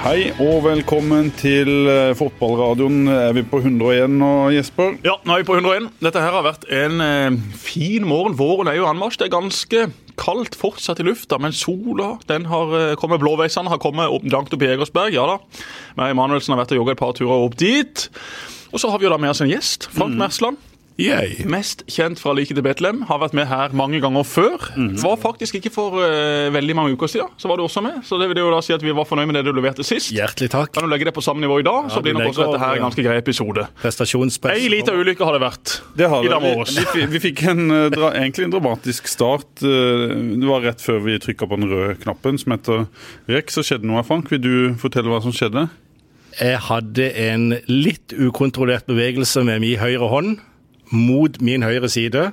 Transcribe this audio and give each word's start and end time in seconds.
Hei 0.00 0.30
og 0.40 0.62
velkommen 0.64 1.26
til 1.36 1.68
eh, 1.92 2.14
fotballradioen. 2.16 3.02
Er 3.12 3.34
vi 3.36 3.42
på 3.44 3.58
101 3.60 4.14
nå, 4.14 4.30
Jesper? 4.54 4.94
Ja, 5.04 5.18
nå 5.28 5.34
er 5.34 5.42
vi 5.42 5.48
på 5.50 5.58
101. 5.58 5.90
Dette 6.00 6.22
her 6.24 6.32
har 6.38 6.46
vært 6.46 6.64
en 6.72 7.02
eh, 7.04 7.36
fin 7.60 8.06
morgen. 8.08 8.32
Våren 8.38 8.70
er 8.72 8.78
jo 8.78 8.86
anmarsj. 8.88 9.18
Det 9.20 9.26
er 9.28 9.34
ganske 9.34 9.82
kaldt 10.20 10.56
fortsatt 10.56 11.02
i 11.04 11.06
lufta, 11.06 11.36
men 11.44 11.52
sola 11.52 12.14
den 12.32 12.48
har 12.48 12.72
eh, 12.78 12.94
kommet. 13.00 13.20
Blåveisene 13.20 13.68
har 13.68 13.82
kommet 13.84 14.08
opp, 14.08 14.24
langt 14.32 14.56
opp 14.56 14.64
i 14.64 14.70
Egersberg. 14.72 15.12
Ja 15.12 15.28
da. 15.34 15.36
Men 16.00 16.14
Emanuelsen 16.14 16.56
har 16.56 16.62
vært 16.62 16.72
og 16.72 16.80
jogga 16.80 16.96
et 16.96 17.04
par 17.04 17.12
turer 17.20 17.44
opp 17.44 17.60
dit. 17.60 18.08
Og 18.72 18.80
så 18.80 18.88
har 18.88 19.02
vi 19.02 19.10
jo 19.10 19.12
da 19.12 19.20
med 19.20 19.34
oss 19.34 19.44
en 19.44 19.52
gjest. 19.52 19.90
Frank 19.92 20.16
Mersland. 20.16 20.69
Yay. 21.00 21.46
Mest 21.48 21.82
kjent 21.88 22.20
fra 22.20 22.34
Like 22.36 22.52
til 22.52 22.64
Betlehem. 22.64 23.00
Har 23.08 23.20
vært 23.22 23.32
med 23.36 23.46
her 23.48 23.72
mange 23.76 24.00
ganger 24.02 24.26
før. 24.28 24.66
Var 25.00 25.16
faktisk 25.22 25.56
ikke 25.56 25.72
for 25.72 25.96
uh, 25.96 26.50
veldig 26.52 26.76
mange 26.76 26.92
uker 26.98 27.08
siden. 27.08 27.30
Så 27.40 27.48
var 27.48 27.56
du 27.56 27.64
også 27.64 27.80
med. 27.84 28.02
Så 28.04 28.18
det 28.20 28.28
vil 28.30 28.42
jo 28.42 28.50
da 28.52 28.60
si 28.64 28.74
at 28.76 28.84
vi 28.84 28.92
var 28.96 29.08
fornøyd 29.08 29.30
med 29.30 29.38
det 29.40 29.44
du 29.48 29.52
leverte 29.56 29.86
sist. 29.86 30.12
Hjertelig 30.12 30.50
takk. 30.52 30.74
Kan 30.76 30.84
du 30.84 30.92
legge 30.92 31.08
det 31.08 31.14
på 31.16 31.24
samme 31.24 31.40
nivå 31.40 31.60
i 31.62 31.66
dag, 31.66 31.88
så 31.94 32.02
blir 32.04 32.18
nok 32.18 32.32
også 32.34 32.50
dette 32.50 32.60
her 32.62 32.76
en 32.76 32.86
ganske 32.88 33.06
grei 33.06 33.16
episode. 33.22 33.64
Prestasjonspress. 33.80 34.60
Ei 34.60 34.68
lita 34.72 34.92
ulykke 34.96 35.24
har 35.24 35.38
det 35.38 35.42
vært 35.46 35.76
Det 35.96 36.10
har 36.12 36.26
i 36.26 36.32
dag 36.34 36.44
morges. 36.44 36.76
Vi, 36.76 36.86
vi, 36.98 37.06
vi 37.16 37.22
fikk 37.30 37.44
en, 37.54 37.64
eh, 37.74 37.86
dra, 37.94 38.12
egentlig 38.20 38.50
en 38.50 38.54
dramatisk 38.58 39.08
start. 39.10 39.48
Eh, 39.64 40.06
Det 40.40 40.48
var 40.48 40.64
rett 40.68 40.84
før 40.84 41.00
vi 41.06 41.16
trykka 41.22 41.48
på 41.48 41.56
den 41.60 41.70
røde 41.72 41.96
knappen 42.04 42.36
som 42.40 42.52
heter 42.54 42.84
REK, 43.30 43.52
så 43.56 43.64
skjedde 43.64 43.88
noe. 43.88 44.04
Frank, 44.06 44.28
vil 44.32 44.42
du 44.44 44.52
fortelle 44.80 45.08
hva 45.12 45.22
som 45.24 45.32
skjedde? 45.34 45.68
Jeg 46.38 46.60
hadde 46.68 47.08
en 47.24 47.48
litt 47.68 48.14
ukontrollert 48.14 48.86
bevegelse 48.88 49.42
med 49.44 49.64
min 49.64 49.80
høyre 49.80 50.06
hånd 50.12 50.38
mot 50.90 51.40
min 51.40 51.62
høyre 51.62 51.88
side. 51.88 52.30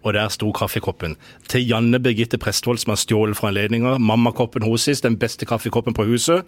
Og 0.00 0.14
der 0.16 0.28
sto 0.32 0.48
kaffekoppen. 0.56 1.16
Til 1.48 1.66
Janne 1.68 2.00
Birgitte 2.00 2.38
Prestvold, 2.40 2.78
som 2.80 2.94
har 2.94 3.00
stjålet 3.00 3.36
fra 3.36 3.50
anledninga. 3.52 3.98
Mammakoppen 3.98 4.64
hennes, 4.64 5.00
den 5.04 5.18
beste 5.20 5.46
kaffekoppen 5.46 5.94
på 5.94 6.04
huset. 6.08 6.46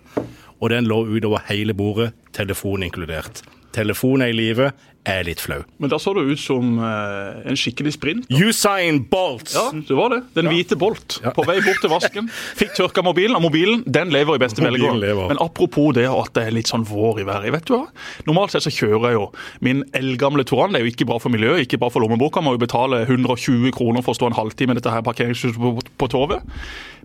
Og 0.60 0.70
den 0.70 0.88
lå 0.88 1.02
utover 1.04 1.44
hele 1.48 1.74
bordet, 1.74 2.12
telefon 2.32 2.82
inkludert. 2.82 3.42
Telefonen 3.72 4.26
er 4.26 4.34
i 4.34 4.36
livet 4.36 4.88
er 5.08 5.24
litt 5.26 5.40
flau. 5.42 5.62
Men 5.82 5.90
da 5.90 5.98
så 5.98 6.12
det 6.14 6.22
ut 6.30 6.40
som 6.40 6.76
eh, 6.78 7.40
en 7.50 7.58
skikkelig 7.58 7.94
sprint. 7.96 8.28
Usain 8.30 9.00
Bolt! 9.10 9.50
Ja, 9.54 9.64
det 9.74 9.96
var 9.98 10.12
det. 10.14 10.20
Den 10.36 10.50
hvite 10.52 10.78
Bolt. 10.78 11.18
På 11.34 11.44
vei 11.48 11.58
bort 11.64 11.80
til 11.82 11.90
vasken. 11.90 12.28
Fikk 12.58 12.76
tørka 12.78 13.02
mobilen, 13.04 13.34
og 13.38 13.42
mobilen 13.48 13.82
den 13.86 14.12
lever 14.14 14.38
i 14.38 14.42
beste 14.42 14.62
velgående. 14.62 15.10
Men 15.32 15.42
apropos 15.42 15.90
det 15.98 16.06
at 16.10 16.32
det 16.38 16.46
er 16.46 16.54
litt 16.54 16.70
sånn 16.70 16.86
vår 16.86 17.22
i 17.24 17.26
været. 17.26 17.50
Vet 17.56 17.66
du 17.70 17.74
hva? 17.74 17.82
Normalt 18.28 18.54
sett 18.54 18.66
så 18.66 18.74
kjører 18.74 19.08
jeg 19.10 19.18
jo 19.18 19.26
min 19.66 19.82
eldgamle 19.98 20.46
Toran. 20.48 20.74
Det 20.74 20.82
er 20.82 20.86
jo 20.86 20.94
ikke 20.94 21.10
bra 21.10 21.18
for 21.22 21.34
miljøet, 21.34 21.66
ikke 21.66 21.82
bra 21.82 21.90
for 21.92 22.04
lommeboka. 22.04 22.44
Må 22.44 22.54
jo 22.54 22.62
betale 22.62 23.02
120 23.08 23.74
kroner 23.74 24.06
for 24.06 24.14
å 24.14 24.20
stå 24.20 24.30
en 24.30 24.38
halvtime 24.38 24.76
i 24.76 24.78
dette 24.78 24.94
her 24.94 25.02
parkeringshuset 25.06 25.58
på, 25.58 25.74
på 25.98 26.12
Torvet. 26.14 26.46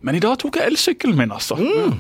Men 0.06 0.16
i 0.16 0.20
dag 0.22 0.38
tok 0.40 0.56
jeg 0.60 0.70
elsykkelen 0.72 1.18
min, 1.18 1.32
altså. 1.34 1.56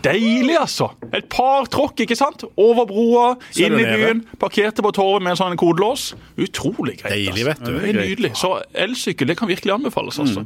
Deilig, 0.06 0.58
altså. 0.60 0.92
Et 1.18 1.26
par 1.34 1.66
tråkk, 1.74 2.04
ikke 2.06 2.16
sant? 2.20 2.44
Over 2.56 2.86
broa, 2.90 3.26
inn 3.58 3.74
i 3.80 3.84
byen. 3.88 4.22
Parkerte 4.40 4.84
på 4.86 4.92
Torvet 4.94 5.24
med 5.26 5.34
en 5.34 5.40
sånn 5.40 5.58
kodelås. 5.58 6.12
Utrolig 6.38 7.00
greit. 7.02 7.14
Deilig, 7.16 7.46
vet 7.50 7.64
du. 7.66 7.72
Det 7.80 7.90
er 7.90 8.00
nydelig. 8.02 8.34
Så 8.38 8.54
elsykkel 8.78 9.28
det 9.32 9.38
kan 9.40 9.50
virkelig 9.50 9.74
anbefales. 9.80 10.20
altså. 10.22 10.46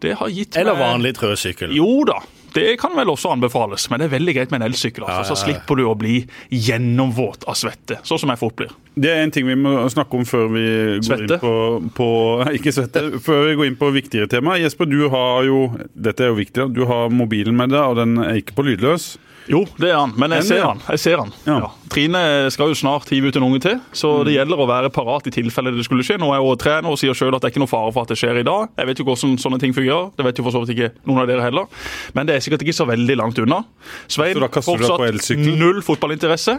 Det 0.00 0.14
har 0.20 0.28
gitt 0.28 0.56
Eller 0.56 0.74
meg- 0.76 0.82
vanlig 0.88 1.14
trøsykkel. 1.16 1.70
Jo 1.76 2.04
da, 2.08 2.18
det 2.56 2.64
kan 2.80 2.96
vel 2.96 3.12
også 3.12 3.30
anbefales, 3.36 3.84
men 3.92 4.00
det 4.02 4.08
er 4.08 4.14
veldig 4.16 4.34
greit 4.38 4.52
med 4.54 4.62
en 4.62 4.66
elsykkel. 4.70 5.04
Altså, 5.04 5.12
Ja, 5.12 5.22
ja, 5.22 5.28
ja. 5.28 5.28
Så 5.30 5.36
slipper 5.44 5.78
du 5.78 5.84
å 5.86 5.94
bli 5.98 6.16
gjennomvåt 6.52 7.44
av 7.48 7.56
svette, 7.58 8.00
sånn 8.06 8.20
som 8.22 8.32
jeg 8.32 8.40
fort 8.40 8.56
blir. 8.58 8.72
Det 8.96 9.10
er 9.12 9.22
en 9.26 9.32
ting 9.34 9.44
vi 9.48 9.56
må 9.60 9.74
snakke 9.92 10.16
om 10.16 10.24
før 10.28 10.46
vi 10.54 10.64
går 10.96 11.04
Svette. 11.04 11.36
inn 11.36 11.42
på, 11.42 11.52
på 11.98 12.08
Ikke 12.56 12.72
svette. 12.72 13.02
Før 13.24 13.44
vi 13.50 13.56
går 13.60 13.70
inn 13.70 13.78
på 13.80 13.90
viktigere 13.94 14.30
tema. 14.32 14.56
Jesper, 14.60 14.88
du 14.88 15.02
har 15.12 15.44
jo 15.48 15.58
Dette 15.92 16.24
er 16.24 16.32
jo 16.32 16.38
viktig. 16.40 16.70
Du 16.76 16.84
har 16.88 17.12
mobilen 17.12 17.56
med 17.58 17.74
deg, 17.74 17.82
og 17.92 18.00
den 18.00 18.16
er 18.24 18.40
ikke 18.40 18.56
på 18.56 18.64
lydløs. 18.70 19.14
Jo, 19.48 19.60
det 19.78 19.90
er 19.92 19.96
han, 20.00 20.12
men 20.18 20.32
jeg 20.34 20.44
ser 20.48 20.62
han. 20.64 20.80
Jeg 20.90 20.98
ser 20.98 21.20
han. 21.22 21.32
Ja. 21.46 21.58
Ja. 21.62 21.68
Trine 21.92 22.50
skal 22.50 22.72
jo 22.72 22.74
snart 22.74 23.08
hive 23.14 23.28
ut 23.30 23.36
en 23.38 23.44
unge 23.46 23.60
til, 23.62 23.76
så 23.94 24.10
Mm. 24.18 24.24
det 24.26 24.34
gjelder 24.34 24.58
å 24.58 24.66
være 24.68 24.90
parat 24.90 25.26
i 25.26 25.30
tilfelle 25.30 25.70
det 25.76 25.84
skulle 25.86 26.02
skje. 26.02 26.18
Nå 26.18 26.32
er 26.32 26.40
jeg 26.40 26.46
jo 26.48 26.56
trener 26.56 26.90
og 26.90 26.98
sier 26.98 27.14
sjøl 27.14 27.34
at 27.36 27.40
det 27.42 27.48
er 27.48 27.54
ikke 27.54 27.62
noe 27.62 27.70
fare 27.70 27.92
for 27.94 28.02
at 28.02 28.08
det 28.08 28.18
skjer 28.18 28.40
i 28.40 28.42
dag. 28.42 28.68
Jeg 28.76 28.86
vet 28.86 28.98
jo 28.98 29.04
hvordan 29.04 29.38
sånne 29.38 29.60
ting 29.60 29.72
fungerer. 29.72 30.10
Det 30.16 30.24
vet 30.26 30.36
jo 30.38 30.44
for 30.44 30.50
så 30.50 30.64
vidt 30.66 30.74
ikke 30.76 30.90
noen 31.06 31.20
av 31.22 31.26
dere 31.30 31.42
heller. 31.46 31.66
Men 32.14 32.26
det 32.26 32.34
er 32.36 32.40
sikkert 32.40 32.62
ikke 32.66 32.74
så 32.74 32.86
veldig 32.90 33.16
langt 33.16 33.38
unna. 33.38 33.64
Svein, 34.08 34.34
fortsatt 34.34 35.36
null 35.38 35.80
fotballinteresse. 35.82 36.58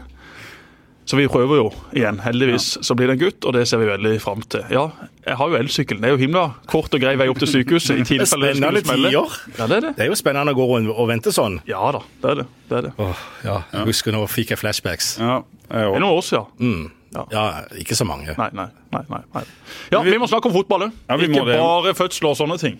Så 1.07 1.15
vi 1.15 1.27
prøver 1.31 1.55
jo 1.61 1.67
igjen. 1.95 2.17
Heldigvis 2.19 2.65
så 2.83 2.95
blir 2.97 3.07
det 3.07 3.13
en 3.15 3.21
gutt, 3.21 3.45
og 3.47 3.53
det 3.55 3.61
ser 3.69 3.79
vi 3.79 3.87
veldig 3.87 4.17
fram 4.19 4.41
til. 4.51 4.65
Ja, 4.73 4.89
jeg 5.23 5.37
har 5.39 5.53
jo 5.53 5.55
elsykkelen. 5.55 6.01
Det 6.03 6.09
er 6.09 6.15
jo 6.17 6.19
himla 6.19 6.41
kort 6.67 6.91
og 6.91 6.99
grei 6.99 7.13
vei 7.19 7.29
opp 7.31 7.39
til 7.39 7.47
sykehuset. 7.47 8.01
i 8.01 8.03
tilfelle 8.03 8.49
det 8.51 8.57
skulle 8.59 8.81
smelle. 8.83 9.13
tider. 9.13 9.37
Ja, 9.55 9.69
det 9.71 9.77
er 9.77 9.85
det. 9.85 9.93
Det 9.95 10.03
er 10.03 10.11
jo 10.11 10.17
spennende 10.19 10.51
å 10.51 10.57
gå 10.57 10.67
rundt 10.67 10.91
og 10.91 11.07
vente 11.07 11.31
sånn. 11.31 11.61
Ja 11.69 11.93
da, 11.95 12.03
det 12.23 12.33
er 12.33 12.41
det. 12.41 12.47
det, 12.67 12.75
er 12.81 12.85
det. 12.89 12.93
Åh, 12.99 13.23
ja, 13.47 13.57
jeg 13.71 13.87
husker 13.93 14.17
nå 14.17 14.25
fikk 14.27 14.51
jeg 14.51 14.59
flashbacks. 14.59 15.13
Ja, 15.23 15.39
jeg 15.71 15.87
Det 15.87 15.95
er 15.95 16.03
noen 16.03 16.11
år 16.11 16.27
siden. 16.27 16.91
Ja, 17.31 17.47
ikke 17.79 17.95
så 17.95 18.05
mange. 18.05 18.35
Nei, 18.37 18.51
nei, 18.53 18.67
nei. 18.91 19.23
nei. 19.33 19.47
Ja, 19.95 20.03
vi 20.03 20.19
må 20.19 20.27
snakke 20.27 20.51
om 20.51 20.55
fotball 20.59 20.89
òg. 20.89 21.01
Ja, 21.07 21.15
vi 21.15 21.31
Ikke 21.31 21.47
bare 21.47 21.95
fødsler 21.95 22.35
og 22.35 22.39
sånne 22.43 22.59
ting. 22.61 22.77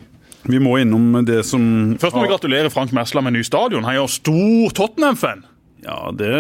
Vi 0.48 0.60
må 0.64 0.78
innom 0.80 1.26
det 1.26 1.46
som 1.48 1.96
Først 2.00 2.16
må 2.16 2.24
vi 2.28 2.32
gratulere 2.32 2.70
Frank 2.72 2.92
Mersland 2.96 3.28
med 3.28 3.40
ny 3.40 3.44
stadion. 3.48 3.88
Han 3.88 3.96
er 3.96 4.02
jo 4.02 4.08
stor 4.12 4.76
Tottenham-fan. 4.78 5.46
Ja, 5.88 6.12
det 6.12 6.32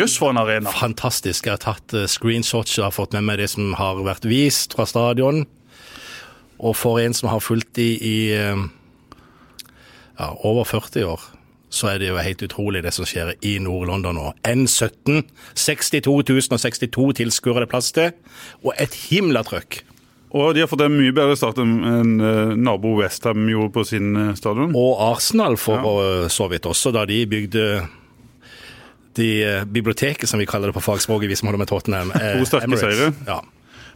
Jøss, 0.00 0.16
for 0.18 0.32
en 0.32 0.40
arena. 0.40 0.70
Fantastisk. 0.74 1.46
Jeg 1.46 1.54
har 1.54 1.62
tatt 1.62 1.94
eh, 1.94 2.08
screenshots 2.10 2.74
og 2.80 2.88
har 2.88 2.94
fått 2.96 3.14
med 3.14 3.28
meg 3.28 3.38
det 3.38 3.50
som 3.52 3.74
har 3.78 4.00
vært 4.02 4.26
vist 4.26 4.74
fra 4.74 4.86
stadion. 4.88 5.44
Og 6.60 6.74
for 6.76 6.98
en 7.00 7.14
som 7.16 7.30
har 7.30 7.42
fulgt 7.44 7.76
de 7.78 7.92
i 7.94 8.16
eh, 8.34 8.64
ja, 10.18 10.32
over 10.42 10.66
40 10.66 11.06
år, 11.06 11.28
så 11.70 11.92
er 11.92 12.00
det 12.02 12.08
jo 12.10 12.18
helt 12.18 12.42
utrolig 12.42 12.82
det 12.82 12.90
som 12.96 13.06
skjer 13.06 13.36
i 13.46 13.54
Nord-London 13.62 14.18
nå. 14.18 14.32
N17. 14.42 15.22
62 15.54 16.16
062 16.50 17.06
tilskuere 17.22 17.62
det 17.62 17.68
er 17.68 17.70
plass 17.70 17.92
til, 17.94 18.10
og 18.66 18.74
et 18.74 18.98
himla 19.06 19.44
trøkk. 19.46 19.84
Og 20.34 20.52
de 20.54 20.62
har 20.62 20.70
fått 20.70 20.82
en 20.82 20.94
mye 20.94 21.14
bedre 21.14 21.38
start 21.38 21.62
enn 21.62 22.18
eh, 22.18 22.52
nabo 22.58 22.96
Westham 22.98 23.46
gjorde 23.50 23.74
på 23.78 23.86
sin 23.86 24.34
stadion. 24.38 24.74
Og 24.74 24.98
Arsenal 25.12 25.54
for 25.58 26.02
ja. 26.02 26.28
så 26.30 26.50
vidt 26.50 26.66
også, 26.66 26.90
da 26.94 27.06
de 27.06 27.22
bygde 27.30 27.70
de 29.20 29.30
eh, 29.44 29.64
biblioteket, 29.68 30.28
som 30.28 30.40
vi 30.40 30.48
kaller 30.48 30.72
det 30.72 30.76
på 30.78 30.84
fagspråket, 30.84 31.30
vi 31.30 31.38
som 31.38 31.50
holder 31.50 31.64
med 31.64 31.70
Tottenham. 31.70 32.12
eh, 32.20 32.36
Emirates. 32.64 33.24
Ja. 33.28 33.42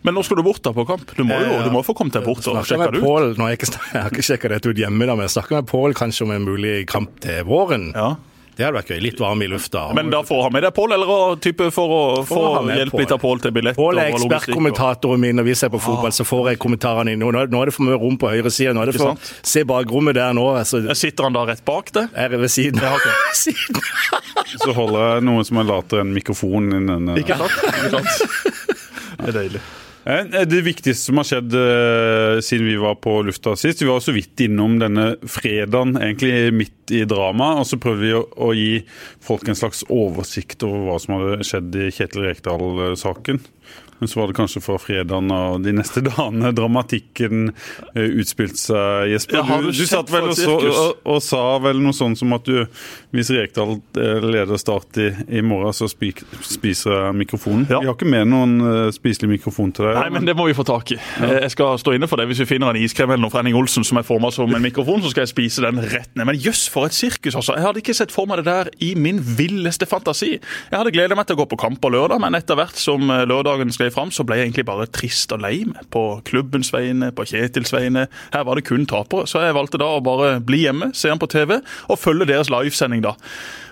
Men 0.05 0.19
nå 0.19 0.23
skal 0.23 0.37
du 0.37 0.45
bort 0.45 0.61
da 0.65 0.75
på 0.77 0.85
kamp. 0.85 1.15
Du 1.17 1.25
må 1.25 1.39
jo 1.41 1.55
Eh, 1.55 1.65
du 1.65 1.73
må 1.73 1.81
få 1.87 1.95
komme 1.97 2.13
deg 2.13 2.27
bort 2.27 2.45
og 2.51 2.61
sjekke 2.69 2.91
det 2.93 3.01
ut. 3.01 3.07
Paul, 3.07 3.31
nå 3.39 3.47
har 3.47 3.55
jeg, 3.55 3.71
jeg 3.95 4.03
har 4.05 4.13
ikke 4.13 4.27
sjekka 4.29 4.53
dette 4.53 4.69
ut 4.69 4.81
hjemme, 4.81 5.09
da, 5.09 5.17
men 5.17 5.25
jeg 5.25 5.37
snakker 5.39 5.63
med 5.63 5.71
Pål 5.71 5.97
kanskje 5.97 6.27
om 6.27 6.35
en 6.35 6.45
mulig 6.45 6.77
kamp 6.91 7.17
til 7.25 7.41
våren. 7.49 7.89
Ja. 7.97 8.13
Det 8.57 8.63
hadde 8.65 8.77
vært 8.79 8.91
gøy. 8.95 9.01
Litt 9.03 9.19
varm 9.19 9.43
i 9.43 9.49
lufta. 9.51 9.81
Men 9.99 10.11
da 10.13 10.21
får 10.23 10.43
han 10.45 10.53
med 10.55 10.63
deg 10.63 10.75
Pål, 10.77 10.93
eller 10.95 11.37
type 11.43 11.67
for 11.75 11.95
å 11.95 12.03
få 12.29 12.43
hjelp 12.71 12.95
litt 13.01 13.13
av 13.17 13.19
Pål 13.23 13.41
til 13.43 13.51
billetter 13.57 13.79
Pål 13.81 13.99
er 13.99 14.13
og 14.13 14.21
logistikk. 14.23 14.29
og- 14.29 14.39
ekspertkommentatoren 14.39 15.21
min 15.21 15.37
når 15.41 15.45
vi 15.49 15.55
ser 15.59 15.69
på 15.75 15.81
fotball, 15.83 16.13
så 16.15 16.25
får 16.29 16.51
jeg 16.53 16.59
kommentarene 16.63 17.13
inn. 17.13 17.19
Nå, 17.19 17.33
nå 17.33 17.63
er 17.63 17.67
det 17.67 17.75
for 17.75 17.83
mye 17.89 17.99
rom 17.99 18.17
på 18.19 18.31
høyre 18.31 18.51
side. 18.55 18.75
Nå 18.75 18.83
er 18.83 18.93
det 18.93 18.97
for? 19.01 19.17
Se 19.43 19.65
bakrommet 19.65 20.15
der 20.15 20.33
nå. 20.33 20.47
Altså, 20.59 20.83
Sitter 20.95 21.25
han 21.25 21.33
da 21.33 21.45
rett 21.47 21.65
bak 21.65 21.91
det? 21.93 22.09
er 22.15 22.29
det 22.29 22.41
ved 22.41 22.49
siden. 22.51 22.81
Ja, 22.81 22.95
okay. 22.95 23.13
siden. 23.35 23.81
Så 24.63 24.73
holder 24.75 25.15
jeg 25.17 25.25
noe 25.25 25.45
som 25.45 25.59
er 25.59 25.65
later 25.65 26.01
enn 26.05 26.15
mikrofon 26.15 26.71
i. 26.75 27.21
Ikke 27.23 27.37
sant? 27.37 27.51
Ikke 27.75 27.91
sant? 27.99 28.71
Det 29.25 29.29
er 29.31 29.37
deilig. 29.49 29.61
Eh, 30.05 30.45
Det 30.45 30.61
viktigste 30.61 31.07
som 31.07 31.21
har 31.21 31.29
skjedd 31.29 31.55
eh, 31.57 32.41
siden 32.45 32.69
vi 32.69 32.77
var 32.81 32.99
på 33.01 33.17
lufta 33.25 33.55
sist 33.57 33.83
Vi 33.83 33.89
var 33.89 34.03
så 34.05 34.13
vidt 34.13 34.41
innom 34.45 34.77
denne 34.83 35.15
fredagen, 35.25 35.97
egentlig 35.97 36.53
midt 36.53 36.93
i 36.93 37.05
dramaet. 37.09 37.63
Og 37.63 37.69
så 37.69 37.81
prøvde 37.81 38.05
vi 38.05 38.13
å 38.15 38.51
gi 38.57 38.73
folk 39.25 39.49
en 39.49 39.59
slags 39.59 39.85
oversikt 39.89 40.67
over 40.67 40.85
hva 40.85 40.99
som 41.01 41.17
hadde 41.17 41.49
skjedd 41.49 41.81
i 41.81 41.91
Kjetil 41.95 42.27
Rekdal-saken. 42.29 43.41
Men 44.05 44.09
så 44.09 44.21
var 44.21 44.27
det 44.27 44.35
kanskje 44.37 44.61
fra 44.61 44.75
fredagen 44.77 45.31
og 45.33 45.63
de 45.65 45.73
neste 45.73 46.03
dagene 46.05 46.51
dramatikken 46.53 47.47
eh, 47.95 48.19
utspilte 48.21 48.61
seg, 48.61 49.15
Jesper. 49.15 49.39
Ja, 49.41 49.57
du, 49.65 49.71
du 49.73 49.87
satt 49.89 50.11
vel 50.13 50.27
og, 50.29 50.35
så, 50.37 50.57
og, 50.61 50.99
og 51.09 51.23
sa 51.25 51.41
vel 51.65 51.81
noe 51.81 51.97
sånn 51.97 52.13
som 52.21 52.35
at 52.37 52.45
du, 52.45 52.67
hvis 53.17 53.31
Rekdal 53.33 53.79
eh, 53.97 54.27
leder 54.29 54.61
Start 54.61 55.01
i, 55.01 55.07
i 55.39 55.41
morgen, 55.41 55.73
så 55.73 55.89
spik, 55.89 56.21
spiser 56.45 56.93
jeg 56.93 57.15
mikrofonen. 57.23 57.65
Ja. 57.73 57.81
Vi 57.81 57.89
har 57.89 57.97
ikke 57.97 58.11
med 58.13 58.29
noen 58.29 58.53
eh, 58.61 58.91
spiselig 58.93 59.31
mikrofon 59.39 59.73
til 59.73 59.89
deg. 59.89 59.97
Nei, 60.03 60.13
men 60.19 60.29
det 60.29 60.37
må 60.37 60.51
vi 60.51 60.59
få 60.59 60.67
tak 60.69 60.93
i. 60.93 60.99
Ja. 61.01 61.33
Jeg 61.47 61.55
skal 61.57 61.81
stå 61.81 61.97
inne 61.97 62.11
for 62.11 62.21
det. 62.21 62.29
Hvis 62.29 62.45
vi 62.45 62.49
finner 62.53 62.77
en 62.77 62.81
iskrem 62.85 63.09
eller 63.15 63.25
noe 63.25 63.33
fra 63.33 63.41
Henning 63.41 63.57
Olsen 63.57 63.89
som 63.89 64.03
er 64.03 64.05
forma 64.05 64.29
som 64.37 64.53
en 64.53 64.67
mikrofon, 64.69 65.01
så 65.01 65.15
skal 65.15 65.25
jeg 65.25 65.33
spise 65.33 65.65
den 65.65 65.81
rett 65.81 66.13
ned. 66.13 66.29
Men 66.29 66.37
jøss, 66.45 66.67
for 66.77 66.91
et 66.91 66.99
sirkus, 67.01 67.33
altså. 67.41 67.57
Jeg 67.57 67.65
hadde 67.71 67.81
ikke 67.81 67.97
sett 67.97 68.13
for 68.13 68.29
meg 68.29 68.43
det 68.43 68.51
der 68.53 68.73
i 68.85 68.93
min 69.01 69.25
villeste 69.41 69.89
fantasi. 69.89 70.35
Jeg 70.37 70.77
hadde 70.77 70.93
gledet 70.93 71.17
meg 71.17 71.25
til 71.33 71.41
å 71.41 71.41
gå 71.41 71.49
på 71.57 71.63
kamp 71.65 71.81
på 71.81 71.95
lørdag, 71.97 72.21
men 72.21 72.37
etter 72.37 72.61
hvert 72.61 72.77
som 72.77 73.09
lørdagen 73.09 73.73
skled 73.73 73.94
fram, 73.95 74.13
så 74.15 74.27
ble 74.27 74.39
jeg 74.39 74.49
egentlig 74.49 74.67
bare 74.69 74.89
trist 74.91 75.33
og 75.35 75.43
lei 75.45 75.65
meg. 75.69 75.83
På 75.95 76.21
klubbens 76.27 76.73
vegne, 76.75 77.13
på 77.15 77.27
Kjetils 77.31 77.73
vegne. 77.75 78.07
Her 78.35 78.47
var 78.47 78.59
det 78.59 78.67
kun 78.69 78.87
tapere. 78.91 79.29
Så 79.31 79.43
jeg 79.45 79.57
valgte 79.57 79.81
da 79.81 79.93
å 79.97 80.03
bare 80.05 80.39
bli 80.45 80.65
hjemme, 80.67 80.93
se 80.97 81.13
han 81.13 81.23
på 81.23 81.31
TV 81.31 81.59
og 81.61 82.01
følge 82.01 82.29
deres 82.29 82.53
livesending 82.53 83.05
da. 83.05 83.15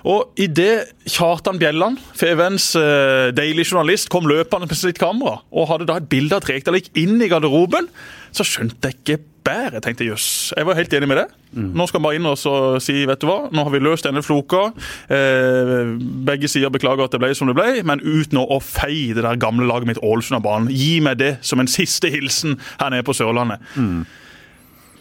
Og 0.08 0.32
idet 0.40 0.92
Kjartan 1.06 1.60
Bjelland, 1.60 2.00
FVNs 2.18 2.72
eh, 2.78 3.28
daily 3.36 3.64
journalist, 3.66 4.10
kom 4.12 4.26
løpende 4.30 4.68
med 4.70 4.78
sitt 4.78 4.98
kamera 5.02 5.40
og 5.52 5.68
hadde 5.70 5.86
da 5.90 5.98
et 6.00 6.08
bilde 6.10 6.38
av 6.38 6.48
gikk 6.48 6.90
inn 6.98 7.20
i 7.22 7.30
garderoben, 7.30 7.90
Så 8.32 8.46
skjønte 8.48 8.88
jeg 8.88 8.96
ikke 8.96 9.18
bedre. 9.44 9.76
Jeg 9.76 9.84
tenkte 9.84 10.06
jøss, 10.06 10.54
jeg 10.56 10.64
var 10.64 10.78
helt 10.78 10.94
enig 10.96 11.08
med 11.10 11.18
det. 11.20 11.26
Nå 11.52 11.84
skal 11.88 12.00
vi 12.00 12.06
bare 12.06 12.16
inn 12.16 12.28
og 12.30 12.38
så 12.40 12.54
si 12.80 13.02
vet 13.04 13.20
du 13.20 13.26
hva, 13.28 13.50
nå 13.52 13.66
har 13.66 13.74
vi 13.74 13.82
løst 13.82 14.06
denne 14.08 14.22
floka. 14.24 14.70
Eh, 15.12 15.92
begge 16.24 16.48
sider 16.48 16.72
beklager 16.72 17.04
at 17.04 17.12
det 17.12 17.20
ble 17.20 17.34
som 17.36 17.50
det 17.50 17.58
ble, 17.58 17.82
men 17.84 18.00
uten 18.00 18.40
å, 18.40 18.56
feie 18.62 19.12
det 19.12 19.26
der 19.26 19.36
gamle 19.36 19.68
laget 19.68 19.90
mitt 19.90 20.00
Ålesund 20.00 20.40
av 20.40 20.46
banen. 20.46 20.72
Gi 20.72 21.02
meg 21.04 21.20
det 21.20 21.34
som 21.44 21.60
en 21.60 21.68
siste 21.68 22.08
hilsen 22.08 22.56
her 22.80 22.94
nede 22.94 23.04
på 23.04 23.16
Sørlandet. 23.18 23.60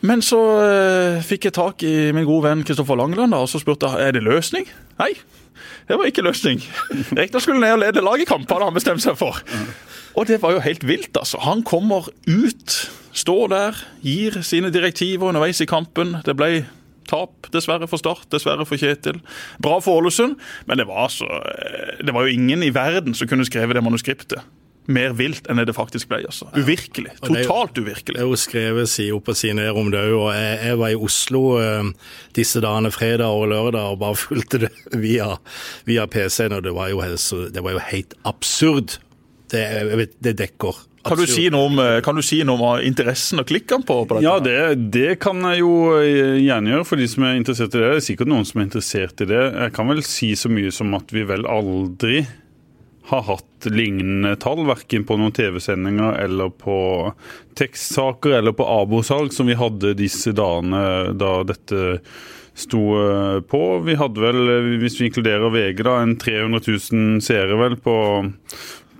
Men 0.01 0.23
så 0.25 0.39
eh, 0.63 1.21
fikk 1.25 1.49
jeg 1.49 1.57
tak 1.57 1.83
i 1.85 2.09
min 2.15 2.25
gode 2.25 2.47
venn 2.47 2.63
Kristoffer 2.65 2.97
Langeland 2.97 3.35
og 3.37 3.47
så 3.51 3.61
spurte 3.61 3.91
jeg 3.91 4.09
er 4.09 4.17
det 4.17 4.23
løsning. 4.25 4.65
Nei, 5.01 5.13
det 5.89 5.97
var 5.99 6.09
ikke 6.09 6.25
løsning. 6.25 6.61
Rekdal 7.17 7.43
skulle 7.43 7.61
ned 7.61 7.75
og 7.75 7.83
lede 7.83 8.03
laget 8.05 8.31
hadde 8.33 8.63
han 8.63 8.75
bestemt 8.77 9.03
seg 9.03 9.17
for. 9.19 9.41
Og 10.17 10.27
det 10.27 10.41
var 10.41 10.55
jo 10.55 10.63
helt 10.65 10.83
vilt, 10.87 11.13
altså. 11.15 11.39
Han 11.45 11.63
kommer 11.63 12.09
ut, 12.27 12.77
står 13.13 13.47
der, 13.53 13.81
gir 14.03 14.41
sine 14.43 14.71
direktiver 14.73 15.29
underveis 15.29 15.61
i 15.63 15.69
kampen. 15.69 16.17
Det 16.25 16.35
ble 16.35 16.65
tap, 17.11 17.49
dessverre 17.53 17.87
for 17.91 18.01
Start, 18.01 18.25
dessverre 18.31 18.65
for 18.67 18.79
Kjetil. 18.79 19.21
Bra 19.63 19.79
for 19.83 20.01
Ålesund, 20.01 20.37
men 20.67 20.81
det 20.81 20.87
var, 20.89 21.07
altså, 21.09 21.27
eh, 21.27 22.01
det 22.05 22.15
var 22.15 22.27
jo 22.27 22.35
ingen 22.35 22.63
i 22.63 22.73
verden 22.75 23.15
som 23.17 23.29
kunne 23.29 23.47
skrevet 23.47 23.77
det 23.77 23.83
manuskriptet. 23.83 24.41
Mer 24.91 25.15
vilt 25.17 25.47
enn 25.49 25.61
det 25.61 25.75
faktisk 25.77 26.09
ble. 26.11 26.21
altså. 26.29 26.49
Uvirkelig. 26.57 27.13
Det 27.21 27.45
Totalt 27.45 27.75
Det 27.77 27.85
uvirkelig. 27.85 28.17
er 28.19 28.27
jo 28.27 28.39
skrevet 28.39 28.91
side 28.91 29.15
opp 29.15 29.31
og 29.31 29.39
side 29.39 29.57
ned 29.59 29.71
om 29.77 29.91
det 29.93 30.03
òg. 30.11 30.27
Jeg, 30.35 30.59
jeg 30.67 30.81
var 30.81 30.93
i 30.93 30.99
Oslo 31.09 31.43
eh, 31.61 31.91
disse 32.37 32.61
dagene, 32.63 32.91
fredag 32.93 33.31
og 33.31 33.49
lørdag, 33.53 33.95
og 33.95 33.99
bare 34.03 34.19
fulgte 34.25 34.65
det 34.65 34.71
via, 35.01 35.33
via 35.89 36.07
PC-en. 36.11 36.59
Og 36.59 36.63
det 36.67 36.75
var, 36.77 36.91
jo, 36.93 37.01
helt 37.05 37.53
det 37.55 37.65
var 37.65 37.77
jo 37.77 37.83
helt 37.91 38.15
absurd. 38.27 38.99
Det, 39.51 39.59
jeg 39.59 39.99
vet, 39.99 40.17
det 40.23 40.37
dekker. 40.39 40.87
Kan 41.01 41.17
du, 41.17 41.25
si 41.25 41.47
noe 41.49 41.65
om, 41.65 41.79
eh, 41.81 41.97
kan 42.05 42.17
du 42.17 42.21
si 42.21 42.43
noe 42.45 42.61
om 42.61 42.83
interessen 42.85 43.41
og 43.41 43.47
klikkene 43.49 43.85
på, 43.87 43.95
på 44.05 44.19
dette? 44.19 44.25
Ja, 44.27 44.35
det, 44.43 44.91
det 44.93 45.15
kan 45.23 45.41
jeg 45.49 45.63
jo 45.63 45.71
eh, 45.97 46.37
gjerne 46.43 46.75
gjøre 46.75 46.85
for 46.87 47.01
de 47.01 47.07
som 47.09 47.25
er 47.25 47.39
interessert 47.39 47.73
i 47.73 47.81
det. 47.81 47.87
Det 47.89 47.97
er 47.97 48.05
sikkert 48.05 48.29
noen 48.29 48.45
som 48.45 48.61
er 48.61 48.67
interessert 48.67 49.23
i 49.25 49.29
det. 49.31 49.41
Jeg 49.63 49.73
kan 49.77 49.89
vel 49.89 50.03
si 50.05 50.29
så 50.37 50.51
mye 50.53 50.73
som 50.75 50.93
at 50.97 51.09
vi 51.15 51.25
vel 51.27 51.47
aldri 51.49 52.21
har 53.09 53.23
hatt 53.25 53.69
lignende 53.71 54.35
tall, 54.41 54.61
verken 54.67 55.05
på 55.07 55.17
noen 55.17 55.33
TV-sendinger 55.35 56.19
eller 56.21 56.51
på 56.53 56.75
tekstsaker 57.57 58.37
eller 58.37 58.53
på 58.55 58.67
abosalg, 58.69 59.33
som 59.33 59.49
vi 59.49 59.57
hadde 59.57 59.95
disse 59.97 60.33
dagene 60.37 61.15
da 61.17 61.33
dette 61.47 61.97
sto 62.53 62.83
eh, 62.99 63.39
på. 63.41 63.79
Vi 63.87 63.95
hadde 63.95 64.21
vel, 64.21 64.41
eh, 64.53 64.69
hvis 64.81 64.99
vi 64.99 65.09
inkluderer 65.09 65.53
VG, 65.53 65.83
da, 65.87 65.97
en 66.01 66.15
300 66.19 66.61
000 66.67 67.25
seere 67.25 67.57
vel 67.59 67.77
på, 67.81 67.95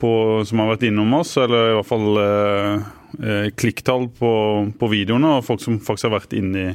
på, 0.02 0.12
som 0.48 0.62
har 0.62 0.74
vært 0.74 0.88
innom 0.90 1.14
oss, 1.20 1.36
eller 1.40 1.72
i 1.72 1.76
hvert 1.78 1.90
fall 1.90 2.20
eh, 2.22 2.88
eh, 3.22 3.48
klikktall 3.58 4.08
på, 4.18 4.32
på 4.80 4.90
videoene, 4.92 5.38
og 5.38 5.46
folk 5.48 5.62
som 5.64 5.80
faktisk 5.84 6.10
har 6.10 6.16
vært 6.18 6.36
inne 6.38 6.66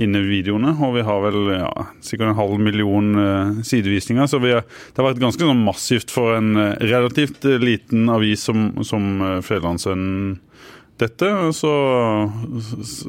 i, 0.00 0.06
videoene. 0.06 0.74
Og 0.82 0.96
vi 0.96 1.04
har 1.06 1.20
vel 1.26 1.52
ja, 1.54 1.72
sikkert 2.04 2.32
en 2.32 2.40
halv 2.40 2.62
million 2.62 3.12
eh, 3.22 3.60
sidevisninger, 3.68 4.30
så 4.30 4.40
er, 4.42 4.62
det 4.64 5.02
har 5.02 5.10
vært 5.10 5.22
ganske 5.22 5.52
sånn 5.52 5.66
massivt 5.66 6.14
for 6.14 6.38
en 6.38 6.56
eh, 6.56 6.78
relativt 6.88 7.44
eh, 7.48 7.60
liten 7.62 8.08
avis 8.12 8.48
som, 8.48 8.70
som 8.86 9.42
Fedrelandsvennen 9.44 10.40
dette. 11.02 11.28
Så, 11.56 11.70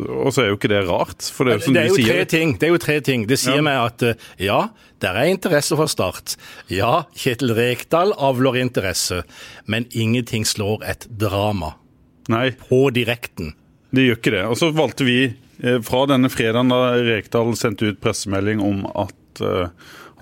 og 0.09 0.29
så 0.33 0.43
er 0.43 0.49
jo 0.51 0.57
ikke 0.57 0.71
det 0.71 0.81
rart, 0.87 1.25
for 1.33 1.47
det 1.47 1.55
er 1.55 1.59
jo 1.61 1.65
som 1.67 1.75
det 1.77 1.83
er 1.83 1.89
jo 1.91 1.97
tre 1.99 2.05
sier. 2.17 2.29
ting. 2.33 2.53
Det 2.59 2.67
er 2.67 2.73
jo 2.73 2.81
tre 2.81 2.97
ting. 3.05 3.25
Det 3.29 3.37
sier 3.41 3.59
Ja. 3.59 3.65
meg 3.65 3.79
at 3.85 4.03
eh, 4.09 4.27
ja, 4.45 4.59
der 5.03 5.19
er 5.19 5.29
interesse 5.31 5.77
for 5.79 5.87
Start. 5.91 6.35
Ja, 6.71 7.05
Kjetil 7.15 7.53
Rekdal 7.57 8.13
avler 8.17 8.57
interesse. 8.61 9.23
Men 9.67 9.85
ingenting 9.91 10.45
slår 10.47 10.83
et 10.87 11.07
drama 11.09 11.73
Nei. 12.31 12.51
på 12.69 12.85
direkten. 12.95 13.53
Det 13.93 14.07
gjør 14.07 14.17
ikke 14.21 14.31
det. 14.37 14.45
Og 14.49 14.57
så 14.57 14.71
valgte 14.73 15.05
vi 15.05 15.17
eh, 15.63 15.79
fra 15.85 16.05
denne 16.09 16.31
fredagen 16.33 16.71
da 16.73 16.93
Rekdal 16.97 17.53
sendte 17.59 17.91
ut 17.91 18.01
pressemelding 18.01 18.61
om 18.63 18.85
at, 18.95 19.43
eh, 19.43 19.67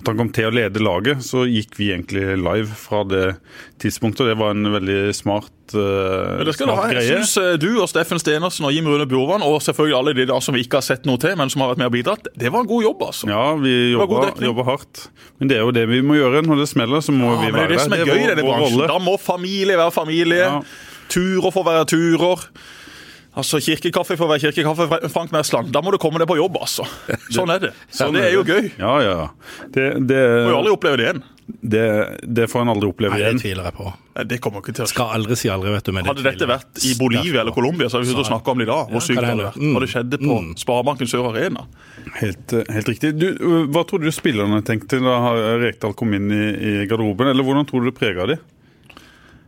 at 0.02 0.10
han 0.10 0.18
kom 0.18 0.30
til 0.34 0.50
å 0.50 0.54
lede 0.54 0.82
laget, 0.82 1.22
så 1.22 1.44
gikk 1.46 1.76
vi 1.78 1.92
egentlig 1.94 2.24
live 2.42 2.74
fra 2.74 3.04
det 3.06 3.36
tidspunktet. 3.82 4.24
og 4.24 4.30
Det 4.32 4.38
var 4.40 4.54
en 4.56 4.72
veldig 4.74 5.00
smart, 5.14 5.50
greie. 5.72 6.36
Men 6.36 6.44
det 6.48 6.54
skal 6.56 6.68
du 6.68 6.72
ha. 6.74 6.86
greie. 6.90 7.04
Jeg 7.06 7.22
syns 7.22 7.36
eh, 7.40 7.54
Du 7.62 7.68
og 7.80 7.86
Steffen 7.88 8.20
Stenersen 8.20 8.66
og 8.68 8.74
Jim 8.74 8.88
Rune 8.90 9.06
Bjorvann, 9.08 9.44
og 9.46 9.62
selvfølgelig 9.64 9.96
alle 9.96 10.14
de 10.18 10.26
da 10.28 10.40
som 10.44 10.58
vi 10.58 10.64
ikke 10.66 10.80
har 10.82 10.84
sett 10.84 11.06
noe 11.08 11.20
til, 11.22 11.32
men 11.38 11.52
som 11.52 11.62
har 11.64 11.72
vært 11.72 11.80
med 11.80 11.88
og 11.88 11.94
bidratt, 11.94 12.28
det 12.36 12.50
var 12.52 12.66
en 12.66 12.70
god 12.74 12.84
jobb, 12.88 13.06
altså. 13.08 13.30
Ja, 13.30 13.46
vi 13.62 13.76
jobber, 13.94 14.66
hardt. 14.68 15.06
Men 15.40 15.48
det 15.48 15.56
er 15.60 15.64
jo 15.64 15.72
det 15.78 15.86
vi 15.88 16.02
må 16.04 16.18
gjøre. 16.18 16.42
Når 16.44 16.64
det 16.64 16.68
smeller, 16.74 17.00
så 17.00 17.14
må 17.14 17.30
Ja, 17.32 17.40
vi 17.46 17.52
men 17.54 17.60
det 17.60 17.64
er 17.64 17.74
det 17.76 17.80
som 17.86 17.96
er 17.96 18.04
gøy 18.04 18.18
i 18.18 18.28
denne 18.34 18.44
bransjen. 18.46 18.86
Da 18.90 18.98
må 19.00 19.16
familie 19.22 19.78
være 19.80 19.94
familie. 19.94 20.44
Ja. 20.44 20.60
Turer 21.12 21.54
får 21.54 21.68
være 21.70 21.88
turer. 21.94 22.46
Altså, 23.32 23.56
Kirkekaffe 23.64 24.16
får 24.20 24.28
være 24.28 24.40
kirkekaffe. 24.52 25.08
Frank 25.08 25.30
Mersland. 25.32 25.70
Da 25.72 25.80
må 25.80 25.92
du 25.94 25.96
komme 26.02 26.20
deg 26.20 26.28
på 26.28 26.36
jobb, 26.36 26.58
altså. 26.60 26.84
Sånn 27.32 27.48
er 27.54 27.62
det. 27.62 27.70
Så 27.88 28.04
Sånn 28.04 28.18
det 28.18 28.26
er 28.28 28.34
jo 28.34 28.42
gøy. 28.44 28.66
Ja, 28.76 28.96
ja. 29.00 29.14
Det, 29.72 29.86
det, 30.04 30.18
Må 30.44 30.50
jo 30.52 30.58
aldri 30.58 30.74
oppleve 30.74 30.98
det 31.00 31.06
igjen. 31.06 31.22
det, 31.72 31.86
det 32.28 32.44
får 32.52 32.66
en 32.66 32.72
aldri 32.74 32.90
oppleve 32.92 33.16
Nei, 33.16 33.30
det 33.32 33.40
tviler 33.40 33.70
jeg 33.70 33.76
på. 33.78 33.86
Nei, 34.18 34.24
Det 34.28 34.38
kommer 34.44 34.60
ikke 34.60 34.74
til 34.76 34.84
å. 34.84 34.90
Skal 34.92 35.14
aldri 35.16 35.38
si 35.40 35.48
aldri, 35.48 35.72
vet 35.72 35.88
du. 35.88 35.94
Men 35.96 36.04
det 36.04 36.12
Hadde 36.12 36.26
dette 36.28 36.50
vært 36.52 36.84
i 36.84 36.92
Bolivia 37.00 37.40
eller 37.46 37.56
Colombia, 37.56 37.88
så 37.88 37.96
hadde 37.98 38.10
vi 38.10 38.12
sluttet 38.12 38.28
å 38.28 38.32
snakke 38.34 38.52
om 38.52 38.60
det 38.60 38.68
i 38.68 38.70
dag. 38.74 38.84
Ja, 38.84 38.92
Hvor 38.98 39.06
sykt 39.08 39.22
det 39.24 39.30
hadde 39.32 39.48
vært. 39.48 39.60
Mm. 39.64 39.72
Og 39.72 39.80
det 39.86 39.90
skjedde 39.96 40.20
på 40.26 40.38
Mm. 40.42 40.52
Sparebanken 40.60 41.08
Sør 41.16 41.30
Arena. 41.32 41.64
Helt, 42.20 42.52
eh, 42.52 42.68
helt 42.76 42.88
riktig. 42.92 43.14
Du, 43.16 43.28
hva 43.72 43.86
tror 43.88 44.04
du 44.04 44.12
spillerne 44.12 44.60
tenkte 44.68 45.00
da 45.00 45.16
Rekdal 45.64 45.96
kom 45.96 46.12
inn 46.20 46.28
i, 46.28 46.44
i 46.52 46.74
garderoben? 46.84 47.32
Eller 47.32 47.48
hvordan 47.48 47.64
tror 47.68 47.80
du 47.80 47.88
det 47.90 47.96
prega 47.96 48.28
de? 48.28 48.36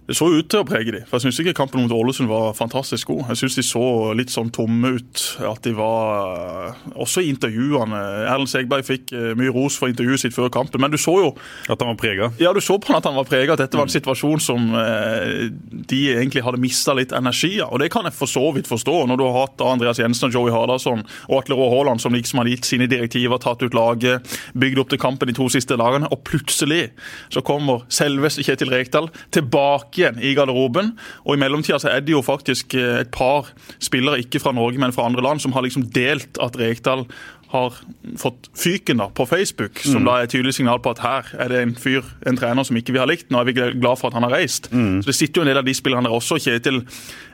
Det 0.05 0.13
så 0.19 0.27
ut 0.29 0.51
til 0.53 0.61
å 0.61 0.67
prege 0.69 0.93
dem. 0.93 1.05
For 1.09 1.17
Jeg 1.17 1.31
syns 1.31 1.39
ikke 1.41 1.55
kampen 1.57 1.81
mot 1.81 1.93
Ålesund 1.97 2.29
var 2.29 2.51
fantastisk 2.53 3.09
god. 3.09 3.23
Jeg 3.33 3.41
syns 3.41 3.55
de 3.57 3.63
så 3.65 3.85
litt 4.13 4.33
sånn 4.33 4.51
tomme 4.53 4.91
ut. 4.99 5.23
At 5.49 5.65
de 5.65 5.73
var 5.79 6.75
Også 7.01 7.23
i 7.25 7.31
intervjuene. 7.33 8.01
Erlend 8.29 8.51
Segberg 8.53 8.85
fikk 8.85 9.15
eh, 9.17 9.31
mye 9.39 9.53
ros 9.55 9.79
for 9.81 9.89
intervjuet 9.89 10.21
sitt 10.21 10.37
før 10.37 10.51
kampen, 10.53 10.83
men 10.83 10.93
du 10.93 10.99
så 11.01 11.15
jo 11.23 11.31
At 11.73 11.81
han 11.81 11.95
var 11.95 11.97
prega? 12.01 12.29
ja, 12.41 12.53
du 12.53 12.61
så 12.61 12.77
på 12.77 12.91
han 12.93 12.99
at 12.99 13.09
han 13.09 13.17
var 13.17 13.25
prega, 13.29 13.55
at 13.55 13.63
dette 13.63 13.79
var 13.79 13.89
en 13.89 13.95
situasjon 13.95 14.43
som 14.45 14.67
eh, 14.77 15.49
de 15.89 16.01
egentlig 16.13 16.45
hadde 16.45 16.61
mista 16.61 16.93
litt 16.97 17.15
energi 17.17 17.55
av. 17.65 17.73
Og 17.73 17.81
det 17.81 17.89
kan 17.95 18.05
jeg 18.05 18.17
for 18.17 18.29
så 18.31 18.45
vidt 18.53 18.69
forstå, 18.69 18.99
når 19.09 19.21
du 19.21 19.25
har 19.25 19.39
hatt 19.39 19.65
Andreas 19.65 20.03
Jensen 20.03 20.29
og 20.29 20.37
Joey 20.37 20.53
Hardasson 20.53 21.05
og 21.31 21.37
Atle 21.39 21.57
Rå 21.59 21.71
Haaland 21.73 22.05
som 22.05 22.13
liksom 22.15 22.43
har 22.43 22.53
gitt 22.53 22.69
sine 22.69 22.89
direktiver, 22.91 23.41
tatt 23.41 23.65
ut 23.65 23.77
laget, 23.77 24.37
bygd 24.53 24.85
opp 24.85 24.93
til 24.93 25.01
kampen 25.01 25.33
de 25.33 25.37
to 25.37 25.49
siste 25.53 25.79
dagene, 25.81 26.11
og 26.13 26.25
plutselig 26.29 26.91
så 27.33 27.45
kommer 27.47 27.87
selveste 27.93 28.45
Kjetil 28.45 28.73
Rekdal 28.75 29.09
tilbake 29.35 29.94
igjen 30.01 30.19
i 30.23 30.35
garderoben. 30.37 30.93
Og 31.25 31.37
i 31.37 31.41
mellomtida 31.41 31.79
så 31.83 31.93
er 31.93 32.05
det 32.05 32.15
jo 32.15 32.25
faktisk 32.25 32.77
eh, 32.79 33.01
et 33.05 33.13
par 33.15 33.51
spillere, 33.83 34.23
ikke 34.25 34.43
fra 34.43 34.55
Norge, 34.57 34.81
men 34.83 34.95
fra 34.95 35.07
andre 35.09 35.25
land, 35.25 35.43
som 35.45 35.55
har 35.57 35.67
liksom 35.67 35.89
delt 35.95 36.41
at 36.43 36.59
Rekdal 36.61 37.07
har 37.55 37.79
fått 38.21 38.51
fyken 38.59 39.01
da, 39.01 39.09
på 39.15 39.27
Facebook, 39.31 39.81
som 39.87 40.05
da 40.07 40.19
er 40.19 40.27
et 40.27 40.35
tydelig 40.35 40.57
signal 40.59 40.81
på 40.83 40.93
at 40.95 41.03
her 41.05 41.31
er 41.45 41.53
det 41.53 41.61
en 41.63 41.75
fyr, 41.79 42.05
en 42.29 42.39
trener 42.39 42.67
som 42.67 42.79
ikke 42.79 42.95
vi 42.95 43.01
har 43.01 43.11
likt. 43.11 43.31
Nå 43.33 43.41
er 43.41 43.49
vi 43.49 43.55
glad 43.57 44.01
for 44.01 44.11
at 44.11 44.19
han 44.19 44.27
har 44.27 44.35
reist. 44.35 44.69
Så 44.73 45.07
Det 45.09 45.17
sitter 45.17 45.41
jo 45.41 45.47
en 45.47 45.53
del 45.53 45.61
av 45.63 45.67
de 45.69 45.75
spillerne 45.77 46.09
der 46.11 46.17
også. 46.17 46.39
Kjetil 46.43 46.83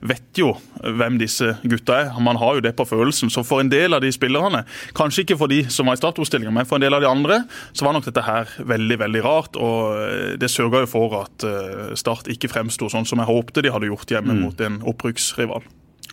vet 0.06 0.40
jo 0.40 0.52
hvem 0.84 1.18
disse 1.20 1.54
gutta 1.64 1.98
er. 2.04 2.12
Man 2.20 2.38
har 2.40 2.58
jo 2.58 2.64
det 2.64 2.74
på 2.78 2.86
følelsen. 2.88 3.32
Så 3.32 3.44
for 3.46 3.64
en 3.64 3.72
del 3.72 3.96
av 3.96 4.04
de 4.04 4.12
spillerne, 4.12 4.64
kanskje 4.96 5.24
ikke 5.24 5.38
for 5.40 5.52
de 5.52 5.62
som 5.72 5.88
var 5.88 5.98
i 5.98 6.02
startoppstillinga, 6.02 6.52
men 6.54 6.68
for 6.68 6.78
en 6.78 6.86
del 6.86 6.96
av 6.96 7.04
de 7.04 7.10
andre, 7.10 7.42
så 7.72 7.86
var 7.86 7.96
nok 7.96 8.08
dette 8.08 8.24
her 8.26 8.52
veldig 8.70 9.00
veldig 9.04 9.24
rart. 9.26 9.58
Og 9.60 9.98
eh, 10.04 10.36
det 10.40 10.52
sørga 10.52 10.84
jo 10.84 10.92
for 10.94 11.20
at 11.24 11.46
eh, 11.46 11.92
Start 12.00 12.28
ikke 12.30 12.50
fremsto 12.52 12.88
sånn 12.92 13.08
som 13.08 13.20
jeg 13.20 13.28
håpte 13.28 13.64
de 13.64 13.72
hadde 13.72 13.88
gjort 13.90 14.12
hjemme 14.12 14.36
mot 14.38 14.60
en 14.64 14.80
opprykksrival. 14.88 15.64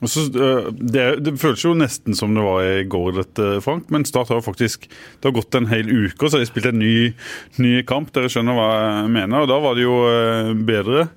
Så, 0.05 0.27
øh, 0.29 0.69
det, 0.77 1.05
det 1.25 1.33
føles 1.41 1.63
jo 1.65 1.73
nesten 1.77 2.13
som 2.17 2.35
det 2.37 2.43
var 2.45 2.61
i 2.61 2.85
går, 2.85 3.15
dette, 3.17 3.49
Frank. 3.65 3.89
Men 3.93 4.05
Start 4.05 4.29
har 4.29 4.43
faktisk 4.45 4.85
Det 4.89 5.25
har 5.25 5.33
gått 5.33 5.57
en 5.57 5.69
hel 5.71 5.89
uke, 5.89 6.21
og 6.21 6.29
så 6.29 6.37
har 6.37 6.45
de 6.45 6.49
spilt 6.49 6.69
en 6.69 6.79
ny, 6.79 7.13
ny 7.57 7.81
kamp. 7.87 8.11
Dere 8.13 8.29
skjønner 8.29 8.57
hva 8.57 8.69
jeg 8.77 9.11
mener. 9.15 9.41
Og 9.41 9.49
da 9.49 9.59
var 9.63 9.77
det 9.77 9.87
jo 9.87 9.99
øh, 10.05 10.53
bedre. 10.67 11.07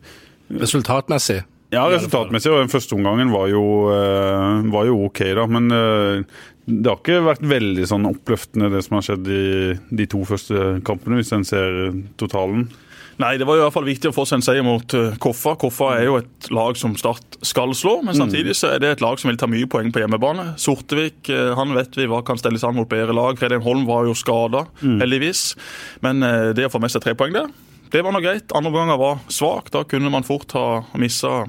Resultatmessig. 0.63 1.43
Ja, 1.71 1.85
resultatmessig. 1.93 2.51
Og 2.55 2.65
den 2.65 2.73
første 2.73 2.97
omgangen 2.97 3.35
var 3.35 3.51
jo, 3.53 3.65
øh, 3.93 4.71
var 4.73 4.89
jo 4.89 5.05
OK, 5.11 5.27
da. 5.37 5.45
Men 5.47 5.69
det 5.71 6.89
har 6.89 6.97
ikke 6.97 7.21
vært 7.29 7.45
veldig 7.53 7.85
sånn 7.91 8.09
oppløftende, 8.09 8.73
det 8.73 8.81
som 8.87 8.97
har 8.97 9.07
skjedd 9.11 9.29
i 9.29 9.43
de 10.01 10.09
to 10.11 10.25
første 10.25 10.79
kampene, 10.87 11.21
hvis 11.21 11.35
en 11.37 11.47
ser 11.47 11.83
totalen. 12.21 12.71
Nei, 13.21 13.35
det 13.37 13.45
var 13.45 13.59
i 13.59 13.61
hvert 13.61 13.75
fall 13.75 13.89
viktig 13.89 14.09
å 14.09 14.15
få 14.17 14.25
seg 14.29 14.39
en 14.39 14.45
seier 14.47 14.65
mot 14.65 14.95
eh, 14.97 15.17
Koffa. 15.21 15.53
Koffa 15.61 15.91
er 15.99 16.07
jo 16.07 16.17
et 16.23 16.49
lag 16.55 16.79
som 16.81 16.95
Start 16.97 17.37
skal 17.45 17.75
slå, 17.77 17.99
men 18.07 18.17
samtidig 18.17 18.55
så 18.57 18.73
er 18.73 18.81
det 18.81 18.95
et 18.95 19.05
lag 19.05 19.21
som 19.21 19.29
vil 19.29 19.41
ta 19.41 19.49
mye 19.51 19.69
poeng 19.71 19.91
på 19.93 20.01
hjemmebane. 20.01 20.55
Sortevik 20.61 21.29
eh, 21.29 21.51
han 21.59 21.75
vet 21.77 21.99
vi 22.01 22.09
hva 22.09 22.23
kan 22.25 22.41
stelle 22.41 22.61
an 22.65 22.79
mot 22.79 22.89
bedre 22.89 23.17
lag. 23.17 23.37
Fredheim 23.41 23.65
Holm 23.67 23.85
var 23.89 24.09
jo 24.09 24.17
skada, 24.17 24.65
heldigvis. 24.81 25.51
Men 26.07 26.25
eh, 26.25 26.53
det 26.57 26.71
å 26.71 26.73
få 26.73 26.81
med 26.81 26.95
seg 26.95 27.05
tre 27.05 27.17
poeng 27.19 27.37
der, 27.37 27.53
det 27.91 28.05
var 28.07 28.15
nå 28.15 28.23
greit. 28.25 28.55
Andre 28.57 28.71
omganger 28.73 29.01
var 29.01 29.21
svak. 29.29 29.69
Da 29.75 29.83
kunne 29.85 30.13
man 30.15 30.25
fort 30.25 30.53
ha 30.57 30.67
missa 31.01 31.43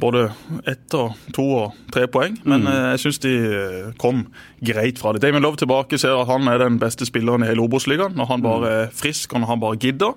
både 0.00 0.28
ett 0.70 0.94
og 0.96 1.18
to 1.34 1.44
og 1.58 1.90
tre 1.92 2.06
poeng. 2.10 2.38
Men 2.46 2.64
mm. 2.64 2.74
jeg 2.94 3.02
syns 3.04 3.20
de 3.24 3.34
kom 4.00 4.24
greit 4.66 5.00
fra 5.00 5.14
det. 5.14 5.22
Damien 5.24 5.44
Love 5.44 5.60
tilbake 5.60 5.98
ser 6.00 6.16
at 6.16 6.28
han 6.30 6.48
er 6.50 6.60
den 6.62 6.78
beste 6.82 7.06
spilleren 7.08 7.44
i 7.44 7.50
hele 7.50 7.64
Obos-ligaen 7.64 8.16
når 8.18 8.30
han 8.30 8.42
mm. 8.42 8.46
bare 8.46 8.72
er 8.74 8.92
frisk 8.94 9.34
og 9.34 9.42
når 9.42 9.52
han 9.52 9.62
bare 9.62 9.80
gidder. 9.80 10.14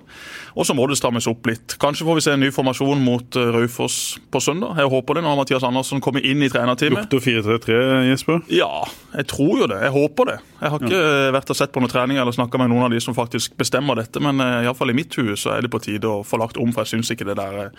Og 0.58 0.66
så 0.66 0.74
må 0.74 0.88
det 0.90 0.98
strammes 0.98 1.28
opp 1.30 1.46
litt. 1.50 1.76
Kanskje 1.80 2.06
får 2.08 2.18
vi 2.18 2.24
se 2.26 2.34
en 2.34 2.42
ny 2.42 2.50
formasjon 2.54 3.02
mot 3.04 3.38
Raufoss 3.54 4.18
på 4.32 4.42
søndag. 4.42 4.78
Jeg 4.80 4.90
håper 4.92 5.18
det 5.18 5.24
når 5.26 5.38
Mathias 5.42 5.66
Andersen 5.66 6.02
kommer 6.04 6.24
inn 6.24 6.42
i 6.42 6.50
trenerteamet. 6.52 7.06
Lukter 7.06 7.22
4-3-3, 7.22 7.78
Jesper? 8.10 8.42
Ja, 8.52 8.84
jeg 9.14 9.28
tror 9.30 9.54
jo 9.62 9.68
det. 9.70 9.80
Jeg 9.84 9.94
håper 9.94 10.32
det. 10.32 10.38
Jeg 10.58 10.72
har 10.74 10.82
ikke 10.82 11.02
ja. 11.02 11.30
vært 11.36 11.52
og 11.52 11.58
sett 11.58 11.74
på 11.74 11.82
noen 11.82 11.92
trening 11.92 12.18
eller 12.18 12.34
snakka 12.34 12.58
med 12.60 12.72
noen 12.72 12.88
av 12.88 12.94
de 12.94 13.00
som 13.02 13.14
faktisk 13.14 13.54
bestemmer 13.60 14.00
dette, 14.00 14.20
men 14.22 14.42
iallfall 14.42 14.90
i 14.90 14.96
mitt 14.98 15.14
hue 15.18 15.36
så 15.38 15.54
er 15.54 15.64
det 15.64 15.70
på 15.70 15.80
tide 15.84 16.10
å 16.10 16.24
få 16.26 16.40
lagt 16.40 16.58
om, 16.58 16.72
for 16.74 16.82
jeg 16.82 16.96
syns 16.96 17.12
ikke 17.14 17.28
det 17.28 17.38
der 17.38 17.70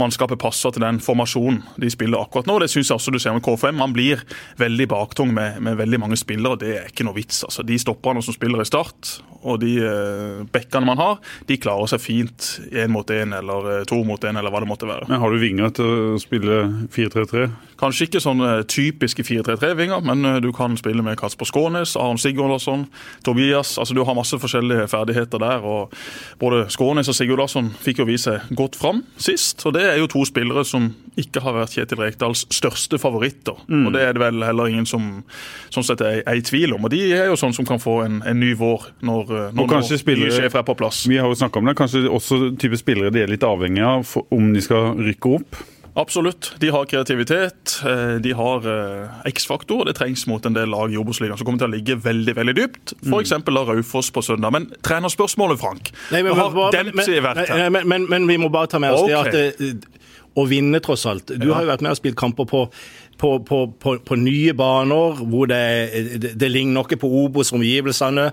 mannskapet 0.00 0.40
passer 0.42 0.74
til 0.74 0.84
den 0.84 1.00
formasjonen 1.02 1.62
de 1.82 1.90
spiller 1.90 2.22
akkurat 2.22 2.46
nå. 2.46 2.60
Det 2.62 2.70
syns 2.70 2.92
jeg 2.92 3.00
også 3.00 3.14
du 3.14 3.18
ser 3.22 3.34
med 3.34 3.44
KFM. 3.44 3.78
Man 3.80 3.94
blir 3.96 4.22
veldig 4.60 4.88
baktung 4.92 5.34
med, 5.34 5.58
med 5.64 5.78
veldig 5.80 6.01
mange 6.02 6.18
spillere. 6.20 6.58
Det 6.60 6.72
er 6.76 6.88
ikke 6.90 7.06
noe 7.06 7.16
vits. 7.16 7.42
altså. 7.46 7.64
De 7.66 7.78
stopperne 7.80 8.22
som 8.24 8.34
spiller 8.34 8.62
i 8.62 8.68
Start, 8.68 9.14
og 9.42 9.60
de 9.62 9.72
uh, 9.82 10.42
bekkene 10.54 10.86
man 10.86 11.00
har, 11.00 11.20
de 11.48 11.58
klarer 11.58 11.90
seg 11.90 12.02
fint 12.02 12.48
én 12.70 12.92
mot 12.94 13.08
én 13.10 13.34
eller 13.38 13.68
uh, 13.68 13.84
to 13.88 14.00
mot 14.06 14.22
én, 14.22 14.38
eller 14.38 14.54
hva 14.54 14.62
det 14.62 14.70
måtte 14.70 14.88
være. 14.90 15.08
Men 15.10 15.22
Har 15.22 15.30
du 15.34 15.40
vinger 15.42 15.72
til 15.78 15.92
å 16.14 16.20
spille 16.22 16.62
4-3-3? 16.94 17.46
Kanskje 17.82 18.06
ikke 18.06 18.22
sånne 18.22 18.50
typiske 18.70 19.24
4-3-3-vinger, 19.26 20.04
men 20.06 20.42
du 20.42 20.52
kan 20.54 20.76
spille 20.78 21.02
med 21.02 21.18
Kasper 21.18 21.48
Skånes, 21.48 21.96
Aron 21.98 22.20
Sigurdarsson, 22.22 22.86
Tobias. 23.26 23.74
altså 23.78 23.94
Du 23.94 24.04
har 24.06 24.14
masse 24.14 24.38
forskjellige 24.38 24.86
ferdigheter 24.92 25.42
der. 25.42 25.64
og 25.66 25.92
Både 26.38 26.68
Skånes 26.70 27.10
og 27.10 27.18
Sigurdarsson 27.18 27.72
fikk 27.82 28.02
jo 28.02 28.06
vise 28.08 28.22
seg 28.22 28.54
godt 28.56 28.76
fram 28.78 29.02
sist. 29.20 29.66
og 29.66 29.74
Det 29.74 29.82
er 29.82 29.98
jo 30.00 30.06
to 30.10 30.24
spillere 30.28 30.64
som 30.64 30.92
ikke 31.18 31.42
har 31.44 31.56
vært 31.56 31.74
Kjetil 31.76 32.00
Rekdals 32.00 32.46
største 32.54 32.98
favoritter. 33.02 33.58
Mm. 33.68 33.86
og 33.86 33.92
Det 33.92 34.02
er 34.02 34.12
det 34.16 34.22
vel 34.22 34.44
heller 34.46 34.70
ingen 34.70 34.86
som 34.86 35.22
sånn 35.82 35.98
sett 35.98 36.06
er, 36.06 36.22
er, 36.22 36.38
i 36.38 36.46
tvil 36.46 36.76
om. 36.76 36.86
og 36.86 36.94
De 36.94 37.02
er 37.10 37.28
jo 37.30 37.36
sånn 37.38 37.54
som 37.56 37.68
kan 37.68 37.82
få 37.82 37.98
en, 38.06 38.22
en 38.28 38.40
ny 38.40 38.54
vår 38.58 38.88
når, 39.02 39.34
når, 39.52 39.68
når 39.74 40.16
nye 40.16 40.32
sjefer 40.32 40.62
er 40.62 40.66
på 40.66 40.78
plass. 40.78 41.04
Vi 41.10 41.20
har 41.20 41.30
jo 41.30 41.38
snakka 41.38 41.60
om 41.60 41.68
det, 41.68 41.76
kanskje 41.78 42.06
også 42.10 42.40
type 42.60 42.78
spillere 42.80 43.12
de 43.14 43.24
er 43.24 43.30
litt 43.32 43.46
avhengig 43.46 43.84
av 43.86 44.16
om 44.32 44.52
de 44.54 44.64
skal 44.64 44.96
rykke 45.02 45.36
opp? 45.38 45.62
Absolutt. 45.94 46.54
De 46.58 46.70
har 46.72 46.86
kreativitet, 46.88 47.82
eh, 47.84 48.14
de 48.24 48.32
har 48.32 48.68
eh, 48.68 49.28
X-faktor. 49.28 49.84
Det 49.84 49.92
trengs 49.98 50.24
mot 50.26 50.46
en 50.46 50.56
del 50.56 50.70
lag 50.72 50.92
i 50.92 50.96
Obos-ligaen 50.96 51.36
som 51.36 51.44
kommer 51.44 51.60
til 51.60 51.68
å 51.68 51.74
ligge 51.74 51.98
veldig 52.00 52.34
veldig 52.38 52.54
dypt. 52.56 52.94
F.eks. 53.02 53.34
Mm. 53.36 53.50
Raufoss 53.68 54.08
på 54.10 54.22
søndag. 54.24 54.54
Men 54.56 54.70
trenerspørsmålet, 54.80 55.60
Frank. 55.60 55.92
Nei, 56.14 56.22
men, 56.24 56.38
men, 56.38 57.88
men, 57.88 58.08
men, 58.08 58.30
vi 58.30 58.38
må 58.40 58.48
bare 58.52 58.72
ta 58.72 58.80
med 58.80 58.96
oss 58.96 59.04
okay. 59.04 59.32
det 59.36 59.44
at 59.52 59.60
eh, 59.60 60.00
å 60.32 60.46
vinne, 60.48 60.80
tross 60.80 61.04
alt. 61.08 61.28
Du 61.28 61.50
ja. 61.50 61.58
har 61.58 61.66
jo 61.66 61.72
vært 61.74 61.84
med 61.84 61.92
og 61.92 62.00
spilt 62.00 62.16
kamper 62.16 62.48
på 62.48 62.64
på, 63.22 63.36
på, 63.46 63.58
på, 63.78 63.94
på 64.02 64.18
nye 64.18 64.54
baner, 64.58 65.20
hvor 65.30 65.46
det, 65.50 65.62
det, 66.34 66.48
ligner 66.50 66.80
noe 66.80 66.98
på 66.98 67.10
Obos-omgivelsene. 67.22 68.28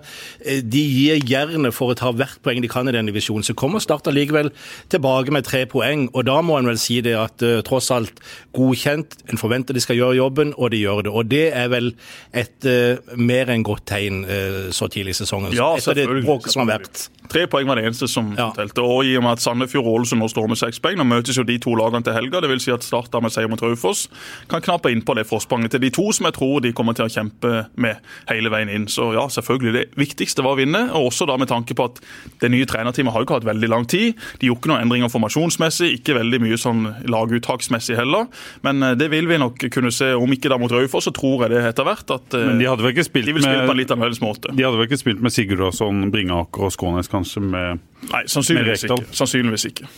De 0.66 0.82
gir 0.82 1.22
gjerne 1.30 1.72
for 1.76 1.94
å 1.94 1.98
ta 2.00 2.10
hvert 2.16 2.42
poeng 2.46 2.64
de 2.64 2.72
kan 2.72 2.90
i 2.90 2.96
den 2.96 3.10
divisjonen. 3.10 3.46
Så 3.46 3.58
kommer 3.58 3.84
Start 3.84 4.10
allikevel 4.10 4.50
tilbake 4.92 5.34
med 5.34 5.46
tre 5.48 5.64
poeng, 5.70 6.08
og 6.14 6.26
da 6.28 6.40
må 6.46 6.58
en 6.60 6.70
vel 6.70 6.80
si 6.82 7.00
det 7.06 7.16
at 7.18 7.46
uh, 7.46 7.60
tross 7.66 7.92
alt 7.94 8.22
godkjent, 8.58 9.20
en 9.30 9.40
forventer 9.40 9.78
de 9.78 9.84
skal 9.84 10.00
gjøre 10.00 10.18
jobben, 10.20 10.56
og 10.58 10.74
de 10.74 10.82
gjør 10.82 11.06
det. 11.06 11.14
Og 11.14 11.30
det 11.30 11.46
er 11.56 11.70
vel 11.72 11.94
et 12.34 12.70
uh, 12.70 13.16
mer 13.20 13.54
enn 13.54 13.66
godt 13.68 13.86
tegn 13.94 14.24
uh, 14.26 14.68
så 14.76 14.90
tidlig 14.92 15.16
i 15.16 15.22
sesongen. 15.22 15.54
Ja, 15.58 15.72
etter 15.78 15.98
det 15.98 16.10
bråket 16.26 16.56
som 16.56 16.66
har 16.66 16.80
vært. 16.80 17.08
Tre 17.30 17.46
poeng 17.50 17.70
var 17.70 17.78
det 17.78 17.86
eneste 17.86 18.10
som 18.10 18.32
ja. 18.38 18.50
telte. 18.58 18.82
Og 18.82 19.06
i 19.06 19.14
og 19.20 19.26
med 19.26 19.38
at 19.38 19.44
Sandefjord 19.44 19.86
og 19.86 20.00
Ålesund 20.00 20.24
nå 20.24 20.30
står 20.32 20.50
med 20.50 20.60
seks 20.62 20.82
poeng, 20.82 20.98
nå 20.98 21.06
møtes 21.06 21.38
jo 21.38 21.46
de 21.46 21.60
to 21.62 21.76
lagene 21.78 22.02
til 22.06 22.16
helga. 22.16 22.42
Det 22.42 22.50
vil 22.50 22.64
si 22.64 22.74
at 22.74 22.86
Start 22.86 23.14
med 23.22 23.34
seier 23.34 23.50
mot 23.52 23.62
Raufoss 23.62 24.08
kan 24.50 24.64
knappe 24.64 24.79
inn 24.88 25.04
på 25.06 25.16
det 25.18 25.26
forspranget 25.28 25.76
til 25.76 25.84
de 25.84 25.92
to 25.94 26.08
som 26.16 26.30
jeg 26.30 26.38
tror 26.38 26.64
de 26.64 26.72
kommer 26.76 26.96
til 26.96 27.08
å 27.08 27.12
kjempe 27.12 27.66
med 27.76 28.00
hele 28.30 28.52
veien 28.54 28.72
inn. 28.72 28.88
Så 28.92 29.12
ja, 29.18 29.26
selvfølgelig. 29.32 29.74
Det 29.76 30.00
viktigste 30.00 30.46
var 30.46 30.56
å 30.56 30.60
vinne, 30.62 30.86
og 30.96 31.10
også 31.10 31.28
da 31.30 31.36
med 31.40 31.52
tanke 31.52 31.76
på 31.76 31.90
at 31.90 32.00
det 32.42 32.52
nye 32.54 32.68
trenerteamet 32.70 33.14
har 33.14 33.24
jo 33.24 33.28
ikke 33.28 33.40
hatt 33.42 33.50
veldig 33.50 33.70
lang 33.72 33.88
tid. 33.90 34.16
De 34.40 34.50
gjorde 34.50 34.64
ikke 34.64 34.72
noen 34.72 34.86
endringer 34.86 35.12
formasjonsmessig, 35.12 35.92
ikke 36.00 36.18
veldig 36.18 36.42
mye 36.46 36.60
sånn 36.60 36.86
laguttaksmessig 37.12 38.00
heller. 38.00 38.30
Men 38.66 38.84
eh, 38.86 38.96
det 39.00 39.10
vil 39.14 39.30
vi 39.30 39.40
nok 39.42 39.68
kunne 39.74 39.92
se, 39.96 40.14
om 40.16 40.36
ikke 40.36 40.52
da 40.52 40.60
mot 40.62 40.74
Raufoss, 40.74 41.10
så 41.10 41.16
tror 41.16 41.46
jeg 41.46 41.56
det 41.56 41.64
etter 41.74 41.88
hvert 41.88 42.16
at 42.16 42.38
eh, 42.38 42.48
Men 42.52 42.62
de 42.64 42.70
hadde 42.70 42.86
vel 42.86 42.96
ikke 42.96 43.08
spilt 43.10 43.30
de 43.30 43.36
vil 43.38 43.46
spille 43.46 43.68
på 43.68 43.76
en 43.76 43.82
litt 43.82 43.96
annerledes 43.96 44.24
måte. 44.24 44.54
De 44.56 44.66
hadde 44.66 44.80
vel 44.80 44.90
ikke 44.90 45.02
spilt 45.02 45.24
med 45.26 45.36
Sigurdasson, 45.36 46.08
Bringaker 46.14 46.70
og 46.70 46.76
Skånes 46.76 47.12
kanskje 47.12 47.44
med 47.44 47.84
Nei, 48.10 48.24
sannsynligvis 48.32 48.88
ikke. 48.88 49.02
sannsynligvis 49.16 49.68
ikke. 49.72 49.90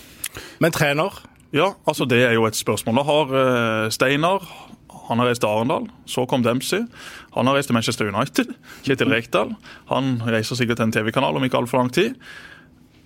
Men 0.63 0.73
trener? 0.73 1.21
Ja, 1.51 1.73
altså 1.85 2.07
det 2.07 2.21
er 2.23 2.35
jo 2.37 2.45
et 2.47 2.55
spørsmål. 2.55 3.01
Da 3.01 3.03
har 3.07 3.33
uh, 3.35 3.89
Steinar 3.91 4.45
han 5.11 5.19
har 5.19 5.27
reist 5.27 5.43
til 5.43 5.51
Arendal. 5.51 5.89
Så 6.07 6.23
kom 6.29 6.43
Dempsey. 6.45 6.85
Han 7.35 7.49
har 7.49 7.57
reist 7.57 7.67
til 7.67 7.75
Manchester 7.75 8.07
United. 8.07 8.53
Kjetil 8.85 9.11
Rekdal. 9.11 9.51
Han 9.91 10.13
reiser 10.23 10.55
sikkert 10.55 10.79
til 10.79 10.87
en 10.87 10.95
TV-kanal 10.95 11.35
om 11.35 11.43
ikke 11.43 11.59
altfor 11.59 11.81
lang 11.81 11.91
tid. 11.91 12.15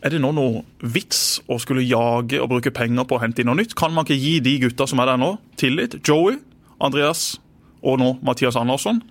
Er 0.05 0.13
det 0.13 0.19
nå 0.21 0.29
noe 0.37 0.61
vits 0.85 1.39
å 1.49 1.57
skulle 1.57 1.81
jage 1.81 2.37
og 2.37 2.51
bruke 2.51 2.69
penger 2.75 3.07
på 3.09 3.17
å 3.17 3.23
hente 3.23 3.41
inn 3.41 3.49
noe 3.49 3.57
nytt? 3.57 3.73
Kan 3.79 3.95
man 3.95 4.05
ikke 4.05 4.19
gi 4.21 4.35
de 4.45 4.59
gutta 4.67 4.85
som 4.85 5.01
er 5.01 5.09
der 5.09 5.17
nå, 5.17 5.31
tillit? 5.57 5.97
Joey, 6.05 6.37
Andreas 6.77 7.39
og 7.81 7.97
nå 8.01 8.11
Mathias 8.25 8.59
Andersson. 8.59 9.01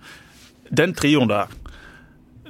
Den 0.71 0.95
trioen 0.95 1.27
der 1.27 1.51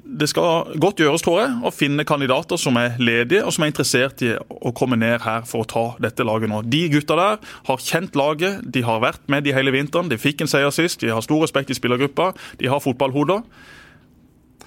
det 0.06 0.28
skal 0.30 0.76
godt 0.82 1.02
gjøres, 1.02 1.24
tror 1.26 1.40
jeg, 1.42 1.54
å 1.66 1.72
finne 1.74 2.06
kandidater 2.08 2.60
som 2.62 2.78
er 2.78 3.00
ledige 3.02 3.42
og 3.46 3.56
som 3.56 3.66
er 3.66 3.72
interessert 3.72 4.22
i 4.26 4.36
å 4.38 4.74
komme 4.78 5.00
ned 5.02 5.24
her 5.26 5.48
for 5.50 5.66
å 5.66 5.70
ta 5.70 5.86
dette 6.04 6.26
laget 6.28 6.52
nå. 6.52 6.62
De 6.70 6.84
gutta 6.94 7.18
der 7.18 7.40
har 7.70 7.82
kjent 7.82 8.18
laget, 8.20 8.62
de 8.62 8.86
har 8.86 9.02
vært 9.04 9.24
med 9.32 9.48
de 9.48 9.56
hele 9.56 9.74
vinteren. 9.74 10.12
De 10.12 10.20
fikk 10.22 10.46
en 10.46 10.52
seier 10.52 10.74
sist, 10.76 11.02
de 11.02 11.14
har 11.14 11.26
stor 11.26 11.42
respekt 11.42 11.74
i 11.74 11.78
spillergruppa, 11.78 12.32
de 12.62 12.70
har 12.70 12.84
fotballhoder 12.84 13.42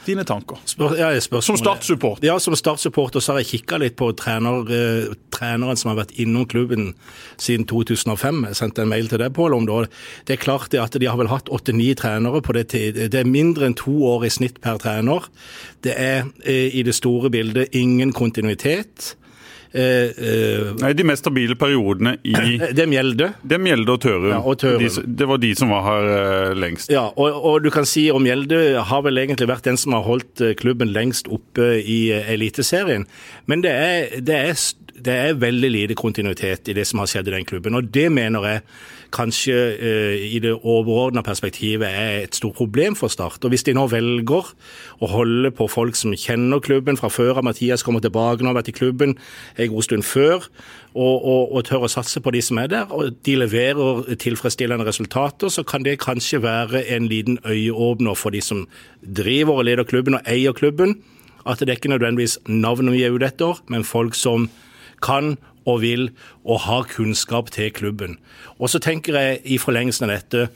dine 0.07 0.25
tanker? 0.25 0.61
Spør, 0.69 0.95
ja, 0.99 1.11
som 1.21 1.59
Start-support? 1.59 2.23
Ja, 2.25 2.39
som 2.39 2.57
Start-supporter 2.57 3.23
så 3.25 3.35
har 3.35 3.43
jeg 3.43 3.51
kikka 3.53 3.79
litt 3.83 3.97
på 3.99 4.11
trener, 4.19 4.69
eh, 4.73 5.15
treneren 5.35 5.77
som 5.77 5.93
har 5.93 6.01
vært 6.05 6.17
innom 6.19 6.47
klubben 6.49 6.95
siden 7.37 7.67
2005. 7.69 8.45
Jeg 8.49 8.59
sendte 8.61 8.83
en 8.83 8.93
mail 8.93 9.09
til 9.09 9.23
deg, 9.23 9.35
Pål, 9.35 9.55
om 9.55 9.67
det. 9.67 9.91
Det 10.27 10.39
er 10.39 10.45
klart 10.45 10.71
det 10.71 10.81
at 10.83 10.99
de 10.99 11.07
har 11.07 11.19
vel 11.19 11.31
hatt 11.33 11.49
åtte-ni 11.53 11.95
trenere 11.95 12.43
på 12.43 12.55
det 12.57 12.69
tid. 12.69 13.11
Det 13.11 13.21
er 13.21 13.29
mindre 13.29 13.67
enn 13.67 13.77
to 13.79 13.95
år 14.09 14.27
i 14.27 14.33
snitt 14.33 14.61
per 14.65 14.79
trener. 14.79 15.29
Det 15.83 15.95
er 15.95 16.27
eh, 16.45 16.75
i 16.75 16.83
det 16.83 16.95
store 16.95 17.31
bildet 17.31 17.75
ingen 17.77 18.13
kontinuitet. 18.13 19.17
Eh, 19.73 19.83
eh, 19.83 20.71
Nei, 20.81 20.93
De 20.97 21.05
mest 21.05 21.21
stabile 21.25 21.57
periodene 21.59 22.15
i 22.25 22.33
Det 22.77 22.85
er 22.85 22.89
Mjelde. 22.89 23.33
Det 23.43 23.59
er 23.59 23.63
Mjelde 23.63 23.95
og 23.95 24.01
Tørum. 24.05 24.31
Ja, 24.33 24.41
og 24.41 24.59
Tørum. 24.61 24.85
De, 24.85 25.05
det 25.21 25.29
var 25.29 25.43
de 25.43 25.53
som 25.59 25.73
var 25.75 25.85
her 25.87 26.11
eh, 26.15 26.57
lengst. 26.57 26.93
Ja, 26.93 27.09
og, 27.13 27.37
og, 27.37 27.61
du 27.65 27.71
kan 27.75 27.89
si 27.89 28.09
om 28.15 28.25
Mjelde 28.25 28.81
har 28.89 29.05
vel 29.05 29.21
egentlig 29.21 29.51
vært 29.51 29.69
den 29.69 29.81
som 29.81 29.97
har 29.97 30.07
holdt 30.09 30.45
eh, 30.45 30.55
klubben 30.59 30.93
lengst 30.95 31.29
oppe 31.33 31.75
i 31.83 32.01
eh, 32.15 32.33
Eliteserien. 32.35 33.09
Men 33.51 33.65
det 33.65 33.75
er, 33.75 34.21
det, 34.25 34.39
er, 34.53 34.95
det 35.09 35.19
er 35.29 35.43
veldig 35.43 35.73
lite 35.75 35.99
kontinuitet 35.99 36.73
i 36.73 36.77
det 36.79 36.87
som 36.89 37.03
har 37.03 37.11
skjedd 37.11 37.29
i 37.29 37.37
den 37.37 37.49
klubben. 37.49 37.77
Og 37.79 37.93
det 37.93 38.09
mener 38.15 38.49
jeg 38.49 38.65
kanskje 39.15 39.57
eh, 39.79 40.25
i 40.35 40.39
det 40.43 40.53
overordna 40.57 41.23
perspektivet 41.23 41.89
er 41.89 42.25
et 42.25 42.37
stort 42.37 42.57
problem 42.59 42.97
for 42.97 43.09
Start. 43.09 43.45
Og 43.45 43.53
Hvis 43.53 43.65
de 43.67 43.75
nå 43.77 43.87
velger 43.89 44.53
å 45.01 45.11
holde 45.11 45.51
på 45.51 45.69
folk 45.71 45.97
som 45.97 46.15
kjenner 46.17 46.61
klubben 46.65 46.99
fra 47.01 47.11
før 47.13 47.41
av, 47.41 47.47
Mathias 47.47 47.85
kommer 47.87 48.03
tilbake 48.05 48.43
nå, 48.43 48.51
har 48.51 48.59
vært 48.59 48.73
i 48.73 48.77
klubben 48.77 49.17
en 49.57 49.73
god 49.73 49.87
stund 49.87 50.07
før, 50.07 50.49
og, 50.95 51.25
og, 51.25 51.53
og, 51.53 51.65
tør 51.69 51.87
å 51.87 51.93
satse 51.93 52.21
på 52.25 52.33
de 52.35 52.43
som 52.43 52.59
er 52.59 52.71
der, 52.73 52.93
og 52.93 53.19
de 53.27 53.37
leverer 53.39 54.15
tilfredsstillende 54.19 54.87
resultater, 54.89 55.53
så 55.53 55.63
kan 55.63 55.85
det 55.87 56.01
kanskje 56.03 56.43
være 56.43 56.87
en 56.97 57.09
liten 57.09 57.39
øyeåpner 57.47 58.17
for 58.19 58.35
de 58.35 58.43
som 58.45 58.67
driver 59.03 59.61
og 59.61 59.69
leder 59.69 59.89
klubben 59.89 60.19
og 60.19 60.27
eier 60.27 60.57
klubben. 60.57 60.99
At 61.49 61.61
det 61.61 61.71
er 61.71 61.79
ikke 61.79 61.93
nødvendigvis 61.93 62.39
navnet 62.49 62.97
vi 62.97 63.05
er 63.07 63.15
ute 63.15 63.29
etter, 63.31 63.61
men 63.69 63.87
folk 63.87 64.17
som 64.19 64.49
kan 65.05 65.37
og 65.69 65.83
vil 65.85 66.09
og 66.45 66.65
har 66.67 66.89
kunnskap 66.91 67.53
til 67.55 67.71
klubben. 67.75 68.19
Og 68.59 68.73
så 68.73 68.81
tenker 68.83 69.19
jeg 69.19 69.45
i 69.45 69.61
forlengelsen 69.61 70.09
av 70.09 70.17
dette 70.17 70.49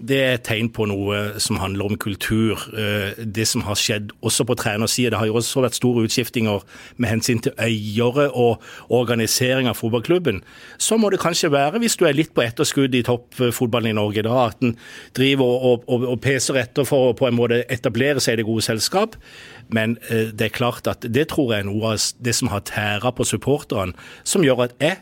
det 0.00 0.16
er 0.16 0.34
et 0.38 0.44
tegn 0.48 0.70
på 0.72 0.86
noe 0.88 1.40
som 1.42 1.58
handler 1.60 1.90
om 1.90 1.98
kultur. 2.00 2.60
Eh, 2.72 3.20
det 3.20 3.46
som 3.48 3.64
har 3.66 3.76
skjedd 3.76 4.14
også 4.24 4.46
på 4.48 4.56
trenersida. 4.56 5.12
Det 5.12 5.20
har 5.20 5.28
jo 5.28 5.36
også 5.40 5.64
vært 5.64 5.76
store 5.76 6.06
utskiftinger 6.06 6.64
med 6.96 7.10
hensyn 7.10 7.42
til 7.44 7.52
eiere 7.60 8.30
og 8.30 8.64
organisering 8.88 9.68
av 9.68 9.76
fotballklubben. 9.76 10.40
Så 10.78 10.96
må 10.96 11.10
det 11.12 11.20
kanskje 11.20 11.52
være, 11.52 11.82
hvis 11.82 11.98
du 12.00 12.06
er 12.08 12.16
litt 12.16 12.32
på 12.34 12.44
etterskudd 12.44 12.96
i 12.96 13.04
toppfotballen 13.06 13.92
i 13.92 13.98
Norge, 13.98 14.24
da, 14.24 14.46
at 14.48 14.64
en 14.64 14.76
driver 15.16 15.44
og, 15.44 15.84
og, 15.86 16.08
og, 16.08 16.18
peser 16.24 16.62
etter 16.62 16.88
for 16.88 17.10
å 17.10 17.16
på 17.16 17.28
en 17.28 17.36
måte 17.36 17.62
etablere 17.68 18.20
seg 18.24 18.38
i 18.38 18.40
det 18.40 18.48
gode 18.48 18.64
selskap. 18.64 19.18
Men 19.74 19.98
eh, 20.10 20.30
det 20.34 20.50
er 20.50 20.56
klart 20.56 20.88
at 20.90 21.06
det 21.06 21.28
tror 21.32 21.54
jeg 21.54 21.64
er 21.64 21.70
noe 21.70 21.94
av 21.94 22.08
det 22.18 22.34
som 22.36 22.50
har 22.52 22.64
tæra 22.68 23.12
på 23.14 23.26
supporterne, 23.28 23.94
som 24.24 24.44
gjør 24.46 24.66
at 24.68 24.76
jeg 24.82 25.00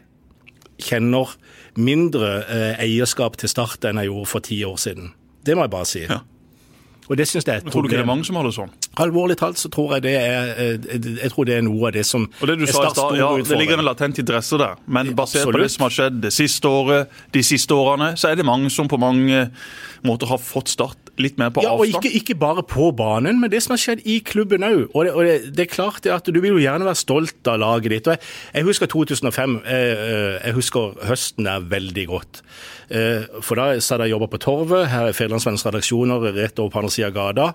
kjenner 0.78 1.34
mindre 1.78 2.32
eh, 2.46 2.82
eierskap 2.86 3.38
til 3.38 3.50
Start 3.50 3.86
enn 3.88 4.00
jeg 4.02 4.10
gjorde 4.10 4.30
for 4.30 4.44
ti 4.44 4.60
år 4.66 4.78
siden. 4.80 5.12
Det 5.46 5.56
må 5.56 5.66
jeg 5.66 5.74
bare 5.74 5.88
si. 5.88 6.04
Ja. 6.06 6.22
Og 7.08 7.16
det 7.16 7.24
synes 7.28 7.46
jeg 7.46 7.54
er 7.54 7.62
et 7.62 7.72
Tror 7.72 7.82
du 7.82 7.88
ikke 7.88 7.96
det 7.96 8.02
er 8.02 8.08
mange 8.08 8.26
som 8.26 8.36
har 8.36 8.44
det 8.44 8.52
sånn? 8.52 8.72
Alvorlig 9.00 9.38
talt 9.40 9.56
så 9.60 9.70
tror 9.72 9.94
jeg 9.96 10.04
det 10.04 10.14
er, 10.18 10.50
eh, 10.60 10.98
jeg 11.22 11.32
tror 11.32 11.48
det 11.48 11.56
er 11.56 11.64
noe 11.64 11.88
av 11.88 11.94
det 11.96 12.04
som 12.04 12.26
Og 12.28 12.50
det 12.50 12.58
du 12.60 12.66
sa 12.68 12.84
i 12.84 12.92
stad, 12.92 13.16
ja, 13.16 13.30
Det 13.48 13.60
ligger 13.60 13.80
en 13.80 13.88
latent 13.88 14.20
interesse 14.20 14.58
der. 14.60 14.76
Men 14.86 15.14
basert 15.16 15.48
på 15.48 15.56
det 15.56 15.70
som 15.72 15.86
har 15.86 15.94
skjedd 15.94 16.20
det 16.26 16.34
siste 16.36 16.68
året, 16.68 17.20
de 17.32 17.44
siste 17.46 17.74
årene, 17.74 18.12
så 18.20 18.32
er 18.32 18.40
det 18.40 18.44
mange 18.44 18.70
som 18.74 18.90
på 18.90 19.00
mange 19.00 19.46
måter 20.04 20.28
har 20.28 20.42
fått 20.42 20.68
Start 20.68 21.07
litt 21.22 21.38
mer 21.40 21.52
på 21.54 21.64
Ja, 21.64 21.74
og 21.74 21.86
ikke, 21.88 22.10
ikke 22.20 22.36
bare 22.38 22.64
på 22.66 22.90
banen, 22.96 23.40
men 23.42 23.50
det 23.52 23.62
som 23.64 23.74
har 23.74 23.82
skjedd 23.82 24.04
i 24.08 24.18
klubben 24.24 24.66
òg. 24.66 24.86
Og, 24.92 25.04
det, 25.06 25.12
og 25.14 25.26
det, 25.26 25.36
det 25.56 25.66
er 25.66 25.72
klart 25.72 26.06
at 26.06 26.28
du 26.28 26.40
vil 26.40 26.56
jo 26.56 26.62
gjerne 26.62 26.88
være 26.88 27.00
stolt 27.02 27.50
av 27.50 27.60
laget 27.62 27.94
ditt. 27.94 28.08
Og 28.10 28.16
jeg, 28.16 28.34
jeg 28.54 28.68
husker 28.68 28.92
2005. 28.94 29.60
Jeg, 29.68 30.00
jeg 30.44 30.58
husker 30.58 30.98
høsten 31.08 31.48
der 31.48 31.68
veldig 31.70 32.06
godt. 32.10 32.42
Eh, 32.88 33.26
For 33.44 33.60
da 33.60 33.70
satt 33.84 34.00
jeg 34.00 34.12
og 34.12 34.16
jobba 34.16 34.30
på 34.32 34.40
Torvet, 34.46 34.88
her 34.92 35.10
er 35.10 35.16
Fedrelandsvennens 35.16 35.66
redaksjoner 35.68 36.28
rett 36.36 36.60
over 36.62 36.72
på 36.72 36.82
andre 36.82 36.92
sida 36.94 37.10
av 37.10 37.16
gata. 37.18 37.48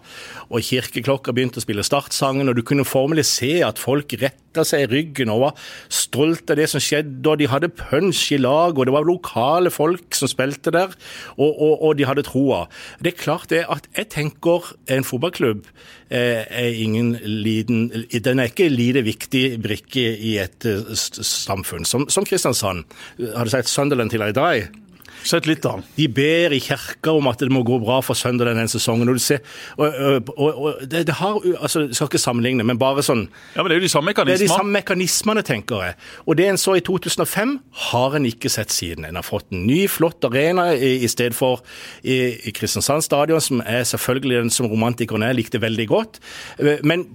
Og 0.50 0.65
kirkeklokka 0.65 1.34
begynte 1.34 1.62
å 1.62 1.65
spille 1.65 1.86
startsangen, 1.86 2.50
og 2.50 2.58
du 2.58 2.65
kunne 2.65 2.86
formelig 2.88 3.25
se 3.32 3.55
at 3.65 3.82
folk 3.82 4.13
retta 4.53 4.65
seg 4.67 4.86
i 4.86 4.89
ryggen 4.91 5.31
og 5.33 5.41
var 5.48 5.62
stolt 5.89 6.51
av 6.53 6.60
det 6.60 6.69
som 6.69 6.81
skjedde, 6.83 7.25
og 7.25 7.39
de 7.41 7.50
hadde 7.50 7.72
punch 7.74 8.31
i 8.33 8.38
lag, 8.38 8.77
og 8.77 8.86
det 8.86 8.93
var 8.93 9.07
lokale 9.07 9.72
folk 9.74 10.13
som 10.13 10.29
spilte 10.29 10.72
der, 10.74 10.93
og, 11.38 11.50
og, 11.50 11.81
og 11.81 11.98
de 11.98 12.05
hadde 12.05 12.25
troa. 12.27 12.67
Det 13.01 13.13
er 13.13 13.24
klart 13.24 13.50
det 13.50 13.63
at 13.65 13.89
jeg 13.98 14.12
tenker 14.13 14.74
en 14.93 15.05
fotballklubb 15.07 15.65
eh, 16.13 16.45
er 16.45 16.77
ingen 16.83 17.15
liten 17.24 17.89
Den 18.24 18.39
er 18.39 18.51
ikke 18.51 18.67
en 18.69 18.77
lite 18.77 19.03
viktig 19.03 19.43
brikke 19.63 20.05
i 20.13 20.38
et 20.43 20.69
eh, 20.69 20.93
samfunn. 20.93 21.86
Som, 21.86 22.07
som 22.10 22.25
Kristiansand. 22.25 22.86
Har 23.33 23.45
du 23.45 23.53
sagt 23.53 23.72
Sunderland 23.72 24.13
til 24.13 24.22
I 24.22 24.31
die? 24.36 24.83
Sett 25.24 25.48
litt 25.48 25.65
an. 25.65 25.84
De 25.96 26.08
ber 26.12 26.53
i 26.56 26.60
kirka 26.63 27.13
om 27.15 27.27
at 27.32 27.42
det 27.42 27.51
må 27.53 27.63
gå 27.65 27.80
bra 27.84 28.00
for 28.03 28.18
søndag 28.18 28.50
denne 28.51 28.65
sesongen. 28.72 29.10
Og 29.10 29.20
du 29.20 29.24
ser, 29.24 29.39
og, 29.77 30.30
og, 30.36 30.50
og, 30.51 30.84
det, 30.84 31.06
det 31.10 31.18
har, 31.20 31.39
altså, 31.60 31.86
Jeg 31.88 31.98
skal 31.98 32.12
ikke 32.12 32.22
sammenligne, 32.22 32.65
men 32.68 32.80
bare 32.82 33.03
sånn 33.06 33.25
Ja, 33.56 33.63
men 33.63 33.72
Det 33.72 33.77
er 33.77 33.82
jo 33.82 33.88
de 33.88 33.94
samme 33.94 34.13
det 34.13 34.36
er 34.36 34.44
de 34.44 34.51
samme 34.51 34.75
mekanismene, 34.75 35.44
tenker 35.46 35.82
jeg. 35.88 35.98
Og 36.27 36.38
det 36.38 36.48
en 36.51 36.60
så 36.62 36.75
i 36.77 36.84
2005, 36.86 37.56
har 37.89 38.15
en 38.18 38.27
ikke 38.30 38.51
sett 38.51 38.72
siden. 38.74 39.08
En 39.08 39.18
har 39.20 39.25
fått 39.25 39.50
en 39.53 39.65
ny, 39.68 39.84
flott 39.92 40.24
arena 40.27 40.70
i, 40.75 40.96
i 41.03 41.10
stedet 41.12 41.36
for 41.38 41.63
i, 42.03 42.18
i 42.48 42.53
Kristiansand 42.56 43.06
stadion, 43.06 43.42
som 43.44 43.63
er 43.65 43.84
selvfølgelig 43.88 44.44
den 44.44 44.53
som 44.53 44.70
romantikeren 44.72 45.25
er, 45.25 45.36
likte 45.38 45.62
veldig 45.63 45.88
godt. 45.92 46.22
Eh, 46.60 46.84
Men 46.84 47.08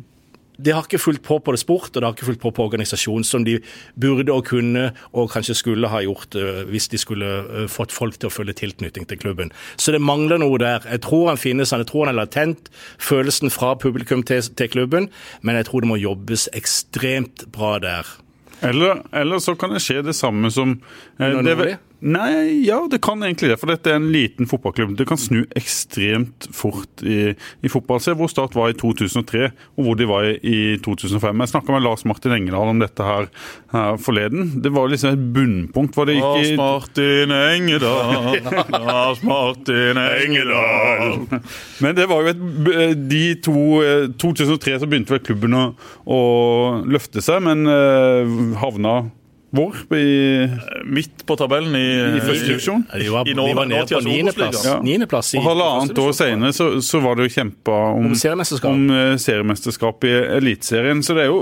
det 0.59 0.75
har 0.75 0.87
ikke 0.87 0.99
fulgt 0.99 1.23
på 1.27 1.39
på 1.39 1.55
det 1.55 1.61
sport, 1.63 1.91
og 1.93 2.01
det 2.01 2.07
har 2.07 2.17
ikke 2.17 2.29
fulgt 2.29 2.43
på 2.43 2.51
på 2.55 2.67
organisasjon, 2.67 3.25
som 3.25 3.45
de 3.47 3.59
burde 3.95 4.33
og 4.35 4.45
kunne 4.51 4.91
og 5.13 5.31
kanskje 5.31 5.55
skulle 5.55 5.91
ha 5.91 6.03
gjort 6.03 6.35
eh, 6.35 6.65
hvis 6.69 6.91
de 6.91 6.99
skulle 6.99 7.27
eh, 7.27 7.67
fått 7.71 7.95
folk 7.95 8.19
til 8.19 8.31
å 8.31 8.35
føle 8.35 8.55
tilknytning 8.57 9.07
til 9.09 9.21
klubben. 9.23 9.53
Så 9.77 9.95
det 9.95 10.03
mangler 10.03 10.43
noe 10.43 10.59
der. 10.59 10.83
Jeg 10.91 11.05
tror 11.07 11.29
han 11.31 11.41
finnes, 11.41 11.73
jeg 11.73 11.87
tror 11.87 12.07
han 12.07 12.15
er 12.15 12.21
latent, 12.25 12.73
følelsen 12.99 13.55
fra 13.55 13.75
publikum 13.79 14.25
til, 14.27 14.43
til 14.59 14.73
klubben, 14.73 15.11
men 15.43 15.61
jeg 15.61 15.71
tror 15.71 15.85
det 15.85 15.93
må 15.93 16.01
jobbes 16.01 16.49
ekstremt 16.59 17.47
bra 17.55 17.77
der. 17.83 18.17
Eller, 18.67 19.05
eller 19.15 19.39
så 19.39 19.55
kan 19.55 19.71
det 19.71 19.85
skje 19.85 20.03
det 20.03 20.17
samme 20.19 20.51
som 20.51 20.81
eh, 21.21 21.39
det? 21.47 21.79
Nei, 21.99 22.63
ja, 22.63 22.79
det 22.91 23.01
kan 23.03 23.23
egentlig 23.27 23.49
det. 23.51 23.57
For 23.59 23.71
dette 23.73 23.91
er 23.91 23.97
en 23.99 24.11
liten 24.15 24.47
fotballklubb. 24.47 24.93
Det 24.99 25.07
kan 25.09 25.19
snu 25.19 25.41
ekstremt 25.59 26.47
fort 26.55 27.03
i, 27.03 27.33
i 27.35 27.71
fotball. 27.73 27.99
Se 28.03 28.15
hvor 28.15 28.31
Start 28.31 28.55
var 28.55 28.71
i 28.71 28.77
2003, 28.79 29.49
og 29.75 29.83
hvor 29.83 29.99
de 29.99 30.07
var 30.07 30.29
i, 30.29 30.37
i 30.47 30.61
2005. 30.85 31.43
Jeg 31.43 31.53
snakka 31.53 31.75
med 31.75 31.83
Lars 31.83 32.07
Martin 32.07 32.37
Engedal 32.37 32.71
om 32.71 32.79
dette 32.79 33.03
her, 33.03 33.27
her 33.75 33.99
forleden. 33.99 34.61
Det 34.63 34.71
var 34.77 34.93
liksom 34.93 35.17
et 35.17 35.27
bunnpunkt. 35.35 35.99
Var 35.99 36.11
det 36.13 36.19
Lars 36.23 36.55
Martin 36.61 37.35
Engedal, 37.35 38.39
Lars 38.87 39.25
Martin 39.27 39.99
Engedal. 40.05 41.27
Men 41.83 41.99
det 41.99 42.07
var 42.11 42.23
jo 42.23 42.35
et 42.37 43.05
De 43.09 43.25
to 43.43 43.59
eh, 43.83 44.07
2003 44.23 44.79
så 44.79 44.87
begynte 44.87 45.17
vel 45.17 45.25
klubben 45.27 45.57
å, 45.59 45.65
å 46.07 46.21
løfte 46.87 47.23
seg, 47.25 47.43
men 47.43 47.67
eh, 47.67 48.37
havna 48.63 49.01
hvor? 49.55 49.73
I, 49.97 50.49
Midt 50.89 51.23
på 51.29 51.37
tabellen 51.41 51.73
i, 51.79 51.85
I 52.19 52.21
første 52.21 52.49
divisjon? 52.51 52.83
De 52.93 53.07
var, 53.13 53.25
de 53.25 53.35
Norge- 53.39 53.55
var 53.57 53.69
nede 53.71 53.87
på 53.95 54.01
niendeplass. 54.05 54.59
Ja. 54.67 54.75
Niendeplass 54.85 55.31
i 55.35 55.39
og 55.41 55.47
halvannet 55.49 56.01
år 56.03 56.13
senere 56.17 56.53
så, 56.57 56.67
så 56.85 57.01
var 57.05 57.17
det 57.17 57.29
jo 57.29 57.33
kjempa 57.39 57.77
om, 57.97 58.11
Om 58.11 58.17
seriemesterskap. 58.21 58.71
om 58.77 58.91
eh, 58.93 59.15
seriemesterskap 59.23 60.05
i 60.05 60.13
Eliteserien. 60.37 61.01
Så 61.07 61.17
det 61.17 61.25
er 61.25 61.31
jo 61.33 61.41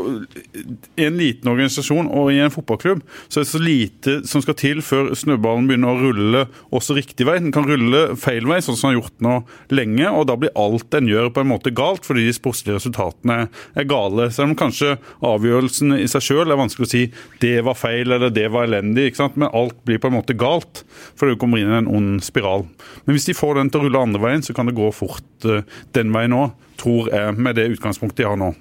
i 0.97 1.07
en 1.09 1.19
liten 1.19 1.51
organisasjon 1.51 2.07
og 2.13 2.31
i 2.35 2.39
en 2.45 2.53
fotballklubb 2.55 3.03
så 3.27 3.41
er 3.41 3.47
det 3.47 3.51
så 3.51 3.63
lite 3.63 4.17
som 4.31 4.45
skal 4.45 4.59
til 4.61 4.83
før 4.87 5.11
snøballen 5.19 5.67
begynner 5.71 5.91
å 5.97 6.05
rulle 6.07 6.45
også 6.75 6.95
riktig 7.01 7.27
vei. 7.27 7.39
Den 7.43 7.55
kan 7.55 7.67
rulle 7.67 8.05
feil 8.21 8.47
vei, 8.47 8.61
sånn 8.63 8.79
som 8.79 8.91
den 8.93 8.97
har 8.97 9.01
gjort 9.01 9.27
nå 9.27 9.35
lenge, 9.75 10.13
og 10.15 10.29
da 10.31 10.39
blir 10.39 10.55
alt 10.59 10.95
en 11.01 11.11
gjør 11.11 11.33
på 11.35 11.43
en 11.43 11.51
måte 11.51 11.75
galt 11.75 12.07
fordi 12.07 12.29
de 12.29 12.37
sportslige 12.37 12.79
resultatene 12.79 13.49
er 13.75 13.89
gale. 13.91 14.31
Selv 14.35 14.53
om 14.53 14.57
kanskje 14.63 14.95
avgjørelsen 15.27 15.97
i 15.99 16.07
seg 16.11 16.23
sjøl 16.31 16.53
er 16.55 16.61
vanskelig 16.63 16.87
å 16.87 16.93
si 16.95 17.05
det 17.43 17.57
var 17.67 17.75
feil 17.75 17.95
eller 18.05 18.31
det 18.31 18.49
var 18.53 18.67
elendig, 18.69 19.07
ikke 19.11 19.17
sant? 19.23 19.37
men 19.41 19.49
alt 19.53 19.79
blir 19.87 19.99
på 20.03 20.11
en 20.11 20.17
måte 20.19 20.37
galt 20.37 20.85
fordi 21.17 21.35
du 21.35 21.41
kommer 21.41 21.59
inn 21.63 21.73
i 21.73 21.79
en 21.81 21.89
ond 21.89 22.21
spiral. 22.23 22.67
Men 23.07 23.17
hvis 23.17 23.27
de 23.31 23.35
får 23.39 23.55
den 23.61 23.71
til 23.71 23.81
å 23.81 23.87
rulle 23.89 24.05
andre 24.09 24.21
veien, 24.21 24.43
så 24.45 24.53
kan 24.57 24.67
det 24.69 24.77
gå 24.77 24.91
fort 24.93 25.49
eh, 25.49 25.63
den 25.97 26.13
veien 26.15 26.35
òg, 26.37 26.53
tror 26.81 27.09
jeg, 27.13 27.35
med 27.39 27.57
det 27.57 27.71
utgangspunktet 27.77 28.25
de 28.25 28.31
har 28.31 28.37
nå. 28.41 28.53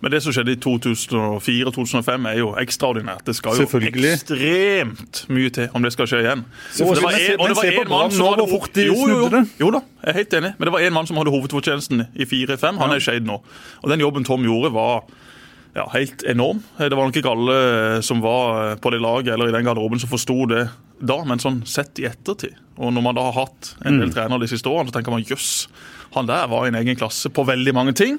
Men 0.00 0.14
det 0.14 0.22
som 0.24 0.32
skjedde 0.32 0.54
i 0.54 0.56
2004 0.56 1.66
og 1.68 1.74
2005 1.76 2.28
er 2.30 2.38
jo 2.38 2.54
ekstraordinært. 2.56 3.20
Det 3.26 3.34
skal 3.36 3.58
jo 3.60 3.66
ekstremt 4.30 5.18
mye 5.28 5.50
til 5.52 5.68
om 5.76 5.84
det 5.84 5.90
skal 5.92 6.08
skje 6.08 6.22
igjen. 6.24 6.44
Selvfølgelig. 6.72 6.96
Det 6.96 7.04
var 7.04 7.18
en- 7.20 7.40
og 7.40 7.48
det 7.48 7.56
var 7.58 7.82
en 7.82 7.90
mann 7.90 8.10
som 8.10 8.26
hadde 8.30 8.46
fort 8.48 8.76
jo, 8.80 8.94
jo, 8.94 9.18
jo. 9.28 9.42
Jo 9.60 9.70
da, 9.70 9.82
jeg 10.04 10.08
er 10.14 10.18
helt 10.22 10.34
enig. 10.40 10.54
Men 10.58 10.64
det 10.66 10.72
var 10.72 10.80
en 10.86 10.92
mann 10.96 11.06
som 11.06 11.16
hadde 11.20 11.30
hovedfortjenesten 11.34 12.06
i 12.16 12.24
4-5. 12.24 12.78
Han 12.80 12.90
er 12.96 12.98
Skeid 12.98 13.26
nå. 13.28 13.42
Og 13.82 13.90
den 13.90 14.00
jobben 14.00 14.24
Tom 14.24 14.42
gjorde, 14.42 14.72
var 14.72 15.04
ja, 15.76 15.86
helt 15.94 16.24
enorm. 16.28 16.62
Det 16.78 16.90
var 16.96 17.06
nok 17.06 17.18
ikke 17.20 17.32
alle 17.32 17.58
som 18.06 18.22
var 18.24 18.76
på 18.82 18.92
det 18.94 19.02
laget 19.02 19.34
eller 19.34 19.50
i 19.50 19.54
den 19.54 19.66
garderoben 19.68 20.02
som 20.02 20.10
forsto 20.10 20.38
det 20.50 20.64
da, 21.00 21.20
men 21.24 21.40
sånn 21.40 21.62
sett 21.68 21.98
i 22.02 22.06
ettertid. 22.08 22.58
Og 22.80 22.92
når 22.92 23.04
man 23.04 23.16
da 23.16 23.26
har 23.28 23.36
hatt 23.46 23.74
en 23.88 24.00
del 24.00 24.12
trenere 24.12 24.42
de 24.42 24.50
siste 24.50 24.68
årene, 24.68 24.90
så 24.90 24.98
tenker 24.98 25.14
man 25.14 25.24
jøss, 25.24 25.68
han 26.14 26.26
der 26.26 26.48
var 26.50 26.66
i 26.66 26.70
en 26.72 26.78
egen 26.80 26.98
klasse 26.98 27.30
på 27.30 27.44
veldig 27.46 27.74
mange 27.76 27.94
ting. 27.94 28.18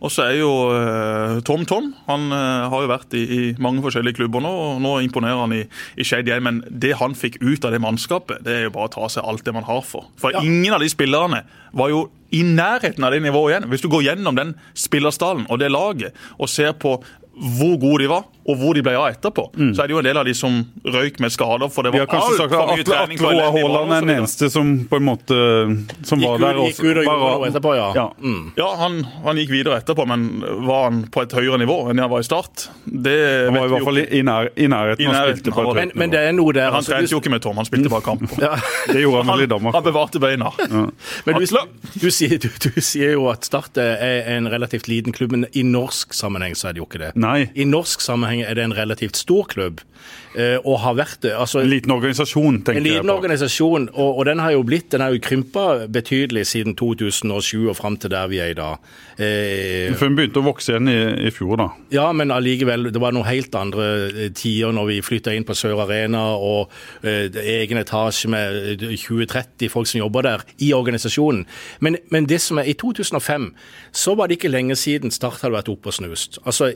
Og 0.00 0.12
så 0.12 0.24
er 0.24 0.38
jo 0.38 0.50
eh, 0.72 1.40
Tom 1.44 1.66
Tom. 1.68 1.90
Han 2.06 2.30
eh, 2.32 2.66
har 2.72 2.84
jo 2.84 2.90
vært 2.90 3.16
i, 3.18 3.24
i 3.24 3.40
mange 3.62 3.84
forskjellige 3.84 4.16
klubber 4.20 4.44
nå, 4.44 4.52
og 4.70 4.80
nå 4.84 4.94
imponerer 5.04 5.42
han 5.42 5.52
i, 5.56 5.62
i 5.96 6.06
Shade 6.06 6.30
igjen. 6.30 6.46
Men 6.46 6.62
det 6.70 6.94
han 7.00 7.16
fikk 7.18 7.40
ut 7.44 7.66
av 7.68 7.74
det 7.76 7.82
mannskapet, 7.84 8.40
det 8.46 8.54
er 8.54 8.64
jo 8.68 8.74
bare 8.78 8.88
å 8.88 8.94
ta 8.96 9.10
seg 9.12 9.28
alt 9.28 9.44
det 9.44 9.56
man 9.56 9.68
har 9.68 9.82
for. 9.84 10.08
For 10.20 10.36
ingen 10.40 10.76
av 10.76 10.80
de 10.84 10.88
spillerne 10.92 11.42
var 11.76 11.92
jo 11.92 12.06
i 12.34 12.40
nærheten 12.46 13.04
av 13.04 13.12
det 13.12 13.20
nivået 13.24 13.54
igjen. 13.54 13.68
Hvis 13.72 13.84
du 13.84 13.90
går 13.92 14.08
gjennom 14.08 14.38
den 14.38 14.56
spillerstallen 14.76 15.44
og 15.50 15.60
det 15.62 15.70
laget 15.74 16.16
og 16.40 16.50
ser 16.50 16.72
på 16.80 16.96
hvor 17.36 17.76
gode 17.76 18.06
de 18.06 18.10
var, 18.10 18.24
og 18.46 18.56
hvor 18.60 18.74
de 18.78 18.82
ble 18.86 18.92
av 18.94 19.08
etterpå, 19.10 19.48
så 19.74 19.82
er 19.82 19.88
det 19.90 19.94
jo 19.96 19.98
en 19.98 20.06
del 20.06 20.18
av 20.20 20.24
de 20.28 20.34
som 20.38 20.60
røyk 20.84 21.18
med 21.20 21.32
skader. 21.34 21.68
for 21.72 21.82
det 21.82 21.92
var 21.92 22.06
alt 22.06 22.36
for 22.36 22.48
mye 22.48 22.80
Atle, 22.80 22.84
trening 22.86 23.18
Atle 23.18 23.32
Roar 23.32 23.52
Haaland 23.56 23.92
er 23.96 24.00
den 24.06 24.12
eneste 24.20 24.50
som 24.52 24.72
på 24.90 24.96
en 25.00 25.06
måte 25.08 25.38
som 26.06 26.20
var 26.22 26.36
Gikk 26.38 26.44
der. 26.44 26.56
ut, 26.60 26.66
gikk 26.66 26.78
ut 26.78 26.86
og 26.86 27.04
gjorde 27.04 27.06
bare- 27.06 27.38
noe 27.40 27.48
etterpå, 27.50 27.72
ja. 27.76 27.88
ja. 27.96 28.06
Mm. 28.22 28.52
Ja, 28.56 28.68
han, 28.76 29.00
han 29.24 29.36
gikk 29.40 29.50
videre 29.50 29.80
etterpå, 29.82 30.06
men 30.06 30.26
var 30.66 30.84
han 30.90 31.02
på 31.10 31.22
et 31.26 31.32
høyere 31.36 31.58
nivå 31.58 31.78
enn 31.90 31.98
han 31.98 32.10
var 32.10 32.20
i 32.22 32.28
start? 32.28 32.68
Det 32.86 33.16
Han 33.50 33.54
var 33.58 33.66
i 33.66 33.72
hvert 33.74 33.84
fall 33.90 33.98
i, 34.04 34.22
nær, 34.22 34.50
i 34.56 34.68
nærheten 34.70 35.10
av 35.10 35.30
og 35.32 35.38
spille 35.40 35.54
på 35.56 35.60
et 35.60 35.66
var- 35.66 35.80
Men, 35.82 35.92
men 35.94 36.10
det 36.14 36.20
er 36.28 36.32
noe 36.36 36.52
der 36.56 36.70
Han 36.70 36.78
altså, 36.80 36.94
trente 36.94 37.12
jo 37.12 37.20
ikke 37.20 37.30
med 37.34 37.42
Tom, 37.42 37.56
han 37.56 37.66
spilte 37.68 37.90
bare 37.92 38.06
kamp. 38.06 38.24
ja. 38.46 38.54
Det 38.92 39.00
gjorde 39.02 39.24
han 39.24 39.32
vel 39.34 39.44
i 39.46 39.50
Danmark. 39.50 39.74
han 39.74 39.84
bevarte 39.84 40.20
beina. 40.22 40.52
Men 41.26 41.40
du, 41.40 41.46
du, 42.00 42.10
sier, 42.10 42.38
du, 42.38 42.48
du 42.48 42.80
sier 42.80 43.12
jo 43.16 43.26
at 43.32 43.44
Start 43.46 43.76
er 43.78 44.26
en 44.36 44.48
relativt 44.50 44.88
liten 44.90 45.12
klubb, 45.14 45.32
men 45.36 45.46
i 45.54 45.62
norsk 45.66 46.14
sammenheng 46.16 46.54
så 46.58 46.68
er 46.70 46.76
det 46.76 46.80
jo 46.82 46.86
ikke 46.88 46.98
det. 47.02 47.12
Nei. 47.16 47.48
I 47.54 47.64
norsk 47.68 48.00
sammenheng 48.02 48.35
er 48.44 48.54
det 48.58 48.64
en 48.64 48.74
relativt 48.76 49.16
stor 49.16 49.46
klubb, 49.48 49.80
eh, 50.36 50.56
og 50.64 50.80
har 50.82 50.94
vært 50.98 51.22
det. 51.22 51.32
Altså, 51.34 51.60
En 51.62 51.70
liten 51.70 51.90
organisasjon, 51.94 52.62
tenker 52.62 52.72
jeg 52.74 52.82
på. 52.82 52.86
en 52.86 52.92
liten 52.92 53.10
organisasjon, 53.14 53.88
og, 53.94 54.18
og 54.18 54.24
den 54.28 54.38
har 54.44 54.52
jo 54.52 54.62
blitt, 54.62 54.90
den 54.92 55.00
har 55.00 55.14
jo 55.14 55.20
krympa 55.22 55.86
betydelig 55.88 56.46
siden 56.46 56.74
2007 56.76 57.68
og 57.70 57.76
fram 57.76 57.96
til 57.96 58.10
der 58.12 58.26
vi 58.28 58.38
er 58.42 58.52
i 58.52 58.58
dag. 58.58 58.76
Eh, 59.18 59.94
Før 59.96 60.10
den 60.10 60.16
begynte 60.18 60.42
å 60.42 60.44
vokse 60.44 60.74
igjen 60.74 60.88
i, 60.92 60.96
i 61.28 61.30
fjor, 61.32 61.56
da. 61.62 61.68
ja, 61.94 62.10
men 62.12 62.30
allikevel, 62.34 62.90
det 62.92 63.00
var 63.00 63.14
noen 63.16 63.26
helt 63.30 63.54
andre 63.56 63.86
eh, 64.10 64.28
tider 64.36 64.74
når 64.76 64.90
vi 64.90 64.98
flytta 65.06 65.32
inn 65.32 65.46
på 65.48 65.56
Sør 65.56 65.80
Arena 65.86 66.26
og 66.36 66.68
eh, 67.02 67.30
egen 67.56 67.80
etasje 67.80 68.28
med 68.32 68.76
eh, 68.76 68.96
20-30 68.98 69.70
folk 69.72 69.88
som 69.88 70.02
jobber 70.02 70.26
der, 70.28 70.44
i 70.58 70.72
organisasjonen. 70.76 71.46
Men, 71.80 71.96
men 72.12 72.26
det 72.28 72.42
som 72.44 72.58
er 72.60 72.68
i 72.68 72.76
2005, 72.76 73.50
så 73.96 74.14
var 74.18 74.28
det 74.28 74.36
ikke 74.40 74.52
lenge 74.52 74.76
siden 74.76 75.10
Start 75.14 75.40
hadde 75.40 75.54
vært 75.56 75.70
oppe 75.72 75.88
og 75.88 75.94
snust. 75.96 76.36
Altså 76.44 76.72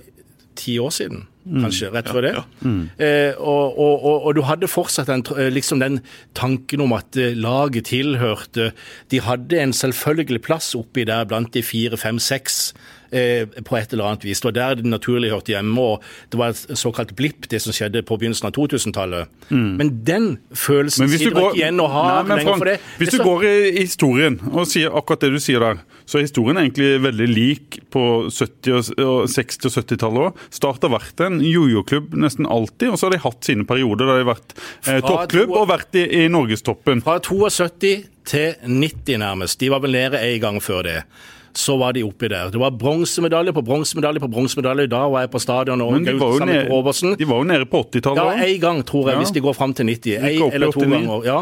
ti 0.60 0.78
år 0.82 0.92
siden. 0.94 1.26
kanskje, 1.64 1.88
rett 1.90 2.08
før 2.12 2.26
det. 2.26 2.32
Eh, 3.00 3.32
og, 3.40 3.78
og, 3.80 4.04
og, 4.04 4.26
og 4.28 4.36
du 4.36 4.42
hadde 4.44 4.68
fortsatt 4.70 5.08
den, 5.08 5.24
eh, 5.34 5.48
liksom 5.50 5.80
den 5.80 6.00
tanken 6.36 6.84
om 6.84 6.92
at 6.94 7.16
eh, 7.16 7.32
laget 7.34 7.88
tilhørte 7.90 8.70
De 9.10 9.22
hadde 9.24 9.58
en 9.58 9.72
selvfølgelig 9.72 10.42
plass 10.44 10.74
oppi 10.78 11.06
der 11.08 11.24
blant 11.24 11.54
de 11.56 11.64
fire, 11.64 11.96
fem, 11.96 12.20
seks. 12.20 12.74
Eh, 13.12 13.46
På 13.66 13.76
et 13.78 13.92
eller 13.92 14.04
annet 14.10 14.24
vis. 14.24 14.40
Det 14.40 14.44
var 14.50 14.56
der 14.58 14.74
det 14.80 14.84
naturlig 14.90 15.30
hørte 15.32 15.52
hjemme. 15.54 15.78
og 15.78 16.02
Det 16.30 16.38
var 16.38 16.48
et 16.54 16.78
såkalt 16.78 17.14
blipp, 17.16 17.48
det 17.50 17.60
som 17.62 17.72
skjedde 17.72 18.02
på 18.06 18.18
begynnelsen 18.18 18.46
av 18.48 18.52
2000-tallet. 18.56 19.26
Men 19.50 20.04
den 20.04 20.38
følelsen 20.54 21.06
Mm. 21.06 21.10
Men 21.10 21.18
sitter 21.18 21.34
går, 21.40 21.50
ikke 21.54 21.60
igjen 21.64 21.80
å 21.80 21.88
ha 21.90 22.02
Nei, 22.02 22.22
men 22.28 22.36
lenger. 22.36 22.44
Frank, 22.50 22.58
for 22.58 22.64
det, 22.70 22.80
hvis 22.98 23.10
det 23.10 23.18
du 23.18 23.22
er 23.22 23.24
går 23.30 23.44
i 23.50 23.80
historien 23.84 24.40
og 24.52 24.66
sier 24.66 24.90
akkurat 24.94 25.20
det 25.20 25.30
du 25.32 25.38
sier 25.40 25.60
der, 25.60 25.80
så 26.06 26.18
er 26.18 26.22
historien 26.26 26.56
egentlig 26.58 26.88
veldig 27.02 27.28
lik 27.30 27.78
på 27.90 28.02
70 28.30 28.72
og- 28.74 28.98
og 29.06 29.28
60- 29.30 29.66
og 29.66 29.72
70-tallet 29.72 30.20
òg. 30.26 30.36
Start 30.50 30.82
har 30.82 30.90
vært 30.90 31.20
en 31.26 31.40
jojo-klubb 31.40 32.14
nesten 32.14 32.46
alltid, 32.46 32.90
og 32.90 32.98
så 32.98 33.06
har 33.06 33.10
de 33.12 33.18
hatt 33.18 33.44
sine 33.44 33.64
perioder 33.64 34.06
der 34.06 34.18
de 34.18 34.24
har 34.24 34.34
vært 34.34 34.54
eh, 34.88 35.00
toppklubb 35.00 35.46
to- 35.48 35.60
og 35.60 35.68
vært 35.68 35.94
i, 35.94 36.24
i 36.24 36.28
norgestoppen. 36.28 37.02
Fra 37.02 37.18
72 37.20 38.04
til 38.24 38.54
90 38.66 39.18
nærmest. 39.18 39.58
De 39.58 39.68
var 39.70 39.80
vel 39.80 39.92
nede 39.92 40.18
en 40.20 40.40
gang 40.40 40.60
før 40.60 40.82
det. 40.82 41.02
Så 41.54 41.74
var 41.80 41.92
de 41.92 42.02
oppi 42.06 42.28
der. 42.30 42.50
Det 42.54 42.60
var 42.60 42.70
bronsemedalje 42.70 43.52
på 43.52 43.62
bronsemedalje 43.66 44.20
på 44.22 44.28
bronsemedalje. 44.30 44.86
Da 44.86 45.00
var 45.10 45.20
jeg 45.24 45.30
på 45.30 45.38
stadion 45.42 45.80
og 45.82 45.92
Men 45.92 46.04
de 46.06 46.12
Gaute 46.18 46.38
sammen 46.38 46.54
med 46.54 46.70
Robertsen. 46.70 47.16
de 47.18 47.26
var 47.28 47.36
jo 47.36 47.44
nede 47.48 47.66
på 47.66 47.80
80-tallet 47.82 48.20
Ja, 48.22 48.44
én 48.46 48.60
gang, 48.60 48.84
tror 48.86 49.08
jeg, 49.08 49.16
Ja. 49.16 49.18
hvis 49.24 49.32
de 49.34 49.40
går 49.40 49.52
fram 49.58 49.74
til 49.74 49.86
90. 49.86 50.18
Gikk 50.20 50.42
En 50.44 50.52
eller 50.52 50.70
to 50.70 50.80
89. 50.80 50.90
ganger. 51.06 51.24
ja. 51.26 51.38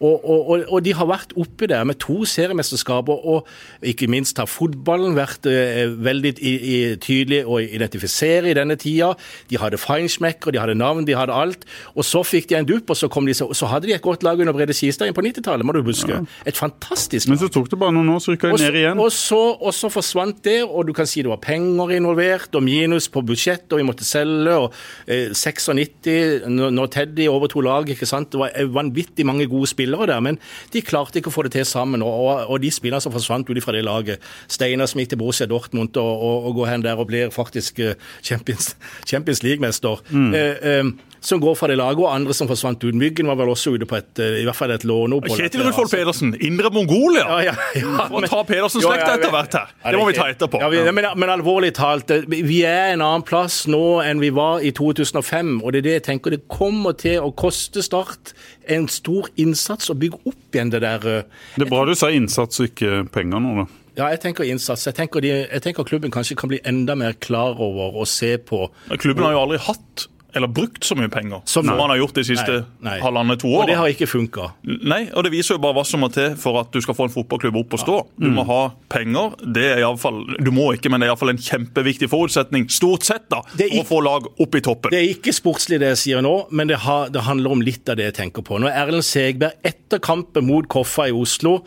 Og, 0.00 0.30
og, 0.30 0.50
og, 0.50 0.64
og 0.68 0.84
de 0.84 0.94
har 0.94 1.06
vært 1.06 1.32
oppi 1.36 1.66
der 1.66 1.84
med 1.84 1.94
to 1.98 2.24
seriemesterskaper, 2.24 3.26
og 3.26 3.46
ikke 3.82 4.08
minst 4.10 4.38
har 4.38 4.46
fotballen 4.50 5.14
vært 5.16 5.46
eh, 5.46 5.86
veldig 6.04 6.34
i, 6.42 6.52
i, 6.74 6.96
tydelig 6.96 7.44
å 7.46 7.58
identifisere 7.62 8.50
i 8.50 8.54
denne 8.54 8.76
tida. 8.76 9.12
De 9.50 9.58
hadde 9.58 9.78
feinschmecker, 9.78 10.50
de 10.50 10.58
hadde 10.58 10.74
navn, 10.74 11.04
de 11.06 11.14
hadde 11.14 11.32
alt. 11.32 11.64
Og 11.94 12.04
så 12.04 12.22
fikk 12.26 12.48
de 12.50 12.56
en 12.58 12.66
dupp, 12.66 12.90
og 12.90 12.96
så, 12.96 13.08
kom 13.08 13.26
de, 13.26 13.34
så, 13.34 13.48
så 13.54 13.66
hadde 13.70 13.86
de 13.86 13.94
et 13.94 14.02
godt 14.02 14.22
lag 14.26 14.40
under 14.40 14.52
Brede 14.52 14.74
Kistein 14.74 15.14
på 15.14 15.22
90-tallet, 15.22 15.64
må 15.66 15.72
du 15.72 15.82
huske. 15.86 16.18
Et 16.46 16.56
fantastisk 16.56 17.28
lag. 17.28 17.36
Men 17.36 17.38
så 17.46 17.48
tok 17.52 17.70
det 17.70 17.78
bare 17.78 17.92
noen 17.94 18.08
år, 18.16 18.18
så 18.24 18.34
rykka 18.34 18.52
de 18.56 18.62
ned 18.64 18.74
igjen. 18.82 18.98
og, 18.98 19.12
så, 19.12 19.51
og 19.60 19.74
så 19.76 19.90
forsvant 19.92 20.42
det, 20.44 20.60
og 20.64 20.88
du 20.88 20.94
kan 20.96 21.08
si 21.08 21.22
det 21.22 21.30
var 21.30 21.42
penger 21.42 21.94
involvert, 21.96 22.50
og 22.58 22.64
minus 22.66 23.08
på 23.12 23.22
budsjett, 23.26 23.68
og 23.72 23.80
vi 23.80 23.86
måtte 23.86 24.06
selge, 24.06 24.56
og 24.66 24.72
eh, 25.06 25.30
96, 25.32 26.48
når, 26.50 26.86
Teddy 26.92 27.12
Teddy 27.12 27.28
overtok 27.28 27.64
laget, 27.64 27.94
ikke 27.96 28.08
sant. 28.08 28.32
Det 28.32 28.40
var 28.40 28.52
eh, 28.54 28.68
vanvittig 28.72 29.26
mange 29.26 29.46
gode 29.50 29.68
spillere 29.70 30.06
der, 30.06 30.20
men 30.24 30.38
de 30.72 30.82
klarte 30.82 31.20
ikke 31.20 31.32
å 31.32 31.36
få 31.36 31.46
det 31.46 31.54
til 31.56 31.66
sammen. 31.68 32.02
Og, 32.02 32.48
og, 32.48 32.58
de 32.62 32.70
spillerne 32.72 33.02
som 33.04 33.14
forsvant 33.14 33.48
ut 33.48 33.62
fra 33.62 33.74
det 33.76 33.84
laget, 33.84 34.22
Steinar 34.48 34.90
som 34.90 35.02
gikk 35.02 35.12
til 35.14 35.22
Borussia 35.22 35.48
Dortmund 35.50 35.96
og, 36.00 36.12
og, 36.12 36.50
og 36.50 36.60
går 36.60 36.72
hen 36.72 36.84
der 36.86 37.00
og 37.00 37.08
blir 37.10 37.32
faktisk 37.34 37.82
eh, 37.82 37.96
Champions, 38.22 38.74
Champions 39.06 39.42
League-mester. 39.42 40.04
Eh, 40.12 40.78
eh, 40.78 40.92
som 41.22 41.40
går 41.40 41.54
fra 41.54 41.68
det 41.70 41.76
laget, 41.78 42.02
og 42.02 42.10
andre 42.10 42.34
som 42.34 42.48
forsvant 42.50 42.82
ut. 42.82 42.94
Myggen 42.98 43.28
var 43.30 43.38
vel 43.38 43.52
også 43.52 43.76
ute 43.76 43.86
på 43.86 43.96
et, 43.96 44.10
eh, 44.18 44.40
i 44.42 44.44
hvert 44.44 44.58
fall 44.58 44.72
et 44.74 44.82
låneopphold. 44.82 45.38
Kjetil 45.38 45.62
Rudfold 45.62 45.90
Pedersen, 45.90 46.34
Indre 46.40 46.70
Mongolia. 46.74 47.22
Ja, 47.28 47.52
ja, 47.52 47.54
ja, 47.78 48.08
men- 48.10 48.28
ta 48.28 48.42
Pedersens 48.42 48.82
Jo, 48.82 48.90
slekt 48.90 49.06
ja, 49.06 49.14
etter 49.14 49.30
hvert 49.30 49.41
her. 49.50 49.72
Det 49.90 49.98
må 49.98 50.06
vi 50.06 50.14
ta 50.14 50.28
etterpå. 50.30 50.60
Ja, 50.62 50.68
vi, 50.72 50.78
men, 50.94 51.04
men 51.18 51.28
alvorlig 51.34 51.72
talt, 51.74 52.10
eh, 52.14 52.22
vi 52.28 52.60
er 52.68 52.92
en 52.94 53.02
annen 53.02 53.22
plass 53.26 53.66
nå 53.66 54.00
enn 54.06 54.20
vi 54.22 54.30
var 54.30 54.62
i 54.62 54.70
2005. 54.70 55.60
Og 55.64 55.72
det 55.72 55.82
er 55.82 55.86
det 55.88 55.92
jeg 55.98 56.04
tenker, 56.12 56.30
det 56.36 56.44
kommer 56.48 56.94
til 56.94 57.18
å 57.20 57.32
koste 57.34 57.82
Start 57.82 58.32
en 58.70 58.86
stor 58.88 59.26
innsats 59.36 59.90
å 59.90 59.98
bygge 59.98 60.22
opp 60.30 60.54
igjen 60.54 60.70
det 60.70 60.80
der. 60.86 61.06
eh, 61.06 61.22
Det 61.58 61.66
er 61.66 61.70
bra 61.74 61.84
du 61.88 61.94
sa 61.98 62.10
innsats 62.14 62.60
og 62.62 62.70
ikke 62.70 63.02
penger 63.10 63.40
nå, 63.42 63.56
da. 63.64 63.66
Ja, 63.92 64.06
jeg 64.08 64.22
tenker 64.22 64.46
innsats. 64.48 64.86
Jeg 64.88 64.94
tenker, 64.96 65.20
de, 65.20 65.28
jeg 65.50 65.60
tenker 65.66 65.84
klubben 65.84 66.10
kanskje 66.14 66.32
kan 66.40 66.48
bli 66.48 66.62
enda 66.64 66.94
mer 66.96 67.12
klar 67.20 67.58
over 67.60 67.98
å 68.00 68.06
se 68.08 68.38
på 68.40 68.70
Klubben 68.96 69.26
har 69.26 69.34
jo 69.34 69.42
aldri 69.42 69.58
hatt 69.66 70.06
eller 70.34 70.48
brukt 70.48 70.84
så 70.84 70.96
mye 70.96 71.10
penger 71.12 71.42
som 71.44 71.66
Nei. 71.66 71.76
man 71.76 71.90
har 71.90 71.98
gjort 72.00 72.14
de 72.14 72.24
siste 72.24 72.52
Nei, 72.80 72.90
nei. 72.90 72.98
halvannet 73.00 73.38
to 73.42 73.48
Og 73.52 73.66
det 73.68 73.76
har 73.76 73.86
ikke 73.92 74.08
funka. 74.08 74.50
Nei, 74.64 75.10
og 75.14 75.24
det 75.24 75.32
viser 75.32 75.54
jo 75.56 75.62
bare 75.62 75.74
hva 75.76 75.84
som 75.86 76.00
må 76.00 76.08
til 76.12 76.34
for 76.40 76.58
at 76.60 76.70
du 76.72 76.80
skal 76.80 76.94
få 76.94 77.04
en 77.08 77.14
fotballklubb 77.14 77.56
opp 77.62 77.74
og 77.74 77.82
stå. 77.84 77.96
Du 78.18 78.28
Mm. 78.28 78.34
må 78.38 78.46
ha 78.46 78.60
penger. 78.88 79.34
Det 79.52 79.64
er 79.72 79.78
i 79.80 79.82
alle 79.82 79.98
fall, 79.98 80.24
Du 80.42 80.50
må 80.50 80.72
ikke, 80.74 80.90
men 80.90 81.00
det 81.00 81.06
er 81.08 81.12
iallfall 81.12 81.30
en 81.30 81.36
kjempeviktig 81.38 82.08
forutsetning, 82.08 82.68
stort 82.70 83.02
sett, 83.04 83.28
da, 83.30 83.42
er 83.58 83.68
for 83.68 83.82
å 83.82 83.86
få 83.86 84.02
lag 84.04 84.26
opp 84.40 84.54
i 84.54 84.60
toppen. 84.60 84.90
Det 84.90 84.98
er 85.00 85.14
ikke 85.14 85.32
sportslig 85.34 85.78
det 85.80 85.88
jeg 85.92 85.96
sier 86.02 86.22
nå, 86.22 86.46
men 86.50 86.68
det, 86.68 86.78
har, 86.78 87.08
det 87.10 87.22
handler 87.22 87.50
om 87.52 87.60
litt 87.62 87.88
av 87.88 87.96
det 87.96 88.04
jeg 88.10 88.14
tenker 88.14 88.42
på. 88.42 88.58
Nå 88.58 88.68
er 88.68 88.86
Erlend 88.86 89.04
Segberg 89.04 89.52
etter 89.64 89.98
kampen 90.00 90.46
mot 90.46 90.66
Koffa 90.68 91.08
i 91.08 91.12
Oslo. 91.12 91.62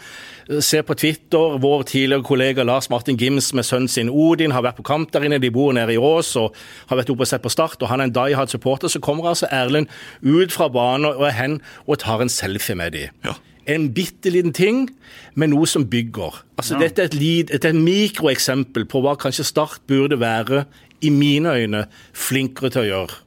eh, 0.49 0.60
Ser 0.60 0.84
på 0.84 0.95
Twitter 0.95 1.58
vår 1.60 1.84
tidligere 1.86 2.23
kollega 2.23 2.63
Lars 2.65 2.89
Martin 2.89 3.17
Gims 3.17 3.54
med 3.54 3.63
sønnen 3.65 3.89
sin 3.89 4.10
Odin 4.10 4.51
har 4.51 4.62
vært 4.63 4.78
på 4.78 4.84
kamp 4.84 5.12
der 5.12 5.21
inne. 5.25 5.39
De 5.39 5.49
bor 5.49 5.71
nede 5.73 5.93
i 5.93 5.97
Ås 5.97 6.36
og 6.38 6.54
har 6.89 6.97
vært 6.97 7.10
oppe 7.10 7.21
og 7.21 7.28
sett 7.28 7.41
på 7.41 7.49
Start. 7.51 7.82
og 7.82 7.89
Han 7.89 7.99
er 8.01 8.04
en 8.06 8.12
die 8.12 8.36
supporter. 8.56 8.91
Så 8.91 9.02
kommer 9.04 9.30
altså 9.32 9.50
Erlend 9.52 9.91
ut 10.24 10.56
fra 10.56 10.70
banen 10.72 11.12
og 11.12 11.28
er 11.28 11.36
hen 11.38 11.60
og 11.86 12.00
tar 12.04 12.24
en 12.24 12.32
selfie 12.32 12.78
med 12.80 12.96
dem. 12.96 13.13
Ja. 13.28 13.36
En 13.65 13.88
bitte 13.94 14.30
liten 14.30 14.54
ting, 14.54 14.84
men 15.34 15.50
noe 15.50 15.65
som 15.65 15.88
bygger. 15.89 16.44
Altså, 16.60 16.78
Dette 16.78 17.02
er 17.02 17.10
et, 17.10 17.15
lid, 17.18 17.50
er 17.50 17.63
et 17.65 17.78
mikroeksempel 17.78 18.86
på 18.86 19.02
hva 19.02 19.15
kanskje 19.18 19.48
Start 19.48 19.82
burde 19.89 20.20
være, 20.22 20.65
i 21.04 21.10
mine 21.12 21.52
øyne, 21.52 21.86
flinkere 22.13 22.70
til 22.72 22.86
å 22.86 22.86
gjøre. 22.89 23.18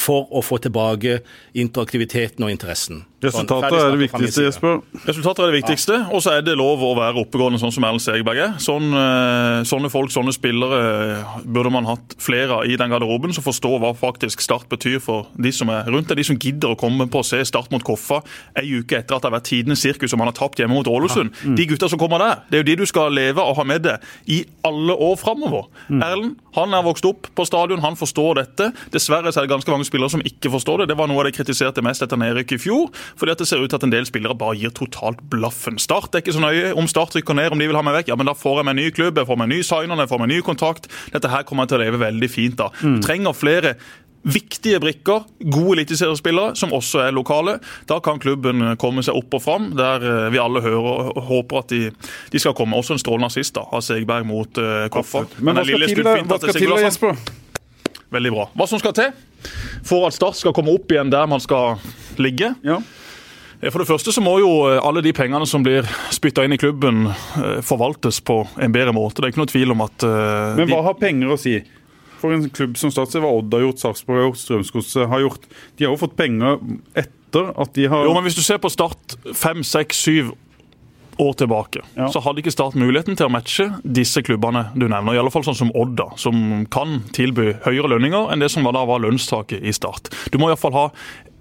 For 0.00 0.28
å 0.34 0.42
få 0.44 0.58
tilbake 0.62 1.20
interaktiviteten 1.58 2.44
og 2.44 2.52
interessen. 2.52 3.04
Sånn, 3.20 3.44
Resultatet 3.44 3.76
er 3.76 3.90
det 3.92 4.00
viktigste. 4.00 4.44
Jesper. 4.46 4.78
Resultatet 5.04 5.42
er 5.44 5.50
det 5.50 5.58
viktigste, 5.58 5.96
og 6.08 6.22
så 6.24 6.32
er 6.38 6.44
det 6.44 6.54
lov 6.56 6.80
å 6.86 6.94
være 6.96 7.20
oppegående 7.20 7.60
sånn 7.60 7.72
som 7.74 7.84
Erlend 7.84 8.00
Segerberg 8.00 8.40
er. 8.40 8.54
Sånn, 8.64 8.86
eh, 8.96 9.60
sånne 9.68 9.90
folk, 9.92 10.12
sånne 10.14 10.32
spillere 10.32 10.78
eh, 11.18 11.34
burde 11.44 11.72
man 11.74 11.88
hatt 11.90 12.16
flere 12.22 12.60
av 12.60 12.64
i 12.64 12.78
den 12.80 12.92
garderoben 12.92 13.34
som 13.36 13.44
forstår 13.44 13.76
hva 13.82 13.92
faktisk 13.98 14.40
Start 14.40 14.70
betyr 14.72 15.02
for 15.04 15.28
de 15.36 15.52
som 15.52 15.68
er 15.68 15.84
rundt 15.92 16.08
deg. 16.08 16.16
De 16.22 16.24
som 16.30 16.38
gidder 16.40 16.72
å 16.72 16.78
komme 16.80 17.04
på 17.12 17.20
å 17.20 17.26
se 17.26 17.42
Start 17.44 17.68
mot 17.74 17.84
Koffa 17.84 18.22
ei 18.56 18.72
uke 18.80 18.96
etter 19.02 19.16
at 19.18 19.20
det 19.20 19.28
har 19.28 19.36
vært 19.36 19.50
tidenes 19.50 19.84
sirkus 19.84 20.14
og 20.16 20.22
man 20.22 20.30
har 20.30 20.38
tapt 20.38 20.62
hjemme 20.62 20.78
mot 20.78 20.88
Ålesund. 20.88 21.34
De 21.58 21.66
gutta 21.68 21.90
som 21.92 22.00
kommer 22.00 22.22
der, 22.24 22.40
det 22.48 22.56
er 22.56 22.64
jo 22.64 22.68
de 22.70 22.78
du 22.80 22.86
skal 22.88 23.12
leve 23.12 23.44
og 23.44 23.58
ha 23.60 23.66
med 23.68 23.84
deg 23.84 24.32
i 24.32 24.40
alle 24.66 24.96
år 24.96 25.20
framover. 25.20 25.68
Erlend 25.92 26.38
han 26.56 26.74
er 26.74 26.82
vokst 26.82 27.06
opp 27.06 27.28
på 27.36 27.46
stadion, 27.46 27.82
han 27.84 27.98
forstår 27.98 28.40
dette. 28.40 28.70
Dessverre 28.90 29.30
er 29.30 29.44
det 29.44 29.52
ganske 29.52 29.70
mange 29.70 29.86
spillere 29.86 30.10
som 30.10 30.24
ikke 30.26 30.50
forstår 30.50 30.82
det. 30.82 30.90
Det 30.90 30.98
var 30.98 31.10
noe 31.10 31.22
av 31.22 31.28
det 31.28 31.36
kritiserte 31.36 31.84
mest 31.84 32.02
etter 32.02 32.18
nedrykket 32.18 32.58
i 32.58 32.62
fjor. 32.64 32.88
Fordi 33.18 33.34
at 33.34 33.42
det 33.42 33.48
ser 33.50 33.62
ut 33.62 33.70
til 33.70 33.80
at 33.80 33.86
en 33.86 33.94
del 33.94 34.08
spillere 34.08 34.36
bare 34.38 34.58
gir 34.60 34.74
totalt 34.76 35.22
blaffen. 35.32 35.80
Start 35.82 36.14
er 36.14 36.24
ikke 36.24 36.36
så 36.36 36.44
nøye 36.44 36.74
om 36.78 36.88
Start 36.90 37.16
rykker 37.16 37.36
ned, 37.36 37.54
om 37.54 37.62
de 37.62 37.70
vil 37.70 37.78
ha 37.78 37.84
meg 37.86 38.00
vekk. 38.00 38.12
Ja, 38.12 38.18
men 38.18 38.28
da 38.30 38.36
får 38.36 38.60
jeg 38.60 38.68
meg 38.68 38.76
en 38.76 38.82
ny 38.82 38.90
klubb, 38.94 39.18
jeg 39.20 39.30
får 39.30 39.40
meg 39.40 39.50
ny 39.52 39.62
signer, 39.66 40.04
jeg 40.04 40.12
får 40.12 40.22
meg 40.22 40.32
ny 40.34 40.44
kontakt. 40.46 40.90
Dette 41.14 41.32
her 41.32 41.46
kommer 41.48 41.66
jeg 41.66 41.74
til 41.74 41.80
å 41.80 41.82
leve 41.86 42.04
veldig 42.04 42.30
fint 42.30 42.62
av. 42.64 42.78
Du 42.80 43.02
trenger 43.04 43.36
flere 43.36 43.76
viktige 44.22 44.80
brikker, 44.80 45.24
gode 45.40 45.78
eliteseriespillere, 45.78 46.54
som 46.56 46.74
også 46.76 47.06
er 47.06 47.14
lokale. 47.16 47.56
Da 47.88 48.00
kan 48.04 48.20
klubben 48.20 48.74
komme 48.80 49.04
seg 49.06 49.16
opp 49.16 49.38
og 49.38 49.42
fram, 49.44 49.70
der 49.78 50.04
eh, 50.04 50.26
vi 50.34 50.40
alle 50.42 50.60
hører 50.64 50.88
og 51.16 51.22
håper 51.30 51.62
at 51.62 51.72
de, 51.72 51.82
de 52.32 52.42
skal 52.42 52.54
komme. 52.56 52.76
Også 52.76 52.96
en 52.96 53.02
strålende 53.02 53.30
assist 53.32 53.56
da, 53.56 53.64
av 53.64 53.84
Segberg 53.84 54.28
mot 54.28 54.60
uh, 54.60 54.86
Koffa. 54.92 55.24
Men 55.40 55.56
hva 55.56 55.64
skal 55.64 55.86
til, 55.88 56.04
da? 56.04 56.16
hva 56.28 56.40
skal 56.42 56.58
til. 56.58 56.76
Jesper? 56.84 57.24
Veldig 58.10 58.32
bra. 58.34 58.48
Hva 58.58 58.68
som 58.68 58.82
skal 58.82 58.96
til 58.96 59.12
for 59.86 60.04
at 60.04 60.12
Start 60.12 60.36
skal 60.36 60.52
komme 60.52 60.72
opp 60.74 60.90
igjen 60.92 61.12
der 61.12 61.28
man 61.30 61.40
skal 61.40 61.80
ligge? 62.20 62.52
Ja. 62.66 62.80
Eh, 63.62 63.70
For 63.70 63.78
det 63.82 63.88
første 63.90 64.12
så 64.14 64.22
må 64.24 64.38
jo 64.40 64.50
eh, 64.70 64.78
alle 64.82 65.02
de 65.04 65.12
pengene 65.16 65.46
som 65.48 65.64
blir 65.66 65.86
spytta 66.14 66.44
inn 66.46 66.52
i 66.56 66.60
klubben, 66.60 67.06
eh, 67.10 67.60
forvaltes 67.66 68.20
på 68.24 68.42
en 68.60 68.72
bedre 68.72 68.94
måte. 68.96 69.20
Det 69.20 69.28
er 69.30 69.34
ikke 69.34 69.42
noe 69.44 69.52
tvil 69.52 69.70
om 69.76 69.80
at 69.86 70.06
Men 70.56 70.66
de- 70.66 70.72
hva 70.74 70.82
har 70.90 70.94
penger 71.00 71.28
å 71.34 71.38
si? 71.38 71.58
For 72.20 72.32
en 72.36 72.50
klubb 72.52 72.76
som 72.76 72.90
Statsråd, 72.92 73.22
hva 73.24 73.30
Odd 73.38 73.54
har 73.54 73.62
gjort, 73.64 73.78
Sarpsborg 73.80 74.18
har 74.20 74.26
gjort, 74.28 74.40
Strømsgodset 74.42 75.08
har 75.08 75.20
gjort. 75.24 75.46
De 75.78 75.86
har 75.86 75.94
jo 75.96 76.00
fått 76.06 76.16
penger 76.18 76.58
etter 76.94 77.48
at 77.58 77.72
de 77.72 77.86
har 77.88 78.04
Jo, 78.04 78.12
men 78.12 78.24
Hvis 78.24 78.36
du 78.36 78.42
ser 78.42 78.58
på 78.58 78.68
Start 78.70 79.16
fem, 79.34 79.62
seks, 79.64 79.96
syv 80.04 80.32
år 81.20 81.34
tilbake, 81.36 81.80
Ja. 81.96 82.08
så 82.08 82.20
hadde 82.22 82.40
ikke 82.42 82.52
Start 82.52 82.74
muligheten 82.74 83.16
til 83.16 83.26
å 83.26 83.30
matche 83.32 83.70
disse 83.84 84.20
klubbene 84.22 84.66
du 84.76 84.86
nevner. 84.88 85.14
I 85.14 85.18
alle 85.18 85.30
fall 85.30 85.42
sånn 85.44 85.56
som 85.56 85.70
Odd, 85.74 85.96
da, 85.96 86.10
som 86.16 86.66
kan 86.66 87.00
tilby 87.12 87.54
høyere 87.64 87.88
lønninger 87.96 88.32
enn 88.32 88.40
det 88.40 88.50
som 88.50 88.64
da 88.64 88.84
var 88.84 89.00
lønnstaket 89.00 89.62
i 89.62 89.70
Start. 89.72 90.08
Du 90.30 90.36
må 90.38 90.48
iallfall 90.48 90.72
ha 90.72 90.90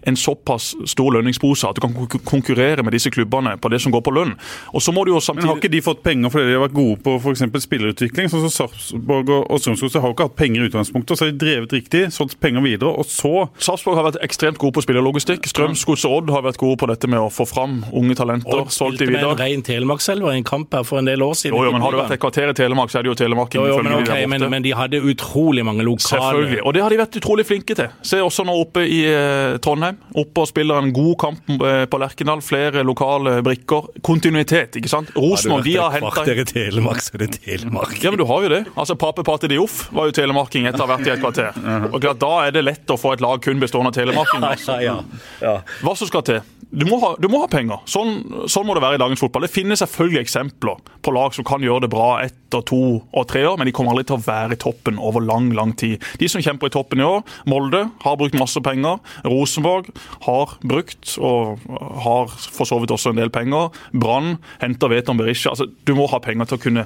en 0.07 0.17
såpass 0.19 0.71
stor 0.89 1.13
lønningspose 1.17 1.67
at 1.69 1.77
du 1.77 1.83
kan 1.83 2.23
konkurrere 2.25 2.83
med 2.83 2.95
disse 2.95 3.11
klubbene 3.13 3.55
på 3.61 3.69
det 3.69 3.81
som 3.83 3.93
går 3.93 4.03
på 4.05 4.13
lønn. 4.15 4.33
Og 4.73 4.81
så 4.81 4.93
må 4.95 5.05
du 5.05 5.13
jo 5.13 5.21
Men 5.35 5.45
har 5.45 5.59
ikke 5.59 5.71
de 5.71 5.81
fått 5.85 6.03
penger 6.03 6.31
fordi 6.33 6.49
de 6.49 6.57
har 6.57 6.65
vært 6.65 6.77
gode 6.77 6.97
på 7.05 7.33
eksempel 7.33 7.61
spillerutvikling? 7.61 8.31
Sånn 8.31 8.47
som 8.47 8.55
Sarpsborg 8.55 9.29
og 9.29 9.59
og 9.59 10.01
har 10.01 10.09
jo 10.09 10.13
ikke 10.15 10.27
hatt 10.29 10.37
penger 10.39 10.63
i 10.63 10.67
utgangspunktet, 10.69 11.17
så 11.17 11.25
har 11.25 11.31
de 11.31 11.39
drevet 11.41 11.73
riktig, 11.73 12.01
solgt 12.13 12.39
penger 12.41 12.63
videre, 12.65 12.89
og 12.89 13.05
så 13.05 13.47
Sarpsborg 13.61 13.99
har 13.99 14.07
vært 14.09 14.21
ekstremt 14.25 14.59
gode 14.61 14.77
på 14.77 14.83
spillerlogistikk. 14.85 15.47
Strømsgodset 15.49 16.09
og 16.09 16.17
Odd 16.19 16.33
har 16.33 16.45
vært 16.45 16.59
gode 16.61 16.79
på 16.81 16.89
dette 16.89 17.09
med 17.11 17.21
å 17.21 17.29
få 17.33 17.45
fram 17.49 17.83
unge 17.95 18.17
talenter. 18.19 18.63
Odd 18.63 18.73
solgt 18.73 18.99
de 18.99 19.05
spilte 19.05 19.19
med 19.19 19.27
en 19.27 19.39
rein 19.39 19.59
ren 19.59 19.63
Telemarkselver 19.63 20.33
i 20.33 20.37
en 20.37 20.43
kamp 20.43 20.73
her 20.73 20.83
for 20.83 20.99
en 20.99 21.05
del 21.05 21.21
år 21.21 21.33
siden. 21.33 21.57
Jo, 21.57 21.65
jo, 21.65 21.71
men 21.71 21.81
Har 21.81 21.91
det 21.91 22.01
vært 22.03 22.15
et 22.15 22.21
kvarter 22.21 22.49
i 22.49 22.53
Telemark, 22.53 22.91
så 22.91 22.99
er 22.99 23.03
det 23.03 23.09
jo 23.09 23.15
telemarking. 23.15 23.61
Jo, 23.61 23.67
jo, 23.67 23.83
men, 23.83 23.93
okay, 24.01 24.21
de 24.21 24.27
men, 24.27 24.49
men 24.49 24.63
de 24.63 24.73
hadde 24.73 25.01
utrolig 25.01 25.65
mange 25.65 25.83
lokale 25.83 26.21
Selvfølgelig. 26.21 26.61
Og 26.65 26.73
det 26.73 26.83
har 26.83 26.89
de 26.89 26.99
vært 26.99 27.17
utrolig 27.19 27.45
flinke 27.45 27.75
til. 27.75 27.89
Se 28.01 28.21
også 28.21 28.45
nå 28.47 28.55
oppe 28.59 28.85
i 28.85 29.01
eh, 29.09 29.57
Trondheim. 29.63 29.88
Trondheim. 29.89 29.97
Oppe 30.19 30.43
og 30.43 30.49
spiller 30.49 30.79
en 30.79 30.91
god 30.93 31.15
kamp 31.19 31.49
eh, 31.49 31.85
på 31.89 31.99
Lerkendal. 32.01 32.41
Flere 32.45 32.83
lokale 32.83 33.39
brikker. 33.45 33.89
Kontinuitet, 34.05 34.77
ikke 34.79 34.89
sant? 34.91 35.11
Rosenborg 35.15 35.65
de 35.65 35.75
har 35.77 35.95
henta 35.95 36.11
Kvarter 36.13 36.41
i 36.41 36.45
Telemark, 36.49 37.01
så 37.03 37.15
er 37.15 37.25
det 37.25 37.31
Telemark. 37.39 37.97
Ja, 38.03 38.11
men 38.11 38.19
du 38.21 38.25
har 38.29 38.45
jo 38.45 38.51
det. 38.53 38.61
Altså, 38.75 38.95
Pape 38.99 39.23
Pate 39.23 39.49
Dioff 39.51 39.87
var 39.95 40.09
jo 40.09 40.15
telemarking 40.15 40.67
etter 40.69 40.83
å 40.83 40.87
ha 40.87 40.95
vært 40.95 41.09
i 41.09 41.13
et 41.13 41.23
kvarter. 41.23 41.57
Og 41.91 41.99
klart, 42.01 42.19
Da 42.19 42.31
er 42.47 42.55
det 42.55 42.65
lett 42.65 42.91
å 42.91 42.97
få 42.99 43.15
et 43.15 43.23
lag 43.23 43.41
kun 43.43 43.61
bestående 43.61 43.93
av 43.93 43.99
telemarking. 43.99 44.45
Ja, 44.67 44.79
ja, 44.83 44.95
ja. 45.41 45.57
Hva 45.83 45.95
som 45.97 46.09
skal 46.09 46.25
til? 46.27 46.41
Du 46.69 46.85
må 46.85 46.99
ha, 47.01 47.15
du 47.17 47.25
må 47.31 47.39
ha 47.41 47.47
penger. 47.49 47.79
Sånn, 47.89 48.19
sånn 48.45 48.67
må 48.67 48.75
det 48.77 48.83
være 48.83 48.99
i 48.99 49.01
dagens 49.01 49.21
fotball. 49.23 49.47
Det 49.47 49.53
finnes 49.53 49.81
selvfølgelig 49.81 50.21
eksempler 50.21 50.81
på 51.01 51.13
lag 51.15 51.33
som 51.33 51.47
kan 51.47 51.63
gjøre 51.65 51.87
det 51.87 51.89
bra 51.89 52.09
ett 52.21 52.35
og 52.53 52.65
to 52.69 52.81
og 53.13 53.25
tre 53.29 53.41
år, 53.45 53.57
men 53.57 53.69
de 53.69 53.73
kommer 53.73 53.93
aldri 53.93 54.07
til 54.09 54.17
å 54.17 54.25
være 54.25 54.53
i 54.53 54.59
toppen 54.61 54.99
over 55.01 55.23
lang 55.25 55.49
lang 55.57 55.73
tid. 55.77 56.01
De 56.21 56.29
som 56.29 56.41
kjemper 56.41 56.69
i 56.69 56.73
toppen 56.73 57.01
i 57.01 57.05
år, 57.05 57.21
Molde, 57.49 57.83
har 58.03 58.17
brukt 58.19 58.37
masse 58.37 58.61
penger. 58.65 58.99
Rosenborg 59.25 59.78
har 60.25 60.57
brukt, 60.65 61.15
og 61.17 61.61
har 62.05 62.33
for 62.39 62.69
så 62.69 62.79
vidt 62.81 62.93
også 62.95 63.13
en 63.13 63.21
del 63.21 63.31
penger. 63.33 63.71
Brann 63.93 64.37
henter 64.63 64.91
Veton 64.91 65.19
Berisha. 65.19 65.53
Altså, 65.53 65.69
du 65.87 65.95
må 65.97 66.09
ha 66.11 66.21
penger 66.23 66.49
til 66.49 66.59
å 66.59 66.63
kunne 66.67 66.85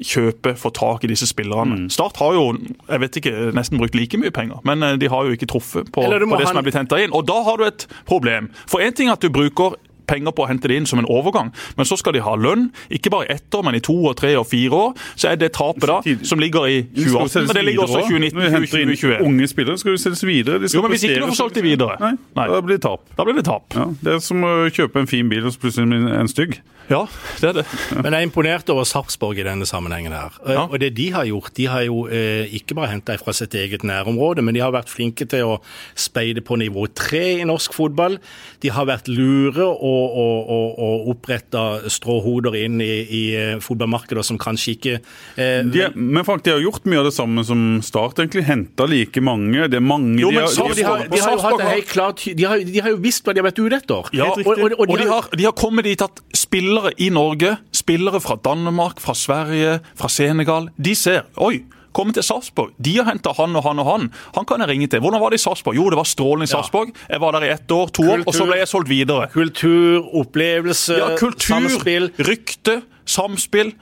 kjøpe, 0.00 0.54
få 0.56 0.70
tak 0.72 1.04
i 1.04 1.10
disse 1.10 1.26
spillerne. 1.28 1.86
Start 1.92 2.16
har 2.22 2.36
jo 2.36 2.44
jeg 2.56 3.02
vet 3.02 3.18
ikke, 3.20 3.32
nesten 3.56 3.80
brukt 3.80 3.96
like 3.98 4.18
mye 4.20 4.32
penger, 4.34 4.62
men 4.68 4.84
eh, 4.86 4.96
de 5.00 5.10
har 5.12 5.26
jo 5.28 5.36
ikke 5.36 5.50
truffet 5.52 5.90
på, 5.92 6.04
på 6.06 6.10
det 6.12 6.20
han... 6.24 6.46
som 6.48 6.60
er 6.60 6.66
blitt 6.66 6.78
henta 6.78 7.00
inn. 7.02 7.12
Og 7.12 7.26
da 7.28 7.42
har 7.46 7.60
du 7.60 7.66
et 7.68 7.86
problem. 8.08 8.50
For 8.70 8.84
én 8.84 8.96
ting 8.96 9.10
er 9.10 9.18
at 9.18 9.24
du 9.24 9.32
bruker 9.32 9.76
penger 10.06 10.32
på 10.36 10.44
å 10.44 10.48
hente 10.48 10.68
det 10.68 10.76
inn 10.80 10.86
som 10.86 10.98
en 10.98 11.06
overgang, 11.10 11.52
men 11.76 11.86
så 11.88 11.96
skal 11.98 12.12
de 12.16 12.20
ha 12.24 12.34
lønn, 12.36 12.70
ikke 12.90 13.10
bare 13.10 13.26
i 13.28 13.32
ett 13.36 13.54
år, 13.54 13.62
men 13.64 13.74
i 13.74 13.80
to 13.80 13.94
og 14.08 14.16
tre 14.16 14.34
og 14.36 14.46
fire 14.50 14.70
år. 14.72 14.96
Så 15.16 15.28
er 15.32 15.36
det 15.40 15.52
tapet 15.52 15.86
da, 15.88 16.00
som 16.24 16.38
ligger 16.42 16.66
i 16.68 16.82
De 16.82 17.06
skal 17.06 17.12
jo 17.12 17.28
2018, 17.28 17.46
men 17.46 17.56
det 17.56 17.64
ligger 17.64 17.82
også 17.86 17.98
i 17.98 18.08
2019, 18.08 18.38
Når 18.38 18.42
vi 18.42 18.52
henter 18.56 18.82
inn 18.82 18.92
2021. 18.96 19.26
Unge 19.28 19.48
spillere 19.52 19.78
skal 19.78 19.92
jo 19.96 20.02
selges 20.02 20.24
videre. 20.26 20.60
De 20.62 20.68
skal 20.68 20.78
Jo, 20.78 20.82
men 20.82 20.94
hvis 20.96 21.04
ikke 21.08 21.20
du 21.22 21.26
får 21.32 21.40
solgt 21.42 21.54
de 21.60 21.62
videre. 21.66 21.96
Nei, 22.00 22.12
Nei. 22.36 22.46
da 22.52 22.60
blir 22.60 22.76
det 22.78 22.82
tap. 22.86 23.00
Da 23.18 23.24
blir 23.28 23.34
det 23.38 23.44
tap. 23.48 23.64
Ja, 23.76 23.86
det 24.02 24.14
er 24.18 24.22
som 24.24 24.42
å 24.46 24.52
kjøpe 24.72 25.00
en 25.02 25.06
fin 25.10 25.28
bil 25.28 25.46
og 25.46 25.52
så 25.54 25.62
plutselig 25.62 26.02
en 26.18 26.28
stygg. 26.30 26.60
Ja, 26.90 27.04
det 27.40 27.46
er 27.48 27.52
det. 27.60 27.64
Men 27.94 28.10
jeg 28.12 28.18
er 28.18 28.26
imponert 28.26 28.68
over 28.72 28.84
Sarpsborg 28.88 29.38
i 29.38 29.44
denne 29.46 29.64
sammenhengen 29.68 30.12
her. 30.12 30.32
Og- 30.42 30.50
Ja. 30.52 30.64
Og 30.66 30.78
det 30.80 30.94
de 30.96 31.10
har 31.14 31.24
gjort, 31.24 31.54
de 31.54 31.64
har 31.66 31.82
jo 31.86 32.06
eh, 32.08 32.44
ikke 32.58 32.74
bare 32.74 32.88
henta 32.90 33.16
fra 33.22 33.32
sitt 33.32 33.54
eget 33.54 33.82
nærområde, 33.86 34.42
men 34.42 34.52
de 34.54 34.60
har 34.60 34.72
vært 34.74 34.90
flinke 34.90 35.26
til 35.28 35.44
å 35.46 35.60
speide 35.94 36.42
på 36.44 36.58
nivå 36.58 36.88
tre 36.94 37.40
i 37.40 37.44
norsk 37.48 37.72
fotball. 37.72 38.18
De 38.60 38.68
har 38.74 38.84
vært 38.86 39.08
lure 39.08 39.62
og, 39.64 39.78
og, 39.92 40.50
og, 40.52 40.78
og 40.86 41.10
oppretta 41.12 41.64
stråhoder 41.92 42.56
inn 42.62 42.80
i, 42.82 42.92
i 43.02 43.22
eh, 43.38 43.54
fotballmarkeder 43.62 44.26
som 44.26 44.38
kanskje 44.40 44.74
ikke 44.76 44.94
eh, 44.96 45.60
De, 45.68 45.84
men 45.94 46.24
faktisk, 46.26 46.48
de 46.48 46.54
har 46.56 46.64
gjort 46.64 46.88
mye 46.90 47.02
av 47.02 47.08
det 47.08 47.14
samme 47.16 47.44
som 47.46 47.64
Start, 47.82 48.20
egentlig. 48.22 48.44
Henta 48.46 48.86
like 48.88 49.22
mange. 49.24 49.66
Det 49.70 49.78
er 49.78 49.84
mange 49.84 50.20
Jo, 50.20 50.30
de 50.32 50.40
men 50.40 50.46
har, 50.46 50.74
de, 50.76 50.86
har, 50.86 51.04
de, 51.10 51.20
har 51.22 51.36
jo 51.36 51.42
hatt 51.44 51.60
en 51.60 51.72
helt 51.72 51.90
klart, 51.90 52.24
de, 52.24 52.46
har, 52.48 52.62
de 52.64 52.82
har 52.84 52.94
jo 52.94 53.00
visst 53.02 53.26
hva 53.26 53.34
de 53.34 53.42
har 53.42 53.48
vært 53.48 53.60
ute 53.60 53.78
etter. 53.78 54.10
Ja, 54.16 54.30
og, 54.32 54.42
og, 54.46 54.64
og, 54.70 54.86
og 54.86 54.96
de 55.00 55.08
har, 55.10 55.28
de 55.38 55.46
har 55.48 55.56
kommet 55.58 55.88
dit 55.88 56.02
at 56.04 56.22
spillere 56.36 56.94
i 57.02 57.10
Norge, 57.14 57.56
spillere 57.74 58.22
fra 58.22 58.38
Danmark, 58.42 59.02
fra 59.02 59.16
Sverige, 59.18 59.78
fra 59.98 60.10
Senegal, 60.12 60.72
de 60.76 60.96
ser 60.98 61.24
Oi! 61.42 61.62
Komme 61.92 62.12
til 62.16 62.22
Sarpsborg. 62.24 62.72
De 62.80 62.96
har 62.96 63.04
henta 63.10 63.32
han 63.36 63.56
og 63.56 63.62
han 63.66 63.78
og 63.82 63.86
han. 63.90 64.06
Han 64.36 64.44
kan 64.48 64.60
jeg 64.64 64.68
ringe 64.68 64.86
til. 64.88 65.00
Hvordan 65.04 65.20
var 65.20 65.30
det 65.30 65.40
i 65.40 65.44
Sarpsborg? 65.44 65.76
Jo, 65.76 65.90
det 65.92 65.98
var 66.00 66.08
strålende 66.08 66.44
i 66.44 66.52
Sarpsborg. 66.52 66.92
Jeg 67.10 67.20
var 67.20 67.32
der 67.36 67.44
i 67.48 67.52
ett 67.52 67.70
år, 67.70 67.88
to 67.92 68.02
år, 68.08 68.24
og 68.26 68.34
så 68.34 68.46
ble 68.48 68.56
jeg 68.62 68.68
solgt 68.68 68.88
videre. 68.88 69.28
Kultur, 69.32 70.06
opplevelse, 70.22 70.96
Ja, 70.98 71.10
kultur, 71.20 71.58
samspill. 71.68 72.10
rykte, 72.18 72.82
samspill, 73.04 73.74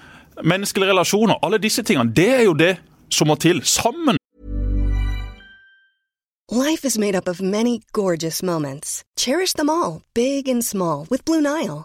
menneskelige 0.42 0.90
relasjoner. 0.90 1.38
Alle 1.42 1.58
disse 1.58 1.82
tingene. 1.82 2.12
Det 2.14 2.28
er 2.34 2.42
jo 2.48 2.54
det 2.54 2.76
som 3.10 3.26
må 3.30 3.34
til. 3.38 3.62
Sammen 3.62 4.16
Life 6.52 6.84
is 6.84 6.98
made 6.98 7.14
up 7.14 7.28
of 7.28 7.40
many 7.40 7.78
gorgeous 7.92 8.42
moments. 8.42 9.04
Cherish 9.16 9.54
them 9.54 9.68
all, 9.70 10.02
big 10.14 10.48
and 10.48 10.62
small, 10.64 11.06
with 11.10 11.24
Blue 11.24 11.40
Nile. 11.40 11.84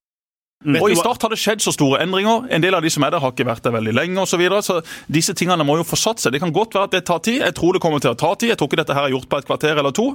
Vet 0.61 0.81
Og 0.83 0.91
I 0.93 0.97
Start 0.99 1.23
har 1.25 1.31
det 1.33 1.39
skjedd 1.41 1.63
så 1.63 1.71
store 1.73 2.01
endringer. 2.03 2.45
En 2.53 2.61
del 2.61 2.75
av 2.77 2.83
de 2.85 2.89
som 2.93 3.03
er 3.05 3.13
der, 3.13 3.21
har 3.23 3.33
ikke 3.33 3.47
vært 3.47 3.63
der 3.65 3.73
veldig 3.73 3.93
lenge. 3.97 4.17
Og 4.21 4.29
så, 4.29 4.37
videre, 4.37 4.61
så 4.61 4.79
Disse 5.11 5.33
tingene 5.37 5.65
må 5.65 5.79
jo 5.79 5.85
få 5.87 5.97
satt 5.97 6.21
seg. 6.21 6.35
Det 6.35 6.41
kan 6.43 6.53
godt 6.53 6.75
være 6.77 6.89
at 6.89 6.95
det 6.95 7.03
tar 7.09 7.21
tid. 7.25 7.39
Jeg 7.41 7.55
tror 7.57 7.73
det 7.73 7.81
kommer 7.81 8.01
til 8.03 8.13
å 8.13 8.17
ta 8.19 8.33
tid. 8.35 8.51
Jeg 8.51 8.59
tror 8.61 8.69
ikke 8.69 8.81
dette 8.83 8.97
her 8.97 9.07
er 9.07 9.15
gjort 9.15 9.29
på 9.31 9.39
et 9.41 9.47
kvarter 9.47 9.81
eller 9.81 9.95
to. 9.95 10.05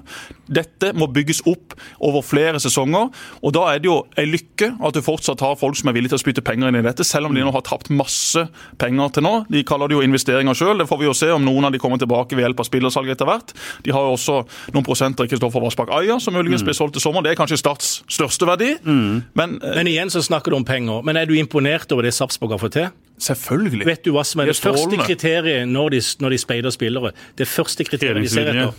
Dette 0.47 0.93
må 0.95 1.09
bygges 1.11 1.43
opp 1.51 1.75
over 2.07 2.23
flere 2.23 2.61
sesonger. 2.63 3.11
Og 3.43 3.55
da 3.57 3.65
er 3.73 3.83
det 3.83 3.91
jo 3.91 3.99
en 4.17 4.31
lykke 4.31 4.71
at 4.87 4.95
du 4.95 5.03
fortsatt 5.05 5.43
har 5.43 5.59
folk 5.59 5.79
som 5.79 5.91
er 5.91 5.97
villige 5.99 6.15
til 6.15 6.21
å 6.21 6.25
spytte 6.25 6.45
penger 6.47 6.71
inn 6.71 6.79
i 6.79 6.85
dette, 6.87 7.05
selv 7.07 7.31
om 7.31 7.35
de 7.35 7.43
nå 7.43 7.51
har 7.55 7.65
tapt 7.67 7.91
masse 7.91 8.47
penger 8.79 9.17
til 9.17 9.27
nå. 9.27 9.35
De 9.51 9.65
kaller 9.67 9.91
det 9.91 9.99
jo 9.99 10.05
investeringer 10.07 10.55
sjøl. 10.57 10.79
Det 10.79 10.89
får 10.91 11.03
vi 11.03 11.09
jo 11.11 11.17
se 11.17 11.33
om 11.35 11.43
noen 11.45 11.67
av 11.67 11.75
de 11.75 11.83
kommer 11.83 11.99
tilbake 11.99 12.39
ved 12.39 12.47
hjelp 12.47 12.63
av 12.63 12.71
spillersalg 12.71 13.11
etter 13.17 13.27
hvert. 13.29 13.55
De 13.83 13.95
har 13.95 14.07
jo 14.07 14.15
også 14.15 14.39
noen 14.77 14.87
prosenter 14.87 15.27
Kristoffer 15.31 15.63
Vassbakk 15.65 15.91
Aja, 15.99 16.21
som 16.23 16.37
muligens 16.37 16.63
blir 16.67 16.77
solgt 16.77 17.01
i 17.01 17.03
sommer. 17.03 17.27
Det 17.27 17.35
er 17.35 17.41
kanskje 17.43 17.59
Starts 17.59 18.03
største 18.13 18.47
verdi. 18.47 18.75
Men 18.85 19.57
eh, 19.63 19.77
Men 19.81 19.89
igjen 19.91 20.11
så 20.13 20.21
snakker 20.23 20.36
du 20.45 20.57
om 20.57 20.65
penger. 20.65 21.03
Men 21.03 21.17
er 21.17 21.25
du 21.25 21.35
imponert 21.35 21.93
over 21.93 22.03
det 22.03 22.13
Sarpsborg 22.15 22.51
har 22.51 22.59
fått 22.59 22.73
til? 22.73 22.89
selvfølgelig. 23.19 23.87
Vet 23.87 24.05
du 24.05 24.11
hva 24.13 24.23
som 24.29 24.41
er 24.41 24.51
Det 24.51 24.57
det, 24.57 24.63
første 24.63 24.97
kriteriet 25.07 25.69
når 25.69 25.89
de, 25.91 26.01
når 26.21 26.31
de 26.31 26.39
speider 26.39 26.71
spillere? 26.71 27.13
Det 27.39 27.49
første 27.49 27.85
kriteriet 27.85 28.23
de 28.23 28.29
ser 28.29 28.51
etter? 28.53 28.73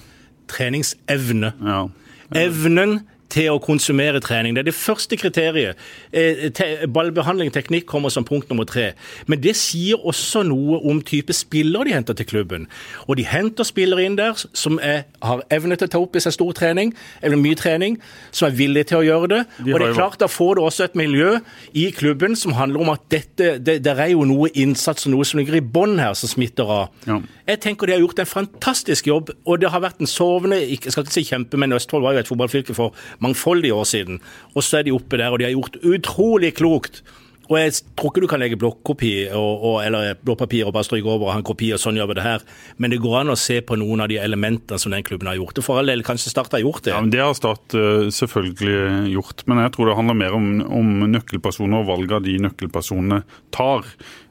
Treningsevne. 0.48 1.54
ja. 1.66 1.88
Evnen 2.36 3.00
til 3.34 3.52
å 3.52 3.62
konsumere 3.64 4.22
trening. 4.24 4.56
Det 4.56 4.64
er 4.64 4.70
det 4.70 4.76
første 4.78 5.18
kriteriet. 5.20 5.80
Eh, 6.12 6.48
ballbehandling, 6.94 7.52
teknikk, 7.54 7.86
kommer 7.90 8.10
som 8.14 8.26
punkt 8.28 8.50
nummer 8.50 8.68
tre. 8.68 8.92
Men 9.28 9.42
det 9.44 9.56
sier 9.60 10.00
også 10.08 10.44
noe 10.48 10.80
om 10.88 11.02
type 11.02 11.34
spiller 11.36 11.88
de 11.88 11.96
henter 11.96 12.18
til 12.18 12.30
klubben. 12.30 12.68
Og 13.08 13.18
de 13.20 13.26
henter 13.28 13.68
spillere 13.68 14.06
inn 14.08 14.18
der 14.20 14.38
som 14.54 14.80
er, 14.84 15.06
har 15.24 15.44
evne 15.54 15.78
til 15.78 15.90
å 15.90 15.94
ta 15.94 16.02
opp 16.02 16.16
i 16.16 16.24
seg 16.24 16.36
stor 16.38 16.54
trening, 16.58 16.94
eller 17.22 17.40
mye 17.42 17.58
trening, 17.60 18.00
som 18.32 18.48
er 18.50 18.58
villige 18.58 18.92
til 18.92 19.02
å 19.02 19.08
gjøre 19.08 19.32
det. 19.34 19.42
De 19.66 19.74
og 19.74 19.82
det 19.82 19.90
er 19.90 19.98
klart 19.98 20.20
Da 20.20 20.28
får 20.32 20.56
du 20.58 20.62
også 20.64 20.88
et 20.88 20.96
miljø 20.98 21.38
i 21.78 21.90
klubben 21.92 22.36
som 22.36 22.56
handler 22.58 22.82
om 22.82 22.90
at 22.90 23.04
dette, 23.12 23.58
det, 23.60 23.80
det 23.86 23.94
er 23.94 24.14
jo 24.14 24.24
noe 24.26 24.50
innsats 24.58 25.06
og 25.06 25.14
noe 25.14 25.28
som 25.28 25.42
ligger 25.42 25.60
i 25.60 25.62
bånn 25.62 26.00
her, 26.00 26.16
som 26.18 26.32
smitter 26.32 26.70
av. 26.72 26.88
Ja. 27.06 27.20
Jeg 27.48 27.62
tenker 27.64 27.88
de 27.88 27.96
har 27.96 28.02
gjort 28.02 28.20
en 28.20 28.30
fantastisk 28.30 29.08
jobb, 29.08 29.30
og 29.46 29.62
det 29.62 29.70
har 29.72 29.84
vært 29.84 30.02
en 30.04 30.10
sovende 30.10 30.58
Jeg 30.60 30.92
skal 30.92 31.06
ikke 31.06 31.16
si 31.16 31.24
kjempe, 31.28 31.60
men 31.60 31.76
Østfold 31.76 32.04
var 32.04 32.16
jo 32.16 32.24
et 32.24 32.32
fotballfylke 32.32 32.76
for 32.76 32.96
mangfoldige 33.24 33.76
år 33.76 33.88
siden. 33.90 34.20
Og 34.56 34.66
så 34.66 34.80
er 34.80 34.88
de 34.88 34.96
oppe 34.96 35.20
der, 35.20 35.32
og 35.32 35.40
de 35.40 35.48
har 35.48 35.56
gjort 35.56 35.80
utrolig 35.84 36.54
klokt. 36.58 37.04
Og 37.48 37.56
jeg 37.56 37.76
tror 37.96 38.12
ikke 38.12 38.24
du 38.24 38.28
kan 38.28 38.42
legge 38.42 38.60
blokkopi 38.60 39.12
og, 39.32 39.64
og, 39.70 39.76
eller 39.86 40.18
blåpapir 40.20 40.68
og 40.68 40.74
bare 40.76 40.88
stryke 40.88 41.08
over 41.08 41.30
og 41.30 41.32
ha 41.32 41.40
en 41.40 41.48
kopi 41.48 41.70
og 41.76 41.80
sånn 41.80 41.96
gjør 42.00 42.10
vi 42.12 42.18
det 42.20 42.26
her. 42.26 42.44
Men 42.76 42.92
det 42.92 43.00
går 43.04 43.22
an 43.22 43.32
å 43.32 43.38
se 43.40 43.62
på 43.64 43.78
noen 43.80 44.04
av 44.04 44.12
de 44.12 44.20
elementene 44.20 44.80
som 44.82 44.92
den 44.92 45.06
klubben 45.08 45.30
har 45.32 45.40
gjort. 45.40 45.62
Og 45.62 45.68
for 45.68 45.80
all 45.80 45.92
del, 45.92 46.04
kanskje 46.08 46.34
Start 46.34 46.52
har 46.58 46.64
gjort 46.66 46.84
det. 46.84 46.92
Ja, 46.92 47.00
men 47.00 47.14
Det 47.14 47.24
har 47.24 47.36
Start 47.38 47.76
eh, 47.78 48.10
selvfølgelig 48.12 49.14
gjort, 49.16 49.46
men 49.48 49.64
jeg 49.64 49.74
tror 49.76 49.90
det 49.90 49.98
handler 50.02 50.22
mer 50.26 50.36
om, 50.36 50.50
om 50.82 50.94
nøkkelpersoner 51.16 51.86
og 51.86 51.92
valg 51.94 52.18
av 52.20 52.28
de 52.28 52.36
nøkkelpersonene 52.50 53.24
tar. 53.56 53.88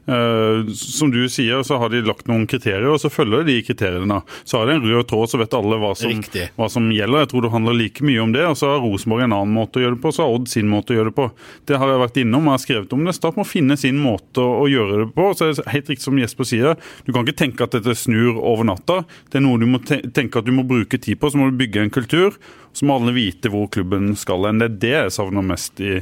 Eh, 0.07 0.73
som 0.73 1.11
du 1.11 1.29
sier, 1.29 1.63
så 1.63 1.77
har 1.77 1.91
de 1.91 1.99
lagt 2.05 2.29
noen 2.31 2.45
kriterier, 2.47 2.87
og 2.87 3.01
så 3.03 3.11
følger 3.11 3.43
de 3.47 3.57
kriteriene. 3.67 4.21
Så 4.47 4.59
har 4.59 4.69
de 4.69 4.77
en 4.77 4.85
rød 4.85 5.07
tråd, 5.09 5.31
så 5.31 5.39
vet 5.41 5.57
alle 5.57 5.79
hva 5.81 5.91
som, 5.99 6.21
hva 6.55 6.69
som 6.71 6.87
gjelder. 6.93 7.25
Jeg 7.25 7.31
tror 7.33 7.43
det 7.43 7.51
handler 7.51 7.77
like 7.77 8.07
mye 8.07 8.23
om 8.23 8.35
det. 8.35 8.45
Og 8.47 8.55
så 8.59 8.71
har 8.71 8.83
Rosenborg 8.83 9.25
en 9.25 9.35
annen 9.35 9.55
måte 9.57 9.81
å 9.81 9.83
gjøre 9.83 9.97
det 9.97 10.03
på, 10.05 10.13
så 10.15 10.23
har 10.23 10.37
Odd 10.37 10.47
sin 10.51 10.69
måte 10.71 10.93
å 10.93 10.99
gjøre 10.99 11.11
det 11.11 11.17
på. 11.17 11.27
Det 11.67 11.79
har 11.81 11.91
jeg 11.91 12.03
vært 12.03 12.21
innom 12.21 12.45
og 12.45 12.53
jeg 12.53 12.59
har 12.59 12.63
skrevet 12.65 12.95
om 12.95 13.07
det. 13.07 13.15
Start 13.17 13.39
må 13.39 13.47
finne 13.47 13.77
sin 13.79 13.99
måte 13.99 14.43
å, 14.43 14.61
å 14.63 14.69
gjøre 14.71 15.01
det 15.03 15.09
på. 15.17 15.27
Så 15.35 15.47
er 15.47 15.53
det 15.53 15.67
helt 15.73 15.91
riktig 15.91 16.05
som 16.05 16.21
Jesper 16.21 16.47
sier, 16.47 16.87
du 17.03 17.11
kan 17.11 17.25
ikke 17.25 17.41
tenke 17.43 17.67
at 17.67 17.75
dette 17.75 17.97
snur 17.97 18.39
over 18.39 18.67
natta. 18.67 19.01
Det 19.31 19.41
er 19.41 19.45
noe 19.47 19.59
du 19.59 19.67
må 19.69 19.81
tenke 19.83 20.39
at 20.39 20.47
du 20.47 20.53
må 20.55 20.67
bruke 20.67 20.99
tid 21.01 21.19
på. 21.19 21.31
Så 21.31 21.39
må 21.39 21.49
du 21.51 21.59
bygge 21.59 21.83
en 21.83 21.93
kultur. 21.93 22.37
Så 22.77 22.85
må 22.85 22.99
alle 22.99 23.13
vite 23.15 23.49
hvor 23.49 23.65
klubben 23.73 24.11
skal 24.19 24.45
hen. 24.45 24.59
Det 24.61 24.67
er 24.67 24.75
det 24.83 24.91
jeg 24.91 25.13
savner 25.15 25.45
mest 25.45 25.79
i, 25.81 25.95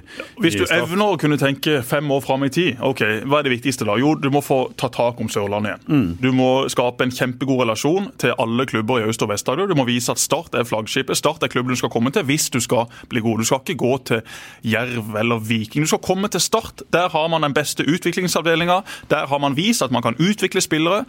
Hvis 0.43 0.57
du 0.57 0.65
Start. 0.65 0.81
evner 0.89 1.13
å 1.13 1.19
kunne 1.21 1.37
tenke 1.39 1.77
fem 1.87 2.09
år 2.11 2.23
fram 2.25 2.43
i 2.43 2.49
tid, 2.51 2.81
ok, 2.83 3.03
hva 3.23 3.39
er 3.39 3.47
det 3.47 3.53
viktigste 3.53 3.87
da? 3.87 3.95
Jo, 4.01 4.11
du 4.19 4.27
må 4.33 4.41
få 4.43 4.57
ta 4.75 4.89
tak 4.91 5.21
om 5.23 5.29
Sørlandet 5.31 5.85
igjen. 5.87 6.09
Du 6.19 6.33
må 6.35 6.49
skape 6.71 7.05
en 7.07 7.13
kjempegod 7.15 7.61
relasjon 7.63 8.09
til 8.19 8.35
alle 8.41 8.65
klubber 8.67 8.99
i 8.99 9.07
Øst- 9.07 9.23
og 9.23 9.31
Vest-Agder. 9.31 9.71
Du 9.71 9.75
må 9.79 9.85
vise 9.87 10.11
at 10.11 10.19
Start 10.19 10.57
er 10.59 10.67
flaggskipet. 10.67 11.15
Start 11.15 11.43
er 11.47 11.53
klubben 11.53 11.71
du 11.71 11.79
skal 11.79 11.93
komme 11.93 12.11
til 12.11 12.27
hvis 12.27 12.49
du 12.51 12.59
skal 12.59 12.91
bli 13.07 13.23
god. 13.23 13.39
Du 13.39 13.47
skal 13.47 13.63
ikke 13.63 13.79
gå 13.79 13.93
til 14.11 14.21
Jerv 14.67 15.15
eller 15.15 15.39
Viking. 15.39 15.87
Du 15.87 15.93
skal 15.93 16.03
komme 16.03 16.27
til 16.27 16.43
Start. 16.43 16.83
Der 16.91 17.07
har 17.09 17.31
man 17.31 17.47
den 17.47 17.55
beste 17.55 17.87
utviklingsavdelinga. 17.87 18.81
Der 19.09 19.27
har 19.31 19.39
man 19.39 19.55
vist 19.55 19.81
at 19.81 19.95
man 19.95 20.03
kan 20.03 20.19
utvikle 20.19 20.61
spillere. 20.61 21.05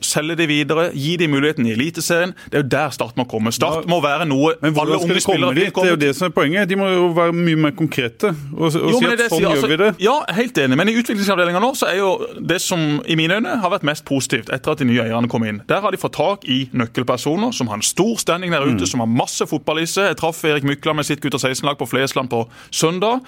selge 0.00 0.34
de 0.36 0.46
videre, 0.48 0.90
gi 0.96 1.16
de 1.20 1.28
muligheten 1.28 1.66
i 1.66 1.74
Eliteserien. 1.74 2.32
Det 2.48 2.54
er 2.58 2.62
jo 2.62 2.68
der 2.72 2.90
Start 2.90 3.18
må 3.20 3.26
komme. 3.28 3.52
Start 3.52 3.88
må 3.90 4.00
være 4.00 4.24
noe 4.28 4.54
Men 4.62 4.74
de 5.18 5.22
kommer 5.24 5.56
dit? 5.56 5.70
Det 5.74 5.84
er 5.86 5.92
jo 5.94 6.00
det 6.00 6.10
som 6.16 6.28
er 6.28 6.34
poenget. 6.34 6.68
De 6.70 6.78
må 6.78 6.88
jo 6.92 7.08
være 7.16 7.34
mye 7.36 7.58
mer 7.66 7.74
konkrete 7.76 8.30
og, 8.30 8.66
og 8.68 8.90
jo, 8.94 8.98
si 8.98 9.08
at 9.08 9.24
sånn 9.26 9.40
sier, 9.40 9.56
gjør 9.56 9.70
vi 9.72 9.78
det. 9.80 9.90
Altså, 9.94 10.04
ja, 10.06 10.16
helt 10.38 10.60
enig. 10.64 10.78
Men 10.80 10.92
i 10.92 10.96
utviklingsavdelinga 11.00 11.62
nå 11.62 11.72
så 11.78 11.90
er 11.90 12.00
jo 12.00 12.10
det 12.52 12.60
som 12.64 13.00
i 13.04 13.16
mine 13.18 13.40
øyne 13.40 13.56
har 13.62 13.74
vært 13.74 13.86
mest 13.88 14.06
positivt 14.08 14.52
etter 14.54 14.74
at 14.74 14.82
de 14.82 14.88
nye 14.90 15.04
eierne 15.06 15.30
kom 15.30 15.46
inn. 15.48 15.62
Der 15.70 15.82
har 15.84 15.94
de 15.94 16.00
fått 16.00 16.16
tak 16.18 16.46
i 16.50 16.62
nøkkelpersoner 16.76 17.54
som 17.56 17.70
har 17.72 17.80
en 17.80 17.86
stor 17.86 18.16
standing 18.22 18.54
der 18.54 18.66
ute, 18.66 18.82
mm. 18.84 18.90
som 18.92 19.04
har 19.04 19.10
masse 19.10 19.46
fotballisse. 19.50 20.10
Jeg 20.10 20.20
traff 20.20 20.42
Erik 20.48 20.66
Mykla 20.68 20.96
med 20.96 21.08
sitt 21.08 21.22
gutter 21.24 21.40
16-lag 21.40 21.78
på 21.80 21.88
Flesland 21.90 22.32
på 22.32 22.44
søndag. 22.70 23.24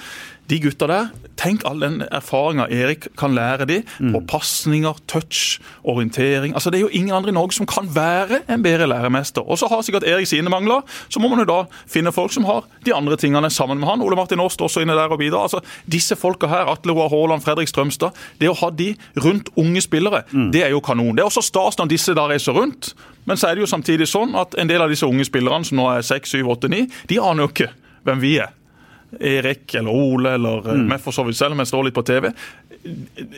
De 0.50 0.58
gutta 0.60 0.88
der, 0.90 1.10
tenk 1.38 1.62
all 1.68 1.80
den 1.80 2.02
erfaringa 2.12 2.66
Erik 2.70 3.06
kan 3.18 3.34
lære 3.34 3.66
de 3.68 3.78
mm. 3.98 4.12
på 4.12 4.20
pasninger, 4.34 4.98
touch, 5.08 5.60
orientering. 5.84 6.54
Altså 6.54 6.70
Det 6.70 6.80
er 6.80 6.84
jo 6.86 6.90
ingen 6.92 7.14
andre 7.14 7.30
i 7.30 7.36
Norge 7.36 7.56
som 7.56 7.66
kan 7.66 7.88
være 7.94 8.42
en 8.50 8.62
bedre 8.62 8.88
læremester. 8.90 9.42
Og 9.42 9.58
så 9.58 9.68
har 9.70 9.82
sikkert 9.82 10.06
Erik 10.08 10.26
sine 10.26 10.50
mangler. 10.50 10.82
Så 11.08 11.20
må 11.20 11.28
man 11.28 11.42
jo 11.42 11.48
da 11.48 11.60
finne 11.86 12.12
folk 12.12 12.34
som 12.34 12.44
har 12.44 12.66
de 12.84 12.94
andre 12.94 13.16
tingene 13.16 13.50
sammen 13.50 13.80
med 13.80 13.88
han. 13.88 14.02
Ole 14.02 14.16
Martin 14.16 14.40
Aas 14.40 14.58
står 14.58 14.68
også 14.68 14.82
inne 14.84 14.98
der 14.98 15.14
og 15.14 15.18
bidrar. 15.18 15.48
Altså 15.48 15.62
Disse 15.90 16.16
folka 16.16 16.50
her, 16.50 16.68
Atle 16.72 16.92
Roar 16.92 17.08
Haaland, 17.08 17.42
Fredrik 17.42 17.70
Strømstad. 17.70 18.10
Det 18.40 18.50
å 18.50 18.58
ha 18.58 18.70
de 18.70 18.92
rundt 19.24 19.48
unge 19.56 19.80
spillere, 19.80 20.24
mm. 20.30 20.50
det 20.52 20.66
er 20.66 20.74
jo 20.74 20.82
kanon. 20.84 21.14
Det 21.16 21.24
er 21.24 21.30
også 21.30 21.44
stas 21.46 21.78
når 21.78 21.94
disse 21.94 22.14
da 22.18 22.26
reiser 22.30 22.56
rundt. 22.56 22.94
Men 23.24 23.38
så 23.38 23.48
er 23.48 23.54
det 23.54 23.64
jo 23.64 23.70
samtidig 23.70 24.08
sånn 24.10 24.34
at 24.38 24.56
en 24.58 24.70
del 24.70 24.82
av 24.82 24.90
disse 24.90 25.06
unge 25.06 25.24
spillerne 25.28 25.64
som 25.64 25.78
nå 25.78 25.86
er 25.94 26.02
6, 26.06 26.34
7, 26.34 26.42
8, 26.56 26.72
9, 26.72 26.82
de 27.08 27.20
aner 27.22 27.46
jo 27.46 27.52
ikke 27.52 27.70
hvem 28.06 28.22
vi 28.22 28.36
er. 28.42 28.50
Erik 29.20 29.74
eller 29.78 29.92
Ole 29.92 30.36
eller 30.38 30.68
eh, 30.68 30.78
mm. 30.78 30.86
meg 30.94 31.02
for 31.02 31.14
så 31.14 31.24
vidt 31.26 31.38
selv, 31.38 31.56
om 31.56 31.62
jeg 31.62 31.70
står 31.72 31.88
litt 31.88 31.96
på 31.96 32.04
TV. 32.08 32.30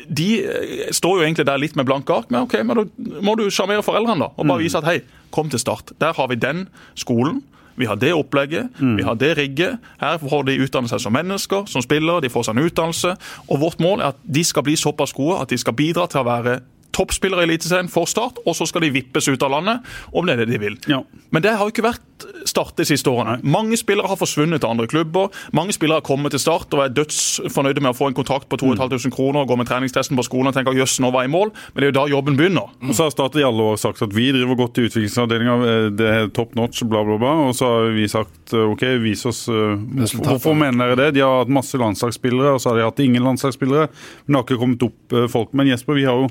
De 0.08 0.28
eh, 0.40 0.92
står 0.94 1.18
jo 1.18 1.26
egentlig 1.26 1.48
der 1.48 1.60
litt 1.62 1.78
med 1.78 1.88
blanke 1.88 2.14
ark, 2.14 2.30
men 2.30 2.44
ok, 2.44 2.60
men 2.66 2.82
da 2.82 3.18
må 3.24 3.36
du 3.40 3.46
sjarmere 3.50 3.84
foreldrene 3.86 4.26
da, 4.26 4.30
og 4.34 4.44
bare 4.44 4.60
mm. 4.60 4.64
vise 4.66 4.80
at 4.80 4.88
hei, 4.88 5.00
kom 5.34 5.50
til 5.50 5.62
Start. 5.62 5.96
Der 6.02 6.14
har 6.16 6.30
vi 6.30 6.38
den 6.38 6.68
skolen. 6.98 7.42
Vi 7.74 7.88
har 7.90 7.98
det 7.98 8.12
opplegget, 8.14 8.68
mm. 8.78 8.96
vi 9.00 9.02
har 9.02 9.16
det 9.18 9.32
rigget. 9.38 9.78
Her 9.98 10.20
får 10.22 10.44
de 10.46 10.60
utdanne 10.62 10.90
seg 10.90 11.00
som 11.02 11.14
mennesker, 11.16 11.64
som 11.66 11.82
spillere, 11.82 12.22
de 12.22 12.30
får 12.30 12.46
seg 12.46 12.54
en 12.54 12.68
utdannelse. 12.68 13.16
Og 13.48 13.60
Vårt 13.64 13.82
mål 13.82 13.98
er 14.04 14.12
at 14.12 14.20
de 14.22 14.44
skal 14.46 14.62
bli 14.62 14.76
såpass 14.78 15.14
gode 15.16 15.40
at 15.42 15.50
de 15.50 15.58
skal 15.58 15.74
bidra 15.74 16.06
til 16.06 16.22
å 16.22 16.28
være 16.28 16.60
toppspillere 16.94 17.44
i 17.44 17.48
Eliteserien 17.50 17.90
for 17.92 18.08
Start, 18.10 18.40
og 18.44 18.56
så 18.56 18.68
skal 18.70 18.86
de 18.86 18.94
vippes 18.94 19.28
ut 19.28 19.42
av 19.42 19.52
landet 19.56 19.94
om 20.12 20.26
det 20.26 20.36
er 20.36 20.44
det 20.44 20.52
de 20.54 20.62
vil. 20.62 20.78
Ja. 20.90 21.02
Men 21.34 21.42
det 21.42 21.56
har 21.56 21.66
jo 21.66 21.74
ikke 21.74 21.88
vært 21.90 22.02
Start 22.46 22.76
de 22.78 22.84
siste 22.86 23.10
årene. 23.10 23.40
Mange 23.42 23.76
spillere 23.76 24.08
har 24.08 24.16
forsvunnet 24.16 24.62
til 24.62 24.70
andre 24.70 24.86
klubber. 24.88 25.32
Mange 25.56 25.74
spillere 25.74 25.98
har 25.98 26.06
kommet 26.06 26.32
til 26.32 26.40
Start 26.40 26.72
og 26.76 26.84
er 26.84 26.92
dødsfornøyde 26.94 27.82
med 27.82 27.90
å 27.90 27.96
få 27.96 28.08
en 28.08 28.16
kontrakt 28.16 28.46
på 28.48 28.58
2500 28.60 29.10
mm. 29.10 29.14
kroner 29.16 29.42
og 29.42 29.50
gå 29.50 29.56
med 29.58 29.68
treningstesten 29.68 30.16
på 30.16 30.24
skolen 30.26 30.52
og 30.52 30.56
tenker 30.56 30.76
jøss, 30.78 31.00
nå 31.02 31.10
var 31.12 31.24
jeg 31.24 31.32
i 31.32 31.34
mål. 31.34 31.50
Men 31.72 31.82
det 31.82 31.88
er 31.88 31.92
jo 31.92 31.96
da 31.98 32.04
jobben 32.12 32.38
begynner. 32.38 32.70
Mm. 32.78 32.92
Og 32.92 32.96
så 32.96 33.08
har 33.08 33.14
Start 33.14 33.38
i 33.40 33.44
alle 33.44 33.68
år 33.72 33.80
sagt 33.82 34.04
at 34.06 34.14
vi 34.14 34.28
driver 34.34 34.60
godt 34.62 34.78
i 34.78 34.86
utviklingsavdelinga, 34.88 35.56
eh, 35.70 35.88
det 35.98 36.10
er 36.10 36.30
top 36.36 36.54
notch, 36.58 36.84
bla, 36.88 37.02
bla, 37.06 37.18
bla. 37.20 37.32
Og 37.48 37.56
så 37.58 37.70
har 37.72 37.90
vi 37.96 38.06
sagt 38.12 38.54
eh, 38.54 38.74
OK, 38.74 38.86
vis 39.04 39.24
oss 39.28 39.44
uh, 39.50 39.74
Hvorfor 40.14 40.56
mener 40.58 40.94
dere 40.94 41.08
det? 41.08 41.16
De 41.18 41.24
har 41.24 41.42
hatt 41.42 41.52
masse 41.52 41.80
landslagsspillere, 41.80 42.54
og 42.54 42.62
så 42.62 42.70
har 42.70 42.78
de 42.78 42.86
hatt 42.86 43.02
ingen 43.04 43.26
landslagsspillere. 43.26 43.90
Men 44.24 44.36
det 44.36 44.40
har 44.40 44.46
ikke 44.46 44.62
kommet 44.62 44.86
opp 44.86 45.18
uh, 45.18 45.26
folk. 45.32 45.52
Men 45.52 45.72
Jesper, 45.72 45.98
vi 45.98 46.06
har 46.08 46.22
jo 46.24 46.30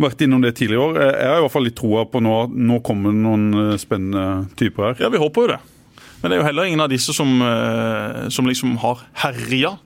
vært 0.00 0.24
innom 0.26 0.42
det 0.42 0.56
tidligere 0.58 0.80
i 0.80 0.84
år. 0.88 0.98
Jeg 1.04 1.30
har 1.30 1.38
i 1.38 1.44
hvert 1.44 1.54
fall 1.54 1.66
litt 1.68 1.78
troa 1.78 2.04
på 2.10 2.22
nå 2.24 2.34
nå 2.54 2.80
kommer 2.86 3.14
det 3.14 3.22
noen 3.22 3.46
eh, 3.60 3.76
spennende 3.80 4.50
typer 4.58 4.90
her. 4.90 5.00
Ja, 5.04 5.12
vi 5.12 5.22
håper 5.22 5.44
jo 5.44 5.52
det. 5.54 5.60
Men 6.20 6.30
det 6.30 6.36
er 6.36 6.40
jo 6.40 6.48
heller 6.48 6.68
ingen 6.70 6.82
av 6.82 6.90
disse 6.92 7.14
som, 7.14 7.30
eh, 7.44 8.28
som 8.32 8.48
liksom 8.48 8.78
har 8.82 9.04
herja 9.26 9.76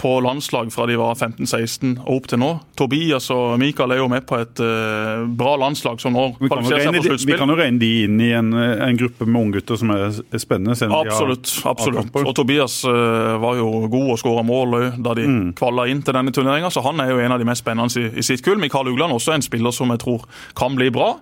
på 0.00 0.20
landslag 0.20 0.72
fra 0.72 0.86
de 0.86 0.96
var 0.96 1.14
15-16 1.14 1.98
og 2.00 2.14
opp 2.14 2.28
til 2.32 2.40
nå. 2.40 2.48
Tobias 2.78 3.26
og 3.34 3.58
Mikael 3.60 3.92
er 3.92 4.00
jo 4.00 4.06
med 4.08 4.24
på 4.24 4.38
et 4.40 4.62
uh, 4.64 5.26
bra 5.28 5.58
landslag 5.60 6.00
som 6.00 6.14
nå 6.16 6.24
kvalifiserer 6.38 6.86
seg 6.86 6.96
for 6.96 7.08
sluttspill. 7.10 7.34
Vi 7.34 7.40
kan 7.42 7.52
jo 7.52 7.58
regne 7.58 7.82
de 7.82 7.90
inn 8.06 8.22
i 8.24 8.30
en, 8.38 8.48
en 8.56 9.00
gruppe 9.00 9.28
med 9.28 9.40
unggutter 9.42 9.76
som 9.80 9.92
er, 9.92 10.06
er 10.08 10.40
spennende. 10.40 10.72
Absolutt. 10.88 11.52
absolutt. 11.68 12.16
Og 12.22 12.32
Tobias 12.38 12.80
uh, 12.88 13.36
var 13.44 13.60
jo 13.60 13.68
god 13.92 14.14
og 14.16 14.20
skåra 14.24 14.46
mål 14.46 14.78
da 15.04 15.16
de 15.20 15.28
mm. 15.28 15.46
kvalla 15.60 15.84
inn 15.92 16.00
til 16.06 16.16
denne 16.16 16.32
turneringa, 16.32 16.72
så 16.72 16.84
han 16.88 17.04
er 17.04 17.12
jo 17.12 17.20
en 17.20 17.36
av 17.36 17.42
de 17.42 17.50
mest 17.52 17.66
spennende 17.66 18.00
i, 18.00 18.08
i 18.16 18.24
sitt 18.24 18.40
kull. 18.46 18.56
Mikael 18.62 18.88
Ugland 18.88 19.12
også 19.12 19.36
en 19.36 19.44
spiller 19.44 19.76
som 19.76 19.92
jeg 19.92 20.00
tror 20.06 20.24
kan 20.56 20.80
bli 20.80 20.88
bra. 20.96 21.12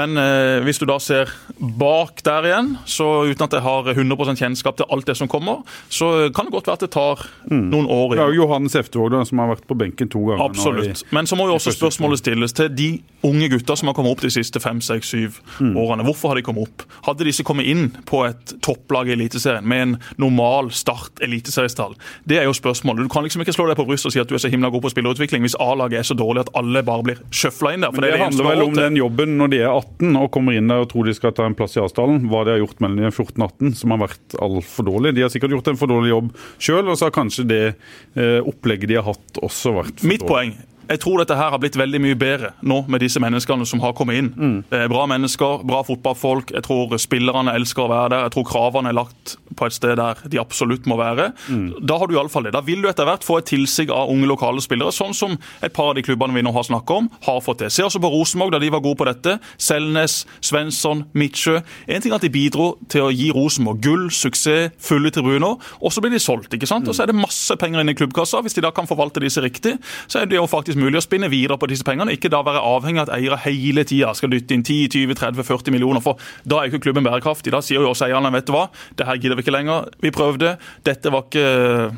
Men 0.00 0.16
eh, 0.16 0.62
hvis 0.64 0.80
du 0.80 0.86
da 0.88 0.96
ser 1.02 1.30
bak 1.60 2.22
der 2.24 2.48
igjen, 2.48 2.72
så 2.88 3.08
uten 3.28 3.44
at 3.44 3.56
jeg 3.56 3.64
har 3.64 3.90
100% 3.92 4.40
kjennskap 4.40 4.78
til 4.78 4.88
alt 4.92 5.08
det 5.10 5.16
som 5.18 5.28
kommer, 5.30 5.60
så 5.92 6.30
kan 6.34 6.48
det 6.48 6.54
godt 6.54 6.70
være 6.70 6.80
at 6.80 6.84
det 6.86 6.90
tar 6.94 7.24
mm. 7.50 7.66
noen 7.72 7.88
år. 7.90 8.16
Ja, 8.16 8.28
Johannes 8.34 8.76
Eftervåg 8.78 9.12
som 9.28 9.42
har 9.42 9.52
vært 9.52 9.66
på 9.68 9.76
benken 9.78 10.08
to 10.10 10.22
ganger. 10.28 10.44
Absolutt. 10.46 11.04
Men 11.14 11.28
så 11.28 11.36
må 11.36 11.48
jo 11.50 11.58
også 11.58 11.74
spørsmålet 11.74 12.22
stilles 12.22 12.54
til 12.56 12.70
de 12.72 12.90
unge 13.26 13.50
gutta 13.52 13.76
som 13.76 13.90
har 13.90 13.96
kommet 13.98 14.14
opp 14.14 14.24
de 14.24 14.30
siste 14.32 14.62
fem, 14.62 14.80
seks, 14.84 15.12
syv 15.12 15.40
mm. 15.58 15.74
årene. 15.76 16.06
Hvorfor 16.06 16.32
har 16.32 16.40
de 16.40 16.44
kommet 16.46 16.68
opp? 16.68 16.86
Hadde 17.08 17.26
disse 17.28 17.44
kommet 17.46 17.68
inn 17.68 17.90
på 18.08 18.22
et 18.28 18.54
topplag 18.64 19.10
i 19.10 19.16
Eliteserien 19.16 19.66
med 19.68 19.84
en 19.84 19.96
normal 20.22 20.70
start 20.74 21.20
eliteseriestall? 21.24 21.96
Det 22.24 22.40
er 22.40 22.48
jo 22.48 22.56
spørsmålet. 22.56 23.04
Du 23.04 23.12
kan 23.12 23.26
liksom 23.26 23.44
ikke 23.44 23.56
slå 23.56 23.68
deg 23.70 23.78
på 23.80 23.88
brystet 23.88 24.12
og 24.12 24.16
si 24.16 24.22
at 24.22 24.30
du 24.30 24.36
er 24.38 24.42
så 24.42 24.52
himla 24.52 24.72
god 24.72 24.86
på 24.86 24.94
spillerutvikling 24.94 25.44
hvis 25.44 25.58
A-laget 25.60 26.00
er 26.00 26.08
så 26.08 26.16
dårlig 26.16 26.46
at 26.46 26.54
alle 26.58 26.84
bare 26.86 27.06
blir 27.10 27.24
sjøfla 27.34 27.74
inn 27.76 27.84
der. 27.84 27.92
Men 27.94 28.06
det, 28.06 28.14
det 28.14 28.24
handler 28.24 28.52
vel 28.52 28.66
om 28.68 28.76
den 28.78 29.00
jobben 29.00 29.36
når 29.40 29.52
de 29.52 29.64
er 29.64 29.72
18 29.74 29.89
og 30.00 30.30
kommer 30.34 30.56
inn 30.56 30.70
der 30.70 30.84
og 30.84 30.90
tror 30.92 31.08
de 31.08 31.14
skal 31.16 31.34
ta 31.36 31.44
en 31.48 31.56
plass 31.58 31.76
i 31.76 31.82
Asdalen. 31.82 32.24
hva 32.30 32.44
de 32.46 32.54
har 32.54 32.62
gjort 32.62 32.80
mellom 32.80 33.10
14 33.10 33.36
og 33.36 33.46
18 33.50 33.76
som 33.82 33.94
har 33.94 34.02
vært 34.06 34.38
altfor 34.40 34.88
dårlig. 34.88 35.14
De 35.16 35.26
har 35.26 35.32
sikkert 35.32 35.56
gjort 35.56 35.70
en 35.72 35.80
for 35.80 35.90
dårlig 35.90 36.12
jobb 36.14 36.32
sjøl, 36.58 36.88
og 36.88 36.98
så 36.98 37.08
har 37.08 37.16
kanskje 37.16 37.46
det 37.50 37.62
eh, 37.70 38.40
opplegget 38.40 38.90
de 38.90 39.00
har 39.00 39.08
hatt 39.10 39.40
også 39.44 39.74
vært 39.76 40.00
for 40.00 40.10
Mitt 40.10 40.24
dårlig. 40.24 40.34
poeng 40.34 40.58
jeg 40.90 40.98
tror 41.04 41.20
dette 41.20 41.36
her 41.38 41.52
har 41.52 41.60
blitt 41.62 41.78
veldig 41.78 42.00
mye 42.02 42.16
bedre 42.18 42.50
nå 42.66 42.80
med 42.90 43.02
disse 43.04 43.20
menneskene 43.22 43.66
som 43.68 43.82
har 43.84 43.94
kommet 43.94 44.18
inn. 44.18 44.30
Mm. 44.34 44.56
Er 44.74 44.90
bra 44.90 45.04
mennesker, 45.10 45.62
bra 45.66 45.84
fotballfolk. 45.86 46.50
Jeg 46.56 46.66
tror 46.66 46.96
spillerne 46.98 47.54
elsker 47.54 47.84
å 47.84 47.92
være 47.92 48.08
der. 48.10 48.24
Jeg 48.26 48.34
tror 48.34 48.48
kravene 48.48 48.90
er 48.90 48.98
lagt 48.98 49.36
på 49.56 49.66
et 49.66 49.76
sted 49.76 49.96
der 50.00 50.20
de 50.30 50.40
absolutt 50.40 50.86
må 50.90 50.98
være. 51.00 51.30
Mm. 51.48 51.66
Da 51.86 51.98
har 52.00 52.10
du 52.10 52.16
iallfall 52.16 52.48
det. 52.48 52.54
Da 52.56 52.62
vil 52.64 52.82
du 52.82 52.88
etter 52.90 53.08
hvert 53.08 53.26
få 53.26 53.40
et 53.40 53.50
tilsig 53.50 53.88
av 53.90 54.10
unge 54.12 54.28
lokale 54.30 54.62
spillere, 54.64 54.94
sånn 54.94 55.16
som 55.16 55.36
et 55.64 55.74
par 55.76 55.92
av 55.92 55.98
de 55.98 56.04
klubbene 56.06 56.36
vi 56.36 56.44
nå 56.46 56.52
har 56.54 56.66
snakka 56.66 56.98
om, 57.02 57.10
har 57.26 57.40
fått 57.44 57.64
det. 57.64 57.72
Se 57.74 57.84
også 57.86 58.02
på 58.02 58.10
Rosenborg, 58.12 58.54
da 58.54 58.62
de 58.62 58.70
var 58.72 58.84
gode 58.84 59.00
på 59.00 59.08
dette. 59.08 59.36
Selnes, 59.60 60.24
Svensson, 60.44 61.04
Midtsjø. 61.16 61.60
En 61.88 62.02
ting 62.02 62.12
er 62.12 62.20
at 62.20 62.26
de 62.26 62.32
bidro 62.32 62.72
til 62.92 63.08
å 63.08 63.12
gi 63.14 63.30
Rosenborg 63.34 63.82
gull, 63.84 64.08
suksess, 64.14 64.74
fulle 64.82 65.12
tribuner, 65.14 65.58
og 65.80 65.92
så 65.92 66.02
blir 66.02 66.14
de 66.14 66.20
solgt. 66.22 66.54
ikke 66.54 66.68
sant? 66.68 66.88
Og 66.88 66.96
så 66.96 67.04
er 67.04 67.10
det 67.10 67.18
masse 67.18 67.54
penger 67.60 67.82
inne 67.82 67.94
i 67.94 67.98
klubbkassa. 67.98 68.40
Hvis 68.44 68.56
de 68.56 68.64
da 68.64 68.72
kan 68.74 68.88
forvalte 68.88 69.22
disse 69.22 69.42
riktig, 69.42 69.76
så 70.10 70.22
er 70.22 70.30
det 70.30 70.38
jo 70.38 70.46
faktisk 70.50 70.78
mulig 70.80 71.00
å 71.00 71.04
spinne 71.04 71.30
videre 71.32 71.58
på 71.60 71.68
disse 71.70 71.86
pengene. 71.86 72.14
Ikke 72.16 72.30
da 72.32 72.42
være 72.46 72.62
avhengig 72.64 73.02
av 73.02 73.08
at 73.08 73.16
eiere 73.18 73.38
hele 73.44 73.84
tida 73.88 74.12
skal 74.16 74.32
dytte 74.32 74.56
inn 74.56 74.64
10, 74.64 74.88
20, 74.96 75.18
30, 75.20 75.46
40 75.46 75.74
millioner. 75.74 76.02
For 76.04 76.20
da 76.48 76.60
er 76.60 76.70
ikke 76.70 76.82
klubben 76.88 77.06
bærekraftig. 77.06 77.52
Da 77.54 77.62
sier 77.64 77.82
jo 77.82 77.92
også 77.92 78.08
eierne 78.08 78.32
vet 78.34 78.48
du 78.48 78.54
hva, 78.54 78.66
det 78.98 79.06
her 79.08 79.20
gidder 79.20 79.38
vi 79.38 79.46
ikke 79.46 79.49
lenger. 79.54 79.90
Vi 80.02 80.12
prøvde. 80.14 80.54
Dette 80.86 81.12
var 81.12 81.26
ikke 81.26 81.90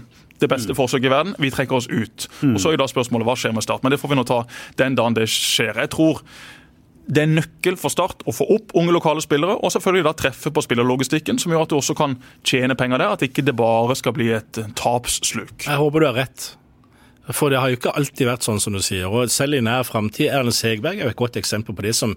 det 0.43 0.51
beste 0.51 0.75
mm. 0.75 0.79
forsøket 0.79 1.09
i 1.09 1.13
verden. 1.13 1.37
Vi 1.39 1.53
trekker 1.55 1.79
oss 1.79 1.89
ut. 1.91 2.27
Mm. 2.41 2.55
Og 2.55 2.61
Så 2.61 2.71
er 2.71 2.77
jo 2.77 2.83
da 2.83 2.89
spørsmålet 2.91 3.29
hva 3.29 3.37
skjer 3.39 3.55
med 3.57 3.65
Start. 3.67 3.85
Men 3.85 3.95
det 3.95 4.01
får 4.03 4.13
vi 4.13 4.19
nå 4.19 4.27
ta 4.29 4.43
den 4.81 4.99
dagen 4.99 5.17
det 5.19 5.29
skjer. 5.31 5.79
Jeg 5.85 5.93
tror 5.95 6.23
det 7.13 7.25
er 7.25 7.31
nøkkel 7.31 7.77
for 7.81 7.93
Start 7.93 8.23
å 8.29 8.35
få 8.35 8.47
opp 8.55 8.75
unge 8.79 8.95
lokale 8.95 9.23
spillere, 9.25 9.57
og 9.59 9.73
selvfølgelig 9.75 10.07
da 10.07 10.15
treffe 10.19 10.53
på 10.55 10.63
spillerlogistikken, 10.65 11.39
som 11.43 11.53
gjør 11.53 11.67
at 11.67 11.73
du 11.73 11.79
også 11.79 11.97
kan 11.99 12.17
tjene 12.47 12.79
penger 12.79 13.03
der. 13.03 13.15
At 13.17 13.27
ikke 13.27 13.45
det 13.47 13.57
bare 13.59 13.97
skal 13.99 14.17
bli 14.17 14.33
et 14.37 14.61
tapssluk. 14.79 15.67
Jeg 15.67 15.81
håper 15.83 16.03
du 16.05 16.11
har 16.11 16.21
rett. 16.25 16.53
For 17.31 17.53
det 17.53 17.61
har 17.63 17.71
jo 17.71 17.79
ikke 17.79 17.95
alltid 17.95 18.27
vært 18.27 18.47
sånn 18.47 18.59
som 18.63 18.75
du 18.75 18.81
sier. 18.83 19.07
Og 19.07 19.31
selv 19.31 19.55
i 19.55 19.63
nær 19.63 19.87
framtid 19.87 20.33
Erlend 20.33 20.57
Segberg 20.57 20.99
er 20.99 21.07
jo 21.07 21.13
et 21.15 21.21
godt 21.21 21.39
eksempel 21.39 21.77
på 21.77 21.85
det 21.87 21.95
som 21.95 22.17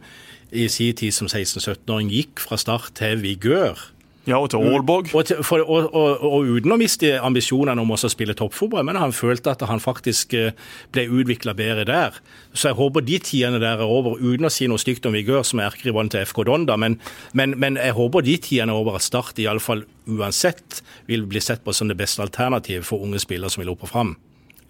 i 0.56 0.66
sin 0.72 0.96
tid 0.98 1.14
som 1.14 1.30
16-17-åring 1.30 2.10
gikk 2.14 2.42
fra 2.42 2.58
start 2.58 2.96
til 2.98 3.22
vigør. 3.22 3.78
Ja, 4.26 4.40
og 4.42 4.50
til 4.50 4.64
Aalborg. 4.66 5.12
Og, 5.14 5.26
til, 5.30 5.42
for, 5.46 5.62
og, 5.62 5.92
og, 5.94 6.24
og, 6.26 6.48
uten 6.58 6.74
å 6.74 6.80
miste 6.82 7.12
ambisjonene 7.22 7.82
om 7.82 7.94
å 7.94 7.98
spille 8.02 8.34
toppfotball, 8.38 8.86
men 8.88 8.98
han 8.98 9.14
følte 9.14 9.54
at 9.54 9.62
han 9.70 9.82
faktisk 9.84 10.34
eh, 10.34 10.56
ble 10.96 11.06
utvikla 11.14 11.54
bedre 11.58 11.86
der. 11.86 12.18
Så 12.54 12.72
jeg 12.72 12.80
håper 12.80 13.06
de 13.06 13.20
tidene 13.22 13.62
der 13.62 13.84
er 13.84 13.86
over, 13.86 14.18
uten 14.18 14.50
å 14.50 14.54
si 14.54 14.66
noe 14.72 14.82
stygt 14.82 15.06
om 15.06 15.14
Vigør, 15.14 15.46
som 15.46 15.62
er 15.62 15.70
erkerivalen 15.70 16.10
til 16.10 16.26
FK 16.26 16.42
Donda. 16.50 16.78
Men, 16.82 16.98
men, 17.38 17.54
men, 17.62 17.78
jeg 17.78 17.98
håper 17.98 18.26
de 18.26 18.40
tidene 18.42 18.74
er 18.74 18.82
over 18.82 18.98
at 18.98 19.06
Start 19.06 19.38
iallfall 19.42 19.86
uansett 20.10 20.82
vil 21.06 21.28
bli 21.30 21.42
sett 21.42 21.62
på 21.66 21.74
som 21.74 21.92
det 21.92 21.98
beste 22.00 22.26
alternativet 22.26 22.88
for 22.88 23.06
unge 23.06 23.22
spillere 23.22 23.54
som 23.54 23.62
vil 23.62 23.76
opp 23.76 23.86
og 23.86 23.94
fram. 23.94 24.16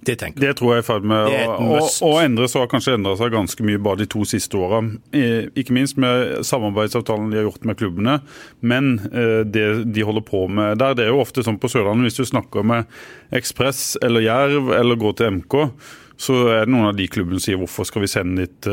Det, 0.06 0.20
det 0.38 0.52
tror 0.60 0.76
jeg 0.76 0.82
er 0.82 0.84
i 0.84 0.86
ferd 0.86 1.06
med 1.10 1.32
å, 1.32 1.54
å, 1.58 1.78
å 2.06 2.10
endre 2.22 2.46
seg, 2.46 2.62
har 2.62 2.70
kanskje 2.70 2.94
endra 2.98 3.16
seg 3.18 3.32
ganske 3.34 3.66
mye 3.66 3.80
bare 3.82 4.04
de 4.04 4.08
to 4.12 4.22
siste 4.30 4.60
åra. 4.60 4.84
Ikke 5.58 5.74
minst 5.74 5.98
med 6.02 6.44
samarbeidsavtalen 6.46 7.32
de 7.32 7.40
har 7.40 7.48
gjort 7.48 7.66
med 7.66 7.80
klubbene. 7.80 8.20
Men 8.62 8.92
eh, 9.10 9.42
det 9.50 9.66
de 9.96 10.06
holder 10.06 10.26
på 10.28 10.44
med 10.52 10.78
der, 10.82 10.94
det 10.98 11.08
er 11.08 11.14
jo 11.14 11.24
ofte 11.24 11.46
sånn 11.46 11.58
på 11.62 11.72
Sørlandet, 11.74 12.12
hvis 12.12 12.22
du 12.22 12.30
snakker 12.30 12.68
med 12.68 12.86
Ekspress 13.34 13.96
eller 14.06 14.28
Jerv 14.28 14.70
eller 14.78 15.02
går 15.02 15.18
til 15.18 15.40
MK, 15.40 15.58
så 16.22 16.38
er 16.54 16.68
det 16.68 16.76
noen 16.76 16.92
av 16.92 17.00
de 17.00 17.10
klubbene 17.12 17.42
som 17.42 17.48
sier 17.48 17.60
hvorfor 17.64 17.90
skal 17.90 18.06
vi 18.06 18.12
sende 18.12 18.46
dit 18.46 18.70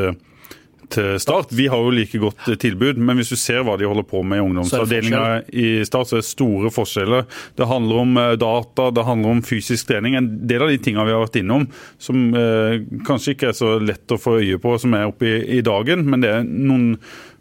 til 0.92 1.18
Start. 1.22 1.52
Vi 1.56 1.66
har 1.72 1.80
jo 1.80 1.92
like 1.94 2.20
godt 2.20 2.48
eh, 2.50 2.58
tilbud, 2.60 3.00
men 3.00 3.18
hvis 3.18 3.32
du 3.32 3.38
ser 3.40 3.64
hva 3.66 3.78
de 3.80 3.88
holder 3.88 4.06
på 4.08 4.22
med 4.26 4.40
i 4.40 4.44
ungdomsavdelinga 4.44 5.24
i 5.48 5.66
Start, 5.88 6.10
så 6.10 6.18
er 6.18 6.22
det 6.22 6.28
store 6.30 6.72
forskjeller. 6.74 7.26
Det 7.58 7.68
handler 7.70 8.04
om 8.04 8.20
eh, 8.20 8.34
data, 8.40 8.90
det 8.94 9.06
handler 9.08 9.36
om 9.36 9.42
fysisk 9.46 9.90
trening. 9.90 10.16
En 10.18 10.30
del 10.48 10.66
av 10.66 10.72
de 10.72 10.78
tingene 10.82 11.08
vi 11.08 11.16
har 11.16 11.24
vært 11.24 11.40
innom, 11.42 11.66
som 12.02 12.22
eh, 12.38 12.78
kanskje 13.08 13.36
ikke 13.36 13.52
er 13.52 13.58
så 13.58 13.74
lett 13.82 14.14
å 14.14 14.20
få 14.20 14.38
øye 14.40 14.60
på, 14.62 14.76
som 14.82 14.96
er 14.98 15.10
oppe 15.10 15.28
i, 15.28 15.36
i 15.58 15.66
dagen, 15.66 16.06
men 16.08 16.24
det 16.24 16.32
er 16.36 16.48
noen 16.48 16.96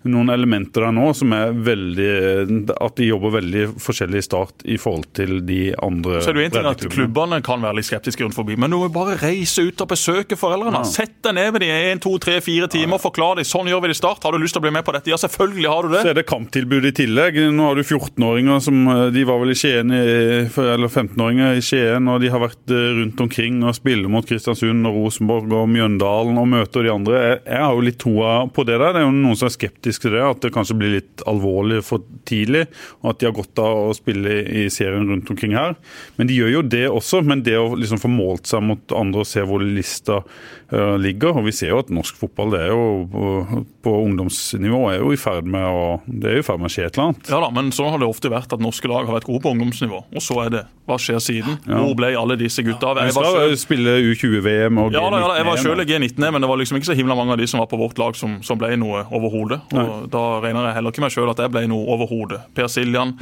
noen 0.10 0.32
elementer 0.34 0.86
der 0.88 0.94
nå 0.96 1.12
som 1.18 1.34
er 1.36 1.52
veldig 1.54 2.72
At 2.74 2.98
de 2.98 3.10
jobber 3.12 3.36
veldig 3.38 3.66
forskjellig 3.82 4.22
i 4.22 4.26
start 4.26 4.66
i 4.66 4.78
forhold 4.82 5.12
til 5.18 5.42
de 5.46 5.60
andre 5.78 6.22
Så 6.24 6.32
er 6.32 6.38
det 6.38 6.46
jo 6.46 6.50
en 6.50 6.56
ting 6.56 6.70
at 6.72 6.86
Klubbene 6.92 7.42
kan 7.46 7.62
være 7.64 7.80
litt 7.80 7.88
skeptiske 7.88 8.24
rundt 8.26 8.38
forbi, 8.38 8.58
men 8.60 8.72
nå 8.72 8.82
må 8.82 8.88
vi 8.90 8.96
bare 8.96 9.18
reise 9.22 9.64
ut 9.68 9.82
og 9.84 9.92
besøke 9.92 10.38
foreldrene. 10.40 10.82
Ja. 10.82 10.88
Sett 10.88 11.20
deg 11.26 11.36
ned 11.38 11.52
med 11.54 11.64
dem 11.64 11.72
en, 11.76 12.02
to, 12.04 12.16
tre, 12.22 12.40
fire 12.44 12.68
timer 12.72 12.98
og 12.98 13.04
forklar 13.04 13.38
dem. 13.40 13.48
Sånn 13.48 13.70
gjør 13.70 13.84
vi 13.84 13.92
det 13.92 13.98
i 13.98 14.00
start. 14.00 14.24
Har 14.26 14.34
du 14.34 14.42
lyst 14.42 14.56
til 14.58 14.62
å 14.62 14.66
bli 14.66 14.74
med 14.74 14.86
på 14.88 14.96
dette? 14.96 15.12
Ja, 15.12 15.20
selvfølgelig 15.22 15.70
har 15.70 15.88
du 15.88 15.94
det. 15.96 16.02
Så 16.04 16.12
er 16.12 16.18
det 16.18 16.26
kamptilbud 16.30 16.88
i 16.90 16.94
tillegg. 16.98 17.40
Nå 17.54 17.68
har 17.70 17.78
du 17.78 17.84
14-åringer 17.84 18.64
som 18.64 18.80
De 19.14 19.26
var 19.28 19.42
vel 19.44 19.54
i 19.54 19.58
Skien, 19.58 19.94
eller 19.94 20.90
15-åringer 20.90 21.60
i 21.60 21.64
Skien, 21.66 22.10
og 22.12 22.22
de 22.24 22.32
har 22.34 22.44
vært 22.44 22.74
eh, 22.74 22.90
rundt 23.02 23.22
omkring 23.26 23.62
og 23.68 23.78
spiller 23.78 24.12
mot 24.12 24.28
Kristiansund 24.28 24.90
og 24.90 24.98
Rosenborg 24.98 25.54
og 25.62 25.70
Mjøndalen 25.72 26.40
og 26.42 26.50
møter 26.52 26.88
de 26.88 26.94
andre. 26.94 27.22
Jeg, 27.28 27.42
jeg 27.52 27.66
har 27.66 27.78
jo 27.78 27.86
litt 27.88 28.00
troa 28.02 28.36
på 28.52 28.66
det 28.68 28.80
der. 28.80 28.96
Det 28.96 29.04
er 29.04 29.08
jo 29.08 29.16
noen 29.16 29.40
som 29.40 29.50
er 29.50 29.56
skeptiske 29.56 29.91
skeptisk 29.92 30.08
til 30.08 30.16
det, 30.16 30.24
at 30.24 30.42
det 30.42 30.52
kanskje 30.54 30.78
blir 30.78 30.94
litt 30.96 31.24
alvorlig 31.28 31.82
for 31.84 32.04
tidlig. 32.26 32.68
Og 33.02 33.12
at 33.12 33.20
de 33.20 33.28
har 33.28 33.36
godt 33.36 33.60
av 33.60 33.92
å 33.92 33.96
spille 33.96 34.42
i 34.48 34.70
serien 34.70 35.08
rundt 35.08 35.30
omkring 35.30 35.56
her. 35.56 35.76
Men 36.18 36.28
de 36.28 36.38
gjør 36.38 36.52
jo 36.56 36.62
det 36.64 36.88
også. 36.90 37.22
Men 37.24 37.44
det 37.44 37.58
å 37.58 37.76
liksom 37.76 38.00
få 38.02 38.12
målt 38.12 38.48
seg 38.48 38.64
mot 38.64 38.96
andre 38.96 39.22
og 39.22 39.28
se 39.28 39.44
hvor 39.46 39.62
lista 39.62 40.22
uh, 40.22 40.98
ligger 40.98 41.36
Og 41.38 41.46
vi 41.46 41.54
ser 41.56 41.74
jo 41.74 41.82
at 41.82 41.92
norsk 41.92 42.18
fotball 42.18 42.52
det 42.54 42.62
er 42.66 42.72
jo 42.72 43.06
på, 43.12 43.64
på 43.86 43.96
ungdomsnivå 44.06 44.82
er 44.92 45.00
jo 45.02 45.12
i 45.14 45.20
ferd 45.20 45.48
med 45.50 45.66
å 45.68 45.82
det 46.06 46.30
er 46.30 46.40
jo 46.40 46.44
i 46.44 46.46
ferd 46.46 46.62
med 46.62 46.70
å 46.70 46.74
skje 46.74 46.86
et 46.88 46.96
eller 46.96 47.12
annet. 47.12 47.32
Ja 47.32 47.40
da, 47.44 47.50
men 47.54 47.72
så 47.76 47.88
har 47.92 48.02
det 48.02 48.10
ofte 48.10 48.32
vært 48.32 48.54
at 48.54 48.62
norske 48.64 48.90
lag 48.90 49.08
har 49.08 49.20
vært 49.20 49.28
gode 49.30 49.44
på 49.44 49.54
ungdomsnivå. 49.54 50.04
Og 50.12 50.24
så 50.24 50.38
er 50.46 50.54
det 50.54 50.64
hva 50.90 50.98
skjer 51.00 51.22
siden? 51.24 51.58
Ja. 51.70 51.80
Hvor 51.80 51.96
ble 51.98 52.12
alle 52.18 52.38
disse 52.40 52.64
gutta 52.66 52.92
av? 52.92 53.00
Vi 53.06 53.14
skal 53.16 53.38
selv... 53.38 53.58
spille 53.62 53.96
U20-VM 54.12 54.80
og 54.82 54.92
G19. 54.92 54.98
Ja, 54.98 55.06
da, 55.14 55.22
ja, 55.22 55.30
jeg 55.40 55.48
var 55.48 55.62
selv 55.62 55.84
i 55.84 55.88
G19, 55.88 56.26
men 56.26 56.44
det 56.44 56.50
var 56.52 56.60
liksom 56.62 56.80
ikke 56.80 56.90
så 56.90 56.98
himla 56.98 57.18
mange 57.18 57.36
av 57.36 57.42
de 57.42 57.48
som 57.50 57.62
var 57.62 57.70
på 57.72 57.80
vårt 57.80 58.02
lag 58.02 58.18
som, 58.20 58.40
som 58.46 58.60
ble 58.60 58.74
noe 58.82 59.06
overhodet. 59.14 59.62
Og 59.72 59.81
da 60.12 60.24
regner 60.44 60.70
jeg 60.70 60.78
heller 60.78 60.94
ikke 60.94 61.04
meg 61.06 61.14
sjøl 61.16 61.32
at 61.34 61.42
jeg 61.44 61.54
ble 61.54 61.66
noe 61.72 61.88
overhodet. 61.96 62.42
Per 62.58 62.70
Siljan, 62.72 63.14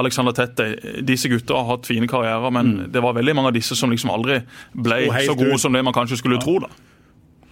Alexander 0.00 0.36
Tette, 0.36 0.68
disse 1.06 1.30
gutta 1.32 1.58
har 1.58 1.68
hatt 1.74 1.90
fine 1.90 2.08
karrierer, 2.10 2.54
men 2.54 2.72
mm. 2.72 2.86
det 2.94 3.02
var 3.04 3.18
veldig 3.18 3.36
mange 3.38 3.52
av 3.52 3.58
disse 3.58 3.78
som 3.78 3.92
liksom 3.92 4.12
aldri 4.14 4.40
ble 4.72 5.04
så 5.26 5.36
gode 5.38 5.60
som 5.62 5.74
det 5.76 5.84
man 5.84 5.96
kanskje 5.96 6.20
skulle 6.22 6.40
ja. 6.40 6.44
tro. 6.46 6.58
da. 6.64 6.72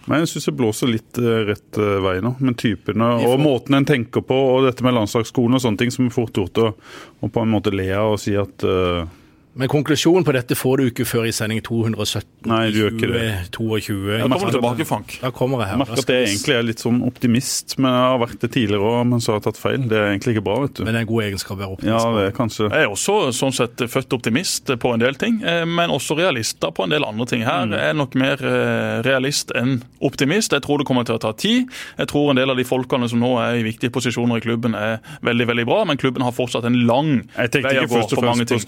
Men 0.09 0.23
jeg 0.23 0.31
syns 0.31 0.47
det 0.49 0.57
blåser 0.57 0.89
litt 0.89 1.19
uh, 1.21 1.43
rett 1.45 1.77
uh, 1.77 1.99
vei 2.01 2.17
nå. 2.25 2.33
Men 2.41 2.57
typene 2.57 3.11
og 3.27 3.37
måten 3.41 3.77
en 3.77 3.87
tenker 3.87 4.25
på, 4.25 4.37
og 4.55 4.65
dette 4.65 4.85
med 4.85 4.95
landslagsskolen 4.97 5.59
og 5.59 5.63
sånne 5.63 5.81
ting, 5.83 5.93
som 5.93 6.07
er 6.07 6.15
fort 6.15 6.37
gjort 6.37 6.61
å 6.61 6.71
på 7.21 7.43
en 7.43 7.51
måte 7.53 7.73
le 7.73 7.87
av 7.93 8.15
og 8.15 8.21
si 8.21 8.33
at 8.39 8.65
uh, 8.65 9.05
men 9.53 9.67
konklusjonen 9.67 10.23
på 10.23 10.31
dette 10.31 10.55
får 10.55 10.79
du 10.79 10.85
ikke 10.87 11.05
før 11.07 11.25
i 11.27 11.31
sending 11.35 11.59
217. 11.65 12.29
Nei, 12.47 12.61
du 12.71 12.77
gjør 12.79 12.93
ikke 12.95 13.09
det. 13.11 13.23
22. 13.51 13.97
Da 14.07 14.27
kommer 14.29 14.47
du 14.47 14.55
tilbake, 14.55 14.85
Frank. 14.87 15.15
Da 15.19 15.31
kommer 15.35 15.63
jeg 15.63 15.67
her. 15.67 15.75
Jeg 15.75 15.81
merker 15.81 16.03
at 16.05 16.11
jeg 16.13 16.27
egentlig 16.29 16.55
er 16.55 16.63
litt 16.69 16.83
sånn 16.83 17.01
optimist, 17.03 17.75
men 17.77 17.91
jeg 17.91 18.05
har 18.07 18.21
vært 18.21 18.45
det 18.45 18.49
tidligere 18.55 18.91
òg, 18.91 19.01
men 19.11 19.23
så 19.23 19.33
har 19.33 19.41
jeg 19.41 19.45
tatt 19.49 19.59
feil. 19.59 19.83
Det 19.91 19.97
er 19.99 20.07
egentlig 20.13 20.37
ikke 20.37 20.45
bra, 20.45 20.55
vet 20.63 20.77
du. 20.79 20.83
Men 20.87 20.95
det 20.95 21.01
er 21.01 21.05
en 21.05 21.09
god 21.11 21.25
egenskap 21.25 21.57
å 21.57 21.59
være 21.59 21.75
optimist. 21.75 22.07
Ja, 22.07 22.13
det 22.15 22.23
er 22.29 22.37
kanskje. 22.37 22.69
Jeg 22.71 22.87
er 22.87 22.95
også 22.95 23.17
sånn 23.35 23.57
sett 23.57 23.83
født 23.91 24.15
optimist 24.15 24.71
på 24.85 24.93
en 24.95 25.03
del 25.03 25.19
ting, 25.19 25.41
eh, 25.43 25.65
men 25.67 25.91
også 25.91 26.15
realist 26.21 26.63
på 26.63 26.87
en 26.87 26.95
del 26.95 27.07
andre 27.07 27.27
ting. 27.27 27.43
Her 27.47 27.67
mm. 27.67 27.75
er 27.81 27.99
nok 27.99 28.15
mer 28.23 28.45
eh, 28.47 29.01
realist 29.03 29.51
enn 29.57 29.81
optimist. 29.99 30.55
Jeg 30.55 30.63
tror 30.63 30.79
det 30.79 30.87
kommer 30.87 31.07
til 31.07 31.19
å 31.19 31.23
ta 31.27 31.33
tid. 31.35 31.67
Jeg 31.99 32.11
tror 32.13 32.31
en 32.31 32.39
del 32.39 32.55
av 32.55 32.59
de 32.59 32.67
folkene 32.67 33.11
som 33.11 33.19
nå 33.19 33.33
er 33.43 33.59
i 33.59 33.67
viktige 33.67 33.91
posisjoner 33.91 34.39
i 34.39 34.47
klubben 34.47 34.79
er 34.79 35.03
veldig, 35.27 35.49
veldig 35.51 35.67
bra, 35.67 35.83
men 35.91 35.99
klubben 35.99 36.23
har 36.23 36.35
fortsatt 36.35 36.71
en 36.71 36.79
lang 36.87 37.13
vei 37.35 37.75
å 37.83 37.87
gå 37.91 38.05
for 38.15 38.31
mange 38.31 38.47
ting. 38.47 38.63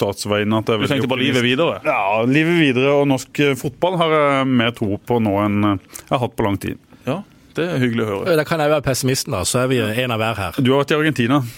Du 0.82 0.88
tenkte 0.90 1.10
på 1.12 1.20
livet 1.20 1.44
videre? 1.46 1.80
Ja, 1.86 2.24
livet 2.28 2.58
videre 2.62 2.96
og 3.00 3.06
norsk 3.12 3.44
eh, 3.44 3.54
fotball 3.60 4.00
har 4.02 4.16
jeg 4.18 4.48
mer 4.50 4.74
tro 4.78 4.98
på 4.98 5.20
nå 5.24 5.36
enn 5.44 5.70
eh, 5.74 5.92
jeg 6.00 6.14
har 6.16 6.24
hatt 6.26 6.38
på 6.40 6.48
lang 6.48 6.58
tid. 6.62 6.82
Ja, 7.08 7.20
det 7.58 7.68
er 7.76 7.84
hyggelig 7.84 8.06
å 8.06 8.10
høre. 8.14 8.38
Da 8.40 8.48
kan 8.48 8.64
jeg 8.64 8.74
være 8.74 8.86
pessimisten, 8.86 9.36
da. 9.36 9.44
Så 9.48 9.64
er 9.64 9.70
vi 9.72 9.84
en 9.84 10.16
av 10.16 10.22
hver 10.22 10.40
her. 10.40 10.60
Du 10.60 10.74
har 10.74 10.84
vært 10.84 10.96
i 10.96 11.00
Argentina. 11.02 11.44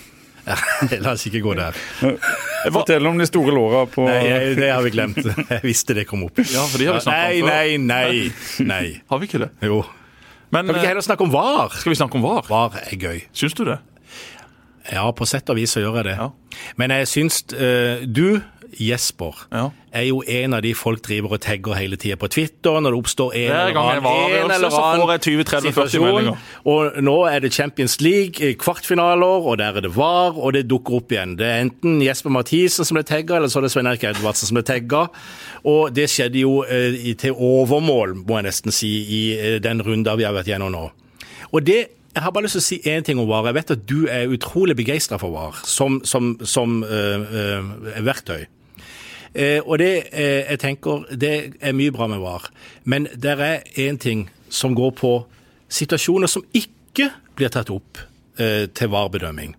Ja, 0.45 0.53
La 1.01 1.15
oss 1.15 1.23
ikke 1.25 1.39
gå 1.41 1.55
der. 1.57 1.73
Fortell 2.69 3.07
om 3.09 3.17
de 3.17 3.25
store 3.25 3.49
låra 3.55 3.79
på 3.89 4.03
Nei, 4.05 4.53
det 4.53 4.67
har 4.69 4.83
vi 4.85 4.91
glemt. 4.93 5.17
Jeg 5.55 5.63
visste 5.63 5.95
det 5.97 6.03
kom 6.05 6.27
opp. 6.27 6.37
Ja, 6.37 6.67
for 6.69 6.77
de 6.77 6.85
har 6.91 6.99
vi 6.99 7.09
nei, 7.09 7.39
om 7.41 7.49
nei, 7.49 7.77
nei, 7.81 8.67
nei. 8.69 8.85
Har 9.09 9.21
vi 9.23 9.29
ikke 9.29 9.41
det? 9.41 9.49
Jo. 9.65 9.79
Men, 10.53 10.67
kan 10.67 10.75
vi 10.75 10.83
ikke 10.83 10.91
heller 10.93 11.05
snakke 11.07 11.25
om 11.25 11.33
VAR? 11.33 11.73
Skal 11.81 11.95
vi 11.95 11.97
snakke 11.97 12.19
om 12.19 12.25
VAR? 12.25 12.45
VAR 12.45 12.77
er 12.83 12.93
gøy. 12.93 13.23
Syns 13.33 13.57
du 13.57 13.65
det? 13.71 13.79
Ja, 14.93 15.07
på 15.17 15.25
sett 15.25 15.49
og 15.49 15.57
vis 15.57 15.73
så 15.73 15.81
gjør 15.81 15.99
jeg 15.99 16.11
det. 16.11 16.15
Ja. 16.19 16.29
Men 16.77 16.93
jeg 16.93 17.09
syns 17.09 17.41
uh, 17.57 18.05
Du 18.05 18.37
Jesper 18.79 19.45
ja. 19.51 19.69
er 19.95 20.05
jo 20.07 20.21
en 20.27 20.55
av 20.57 20.61
de 20.65 20.71
folk 20.77 21.01
driver 21.05 21.35
og 21.37 21.41
tagger 21.45 21.77
hele 21.77 21.97
tida 22.01 22.17
på 22.19 22.29
Twitter 22.33 22.79
når 22.81 22.95
det 22.95 22.99
oppstår 22.99 23.35
en 23.39 23.51
eller 23.51 23.79
annen, 23.81 24.07
en 24.07 24.53
eller 24.55 24.77
annen 24.79 25.65
situasjon. 25.67 26.29
Og 26.71 26.99
nå 27.05 27.15
er 27.29 27.45
det 27.45 27.53
Champions 27.55 27.99
League 28.03 28.53
kvartfinaler, 28.61 29.49
og 29.49 29.59
der 29.61 29.79
er 29.79 29.85
det 29.85 29.93
VAR, 29.95 30.37
og 30.37 30.55
det 30.57 30.65
dukker 30.69 30.99
opp 30.99 31.13
igjen. 31.15 31.37
Det 31.39 31.47
er 31.49 31.65
enten 31.65 31.99
Jesper 32.03 32.33
Mathisen 32.33 32.87
som 32.87 32.99
ble 32.99 33.05
tagga, 33.07 33.39
eller 33.39 33.51
så 33.51 33.61
er 33.61 33.67
det 33.67 33.73
Svein 33.75 33.91
Erik 33.91 34.07
Edvardsen 34.09 34.51
som 34.51 34.59
ble 34.59 34.65
tagga. 34.67 35.05
Og 35.65 35.93
det 35.95 36.09
skjedde 36.13 36.41
jo 36.41 36.59
eh, 36.63 37.13
til 37.19 37.35
overmål, 37.35 38.17
må 38.25 38.39
jeg 38.39 38.49
nesten 38.49 38.75
si, 38.75 38.93
i 39.05 39.21
eh, 39.35 39.59
den 39.63 39.83
runda 39.85 40.17
vi 40.19 40.27
har 40.27 40.35
vært 40.35 40.51
gjennom 40.51 40.73
nå. 40.73 40.87
Og 41.53 41.63
det 41.65 41.83
jeg 42.15 42.23
har 42.23 42.31
bare 42.31 42.47
lyst 42.47 42.55
til 42.55 42.63
å 42.63 42.65
si 42.65 42.77
én 42.87 43.03
ting 43.03 43.19
om 43.19 43.27
VAR. 43.27 43.45
Jeg 43.49 43.57
vet 43.57 43.71
at 43.75 43.87
du 43.89 44.05
er 44.07 44.31
utrolig 44.31 44.75
begeistra 44.79 45.19
for 45.19 45.35
VAR 45.35 45.57
som, 45.67 45.99
som, 46.07 46.37
som 46.47 46.79
uh, 46.87 47.25
uh, 47.27 47.99
verktøy. 48.07 48.45
Eh, 49.35 49.59
og 49.67 49.79
det, 49.79 50.03
eh, 50.11 50.49
jeg 50.49 50.59
tenker, 50.59 51.03
det 51.11 51.55
er 51.59 51.75
mye 51.75 51.91
bra 51.91 52.07
med 52.07 52.21
VAR. 52.23 52.47
Men 52.83 53.07
det 53.11 53.39
er 53.39 53.63
én 53.75 53.97
ting 53.99 54.29
som 54.49 54.75
går 54.75 54.91
på 54.95 55.25
situasjoner 55.67 56.27
som 56.31 56.45
ikke 56.53 57.09
blir 57.35 57.51
tatt 57.51 57.69
opp 57.69 57.99
eh, 58.39 58.71
til 58.71 58.87
VAR-bedømming. 58.87 59.55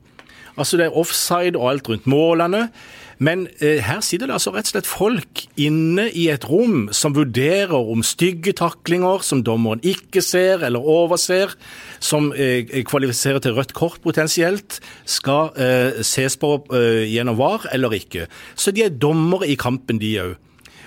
Altså 0.57 0.77
det 0.81 0.87
er 0.87 0.97
offside 0.97 1.59
og 1.61 1.71
alt 1.71 1.89
rundt 1.89 2.07
målene. 2.07 2.71
Men 3.19 3.47
eh, 3.65 3.81
her 3.81 4.03
sitter 4.05 4.29
det 4.29 4.37
altså 4.37 4.53
rett 4.53 4.69
og 4.69 4.75
slett 4.75 4.89
folk 4.89 5.45
inne 5.61 6.07
i 6.13 6.27
et 6.33 6.45
rom 6.49 6.91
som 6.93 7.15
vurderer 7.17 7.73
om 7.77 8.05
stygge 8.05 8.53
taklinger 8.59 9.25
som 9.25 9.41
dommeren 9.47 9.81
ikke 9.87 10.21
ser 10.25 10.65
eller 10.67 10.85
overser, 10.85 11.55
som 12.01 12.29
eh, 12.37 12.69
kvalifiserer 12.85 13.41
til 13.41 13.57
rødt 13.57 13.73
kort 13.77 14.03
potensielt, 14.05 14.81
skal 15.09 15.57
eh, 15.57 16.03
ses 16.05 16.37
på 16.41 16.59
eh, 16.77 17.07
gjennom 17.09 17.39
VAR 17.41 17.71
eller 17.73 17.97
ikke. 17.97 18.27
Så 18.55 18.75
de 18.77 18.85
er 18.85 19.01
dommere 19.01 19.49
i 19.49 19.57
kampen, 19.57 20.01
de 20.03 20.13
òg. 20.21 20.37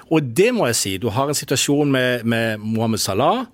Og 0.09 0.25
det 0.37 0.49
må 0.57 0.65
jeg 0.69 0.77
si. 0.77 0.95
Du 0.97 1.09
har 1.13 1.29
en 1.29 1.37
situasjon 1.37 1.91
med, 1.93 2.25
med 2.25 2.61
Mohammed 2.61 3.01
Salah 3.01 3.45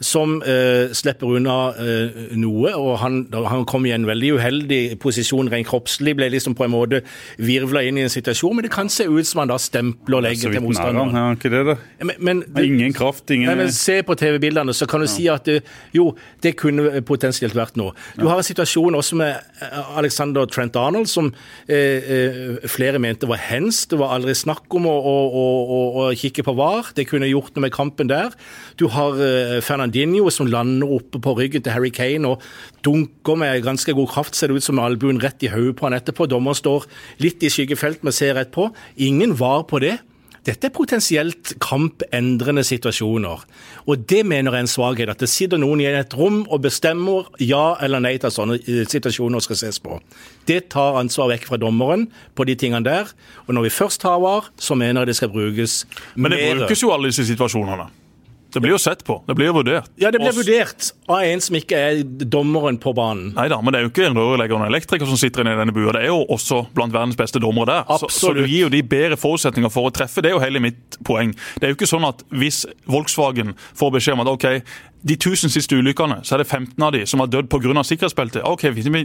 som 0.00 0.40
eh, 0.42 0.92
slipper 0.96 1.36
unna 1.38 1.56
eh, 1.78 2.22
noe. 2.40 2.72
og 2.74 2.98
Han, 3.02 3.22
han 3.32 3.64
kom 3.68 3.86
i 3.86 3.92
en 3.94 4.06
veldig 4.08 4.34
uheldig 4.38 4.80
posisjon 5.02 5.50
rent 5.52 5.68
kroppslig, 5.68 6.16
ble 6.18 6.30
liksom 6.34 6.56
på 6.58 6.66
en 6.66 6.74
måte 6.74 7.02
virvla 7.38 7.84
inn 7.86 7.98
i 8.00 8.06
en 8.06 8.12
situasjon. 8.12 8.56
Men 8.56 8.66
det 8.66 8.72
kan 8.74 8.90
se 8.92 9.06
ut 9.08 9.26
som 9.28 9.44
han 9.44 9.52
da 9.52 9.58
stempler 9.60 10.20
og 10.20 10.26
legger 10.26 10.54
til 10.54 10.64
motstanderen. 10.64 11.14
Ja, 11.14 11.26
ikke 11.36 11.52
det, 11.52 11.62
da. 11.70 11.76
Men, 12.04 12.16
men, 12.18 12.44
ingen 12.64 12.96
kraft, 12.96 13.26
ingen 13.30 13.50
nei, 13.50 13.58
men 13.64 13.72
Se 13.74 14.00
på 14.06 14.16
TV-bildene, 14.18 14.74
så 14.76 14.86
kan 14.90 15.02
du 15.02 15.08
ja. 15.08 15.12
si 15.12 15.26
at 15.30 15.46
det, 15.48 15.60
jo, 15.94 16.10
det 16.42 16.54
kunne 16.60 17.02
potensielt 17.06 17.56
vært 17.56 17.78
noe. 17.80 17.94
Du 18.18 18.26
har 18.28 18.40
en 18.40 18.46
situasjon 18.46 18.96
også 18.98 19.18
med 19.20 19.62
Alexander 19.98 20.48
Trent 20.50 20.76
Arnold, 20.78 21.08
som 21.10 21.30
eh, 21.68 22.56
flere 22.70 23.00
mente 23.02 23.28
var 23.30 23.40
hens. 23.42 23.84
Det 23.90 23.98
var 24.00 24.14
aldri 24.16 24.34
snakk 24.38 24.72
om 24.78 24.88
å, 24.90 24.94
å, 24.94 25.16
å, 25.34 25.80
å 26.04 26.08
kikke 26.18 26.44
på 26.46 26.56
VAR. 26.58 26.92
Det 26.96 27.06
kunne 27.10 27.30
gjort 27.30 27.54
noe 27.54 27.66
med 27.66 27.74
kampen 27.74 28.10
der. 28.10 28.34
Du 28.80 28.88
har 28.90 29.20
eh, 29.22 29.58
Fernandinho 29.64 30.30
som 30.34 30.48
lander 30.50 30.90
oppe 30.96 31.20
på 31.22 31.36
ryggen 31.38 31.64
til 31.64 31.74
Harry 31.74 31.92
Kane 31.94 32.34
og 32.34 32.42
dunker 32.86 33.38
med 33.38 33.62
ganske 33.66 33.94
god 33.94 34.10
kraft, 34.14 34.34
ser 34.36 34.50
det 34.50 34.62
ut 34.62 34.66
som 34.66 34.82
albuen 34.82 35.22
rett 35.22 35.42
i 35.46 35.52
hodet 35.52 35.76
på 35.78 35.88
han 35.88 35.98
etterpå. 35.98 36.26
Dommeren 36.30 36.58
står 36.58 36.88
litt 37.22 37.44
i 37.44 37.52
skyggefelt, 37.52 38.02
men 38.02 38.14
ser 38.14 38.34
rett 38.38 38.52
på. 38.54 38.70
Ingen 38.96 39.36
var 39.38 39.64
på 39.70 39.82
det. 39.84 39.98
Dette 40.44 40.68
er 40.68 40.74
potensielt 40.76 41.54
kampendrende 41.62 42.60
situasjoner. 42.68 43.46
Og 43.88 44.02
det 44.10 44.20
mener 44.28 44.52
jeg 44.52 44.60
er 44.60 44.66
en 44.66 44.68
svakhet. 44.68 45.12
At 45.14 45.22
det 45.24 45.30
sitter 45.32 45.60
noen 45.60 45.80
i 45.80 45.88
et 45.88 46.16
rom 46.18 46.42
og 46.44 46.60
bestemmer 46.66 47.30
ja 47.40 47.78
eller 47.80 48.02
nei 48.04 48.18
til 48.18 48.28
at 48.28 48.36
sånne 48.36 48.58
eh, 48.60 48.84
situasjoner 48.84 49.40
skal 49.44 49.60
ses 49.62 49.80
på. 49.80 49.96
Det 50.44 50.66
tar 50.74 51.00
ansvar 51.00 51.32
vekk 51.32 51.48
fra 51.48 51.60
dommeren 51.62 52.10
på 52.36 52.44
de 52.44 52.58
tingene 52.60 52.84
der. 52.84 53.08
Og 53.46 53.56
når 53.56 53.70
vi 53.70 53.76
først 53.78 54.04
har 54.04 54.20
VAR, 54.20 54.52
så 54.60 54.76
mener 54.76 55.00
jeg 55.04 55.14
det 55.14 55.20
skal 55.22 55.32
brukes 55.32 55.84
mer. 55.88 56.26
Men 56.26 56.36
det 56.36 56.42
brukes 56.60 56.84
jo 56.84 56.92
alle 56.92 57.14
disse 57.14 57.24
situasjonene? 57.30 57.88
Det 58.54 58.62
blir 58.62 58.74
jo 58.74 58.78
sett 58.78 59.04
på. 59.04 59.16
Det 59.26 59.34
blir 59.34 59.50
jo 59.50 59.56
vurdert. 59.58 59.90
Ja, 60.00 60.10
det 60.14 60.20
blir 60.22 60.30
Også... 60.30 60.44
vurdert 60.44 60.90
av 61.10 61.24
en 61.26 61.42
som 61.42 61.58
ikke 61.58 61.80
er 61.88 62.02
dommeren 62.30 62.78
på 62.80 62.94
banen. 62.96 63.32
Nei 63.34 63.48
da, 63.50 63.58
men 63.60 63.74
det 63.74 63.80
er 63.80 63.86
jo 63.88 63.92
ikke 63.92 64.06
en 64.06 64.18
rørlegger 64.18 64.56
og 64.56 64.62
en 64.62 64.70
elektriker 64.70 65.10
som 65.10 65.18
sitter 65.20 65.42
inne 65.42 65.56
i 65.56 65.60
denne 65.60 65.74
bua. 65.74 65.92
Det 65.96 66.04
er 66.04 66.12
jo 66.12 66.22
også 66.36 66.62
blant 66.76 66.94
verdens 66.94 67.18
beste 67.18 67.42
dommere 67.42 67.72
der. 67.72 67.98
Så, 67.98 68.10
så 68.14 68.32
du 68.36 68.44
gir 68.44 68.66
jo 68.66 68.72
de 68.72 68.82
bedre 68.86 69.18
forutsetninger 69.20 69.72
for 69.74 69.90
å 69.90 69.94
treffe. 69.94 70.22
Det 70.22 70.30
er 70.30 70.36
jo 70.38 70.42
hele 70.44 70.62
mitt 70.62 70.98
poeng. 71.06 71.34
Det 71.58 71.66
er 71.66 71.74
jo 71.74 71.78
ikke 71.80 71.90
sånn 71.90 72.06
at 72.06 72.22
hvis 72.34 72.64
Volkswagen 72.90 73.56
får 73.74 73.96
beskjed 73.98 74.18
om 74.18 74.24
at 74.24 74.32
OK, 74.36 74.48
de 75.04 75.14
1000 75.14 75.50
siste 75.52 75.76
ulykkene, 75.76 76.20
så 76.24 76.34
er 76.34 76.38
det 76.42 76.46
15 76.48 76.82
av 76.82 76.92
de 76.92 77.04
som 77.06 77.20
har 77.20 77.26
dødd 77.28 77.48
pga. 77.52 77.82
sikkerhetsbeltet. 77.84 78.42
OK, 78.44 78.60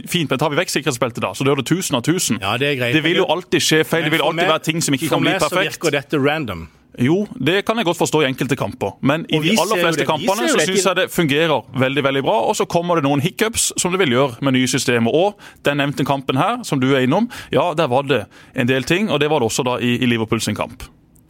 fint, 0.08 0.30
men 0.30 0.38
tar 0.38 0.50
vi 0.50 0.56
vekk 0.56 0.70
sikkerhetsbeltet 0.72 1.20
da, 1.22 1.32
så 1.36 1.44
dør 1.44 1.56
det 1.60 1.66
1000 1.70 1.94
av 1.96 2.02
1000. 2.02 2.38
Ja, 2.40 2.56
det 2.56 2.68
er 2.72 2.76
greit. 2.80 2.94
Det 2.94 3.02
vil 3.04 3.16
jo 3.20 3.26
alltid 3.28 3.60
skje 3.60 3.84
feil. 3.84 4.04
Det 4.04 4.12
vil 4.12 4.22
alltid 4.22 4.36
meg- 4.42 4.48
være 4.54 4.62
ting 4.64 4.80
som 4.82 4.94
ikke 4.94 5.08
kan 5.08 5.20
bli 5.20 5.32
perfekt. 5.32 5.48
For 5.50 5.56
meg 5.60 5.72
så 5.72 5.80
virker 5.80 5.90
dette 6.00 6.18
random. 6.24 6.68
Jo, 6.98 7.26
det 7.38 7.64
kan 7.64 7.76
jeg 7.76 7.84
godt 7.86 7.96
forstå 7.96 8.22
i 8.24 8.26
enkelte 8.26 8.56
kamper. 8.58 8.96
Men 9.00 9.24
i 9.30 9.38
de 9.38 9.52
aller 9.60 9.78
fleste 9.78 10.04
kampene 10.04 10.48
så 10.50 10.58
syns 10.66 10.84
jeg 10.84 10.96
det 10.96 11.10
fungerer 11.10 11.62
veldig 11.78 12.02
veldig 12.04 12.22
bra. 12.26 12.34
Og 12.50 12.56
så 12.56 12.66
kommer 12.66 12.96
det 12.98 13.04
noen 13.04 13.20
hiccups, 13.22 13.72
som 13.78 13.92
det 13.92 14.00
vil 14.00 14.10
gjøre 14.16 14.42
med 14.42 14.52
nye 14.52 14.66
systemer. 14.66 15.08
Og 15.14 15.38
den 15.64 15.76
nevnte 15.78 16.04
kampen 16.04 16.36
her, 16.36 16.64
som 16.64 16.80
du 16.80 16.88
er 16.96 17.06
innom, 17.06 17.30
ja, 17.52 17.72
der 17.74 17.86
var 17.88 18.02
det 18.02 18.24
en 18.56 18.66
del 18.66 18.82
ting. 18.82 19.08
Og 19.10 19.20
det 19.20 19.30
var 19.30 19.38
det 19.40 19.46
også 19.46 19.64
da 19.64 19.78
i, 19.78 19.98
i 20.02 20.06
Liverpool 20.06 20.40
sin 20.40 20.54
kamp. 20.58 20.82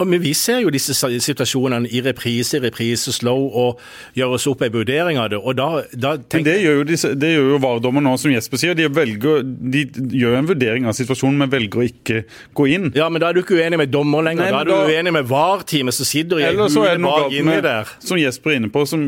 Men 0.06 0.20
vi 0.22 0.32
ser 0.34 0.60
jo 0.64 0.70
disse 0.72 0.94
situasjonene 0.96 1.88
i 1.90 2.00
reprise, 2.04 2.60
reprise, 2.62 3.12
slow, 3.12 3.46
og 3.52 3.80
gjør 4.16 4.34
oss 4.36 4.46
opp 4.50 4.62
en 4.66 4.72
vurdering 4.72 5.18
av 5.20 5.30
det. 5.32 5.38
Og 5.40 5.56
da, 5.58 5.68
da 5.92 6.14
Men 6.16 6.24
tenker 6.32 6.50
det 6.50 6.56
gjør 6.62 6.78
jo, 6.80 6.84
disse- 6.88 7.14
det 7.20 7.32
gjør 7.34 7.50
jo 7.54 7.58
VAR-dommer 7.64 8.04
nå, 8.06 8.14
som 8.18 8.32
Jesper 8.32 8.56
sier. 8.62 8.74
De, 8.78 8.88
velger, 8.88 9.42
de 9.44 9.84
gjør 10.20 10.38
en 10.38 10.48
vurdering 10.48 10.86
av 10.88 10.96
situasjonen, 10.96 11.38
men 11.44 11.50
velger 11.52 11.82
å 11.82 11.86
ikke 11.88 12.22
gå 12.56 12.68
inn. 12.74 12.90
Ja, 12.96 13.08
men 13.12 13.20
da 13.20 13.28
er 13.30 13.36
du 13.36 13.42
ikke 13.42 13.58
uenig 13.60 13.78
med 13.82 13.90
dommer 13.92 14.22
lenger. 14.26 14.44
Nei, 14.46 14.50
da 14.50 14.58
men 14.58 14.66
er 14.66 14.70
du 14.70 14.74
da- 14.76 14.94
uenig 14.96 15.12
med 15.18 15.28
VAR-teamet 15.30 15.94
som 15.98 16.08
sitter 16.08 16.40
i 16.40 16.46
Eller 16.48 16.64
en 16.64 16.74
så 16.74 16.86
hule 16.86 16.98
bak 17.04 17.30
inni 17.32 17.44
med, 17.50 17.62
der. 17.64 17.92
som 18.00 18.18
Jesper 18.18 18.50
er 18.54 18.60
inne 18.62 18.70
på, 18.72 18.86
som, 18.88 19.04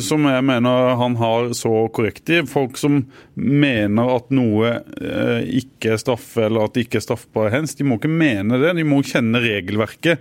som 0.00 0.28
jeg 0.28 0.44
mener 0.44 0.94
han 1.00 1.16
har 1.16 1.48
så 1.56 1.74
korrekt 1.94 2.28
i. 2.30 2.42
Folk 2.46 2.76
som 2.80 3.00
mener 3.34 4.14
at 4.16 4.30
noe 4.34 4.70
eh, 5.00 5.40
ikke 5.62 5.94
er 5.94 6.00
straffe, 6.00 6.44
eller 6.46 6.66
at 6.68 6.74
det 6.76 6.86
ikke 6.86 7.00
er 7.00 7.06
straffbar 7.08 7.50
hens, 7.54 7.74
de 7.78 7.84
må 7.88 7.96
ikke 7.98 8.10
mene 8.12 8.58
det. 8.62 8.74
De 8.78 8.84
må 8.86 9.00
kjenne 9.06 9.40
regelverket 9.42 10.20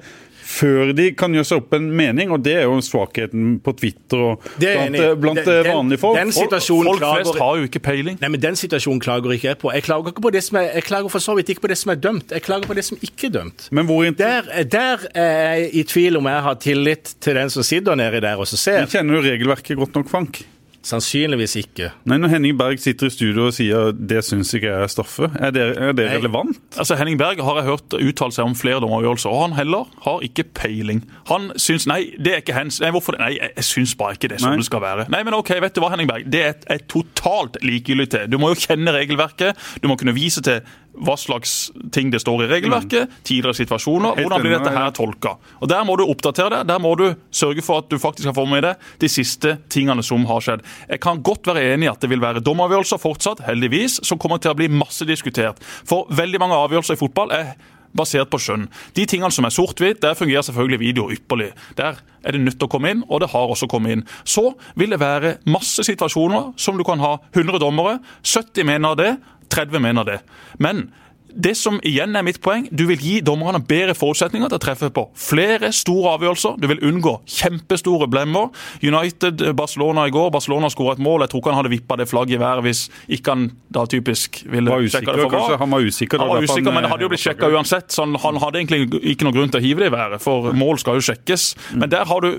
før 0.53 0.91
de 0.95 1.07
kan 1.17 1.33
gjøre 1.33 1.47
seg 1.49 1.61
opp 1.63 1.73
en 1.77 1.87
mening, 1.97 2.31
og 2.33 2.43
det 2.45 2.53
er 2.61 2.65
jo 2.67 2.77
svakheten 2.85 3.55
på 3.65 3.73
Twitter 3.79 4.21
og 4.27 4.43
blant, 4.59 4.95
eh, 4.99 5.15
blant 5.15 5.39
Den- 5.41 5.47
eh, 5.47 5.63
den- 5.63 5.73
vanlige 5.75 5.99
folk. 6.03 6.17
den 6.19 6.31
Folk- 6.31 6.99
klager, 6.99 7.23
flest 7.23 7.39
har 7.39 7.57
jo 7.57 7.63
ikke 7.67 7.79
peiling. 7.83 8.19
Nei, 8.21 8.29
men 8.29 8.39
Den 8.43 8.55
situasjonen 8.59 8.99
klager 9.01 9.31
ikke 9.33 9.47
jeg 9.49 9.57
på. 9.59 9.71
Jeg 9.73 9.83
klager, 9.83 10.11
ikke 10.13 10.21
på 10.21 10.31
det 10.31 10.43
som 10.43 10.57
er, 10.57 10.69
jeg 10.73 10.83
klager 10.83 11.09
for 11.09 11.19
så 11.19 11.35
vidt 11.35 11.49
ikke 11.49 11.61
på 11.61 11.67
det 11.73 11.77
som 11.77 11.91
er 11.91 11.95
dømt, 11.95 12.29
jeg 12.31 12.41
klager 12.43 12.65
på 12.67 12.75
det 12.75 12.85
som 12.85 12.97
ikke 13.01 13.27
er 13.27 13.33
dømt. 13.39 13.69
Men 13.71 13.85
hvor 13.87 14.03
Der, 14.17 14.41
der 14.63 14.97
er 15.15 15.55
jeg 15.63 15.69
i 15.75 15.83
tvil 15.83 16.17
om 16.17 16.25
jeg 16.25 16.41
har 16.43 16.55
tillit 16.55 17.15
til 17.19 17.33
den 17.35 17.49
som 17.49 17.63
sitter 17.63 17.95
nedi 17.95 18.19
der 18.21 18.35
og 18.37 18.45
så 18.45 18.57
ser. 18.57 18.85
Kjenner 18.85 19.15
jo 19.15 19.21
regelverket 19.21 19.77
godt 19.77 19.95
nok, 19.95 20.09
Frank? 20.09 20.43
Sannsynligvis 20.83 21.55
ikke. 21.61 21.91
Nei, 22.09 22.17
Når 22.19 22.33
Henning 22.33 22.57
Berg 22.59 22.81
sitter 22.83 23.07
i 23.07 23.13
studio 23.13 23.47
og 23.47 23.53
sier 23.55 23.93
det 23.95 24.19
syns 24.27 24.51
ikke 24.55 24.67
jeg 24.67 24.83
er 24.83 24.91
straffe, 24.91 25.29
er 25.39 25.53
det, 25.55 25.63
er 25.79 25.95
det 25.95 26.09
relevant? 26.11 26.59
Altså 26.75 26.97
Henning 26.99 27.17
Berg 27.21 27.39
har 27.43 27.59
jeg 27.61 27.69
hørt 27.69 27.95
uttale 27.99 28.35
seg 28.35 28.49
om 28.49 28.55
flere 28.57 28.81
dommeravgjørelser, 28.83 29.31
og 29.31 29.45
han 29.45 29.55
heller 29.57 29.87
har 30.03 30.25
ikke 30.27 30.45
peiling. 30.59 31.03
Han 31.31 31.51
syns 31.55 31.87
Nei, 31.87 32.01
det 32.19 32.33
er 32.33 32.43
ikke 32.43 32.55
hens. 32.57 32.81
Nei, 32.83 32.91
hvorfor 32.95 33.15
det? 33.15 33.23
Nei, 33.23 33.31
jeg, 33.37 33.53
jeg 33.57 33.67
syns 33.69 33.95
bare 33.99 34.17
ikke 34.17 34.31
det 34.31 34.39
er 34.39 34.43
sånn 34.45 34.59
det 34.59 34.67
skal 34.67 34.83
være. 34.83 35.07
Nei, 35.13 35.23
men 35.27 35.35
OK, 35.37 35.53
vet 35.63 35.75
du 35.75 35.81
hva, 35.83 35.93
Henning 35.93 36.09
Berg. 36.11 36.27
Det 36.31 36.43
er 36.43 36.53
et, 36.53 36.67
et 36.77 36.85
totalt 36.91 37.59
likegyldig 37.63 38.09
til. 38.13 38.27
Du 38.31 38.39
må 38.41 38.51
jo 38.53 38.59
kjenne 38.63 38.93
regelverket. 38.95 39.59
Du 39.83 39.89
må 39.91 39.97
kunne 39.99 40.15
vise 40.15 40.43
til 40.43 40.61
hva 40.93 41.15
slags 41.17 41.71
ting 41.91 42.11
det 42.13 42.21
står 42.21 42.45
i 42.45 42.49
regelverket, 42.51 43.11
tidligere 43.25 43.57
situasjoner. 43.57 44.19
Hvordan 44.21 44.43
blir 44.43 44.55
dette 44.57 44.73
her 44.73 44.93
tolka? 44.95 45.35
Og 45.61 45.69
Der 45.69 45.83
må 45.87 45.97
du 45.97 46.05
oppdatere 46.05 46.59
det. 46.59 46.67
Der 46.69 46.79
må 46.79 46.93
du 46.99 47.07
sørge 47.31 47.65
for 47.65 47.81
at 47.81 47.89
du 47.89 47.97
faktisk 47.97 48.29
har 48.29 48.37
fått 48.37 48.51
med 48.51 48.63
deg 48.63 48.87
de 49.01 49.09
siste 49.09 49.57
tingene 49.73 50.03
som 50.05 50.25
har 50.29 50.43
skjedd. 50.43 50.65
Jeg 50.89 51.01
kan 51.03 51.21
godt 51.23 51.47
være 51.49 51.73
enig 51.73 51.89
i 51.89 51.91
at 51.91 52.01
det 52.01 52.11
vil 52.11 52.21
være 52.21 52.43
dommeravgjørelser 52.45 53.01
fortsatt, 53.01 53.45
heldigvis, 53.47 54.01
som 54.05 54.21
kommer 54.21 54.41
til 54.41 54.53
å 54.53 54.57
bli 54.57 54.69
masse 54.69 55.05
diskutert. 55.09 55.61
For 55.63 56.05
veldig 56.13 56.41
mange 56.43 56.59
avgjørelser 56.61 56.97
i 56.97 57.01
fotball 57.01 57.33
er 57.33 57.55
basert 57.97 58.31
på 58.33 58.39
skjønn. 58.41 58.67
De 58.97 59.05
tingene 59.09 59.33
som 59.33 59.45
er 59.45 59.53
sort-hvitt, 59.53 60.01
der 60.03 60.17
fungerer 60.17 60.45
selvfølgelig 60.45 60.81
video 60.81 61.07
ypperlig. 61.13 61.51
Der 61.77 62.01
er 62.23 62.35
det 62.35 62.41
nødt 62.41 62.57
til 62.59 62.67
å 62.67 62.71
komme 62.71 62.93
inn, 62.93 63.03
og 63.09 63.21
det 63.21 63.31
har 63.33 63.51
også 63.51 63.69
kommet 63.71 63.97
inn. 63.97 64.05
Så 64.25 64.53
vil 64.79 64.93
det 64.93 65.01
være 65.01 65.37
masse 65.49 65.85
situasjoner 65.85 66.53
som 66.57 66.79
du 66.79 66.85
kan 66.87 67.01
ha 67.03 67.17
100 67.33 67.61
dommere. 67.61 67.99
70 68.25 68.67
mener 68.69 68.97
det, 68.99 69.11
30 69.53 69.79
mener 69.79 70.03
det. 70.03 70.19
Men 70.59 70.87
det 71.35 71.55
som 71.57 71.79
igjen 71.83 72.15
er 72.15 72.23
mitt 72.23 72.39
poeng, 72.41 72.67
du 72.71 72.85
vil 72.89 72.99
gi 73.01 73.19
dommerne 73.25 73.59
bedre 73.65 73.95
forutsetninger 73.97 74.49
til 74.51 74.59
å 74.59 74.61
treffe 74.61 74.89
på 74.93 75.07
flere 75.17 75.71
store 75.73 76.13
avgjørelser. 76.17 76.59
Du 76.61 76.67
vil 76.69 76.79
unngå 76.85 77.15
kjempestore 77.25 78.07
blemmer. 78.11 78.49
United-Barcelona 78.83 80.07
i 80.07 80.13
går. 80.13 80.29
Barcelona 80.31 80.69
skåra 80.69 80.93
et 80.97 81.01
mål. 81.03 81.23
Jeg 81.25 81.31
tror 81.33 81.41
ikke 81.43 81.53
han 81.53 81.59
hadde 81.61 81.71
vippa 81.73 81.97
det 81.99 82.07
flagget 82.11 82.37
i 82.37 82.41
været 82.41 82.63
hvis 82.65 82.83
ikke 83.17 83.33
han 83.35 83.45
da 83.73 83.85
typisk 83.89 84.41
ville 84.51 84.77
sjekka 84.89 85.15
det 85.15 85.25
for 85.25 85.33
hva. 85.33 85.57
Han 85.63 85.73
var 85.73 85.85
usikker. 85.87 86.21
Han 86.23 86.29
var 86.33 86.43
usikker, 86.45 86.69
han, 86.69 86.73
men 86.77 86.85
det 86.87 86.91
hadde 86.93 87.05
jo 87.05 87.09
eh, 87.09 87.13
blitt 87.15 87.25
sjekka 87.25 87.49
uansett. 87.53 87.91
så 87.91 88.05
han- 88.05 88.17
Han 88.23 88.41
hadde 88.41 88.59
egentlig 88.61 89.01
ikke 89.13 89.23
noen 89.27 89.35
grunn 89.35 89.49
til 89.51 89.59
å 89.61 89.63
hive 89.63 89.79
det 89.83 89.91
i 89.91 89.95
været, 89.95 90.21
for 90.21 90.51
mål 90.53 90.79
skal 90.79 90.95
jo 90.99 91.01
sjekkes. 91.11 91.55
Men 91.75 91.89
der 91.89 92.05
har 92.05 92.21
du 92.21 92.29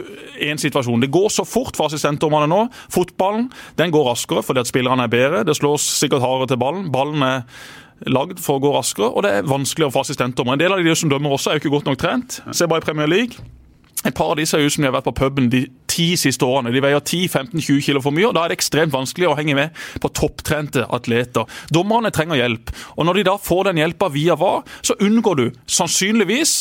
én 0.41 0.59
situasjon. 0.59 1.01
Det 1.01 1.11
går 1.11 1.29
så 1.31 1.45
fort 1.47 1.77
for 1.77 1.87
assistentdommerne 1.87 2.49
nå. 2.49 2.69
Fotballen 2.91 3.51
den 3.77 3.91
går 3.91 4.09
raskere 4.13 4.43
fordi 4.43 4.61
at 4.61 4.67
spillerne 4.71 5.05
er 5.05 5.09
bedre. 5.09 5.45
Det 5.45 5.57
slås 5.57 5.83
sikkert 6.01 6.21
hardere 6.23 6.49
til 6.49 6.57
ballen. 6.57 6.91
Ballen 6.93 7.23
er 7.23 7.43
lagd 8.11 8.41
for 8.43 8.59
å 8.59 8.65
gå 8.65 8.73
raskere, 8.75 9.11
og 9.11 9.25
det 9.27 9.33
er 9.39 9.49
vanskeligere 9.49 9.95
for 9.95 10.07
assistentdommer. 10.07 10.57
En 10.57 10.63
del 10.63 10.77
av 10.77 10.85
de 10.85 10.97
som 10.99 11.11
dømmer 11.13 11.35
også, 11.37 11.51
er 11.51 11.59
jo 11.59 11.65
ikke 11.65 11.77
godt 11.79 11.91
nok 11.91 12.01
trent. 12.01 12.41
Se 12.53 12.69
bare 12.71 12.85
i 12.85 12.87
Premier 12.87 13.11
League. 13.11 13.45
Et 14.05 14.13
par 14.13 14.35
av 14.35 14.37
de 14.37 14.45
ser 14.47 14.61
ut 14.61 14.73
som 14.73 14.85
de 14.85 14.91
har 14.91 14.97
vært 14.99 15.07
på 15.09 15.17
puben 15.17 15.49
de 15.53 15.63
ti 15.89 16.11
siste 16.21 16.45
årene. 16.45 16.73
De 16.75 16.83
veier 16.85 17.01
10-15-20 17.01 17.81
kilo 17.87 18.03
for 18.05 18.13
mye, 18.13 18.29
og 18.29 18.35
da 18.37 18.45
er 18.45 18.53
det 18.53 18.59
ekstremt 18.59 18.93
vanskelig 18.93 19.31
å 19.31 19.37
henge 19.39 19.57
med 19.57 19.85
på 20.03 20.11
topptrente 20.13 20.85
atleter. 20.93 21.49
Dommerne 21.73 22.13
trenger 22.13 22.43
hjelp, 22.43 22.75
og 22.99 23.09
når 23.09 23.21
de 23.21 23.29
da 23.31 23.39
får 23.41 23.71
den 23.71 23.81
hjelpa 23.81 24.11
via 24.13 24.37
VAR, 24.41 24.67
så 24.85 24.99
unngår 25.01 25.41
du 25.41 25.47
sannsynligvis 25.65 26.59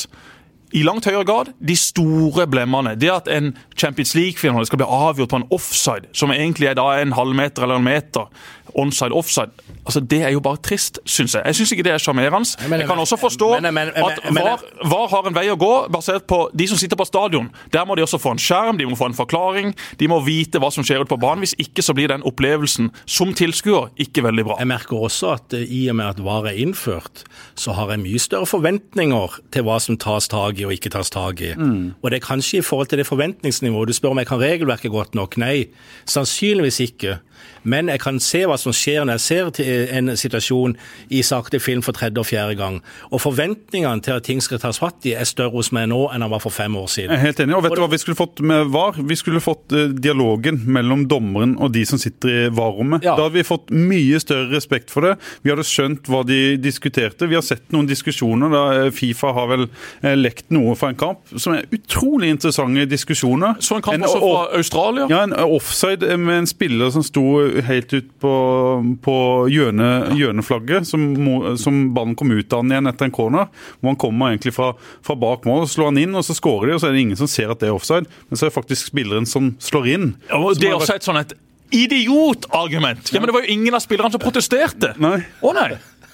i 0.74 0.82
langt 0.82 1.06
høyere 1.06 1.26
grad 1.28 1.52
de 1.62 1.76
store 1.78 2.48
blemmene. 2.50 2.96
Det 2.98 3.12
at 3.14 3.28
en 3.30 3.52
Champions 3.78 4.16
League-finale 4.18 4.66
skal 4.66 4.82
bli 4.82 4.88
avgjort 4.90 5.34
på 5.34 5.42
en 5.42 5.50
offside, 5.54 6.10
som 6.18 6.34
egentlig 6.34 6.72
er 6.72 6.80
da 6.80 6.88
en 6.98 7.14
halvmeter 7.14 7.66
eller 7.66 7.82
en 7.82 7.86
meter, 7.86 8.32
onside, 8.76 9.12
offside, 9.12 9.52
altså 9.86 10.00
det 10.00 10.22
er 10.24 10.30
jo 10.36 10.40
bare 10.40 10.58
trist, 10.58 11.00
syns 11.06 11.34
jeg. 11.36 11.44
Jeg 11.46 11.56
syns 11.56 11.72
ikke 11.72 11.84
det 11.84 11.94
er 11.94 11.98
sjarmerende. 11.98 12.50
Jeg 12.80 12.88
kan 12.88 12.98
også 12.98 13.18
forstå 13.20 13.50
men- 13.62 13.74
men- 13.74 13.92
men- 13.96 14.04
at 14.04 14.20
VAR 14.34 14.60
VAR 14.90 15.08
har 15.10 15.28
en 15.28 15.36
vei 15.36 15.46
å 15.50 15.58
gå, 15.58 15.90
basert 15.92 16.26
på 16.28 16.50
de 16.56 16.68
som 16.68 16.78
sitter 16.78 16.96
på 16.96 17.06
stadion. 17.06 17.50
Der 17.72 17.86
må 17.86 17.96
de 17.96 18.02
også 18.04 18.18
få 18.20 18.32
en 18.32 18.38
skjerm, 18.38 18.78
de 18.78 18.86
må 18.86 18.96
få 18.98 19.06
en 19.06 19.14
forklaring. 19.14 19.76
De 20.00 20.08
må 20.08 20.20
vite 20.26 20.60
hva 20.60 20.72
som 20.72 20.84
skjer 20.84 21.02
ute 21.02 21.10
på 21.10 21.20
banen. 21.20 21.40
Hvis 21.44 21.56
ikke 21.60 21.82
så 21.84 21.94
blir 21.94 22.08
den 22.08 22.22
opplevelsen 22.24 22.92
som 23.06 23.34
tilskuer 23.34 23.90
ikke 24.00 24.24
veldig 24.24 24.46
bra. 24.46 24.56
Jeg 24.60 24.68
merker 24.68 24.98
også 24.98 25.34
at 25.34 25.54
eh, 25.54 25.66
i 25.70 25.88
og 25.90 25.96
med 25.96 26.06
at 26.06 26.20
VAR 26.24 26.46
er 26.48 26.58
innført, 26.58 27.24
så 27.56 27.74
har 27.74 27.90
jeg 27.90 28.00
mye 28.00 28.20
større 28.20 28.46
forventninger 28.46 29.40
til 29.52 29.64
hva 29.64 29.80
som 29.82 29.98
tas 29.98 30.28
tak 30.28 30.60
i 30.60 30.66
og 30.66 30.72
ikke 30.72 30.90
tas 30.92 31.10
tak 31.10 31.42
i. 31.42 31.54
Og 32.04 32.12
det 32.12 32.24
er 32.24 32.26
kanskje 32.28 32.58
i 32.60 32.62
forhold 32.62 32.88
til 32.88 32.98
det 32.98 33.08
forventningsnivået. 33.08 33.88
Du 33.88 33.94
spør 33.94 34.12
om 34.12 34.18
jeg 34.18 34.28
kan 34.28 34.40
regelverket 34.40 34.92
godt 34.92 35.16
nok. 35.16 35.38
Nei, 35.38 35.66
sannsynligvis 36.06 36.80
ikke. 36.80 37.20
Men 37.64 37.92
jeg 37.92 38.02
kan 38.04 38.20
se 38.24 38.44
hva 38.50 38.58
som 38.60 38.76
skjer 38.76 39.06
når 39.06 39.20
jeg 39.20 39.26
ser 39.28 39.98
en 39.98 40.14
situasjon 40.18 40.76
i 41.14 41.22
sakte 41.26 41.60
film 41.64 41.84
for 41.86 41.96
tredje 41.96 42.22
og 42.22 42.28
fjerde 42.28 42.58
gang. 42.60 42.80
Og 43.12 43.22
forventningene 43.24 44.04
til 44.04 44.18
at 44.18 44.28
ting 44.28 44.42
skal 44.44 44.62
tas 44.62 44.80
fatt 44.82 45.06
i, 45.08 45.16
er 45.18 45.28
større 45.30 45.56
hos 45.58 45.72
meg 45.76 45.90
nå 45.92 46.06
enn 46.14 46.26
han 46.26 46.32
var 46.34 46.44
for 46.44 46.54
fem 46.54 46.76
år 46.80 46.90
siden. 46.92 47.14
Jeg 47.14 47.22
er 47.22 47.28
helt 47.28 47.44
enig. 47.44 47.56
og 47.58 47.66
vet 47.66 47.76
du 47.78 47.84
hva 47.84 47.92
vi 47.92 48.02
skulle 48.02 48.20
fått 48.20 48.44
med 48.44 48.72
VAR? 48.74 49.00
Vi 49.00 49.18
skulle 49.20 49.42
fått 49.44 49.76
eh, 49.76 49.92
dialogen 49.94 50.62
mellom 50.66 51.06
dommeren 51.12 51.56
og 51.62 51.74
de 51.76 51.86
som 51.88 52.02
sitter 52.02 52.34
i 52.34 52.40
VAR-rommet. 52.54 53.06
Ja. 53.06 53.16
Da 53.18 53.28
hadde 53.28 53.38
vi 53.40 53.46
fått 53.48 53.72
mye 53.74 54.20
større 54.24 54.50
respekt 54.54 54.94
for 54.94 55.08
det. 55.08 55.16
Vi 55.44 55.54
hadde 55.54 55.66
skjønt 55.68 56.10
hva 56.12 56.24
de 56.28 56.42
diskuterte. 56.62 57.30
Vi 57.30 57.38
har 57.38 57.46
sett 57.46 57.66
noen 57.76 57.90
diskusjoner. 57.90 58.52
da 58.54 58.64
eh, 58.78 58.92
Fifa 58.96 59.34
har 59.36 59.50
vel 59.52 59.68
eh, 59.68 60.16
lekt 60.20 60.50
noe 60.54 60.76
for 60.80 60.94
en 60.94 61.00
kamp, 61.00 61.24
som 61.36 61.56
er 61.58 61.68
utrolig 61.74 62.32
interessante 62.34 62.88
diskusjoner. 62.90 63.60
Så 63.64 63.80
en 63.80 63.86
kamp 63.86 63.98
En 63.98 64.08
også 64.08 64.22
fra 64.24 64.44
Australia. 64.60 65.08
Ja, 65.12 65.24
en 65.28 65.36
offside 65.44 66.18
med 66.18 66.44
en 66.44 66.50
spiller 66.50 66.92
som 66.94 67.04
sto 67.06 67.26
helt 67.68 67.94
ut 67.94 68.10
på, 68.24 68.34
på 69.06 69.16
hjørne, 69.52 69.90
hjørneflagget, 70.18 70.88
som, 70.90 71.06
som 71.60 71.80
ballen 71.96 72.18
kom 72.20 72.34
ut 72.34 72.54
av 72.56 72.66
igjen 72.66 72.90
etter 72.90 73.10
en 73.10 73.16
corner. 73.16 73.50
Hvor 73.80 73.94
han 73.94 74.02
kommer 74.02 74.34
egentlig 74.34 74.56
fra, 74.56 74.74
fra 75.06 75.18
bak 75.20 75.48
mål, 75.50 75.68
slår 75.70 75.92
han 75.92 76.02
inn, 76.04 76.18
og 76.18 76.26
så 76.28 76.36
skårer 76.38 76.72
de, 76.72 76.78
og 76.78 76.84
så 76.84 76.90
er 76.90 76.98
det 76.98 77.06
ingen 77.06 77.20
som 77.20 77.30
ser 77.32 77.54
at 77.54 77.64
det 77.64 77.70
er 77.70 77.78
offside. 77.78 78.10
Men 78.30 78.40
så 78.40 78.48
er 78.48 78.54
det 78.54 78.58
faktisk 78.58 78.94
spilleren 78.94 79.30
som 79.30 79.54
slår 79.64 79.90
inn. 79.96 80.14
Ja, 80.30 80.42
det 80.58 80.70
er 80.70 80.78
også 80.80 80.98
et 80.98 81.08
sånn 81.08 81.22
et 81.22 81.36
idiotargument. 81.74 83.10
Ja, 83.14 83.20
men 83.20 83.30
det 83.30 83.34
var 83.34 83.46
jo 83.46 83.54
ingen 83.54 83.74
av 83.74 83.82
spillerne 83.84 84.14
som 84.14 84.22
protesterte. 84.22 84.94
Nei. 85.02 85.18
Å 85.42 85.54
nei. 85.58 85.72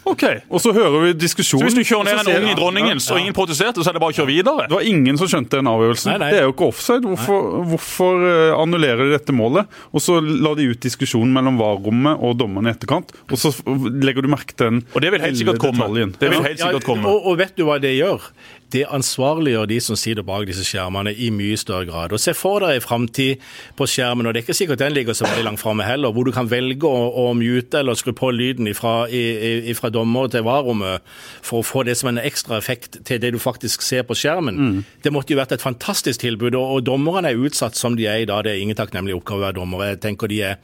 OK. 0.10 0.24
Og 0.49 0.62
så 0.64 0.74
hører 0.76 1.05
vi 1.05 1.28
Så 1.30 1.60
hvis 1.62 1.76
du 1.78 1.82
kjører 1.86 2.05
ned 2.10 2.20
en 2.20 2.26
ser- 2.26 2.41
ung 2.41 2.49
i 2.49 2.55
Dronningens, 2.57 3.10
og 3.12 3.20
ingen 3.22 3.34
protesterte, 3.38 3.84
så 3.84 3.89
er 3.91 3.93
det 3.97 4.01
bare 4.03 4.14
å 4.14 4.18
kjøre 4.20 4.30
videre? 4.32 4.68
Det 4.70 4.76
var 4.78 4.86
ingen 4.89 5.18
som 5.22 5.28
skjønte 5.32 5.60
den 5.60 5.70
avgjørelsen. 5.72 6.12
Nei, 6.14 6.18
nei. 6.24 6.30
Det 6.34 6.39
er 6.41 6.47
jo 6.47 6.53
ikke 6.55 6.68
offside. 6.70 7.03
Hvorfor, 7.05 7.49
hvorfor 7.74 8.26
eh, 8.30 8.53
annullerer 8.60 9.05
de 9.10 9.18
dette 9.18 9.36
målet? 9.36 9.68
Og 9.93 10.01
så 10.03 10.20
la 10.22 10.53
de 10.57 10.70
ut 10.72 10.80
diskusjonen 10.82 11.32
mellom 11.36 11.57
VAR-rommet 11.62 12.20
og 12.26 12.38
dommerne 12.41 12.72
i 12.72 12.76
etterkant. 12.78 13.12
Og 13.30 13.38
så 13.41 13.53
legger 13.66 14.26
du 14.26 14.30
merke 14.32 14.55
til 14.55 14.66
den 14.70 14.84
Og 14.95 15.01
det 15.01 15.12
vil 15.14 15.22
helt 15.22 15.38
sikkert 15.38 15.60
komme. 15.64 15.80
detaljen. 15.86 16.16
Det 16.20 16.30
vil 16.34 16.43
helt 16.43 16.60
sikkert 16.60 16.84
komme. 16.88 17.05
og, 17.10 17.28
og 17.32 17.38
vet 17.41 17.55
du 17.57 17.66
hva 17.70 17.80
det 17.82 17.95
gjør? 17.99 18.30
Det 18.74 18.86
ansvarliggjør 18.94 19.68
de 19.70 19.80
som 19.82 19.98
sitter 19.98 20.26
bak 20.26 20.46
disse 20.50 20.64
skjermene 20.68 21.14
i 21.14 21.30
mye 21.34 21.58
større 21.58 21.88
grad. 21.90 22.14
Og 22.14 22.22
Se 22.22 22.36
for 22.38 22.62
deg 22.64 22.78
en 22.78 22.86
framtid 22.86 23.44
på 23.80 23.88
skjermen, 23.90 24.28
og 24.28 24.34
det 24.34 24.42
er 24.42 24.48
ikke 24.48 24.58
sikkert 24.58 24.84
den 24.84 24.96
ligger 24.96 25.18
så 25.18 25.26
veldig 25.28 25.46
langt 25.48 25.62
framme 25.62 25.88
heller, 25.88 26.14
hvor 26.14 26.28
du 26.28 26.34
kan 26.36 26.50
velge 26.52 26.88
å, 26.88 27.10
å 27.10 27.34
mute 27.38 27.82
eller 27.82 27.98
skru 27.98 28.14
på 28.18 28.32
lyden 28.36 28.70
fra 28.78 29.94
dommer 29.94 30.30
til 30.30 30.46
varerommet 30.46 31.06
for 31.42 31.62
å 31.62 31.66
få 31.66 31.86
det 31.88 31.98
som 32.00 32.12
en 32.12 32.22
ekstra 32.22 32.60
effekt 32.60 33.02
til 33.08 33.22
det 33.22 33.34
du 33.34 33.40
faktisk 33.42 33.86
ser 33.86 34.06
på 34.08 34.18
skjermen. 34.18 34.60
Mm. 34.60 34.82
Det 35.04 35.14
måtte 35.16 35.34
jo 35.34 35.42
vært 35.42 35.56
et 35.58 35.66
fantastisk 35.66 36.22
tilbud, 36.26 36.54
og, 36.54 36.76
og 36.78 36.86
dommerne 36.90 37.32
er 37.32 37.40
utsatt 37.40 37.80
som 37.80 37.98
de 37.98 38.10
er 38.10 38.24
i 38.24 38.30
dag. 38.30 38.46
Det 38.46 38.54
er 38.54 38.62
ingen 38.64 38.78
takknemlig 38.78 39.18
oppgave 39.18 39.42
å 39.42 39.48
være 39.48 39.60
dommer. 39.62 39.88
Jeg 39.90 40.04
tenker 40.06 40.30
de 40.30 40.44
er 40.52 40.60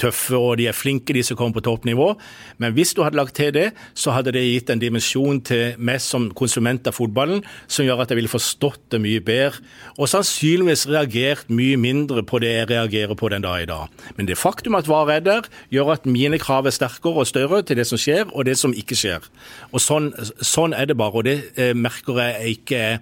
tøffe 0.00 0.38
og 0.38 0.56
de 0.60 0.66
er 0.70 0.76
flinke, 0.76 1.14
de 1.14 1.22
som 1.26 1.38
kommer 1.38 1.58
på 1.58 1.64
toppnivå. 1.68 2.14
Men 2.62 2.74
hvis 2.76 2.94
du 2.96 3.02
hadde 3.04 3.18
lagt 3.20 3.36
til 3.38 3.52
det, 3.54 3.68
så 3.94 4.14
hadde 4.16 4.32
det 4.36 4.44
gitt 4.46 4.72
en 4.72 4.82
dimensjon 4.82 5.42
til 5.46 5.76
meg 5.78 6.00
som 6.04 6.30
konsument 6.36 6.88
av 6.88 6.96
fotballen 6.96 7.44
som 7.70 7.86
gjør 7.86 8.04
at 8.04 8.12
jeg 8.12 8.20
ville 8.20 8.32
forstått 8.32 8.90
det 8.94 9.02
mye 9.02 9.22
bedre, 9.24 9.60
og 10.00 10.10
sannsynligvis 10.10 10.86
reagert 10.90 11.50
mye 11.52 11.78
mindre 11.80 12.24
på 12.26 12.40
det 12.42 12.52
jeg 12.54 12.70
reagerer 12.70 13.16
på 13.18 13.30
den 13.32 13.44
dag 13.44 13.64
i 13.64 13.68
dag. 13.70 14.02
Men 14.16 14.28
det 14.28 14.38
faktum 14.40 14.78
at 14.78 14.88
VAR 14.90 15.12
er 15.14 15.24
der, 15.24 15.48
gjør 15.72 15.94
at 15.96 16.08
mine 16.08 16.40
krav 16.42 16.68
er 16.68 16.74
sterkere 16.74 17.24
og 17.24 17.28
større 17.28 17.62
til 17.66 17.80
det 17.80 17.86
som 17.88 18.00
skjer, 18.00 18.28
og 18.32 18.46
det 18.48 18.56
som 18.60 18.74
ikke 18.76 18.98
skjer. 18.98 19.30
Og 19.72 19.80
Sånn, 19.80 20.12
sånn 20.44 20.74
er 20.76 20.86
det 20.86 20.94
bare, 21.00 21.18
og 21.18 21.26
det 21.26 21.38
eh, 21.58 21.72
merker 21.74 22.20
jeg 22.20 22.58
ikke 22.60 22.78
er 22.78 23.00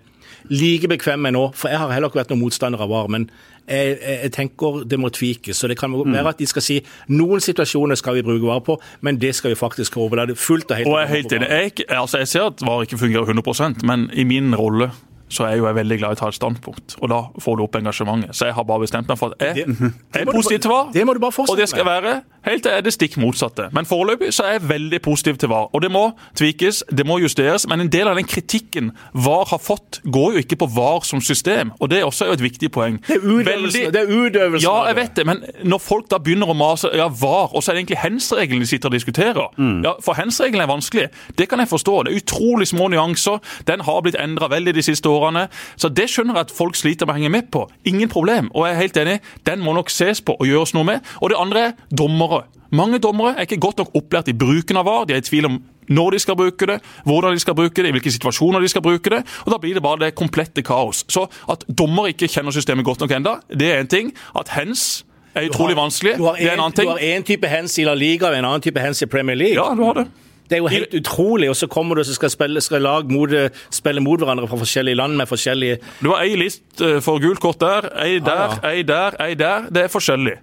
like 0.49 0.89
bekvem 0.89 1.21
med 1.27 1.37
nå. 1.37 1.49
For 1.59 1.73
jeg 1.73 1.81
har 1.83 1.93
heller 1.93 2.09
ikke 2.09 2.23
vært 2.23 2.33
noen 2.33 2.45
motstander 2.47 2.81
av 2.85 2.93
VAR. 2.93 3.11
men 3.13 3.29
jeg, 3.69 3.99
jeg, 4.03 4.33
tenker 4.33 4.83
det 4.89 4.99
må 5.01 5.11
tvikes. 5.15 5.57
Så 5.57 5.69
Det 5.69 5.79
kan 5.79 5.93
være 5.93 6.23
mm. 6.23 6.31
at 6.33 6.39
de 6.39 6.47
skal 6.47 6.65
si 6.65 6.79
noen 7.09 7.41
situasjoner 7.45 7.99
skal 7.99 8.19
vi 8.19 8.23
bruke 8.27 8.47
vare 8.47 8.65
på, 8.65 8.79
men 9.01 9.21
det 9.21 9.35
skal 9.35 9.55
vi 9.55 9.59
faktisk 9.59 9.97
overlate 9.97 10.37
fullt 10.37 10.71
og 10.71 10.77
helt. 10.77 10.89
Og 10.89 10.99
jeg 10.99 11.09
er 11.09 11.15
helt 11.15 11.33
enig. 11.33 11.49
Jeg, 11.49 11.73
altså 11.89 12.23
jeg 12.23 12.29
ser 12.29 12.49
at 12.53 12.65
VAR 12.65 12.87
ikke 12.87 12.99
fungerer 12.99 13.35
100% 13.35 13.85
men 13.89 14.09
i 14.13 14.25
min 14.25 14.55
rolle 14.57 14.91
så 15.29 15.45
er 15.45 15.49
jeg 15.49 15.61
jo 15.61 15.67
jeg 15.69 15.77
veldig 15.77 15.97
glad 16.01 16.15
i 16.15 16.17
å 16.17 16.19
ta 16.23 16.29
et 16.33 16.37
standpunkt. 16.39 16.95
Og 17.03 17.11
da 17.13 17.19
får 17.45 17.59
du 17.59 17.63
opp 17.67 17.77
engasjementet. 17.77 18.33
Så 18.37 18.49
jeg 18.49 18.57
har 18.57 18.65
bare 18.69 18.81
bestemt 18.81 19.11
meg 19.11 19.19
for 19.21 19.35
at 19.37 19.45
jeg, 19.45 19.67
jeg 19.69 20.23
er 20.23 20.31
positiv 20.31 20.63
til 20.65 20.73
VAR. 20.73 20.89
Det 20.95 21.05
fortsette 21.05 21.53
Og 21.53 21.61
det 21.61 21.69
skal 21.69 21.85
være 21.89 22.15
helt 22.51 22.65
til 22.67 22.73
er 22.73 22.85
det 22.85 22.93
stikk 22.95 23.17
motsatte. 23.21 23.69
Men 23.77 23.87
foreløpig 23.89 24.33
så 24.35 24.47
er 24.47 24.57
jeg 24.59 24.69
veldig 24.69 25.01
positiv 25.05 25.39
til 25.41 25.51
VAR. 25.53 25.69
Og 25.75 25.83
det 25.83 25.91
må 25.93 26.05
tvikes, 26.39 26.83
det 26.91 27.07
må 27.07 27.19
justeres. 27.23 27.67
Men 27.69 27.85
en 27.85 27.93
del 27.93 28.09
av 28.11 28.19
den 28.19 28.29
kritikken 28.29 28.93
VAR 29.15 29.49
har 29.53 29.63
fått, 29.63 30.01
går 30.05 30.37
jo 30.37 30.45
ikke 30.45 30.59
på 30.63 30.69
VAR 30.77 31.05
som 31.07 31.21
system. 31.25 31.73
Og 31.81 31.91
det 31.91 32.01
er 32.01 32.09
også 32.09 32.31
et 32.33 32.43
viktig 32.43 32.71
poeng. 32.75 33.01
Det 33.07 33.19
er 33.19 33.25
utøvelsen, 33.25 33.93
det 33.95 34.03
er 34.03 34.13
utøvelsen 34.13 34.67
Ja, 34.67 34.77
jeg 34.89 34.97
vet 34.97 35.17
det. 35.17 35.27
Men 35.27 35.43
når 35.63 35.83
folk 35.83 36.11
da 36.11 36.21
begynner 36.23 36.53
å 36.53 36.57
mase 36.59 36.91
ja, 36.97 37.09
VAR, 37.09 37.55
og 37.55 37.63
så 37.63 37.73
er 37.73 37.79
det 37.79 37.85
egentlig 37.85 38.03
hands-regelen 38.05 38.65
de 38.65 38.71
sitter 38.71 38.91
og 38.91 38.97
diskuterer. 38.97 39.51
Mm. 39.57 39.83
Ja, 39.87 39.95
For 40.05 40.19
hands-regelen 40.19 40.65
er 40.65 40.71
vanskelig. 40.71 41.09
Det 41.39 41.49
kan 41.49 41.63
jeg 41.63 41.69
forstå. 41.69 42.03
Det 42.07 42.15
er 42.15 42.23
utrolig 42.23 42.69
små 42.69 42.89
nyanser. 42.93 43.39
Den 43.69 43.85
har 43.87 44.01
blitt 44.05 44.19
endra 44.21 44.49
veldig 44.53 44.75
de 44.75 44.83
siste 44.83 45.09
årene. 45.09 45.49
Så 45.77 45.89
det 45.89 46.09
skjønner 46.11 46.39
jeg 46.39 46.49
at 46.49 46.55
folk 46.55 46.77
sliter 46.79 47.07
med 47.07 47.17
å 47.17 47.19
henge 47.19 47.33
med 47.33 47.51
på. 47.55 47.67
Ingen 47.89 48.11
problem. 48.13 48.51
Og 48.55 48.67
jeg 48.67 48.75
er 48.77 48.83
helt 48.83 49.01
enig, 49.03 49.19
den 49.47 49.65
må 49.65 49.75
nok 49.77 49.91
ses 49.93 50.21
på 50.25 50.37
og 50.39 50.47
gjøres 50.49 50.75
noe 50.77 50.87
med. 50.89 51.13
Og 51.23 51.33
det 51.33 51.41
andre 51.41 51.65
er 51.69 51.73
dommere. 51.91 52.38
Mange 52.71 53.01
dommere 53.01 53.35
er 53.37 53.47
ikke 53.49 53.61
godt 53.61 53.81
nok 53.81 53.95
opplært 53.97 54.29
i 54.29 54.37
bruken 54.37 54.77
av 54.77 54.87
VAR. 54.89 55.07
De 55.09 55.17
er 55.17 55.23
i 55.23 55.25
tvil 55.25 55.49
om 55.49 55.59
når 55.89 56.11
de 56.11 56.19
skal 56.21 56.37
bruke 56.37 56.67
det, 56.69 56.79
hvordan 57.09 57.33
de 57.33 57.41
skal 57.41 57.57
bruke 57.57 57.83
det, 57.83 57.89
i 57.89 57.95
hvilke 57.97 58.13
situasjoner 58.13 58.61
de 58.61 58.69
skal 58.69 58.85
bruke 58.85 59.11
det. 59.11 59.23
og 59.47 59.53
Da 59.55 59.59
blir 59.63 59.75
det 59.79 59.83
bare 59.83 60.05
det 60.05 60.15
komplette 60.15 60.63
kaos. 60.63 61.05
Så 61.09 61.27
at 61.49 61.65
dommere 61.69 62.13
ikke 62.13 62.29
kjenner 62.29 62.53
systemet 62.53 62.85
godt 62.85 63.01
nok 63.01 63.15
enda, 63.17 63.39
det 63.49 63.73
er 63.73 63.83
én 63.83 63.89
ting. 63.89 64.13
At 64.37 64.53
hens 64.53 65.05
er 65.35 65.49
utrolig 65.49 65.77
har, 65.77 65.83
vanskelig, 65.83 66.17
det 66.19 66.49
er 66.49 66.57
en 66.59 66.61
annen 66.67 66.77
ting. 66.77 66.89
Du 66.89 66.97
har 66.97 67.05
én 67.05 67.25
type 67.25 67.49
hens 67.49 67.79
i 67.79 67.85
La 67.89 67.95
Liga 67.95 68.29
og 68.29 68.37
en 68.37 68.45
annen 68.45 68.65
type 68.65 68.81
hens 68.81 69.03
i 69.03 69.07
Premier 69.07 69.37
League. 69.37 69.57
Ja, 69.57 69.75
du 69.75 69.85
har 69.85 70.03
det. 70.03 70.09
Det 70.49 70.57
er 70.57 70.63
jo 70.65 70.69
helt 70.73 70.95
utrolig. 70.95 71.51
Og 71.51 71.57
så 71.57 71.67
kommer 71.67 71.95
du 71.95 72.01
og 72.01 72.07
skal, 72.07 72.31
spille, 72.31 72.61
skal 72.65 72.83
lag 72.83 73.11
mot, 73.13 73.33
spille 73.71 74.01
mot 74.01 74.21
hverandre 74.21 74.49
fra 74.49 74.61
forskjellige 74.61 74.97
land 74.97 75.17
med 75.17 75.29
forskjellige 75.29 75.79
Du 76.01 76.13
har 76.15 76.25
ei 76.25 76.37
list 76.41 76.81
eh, 76.81 77.01
for 77.05 77.21
gult 77.21 77.41
kort 77.41 77.61
der, 77.61 77.91
ei 78.01 78.19
der, 78.19 78.45
ah, 78.49 78.61
ja. 78.63 78.71
ei 78.73 78.83
der, 78.83 79.19
ei 79.25 79.35
der. 79.35 79.69
Det 79.69 79.85
er 79.85 79.93
forskjellig. 79.93 80.39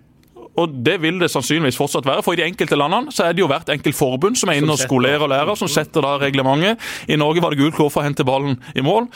Og 0.61 0.71
det 0.85 0.95
vil 1.03 1.19
det 1.19 1.29
sannsynligvis 1.31 1.77
fortsatt 1.79 2.07
være. 2.07 2.23
For 2.25 2.35
i 2.35 2.39
de 2.39 2.45
enkelte 2.47 2.77
landene 2.79 3.11
så 3.13 3.27
er 3.27 3.35
det 3.35 3.43
jo 3.43 3.49
hvert 3.51 3.69
enkelt 3.71 3.97
forbund 3.97 4.39
som 4.39 4.51
er 4.51 4.61
inne 4.61 4.71
og 4.71 4.79
skolerer 4.79 5.25
og 5.25 5.31
lærer, 5.33 5.57
som 5.59 5.69
setter 5.71 6.05
da 6.05 6.15
reglementet. 6.21 6.81
I 7.11 7.17
Norge 7.19 7.43
var 7.43 7.53
det 7.53 7.59
gult 7.59 7.75
kort 7.77 7.93
for 7.93 8.03
å 8.03 8.07
hente 8.07 8.25
ballen 8.27 8.57
i 8.75 8.83
mål. 8.85 9.09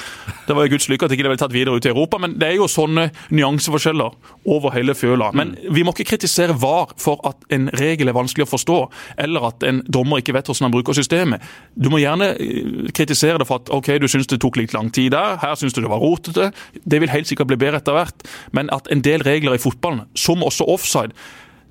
Det 0.48 0.56
var 0.58 0.68
jo 0.68 0.76
Guds 0.76 0.90
lykke 0.92 1.08
at 1.08 1.16
ikke 1.16 1.26
det 1.28 1.34
ble 1.34 1.40
tatt 1.40 1.56
videre 1.56 1.80
ut 1.80 1.88
i 1.88 1.92
Europa, 1.92 2.20
men 2.22 2.36
det 2.40 2.50
er 2.50 2.58
jo 2.60 2.68
sånne 2.72 3.10
nyanseforskjeller 3.36 4.18
over 4.50 4.76
hele 4.76 4.96
fjøla. 4.98 5.32
Men 5.38 5.56
vi 5.72 5.86
må 5.86 5.94
ikke 5.96 6.10
kritisere 6.12 6.58
VAR 6.60 6.94
for 7.00 7.24
at 7.30 7.48
en 7.56 7.70
regel 7.80 8.12
er 8.12 8.18
vanskelig 8.18 8.48
å 8.48 8.52
forstå, 8.52 8.80
eller 9.26 9.50
at 9.52 9.66
en 9.68 9.84
dommer 9.88 10.24
ikke 10.24 10.36
vet 10.36 10.50
hvordan 10.50 10.68
han 10.68 10.76
bruker 10.76 10.98
systemet. 10.98 11.46
Du 11.76 11.92
må 11.94 12.02
gjerne 12.02 12.34
eh, 12.36 12.90
kritisere 12.96 13.40
det 13.40 13.48
for 13.50 13.64
at 13.64 13.72
ok, 13.74 13.94
du 14.02 14.10
syns 14.12 14.30
det 14.30 14.42
tok 14.44 14.60
litt 14.60 14.76
lang 14.76 14.92
tid 14.96 15.14
der, 15.16 15.38
her 15.42 15.56
syns 15.60 15.76
du 15.76 15.82
det 15.84 15.92
var 15.92 16.04
rotete. 16.04 16.52
Det 16.84 17.00
vil 17.02 17.12
helt 17.14 17.30
sikkert 17.30 17.52
bli 17.52 17.60
bedre 17.62 17.80
etter 17.80 17.96
hvert, 17.96 18.28
men 18.56 18.72
at 18.76 18.90
en 18.92 19.04
del 19.06 19.24
regler 19.26 19.56
i 19.56 19.62
fotballen, 19.62 20.06
som 20.18 20.44
også 20.46 20.68
offside, 20.70 21.16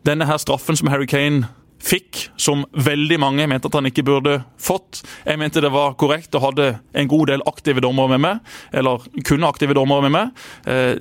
denne 0.09 0.29
her 0.29 0.41
straffen 0.41 0.79
som 0.79 0.91
Harry 0.93 1.09
Kane 1.11 1.49
fikk, 1.79 2.25
som 2.41 2.65
veldig 2.75 3.21
mange 3.23 3.47
mente 3.51 3.71
at 3.71 3.77
han 3.79 3.87
ikke 3.89 4.05
burde 4.07 4.39
fått. 4.61 5.03
Jeg 5.27 5.39
mente 5.39 5.63
det 5.63 5.71
var 5.73 5.97
korrekt 6.01 6.35
og 6.35 6.49
hadde 6.49 6.71
en 6.99 7.11
god 7.11 7.31
del 7.31 7.45
aktive 7.47 7.83
dommere 7.85 8.17
med 8.17 8.25
meg, 8.25 8.57
eller 8.75 9.05
kunne 9.29 9.51
aktive 9.51 9.77
dommere 9.79 10.09
med 10.09 10.15
meg. 10.17 10.49
Eh, 10.67 10.97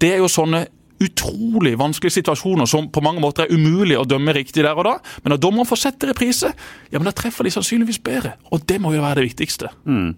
det 0.00 0.14
er 0.14 0.22
jo 0.22 0.30
sånne 0.30 0.68
utrolig 1.00 1.72
vanskelige 1.80 2.18
situasjoner 2.18 2.68
som 2.68 2.90
på 2.92 3.02
mange 3.04 3.22
måter 3.24 3.46
er 3.46 3.54
umulig 3.56 3.96
å 3.96 4.04
dømme 4.08 4.34
riktig 4.36 4.62
der 4.66 4.76
og 4.76 4.84
da. 4.84 4.94
Men 5.24 5.34
når 5.34 5.42
dommeren 5.42 5.68
får 5.68 5.82
sett 5.86 6.08
reprise, 6.10 6.52
ja, 6.92 6.98
men 6.98 7.08
da 7.08 7.14
treffer 7.16 7.48
de 7.48 7.54
sannsynligvis 7.54 8.02
bedre. 8.04 8.34
Og 8.52 8.66
det 8.68 8.76
må 8.84 8.92
jo 8.94 9.04
være 9.04 9.22
det 9.22 9.30
viktigste. 9.30 9.72
Mm. 9.88 10.12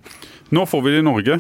Nå 0.53 0.67
får 0.69 0.83
vi 0.83 0.95
det 0.95 1.05
i 1.05 1.07
Norge. 1.07 1.39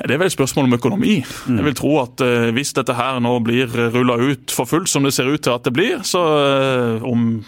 Det 0.00 0.14
er 0.14 0.20
vel 0.20 0.30
et 0.30 0.34
spørsmål 0.34 0.70
om 0.70 0.78
økonomi. 0.78 1.18
Mm. 1.22 1.60
Jeg 1.60 1.68
vil 1.68 1.78
tro 1.78 1.92
at 2.02 2.24
uh, 2.24 2.48
hvis 2.56 2.74
dette 2.76 2.96
her 2.96 3.20
nå 3.22 3.36
blir 3.44 3.70
rulla 3.94 4.18
ut 4.20 4.54
for 4.54 4.68
fullt, 4.68 4.90
som 4.90 5.06
det 5.06 5.14
ser 5.16 5.30
ut 5.30 5.42
til 5.42 5.54
at 5.54 5.68
det 5.68 5.74
blir, 5.76 6.02
så 6.06 6.22
uh, 6.22 7.08
om 7.08 7.40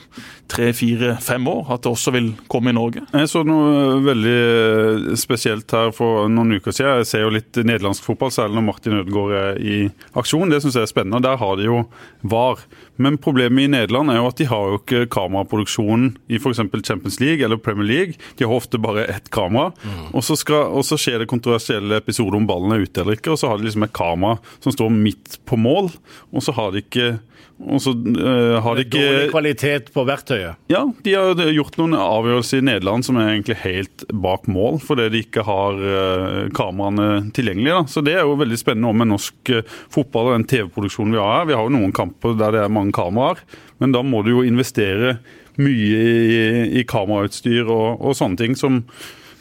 tre, 0.51 0.71
fire, 0.77 1.15
fem 1.25 1.47
år 1.49 1.73
at 1.75 1.85
det 1.85 1.91
også 1.93 2.13
vil 2.15 2.31
komme 2.51 2.73
i 2.73 2.77
Norge. 2.77 3.03
Jeg 3.13 3.31
så 3.31 3.43
noe 3.47 3.99
veldig 4.05 4.35
eh, 4.35 5.07
spesielt 5.19 5.73
her 5.75 5.93
for 5.97 6.29
noen 6.33 6.59
uker 6.59 6.75
siden. 6.75 7.01
Jeg 7.03 7.11
ser 7.11 7.25
jo 7.25 7.33
litt 7.35 7.61
nederlandsk 7.61 8.05
fotball, 8.07 8.33
særlig 8.35 8.59
når 8.59 8.67
Martin 8.69 8.99
Ødegaard 9.01 9.37
er 9.41 9.61
i 9.61 9.79
aksjon. 10.21 10.53
Det 10.53 10.61
syns 10.63 10.79
jeg 10.79 10.87
er 10.87 10.93
spennende. 10.93 11.23
Der 11.25 11.41
har 11.41 11.57
de 11.61 11.69
jo 11.69 11.81
VAR. 12.23 12.65
Men 12.97 13.19
problemet 13.19 13.65
i 13.65 13.71
Nederland 13.71 14.13
er 14.13 14.21
jo 14.21 14.29
at 14.31 14.39
de 14.39 14.47
har 14.51 14.71
jo 14.71 14.79
ikke 14.79 15.09
kameraproduksjonen 15.15 16.13
i 16.31 16.39
f.eks. 16.39 16.63
Champions 16.87 17.19
League 17.21 17.45
eller 17.45 17.59
Premier 17.59 17.89
League. 17.89 18.19
De 18.39 18.47
har 18.47 18.55
ofte 18.55 18.79
bare 18.79 19.07
ett 19.11 19.31
kamera. 19.35 19.73
Mm. 19.83 20.13
Og, 20.13 20.23
så 20.25 20.37
skal, 20.39 20.71
og, 20.71 20.87
så 20.87 20.99
skjer 21.01 21.23
det 21.23 21.31
kontroversielle 21.31 21.99
episoder 21.99 22.39
om 22.39 22.47
ballen 22.49 22.77
er 22.77 22.87
ute 22.87 23.03
eller 23.03 23.19
ikke, 23.19 23.35
og 23.35 23.41
så 23.41 23.51
har 23.51 23.59
de 23.59 23.69
liksom 23.69 23.87
et 23.87 23.97
kamera 23.97 24.39
som 24.65 24.75
står 24.75 24.95
midt 24.95 25.39
på 25.49 25.59
mål, 25.59 25.91
og 26.31 26.45
så 26.45 26.55
har 26.55 26.75
de 26.75 26.85
ikke 26.85 27.17
og 27.55 27.79
så 27.79 27.93
uh, 27.95 28.59
har 28.65 28.75
de 28.75 28.83
ikke 28.83 28.99
Dårlig 28.99 29.29
kvalitet 29.31 29.91
på 29.95 30.03
verktøyet? 30.09 30.59
Ja, 30.73 30.81
de 31.07 31.13
har 31.15 31.39
gjort 31.55 31.77
noen 31.79 31.95
avgjørelser 31.97 32.59
i 32.59 32.67
Nederland 32.67 33.07
som 33.07 33.19
er 33.21 33.31
egentlig 33.31 33.61
helt 33.63 34.05
bak 34.11 34.49
mål, 34.51 34.81
fordi 34.83 35.07
de 35.15 35.23
ikke 35.23 35.45
har 35.47 35.79
uh, 35.79 36.41
kameraene 36.57 37.31
tilgjengelig. 37.37 37.71
Da. 37.71 37.85
Så 37.95 38.03
det 38.07 38.17
er 38.19 38.27
jo 38.27 38.35
veldig 38.43 38.59
spennende 38.59 38.91
om 38.91 38.99
med 38.99 39.13
norsk 39.13 39.55
uh, 39.55 39.63
fotball 39.95 40.33
og 40.33 40.37
den 40.41 40.49
TV-produksjonen 40.51 41.15
vi 41.15 41.23
har 41.23 41.33
her. 41.39 41.49
Vi 41.53 41.57
har 41.57 41.69
jo 41.69 41.77
noen 41.77 41.95
kamper 41.95 42.35
der 42.43 42.59
det 42.59 42.65
er 42.65 42.75
mange 42.75 42.97
kameraer, 42.97 43.45
men 43.79 43.95
da 43.95 44.03
må 44.03 44.25
du 44.27 44.35
jo 44.35 44.47
investere 44.47 45.19
mye 45.55 46.05
i, 46.11 46.39
i 46.83 46.87
kamerautstyr 46.91 47.69
og, 47.69 48.03
og, 48.03 48.19
sånne 48.19 48.41
ting 48.41 48.59
som, 48.59 48.83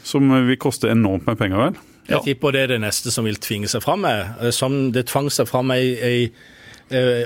som 0.05 0.29
vil 0.29 0.59
koste 0.61 0.93
enormt 0.93 1.25
med 1.25 1.41
penger. 1.41 1.65
Vel? 1.65 1.85
Ja. 2.03 2.19
Jeg 2.19 2.27
tipper 2.27 2.53
det 2.53 2.67
er 2.67 2.75
det 2.75 2.83
neste 2.83 3.09
som 3.15 3.25
vil 3.25 3.41
tvinge 3.41 3.71
seg 3.71 3.81
fram. 3.81 4.05
Som 4.53 4.91
det 4.93 5.07
tvang 5.09 5.33
seg 5.33 5.49
fram 5.49 5.73
ei 5.73 6.27
Eh, 6.27 6.29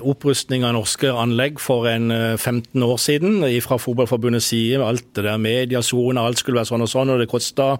opprustning 0.07 0.65
av 0.67 0.75
norske 0.77 1.11
anlegg 1.11 1.61
for 1.61 1.87
en 1.89 2.11
15 2.11 2.61
eh, 2.81 2.85
år 2.87 3.01
siden 3.01 3.41
fra 3.65 3.79
Fotballforbundets 3.81 4.51
side. 4.53 4.83
Alt 4.83 5.09
det 5.17 5.25
der 5.27 5.41
mediasone, 5.41 6.21
alt 6.21 6.41
skulle 6.41 6.61
være 6.61 6.71
sånn 6.71 6.85
og 6.85 6.91
sånn, 6.91 7.13
og 7.13 7.23
det 7.23 7.29
kosta 7.31 7.75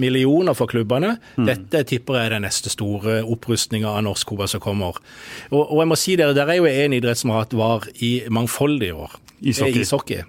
millioner 0.00 0.56
for 0.56 0.70
klubbene. 0.70 1.16
Mm. 1.36 1.48
Dette 1.48 1.82
tipper 1.88 2.18
jeg 2.18 2.30
er 2.30 2.36
den 2.36 2.46
neste 2.46 2.72
store 2.72 3.20
opprustninga 3.28 3.90
av 3.92 4.04
norsk 4.06 4.32
fotball 4.32 4.50
som 4.50 4.62
kommer. 4.64 5.00
Og, 5.50 5.62
og, 5.62 5.80
jeg 5.82 5.90
må 5.92 5.98
si 6.00 6.16
dere, 6.20 6.36
der 6.36 6.52
er 6.52 6.60
jo 6.60 6.70
en 6.70 6.96
idrett 6.96 7.20
som 7.20 7.34
har 7.34 7.44
hatt 7.44 7.56
var 7.56 7.88
i 8.00 8.14
mangfoldige 8.32 8.96
år. 8.96 9.18
Ishockey. 9.42 9.82
ishockey. 9.82 10.22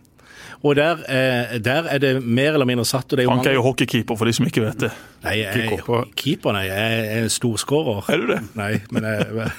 Og 0.64 0.76
der, 0.76 0.92
eh, 0.92 1.64
der, 1.64 1.84
er 1.84 1.98
det 1.98 2.24
mer 2.24 2.54
eller 2.54 2.66
mindre 2.66 2.86
satt. 2.86 3.14
Og 3.14 3.20
Frank 3.26 3.46
er 3.46 3.54
jo 3.54 3.62
hockeykeeper, 3.62 4.16
for 4.16 4.26
de 4.26 4.34
som 4.34 4.46
ikke 4.48 4.62
vet 4.64 4.80
det. 4.80 4.92
Nei, 5.24 5.34
jeg, 5.42 5.74
er 5.76 6.06
keeper, 6.16 6.56
nei. 6.56 6.62
Jeg 6.70 7.10
er 7.18 7.28
storskårer. 7.28 8.08
Er 8.14 8.22
du 8.22 8.28
det? 8.32 8.40
Nei, 8.56 8.72
men 8.92 9.04
jeg, 9.04 9.50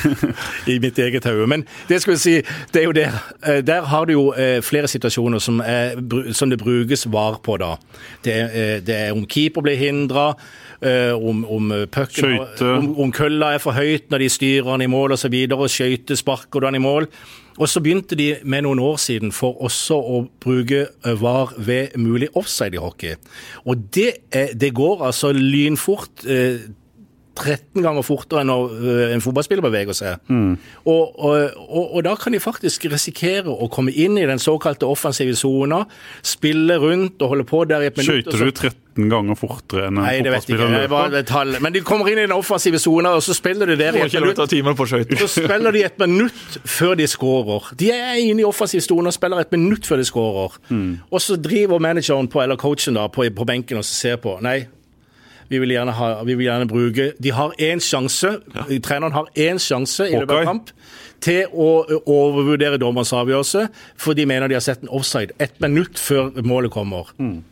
I 0.74 0.78
mitt 0.78 0.98
eget 1.02 1.26
hode. 1.26 1.48
Men 1.50 1.66
det 1.88 1.98
skal 2.02 2.14
vi 2.14 2.18
si, 2.22 2.36
det 2.74 2.82
er 2.82 2.86
jo 2.86 2.94
der. 2.94 3.18
Eh, 3.42 3.58
der 3.66 3.90
har 3.90 4.06
du 4.06 4.12
jo 4.12 4.24
eh, 4.38 4.60
flere 4.62 4.88
situasjoner 4.88 5.42
som, 5.42 5.58
er, 5.66 5.98
som 6.32 6.50
det 6.50 6.60
brukes 6.62 7.08
var 7.10 7.40
på, 7.42 7.58
da. 7.58 7.74
Det 8.24 8.38
er, 8.38 8.80
det 8.86 8.98
er 9.08 9.16
om 9.16 9.26
keeper 9.26 9.66
blir 9.66 9.78
hindra. 9.82 10.32
Om, 10.82 11.44
om, 11.46 11.68
pucken, 11.94 12.40
om, 12.66 12.86
om 13.04 13.12
kølla 13.14 13.52
er 13.54 13.60
for 13.62 13.76
høyt 13.76 14.08
når 14.10 14.24
de 14.24 14.30
styrer 14.34 14.66
den 14.66 14.82
i 14.88 14.90
mål 14.90 15.14
osv. 15.14 15.36
Skøytesparker 15.70 16.58
du 16.58 16.66
den 16.66 16.80
i 16.80 16.82
mål. 16.82 17.06
Og 17.60 17.68
så 17.68 17.82
begynte 17.84 18.16
de 18.16 18.36
med 18.48 18.64
noen 18.64 18.80
år 18.80 18.96
siden 19.00 19.32
for 19.34 19.58
også 19.64 19.98
å 19.98 20.20
bruke 20.42 20.86
eh, 20.88 21.16
VAR 21.20 21.52
ved 21.60 21.96
mulig 22.00 22.30
offside 22.38 22.78
i 22.78 22.80
hockey. 22.80 23.18
Og 23.68 23.88
det, 23.94 24.12
er, 24.32 24.54
det 24.56 24.72
går 24.76 25.04
altså 25.10 25.32
lynfort. 25.36 26.24
Eh, 26.24 26.64
13 27.38 27.80
ganger 27.84 28.04
fortere 28.04 28.42
enn 28.44 28.52
eh, 28.52 29.14
en 29.14 29.22
fotballspiller 29.24 29.64
beveger 29.64 29.96
seg. 29.96 30.20
Mm. 30.28 30.54
Og, 30.84 31.02
og, 31.16 31.56
og, 31.62 31.84
og, 31.86 31.98
da 32.04 32.14
kan 32.20 32.34
de 32.34 32.40
faktisk 32.42 32.86
risikere 32.92 33.52
å 33.52 33.68
komme 33.72 33.94
inn 33.94 34.18
i 34.20 34.26
den 34.28 34.42
såkalte 34.42 34.88
offensive 34.88 35.34
sona, 35.38 35.82
spille 36.26 36.76
rundt 36.82 37.22
og 37.22 37.32
holde 37.32 37.46
på 37.48 37.62
der 37.70 37.86
i 37.86 37.88
et 37.88 38.00
minutt. 38.00 38.28
Skøyter 38.28 38.44
du 38.44 38.52
13 38.52 39.08
ganger 39.08 39.38
fortere 39.40 39.86
enn 39.88 39.96
en 39.96 40.04
Nei, 40.04 40.18
det 40.24 40.34
vet 40.34 40.50
jeg 40.50 40.58
ikke. 40.58 40.68
Det 40.74 40.90
var 40.92 41.16
et 41.16 41.30
tall. 41.30 41.56
Men 41.64 41.72
de 41.72 41.80
kommer 41.86 42.12
inn 42.12 42.20
i 42.20 42.26
den 42.26 42.36
offensive 42.36 42.80
sona, 42.82 43.14
og 43.16 43.24
så 43.24 43.36
spiller 43.36 43.72
de 43.72 43.78
der 43.80 43.96
i 43.96 44.04
et 44.04 44.18
minutt. 44.18 44.42
Så 45.22 45.30
spiller 45.38 45.72
de 45.72 45.86
et 45.88 46.04
minutt 46.04 46.60
før 46.68 46.94
de 47.00 47.08
skårer. 47.08 47.72
De 47.80 47.88
er 47.94 48.20
inne 48.20 48.44
i 48.44 48.48
offensiv 48.48 48.84
sone 48.84 49.08
og 49.08 49.16
spiller 49.16 49.40
et 49.40 49.56
minutt 49.56 49.88
før 49.88 50.02
de 50.02 50.06
skårer. 50.08 50.60
Mm. 50.68 50.92
Og 51.08 51.24
så 51.24 51.40
driver 51.40 51.80
manageren 51.80 52.28
på, 52.28 52.44
eller 52.44 52.60
coachen 52.60 53.00
da, 53.00 53.08
på, 53.08 53.24
på 53.32 53.48
benken 53.48 53.80
og 53.80 53.88
ser 53.88 54.20
på. 54.20 54.36
Nei, 54.44 54.66
vi 55.52 55.60
vil 55.60 55.74
gjerne, 55.74 55.94
ha, 55.98 56.10
vi 56.24 56.36
vil 56.38 56.48
gjerne 56.48 56.68
bruke 56.70 57.10
De 57.22 57.32
har 57.36 57.54
én 57.60 57.82
sjanse, 57.82 58.34
ja. 58.54 58.66
treneren 58.84 59.14
har 59.14 59.28
én 59.36 59.60
sjanse 59.60 60.08
i 60.08 60.16
løpet 60.16 60.38
av 60.40 60.48
kamp 60.48 60.72
til 61.22 61.52
å 61.52 61.70
overvurdere 62.00 62.80
dommerens 62.82 63.12
avgjørelse, 63.14 63.68
for 64.00 64.18
de 64.18 64.26
mener 64.26 64.50
de 64.50 64.58
har 64.58 64.64
sett 64.64 64.82
en 64.82 64.90
offside 64.90 65.36
ett 65.42 65.60
minutt 65.62 66.00
før 66.00 66.32
målet 66.42 66.72
kommer. 66.74 67.12
Mm. 67.22 67.42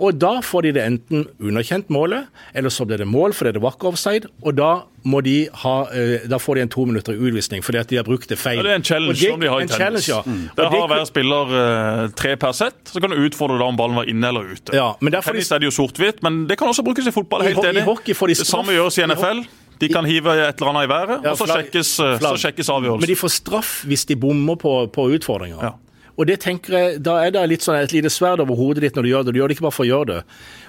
Og 0.00 0.16
da 0.16 0.38
får 0.44 0.66
de 0.66 0.72
det 0.78 0.84
enten 0.86 1.26
underkjent 1.42 1.90
målet, 1.92 2.30
eller 2.56 2.72
så 2.72 2.86
blir 2.88 3.02
det 3.02 3.06
mål 3.08 3.34
fordi 3.36 3.52
det 3.56 3.62
var 3.62 3.76
ikke 3.76 3.90
offside. 3.92 4.30
Og 4.42 4.56
da, 4.56 4.70
må 5.04 5.20
de 5.26 5.48
ha, 5.64 5.74
eh, 5.90 6.24
da 6.30 6.38
får 6.38 6.58
de 6.58 6.64
en 6.64 6.70
to 6.70 6.84
minutter 6.86 7.18
utvisning 7.18 7.64
fordi 7.66 7.80
at 7.80 7.90
de 7.90 7.98
har 7.98 8.06
brukt 8.06 8.30
det 8.30 8.38
feil. 8.38 8.60
Ja, 8.60 8.66
det 8.68 8.74
er 8.74 8.80
en 8.80 8.86
challenge 8.86 9.18
det, 9.18 9.30
som 9.34 9.42
de 9.42 9.50
har 9.50 9.64
i 9.64 9.70
tennis. 9.70 10.08
Ja. 10.08 10.20
Mm. 10.26 10.44
Der 10.56 10.70
har 10.74 10.86
hver 10.92 11.06
spiller 11.08 11.54
uh, 11.54 12.04
tre 12.18 12.36
per 12.40 12.54
sett, 12.56 12.78
så 12.88 13.02
kan 13.02 13.10
du 13.10 13.18
utfordre 13.18 13.58
da 13.60 13.70
om 13.70 13.78
ballen 13.78 13.98
var 13.98 14.10
inne 14.10 14.30
eller 14.30 14.54
ute. 14.54 14.76
Ja, 14.76 14.92
men 15.00 15.14
tennis 15.18 15.50
de... 15.50 15.56
er 15.56 15.64
det 15.64 15.70
jo 15.70 15.74
sort-hvitt, 15.82 16.22
men 16.22 16.44
det 16.50 16.58
kan 16.60 16.70
også 16.70 16.86
brukes 16.86 17.06
i 17.06 17.14
fotball. 17.14 17.44
helt 17.46 17.64
enig. 17.66 17.84
det 17.84 18.46
samme 18.46 18.76
gjøres 18.76 18.98
i 18.98 19.06
NFL. 19.10 19.44
De 19.82 19.88
kan 19.90 20.06
hive 20.06 20.30
et 20.38 20.60
eller 20.60 20.70
annet 20.70 20.86
i 20.86 20.90
været, 20.92 21.24
ja, 21.24 21.32
og 21.32 21.38
så 21.40 21.46
sjekkes, 21.50 21.88
eh, 21.98 22.20
så 22.22 22.36
sjekkes 22.38 22.68
avgjørelsen. 22.70 23.02
Men 23.02 23.10
de 23.10 23.16
får 23.18 23.32
straff 23.34 23.72
hvis 23.90 24.04
de 24.06 24.16
bommer 24.16 24.58
på, 24.60 24.74
på 24.94 25.08
utfordringer. 25.16 25.58
Ja. 25.58 25.72
Og 26.18 26.28
det 26.28 26.40
tenker 26.44 26.76
jeg, 26.76 27.02
Da 27.04 27.18
er 27.24 27.32
det 27.34 27.42
litt 27.48 27.64
sånn 27.64 27.78
et 27.80 27.94
lite 27.94 28.10
sverd 28.12 28.42
over 28.44 28.58
hodet 28.58 28.84
ditt 28.84 28.98
når 28.98 29.06
du 29.06 29.10
gjør 29.12 29.24
det. 29.24 29.32
Du 29.32 29.40
gjør 29.40 29.48
det 29.48 29.56
ikke 29.56 29.66
bare 29.68 29.76
for 29.78 29.86
å 29.86 29.90
gjøre 29.90 30.10
det. 30.10 30.20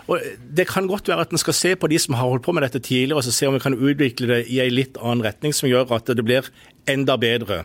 Og 0.08 0.20
Det 0.60 0.68
kan 0.70 0.88
godt 0.88 1.08
være 1.12 1.28
at 1.28 1.36
en 1.36 1.42
skal 1.42 1.58
se 1.58 1.76
på 1.76 1.90
de 1.92 2.00
som 2.00 2.16
har 2.16 2.30
holdt 2.30 2.46
på 2.46 2.56
med 2.56 2.64
dette 2.64 2.80
tidligere, 2.80 3.20
og 3.20 3.28
så 3.28 3.36
se 3.36 3.48
om 3.48 3.58
vi 3.58 3.64
kan 3.64 3.78
utvikle 3.78 4.28
det 4.28 4.42
i 4.48 4.60
en 4.64 4.74
litt 4.74 4.98
annen 5.02 5.26
retning, 5.26 5.54
som 5.54 5.70
gjør 5.70 5.92
at 5.96 6.06
det 6.06 6.24
blir 6.26 6.48
enda 6.88 7.18
bedre 7.18 7.64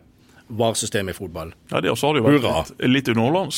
VAR-system 0.48 1.10
i 1.10 1.16
fotball. 1.16 1.52
Ja, 1.70 1.80
det 1.80 1.90
også 1.92 2.08
har 2.08 2.16
det 2.16 2.22
jo 2.22 2.30
vært 2.30 2.72
litt, 2.72 2.88
litt 2.88 3.10
underholdende 3.12 3.52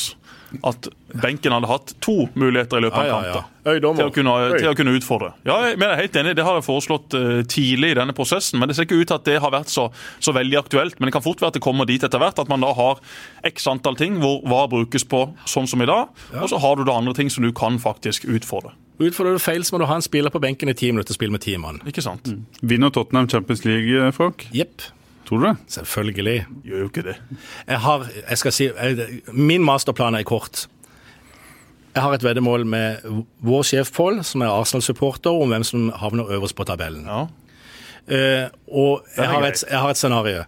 at 0.67 0.89
benken 1.23 1.55
hadde 1.55 1.69
hatt 1.71 1.95
to 2.03 2.27
muligheter 2.39 2.81
i 2.81 2.85
løpet 2.85 2.99
av 2.99 3.07
ja, 3.07 3.19
ja, 3.23 3.31
ja, 3.35 3.43
ja. 3.71 3.79
til, 3.79 4.05
å 4.07 4.11
kunne, 4.15 4.35
til 4.57 4.69
å 4.71 4.75
kunne 4.79 4.95
utfordre. 4.99 5.31
Ja, 5.47 5.57
jeg, 5.67 5.79
men 5.79 5.89
jeg 5.89 5.97
er 5.97 6.03
helt 6.05 6.19
enig, 6.23 6.35
Det 6.39 6.47
har 6.47 6.59
jeg 6.59 6.67
foreslått 6.67 7.17
uh, 7.17 7.41
tidlig 7.51 7.93
i 7.95 7.99
denne 8.01 8.15
prosessen, 8.17 8.61
men 8.61 8.71
det 8.71 8.77
ser 8.79 8.89
ikke 8.89 9.01
ut 9.01 9.11
til 9.11 9.19
at 9.19 9.27
det 9.29 9.39
har 9.43 9.55
vært 9.55 9.73
så, 9.73 9.89
så, 10.19 10.35
veldig 10.37 10.61
aktuelt. 10.63 10.99
Men 10.99 11.11
det 11.11 11.17
kan 11.17 11.25
fort 11.25 11.43
være 11.43 11.55
at 11.55 11.59
det 11.59 11.65
kommer 11.65 11.89
dit 11.89 12.05
etter 12.07 12.23
hvert, 12.23 12.43
at 12.43 12.53
man 12.53 12.65
da 12.65 12.75
har 12.77 13.01
x 13.51 13.67
antall 13.71 13.99
ting 13.99 14.21
hvor 14.23 14.41
hva 14.51 14.67
brukes 14.71 15.07
på 15.09 15.25
sånn 15.49 15.71
som 15.71 15.83
i 15.83 15.89
dag, 15.91 16.13
og 16.37 16.51
så 16.51 16.61
har 16.63 16.79
du 16.79 16.87
da 16.89 16.99
andre 16.99 17.17
ting 17.17 17.33
som 17.33 17.47
du 17.47 17.53
kan 17.57 17.79
faktisk 17.83 18.29
utfordre. 18.31 18.75
Utfordrer 19.01 19.39
du 19.39 19.41
feil, 19.41 19.65
så 19.65 19.75
må 19.75 19.81
du 19.81 19.89
ha 19.89 19.97
en 19.97 20.05
spiller 20.05 20.33
på 20.33 20.43
benken 20.43 20.69
i 20.69 20.77
ti 20.77 20.91
minutter 20.93 21.15
og 21.15 21.17
spille 21.17 21.33
med 21.33 21.45
ti 21.45 21.55
mann. 21.61 21.81
Ikke 21.89 22.05
sant. 22.05 22.29
Mm. 22.29 22.43
Vinner 22.61 22.93
Tottenham 22.93 23.31
Champions 23.33 23.65
League, 23.65 24.11
Frank? 24.17 24.45
Jepp. 24.53 24.91
Tror 25.31 25.39
du 25.39 25.47
det? 25.47 25.57
Selvfølgelig. 25.71 26.47
Gjør 26.67 26.79
jo 26.83 26.87
ikke 26.91 27.03
det. 27.07 27.15
Jeg 27.69 27.79
har, 27.79 28.07
jeg 28.31 28.39
skal 28.39 28.53
si, 28.53 28.69
Min 29.31 29.63
masterplan 29.63 30.19
er 30.19 30.27
kort. 30.27 30.67
Jeg 31.95 32.03
har 32.03 32.15
et 32.15 32.25
veddemål 32.25 32.65
med 32.67 33.05
vår 33.47 33.63
sjef 33.67 33.93
Pål, 33.95 34.25
som 34.27 34.43
er 34.43 34.51
Arsenal-supporter, 34.51 35.31
om 35.31 35.55
hvem 35.55 35.63
som 35.67 35.93
havner 36.03 36.33
øverst 36.35 36.59
på 36.59 36.67
tabellen. 36.67 37.07
Ja. 37.07 37.29
Uh, 38.11 38.47
og 38.67 39.07
jeg 39.15 39.29
har, 39.29 39.47
et, 39.47 39.63
jeg 39.71 39.79
har, 39.79 39.91
et, 39.91 39.99
scenario. 39.99 40.43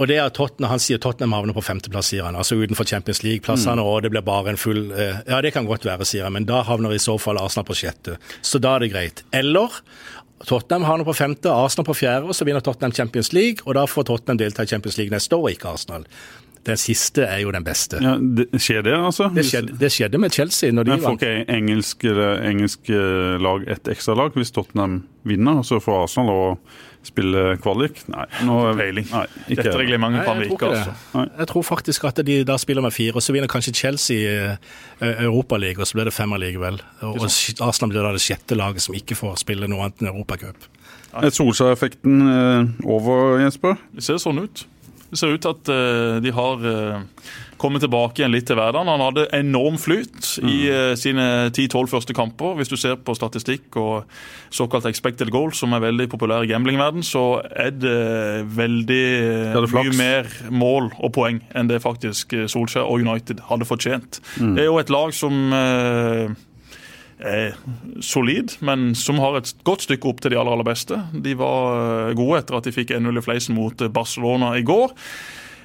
Og 0.00 0.08
det 0.08 0.16
er 0.16 0.30
at 0.30 0.32
Tottenham, 0.32 0.70
Han 0.70 0.80
sier 0.80 1.00
Tottenham 1.02 1.34
havner 1.36 1.52
på 1.52 1.64
femteplass, 1.64 2.08
sier 2.14 2.24
han. 2.24 2.38
Altså 2.40 2.56
utenfor 2.56 2.88
Champions 2.88 3.20
League-plassene, 3.22 3.82
mm. 3.82 3.88
og 3.88 4.02
det 4.02 4.12
blir 4.14 4.24
bare 4.24 4.54
en 4.54 4.60
full 4.60 4.86
uh, 4.94 5.20
Ja, 5.28 5.42
det 5.44 5.52
kan 5.52 5.68
godt 5.68 5.84
være, 5.84 6.08
sier 6.08 6.24
han, 6.24 6.38
men 6.38 6.48
da 6.48 6.62
havner 6.64 6.96
i 6.96 7.02
så 7.02 7.18
fall 7.20 7.40
Arsenal 7.40 7.68
på 7.68 7.76
sjette. 7.76 8.16
Så 8.40 8.62
da 8.64 8.78
er 8.78 8.86
det 8.86 8.92
greit. 8.94 9.24
Eller 9.36 9.76
Tottenham 10.46 10.86
har 10.88 11.00
nå 11.00 11.04
på 11.04 11.14
femte, 11.16 11.52
Arsenal 11.52 11.86
på 11.90 11.96
fjerde, 11.98 12.30
og 12.30 12.36
så 12.36 12.46
vinner 12.48 12.64
Tottenham 12.64 12.94
Champions 12.96 13.32
League, 13.36 13.66
og 13.66 13.76
da 13.76 13.84
får 13.88 14.08
Tottenham 14.08 14.40
delta 14.40 14.64
i 14.64 14.70
Champions 14.70 14.96
League 14.96 15.12
neste 15.12 15.36
år, 15.36 15.50
ikke 15.52 15.74
Arsenal. 15.74 16.06
Den 16.66 16.76
siste 16.76 17.24
er 17.24 17.40
jo 17.40 17.52
den 17.54 17.64
beste. 17.64 18.00
Ja, 18.04 18.18
det, 18.20 18.50
skjer 18.60 18.84
det, 18.84 18.92
altså? 18.92 19.30
Det 19.32 19.46
skjedde, 19.48 19.78
det 19.80 19.88
skjedde 19.94 20.18
med 20.20 20.34
Chelsea. 20.36 20.72
når 20.76 20.90
de 20.90 20.98
Får 21.00 21.16
ikke 21.16 21.32
engelsk, 21.48 22.04
engelsk 22.04 22.92
lag 23.40 23.64
et 23.70 23.88
ekstralag 23.88 24.36
hvis 24.36 24.52
Tottenham 24.52 25.00
vinner, 25.24 25.62
og 25.62 25.64
så 25.68 25.80
får 25.80 26.04
Arsenal 26.04 26.32
å 26.34 26.46
spille 27.06 27.54
kvalik? 27.64 28.02
Nei. 28.12 28.26
Nå, 28.44 28.58
Peiling. 28.76 29.06
Nei, 29.08 29.22
ikke 29.46 29.62
Dette 29.62 29.76
reglementet 29.80 30.26
kan 30.28 30.40
virke, 30.42 30.68
altså. 30.68 31.24
Jeg 31.24 31.48
tror 31.52 31.64
faktisk 31.64 32.04
at 32.10 32.20
de 32.28 32.40
da 32.48 32.58
spiller 32.60 32.84
med 32.84 32.92
fire, 32.92 33.16
og 33.16 33.24
så 33.24 33.32
vinner 33.36 33.50
kanskje 33.50 33.72
Chelsea 33.80 34.34
uh, 34.52 35.06
Europaligaen, 35.08 35.80
og 35.80 35.88
så 35.88 35.96
blir 35.96 36.10
det 36.10 36.16
fem 36.16 36.36
allikevel. 36.36 36.80
Og, 37.08 37.24
Arsenal 37.24 37.94
blir 37.94 38.04
da 38.04 38.12
det 38.16 38.24
sjette 38.24 38.58
laget 38.58 38.84
som 38.84 38.96
ikke 38.96 39.16
får 39.16 39.40
spille 39.46 39.70
noe 39.70 39.86
annet 39.86 40.04
enn 40.04 40.12
Europacup. 40.12 40.68
Er 41.16 41.32
Solskjær-effekten 41.34 42.20
over, 42.84 43.40
Jesper? 43.42 43.80
Det 43.96 44.04
ser 44.06 44.20
sånn 44.22 44.44
ut. 44.44 44.66
Det 45.10 45.18
ser 45.18 45.34
ut 45.34 45.42
til 45.42 45.54
at 45.54 45.70
uh, 45.70 46.18
de 46.22 46.32
har 46.34 46.60
uh, 46.62 47.30
kommet 47.60 47.82
tilbake 47.82 48.22
igjen 48.22 48.32
litt 48.32 48.46
til 48.48 48.56
hverdagen. 48.58 48.88
Han 48.88 49.02
hadde 49.02 49.26
enorm 49.36 49.76
flyt 49.80 50.36
i 50.46 50.58
uh, 50.70 50.92
sine 50.98 51.50
10-12 51.50 51.90
første 51.90 52.16
kamper. 52.16 52.54
Hvis 52.58 52.70
du 52.70 52.76
ser 52.80 52.94
på 53.02 53.14
statistikk 53.18 53.76
og 53.80 54.06
såkalt 54.54 54.86
expected 54.90 55.32
goals, 55.34 55.58
som 55.60 55.74
er 55.74 55.82
veldig 55.84 56.06
populær 56.12 56.46
i 56.46 56.50
gamblingverden, 56.52 57.02
så 57.06 57.42
er 57.50 57.74
det 57.74 57.96
veldig 58.56 59.02
det 59.56 59.72
mye 59.74 59.96
mer 59.98 60.30
mål 60.50 60.92
og 60.98 61.14
poeng 61.16 61.42
enn 61.54 61.70
det 61.70 61.82
faktisk 61.82 62.36
Solskjær 62.50 62.86
og 62.86 63.02
United 63.02 63.42
hadde 63.50 63.68
fortjent. 63.68 64.22
Mm. 64.38 64.54
Det 64.54 64.64
er 64.64 64.70
jo 64.70 64.78
et 64.80 64.94
lag 64.94 65.14
som 65.16 65.50
er 67.20 67.58
solid, 68.04 68.56
men 68.64 68.94
som 68.98 69.20
har 69.22 69.38
et 69.40 69.52
godt 69.66 69.86
stykke 69.86 70.08
opp 70.10 70.22
til 70.22 70.34
de 70.34 70.40
aller, 70.40 70.56
aller 70.56 70.66
beste. 70.66 70.98
De 71.12 71.36
var 71.38 72.08
eh, 72.08 72.14
gode 72.18 72.40
etter 72.40 72.58
at 72.58 72.66
de 72.66 72.74
fikk 72.74 72.94
1-0 72.96 73.20
i 73.20 73.24
fleisen 73.24 73.58
mot 73.58 73.84
eh, 73.84 73.92
Barcelona 73.92 74.54
i 74.58 74.66
går. 74.66 74.96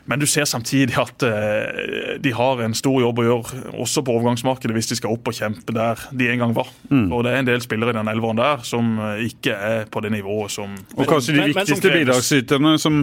Men 0.05 0.21
du 0.21 0.27
ser 0.29 0.45
samtidig 0.45 0.93
at 1.01 1.23
uh, 1.25 2.17
de 2.21 2.31
har 2.37 2.59
en 2.61 2.75
stor 2.77 2.99
jobb 3.01 3.23
å 3.23 3.23
gjøre, 3.25 3.61
også 3.81 4.03
på 4.05 4.13
overgangsmarkedet, 4.13 4.75
hvis 4.77 4.91
de 4.91 4.97
skal 4.99 5.15
opp 5.15 5.31
og 5.31 5.33
kjempe 5.33 5.73
der 5.73 6.03
de 6.13 6.27
en 6.29 6.43
gang 6.43 6.53
var. 6.53 6.69
Mm. 6.91 7.07
Og 7.09 7.23
det 7.25 7.31
er 7.31 7.41
en 7.41 7.47
del 7.47 7.63
spillere 7.65 7.89
i 7.89 7.97
den 7.97 8.11
elveren 8.13 8.37
der 8.37 8.61
som 8.69 8.99
ikke 9.25 9.55
er 9.57 9.89
på 9.89 10.03
det 10.05 10.13
nivået 10.13 10.53
som 10.53 10.77
Og 10.93 11.09
kanskje 11.09 11.39
de 11.39 11.47
viktigste 11.49 11.89
bidragsyterne, 11.89 12.75
som 12.77 13.01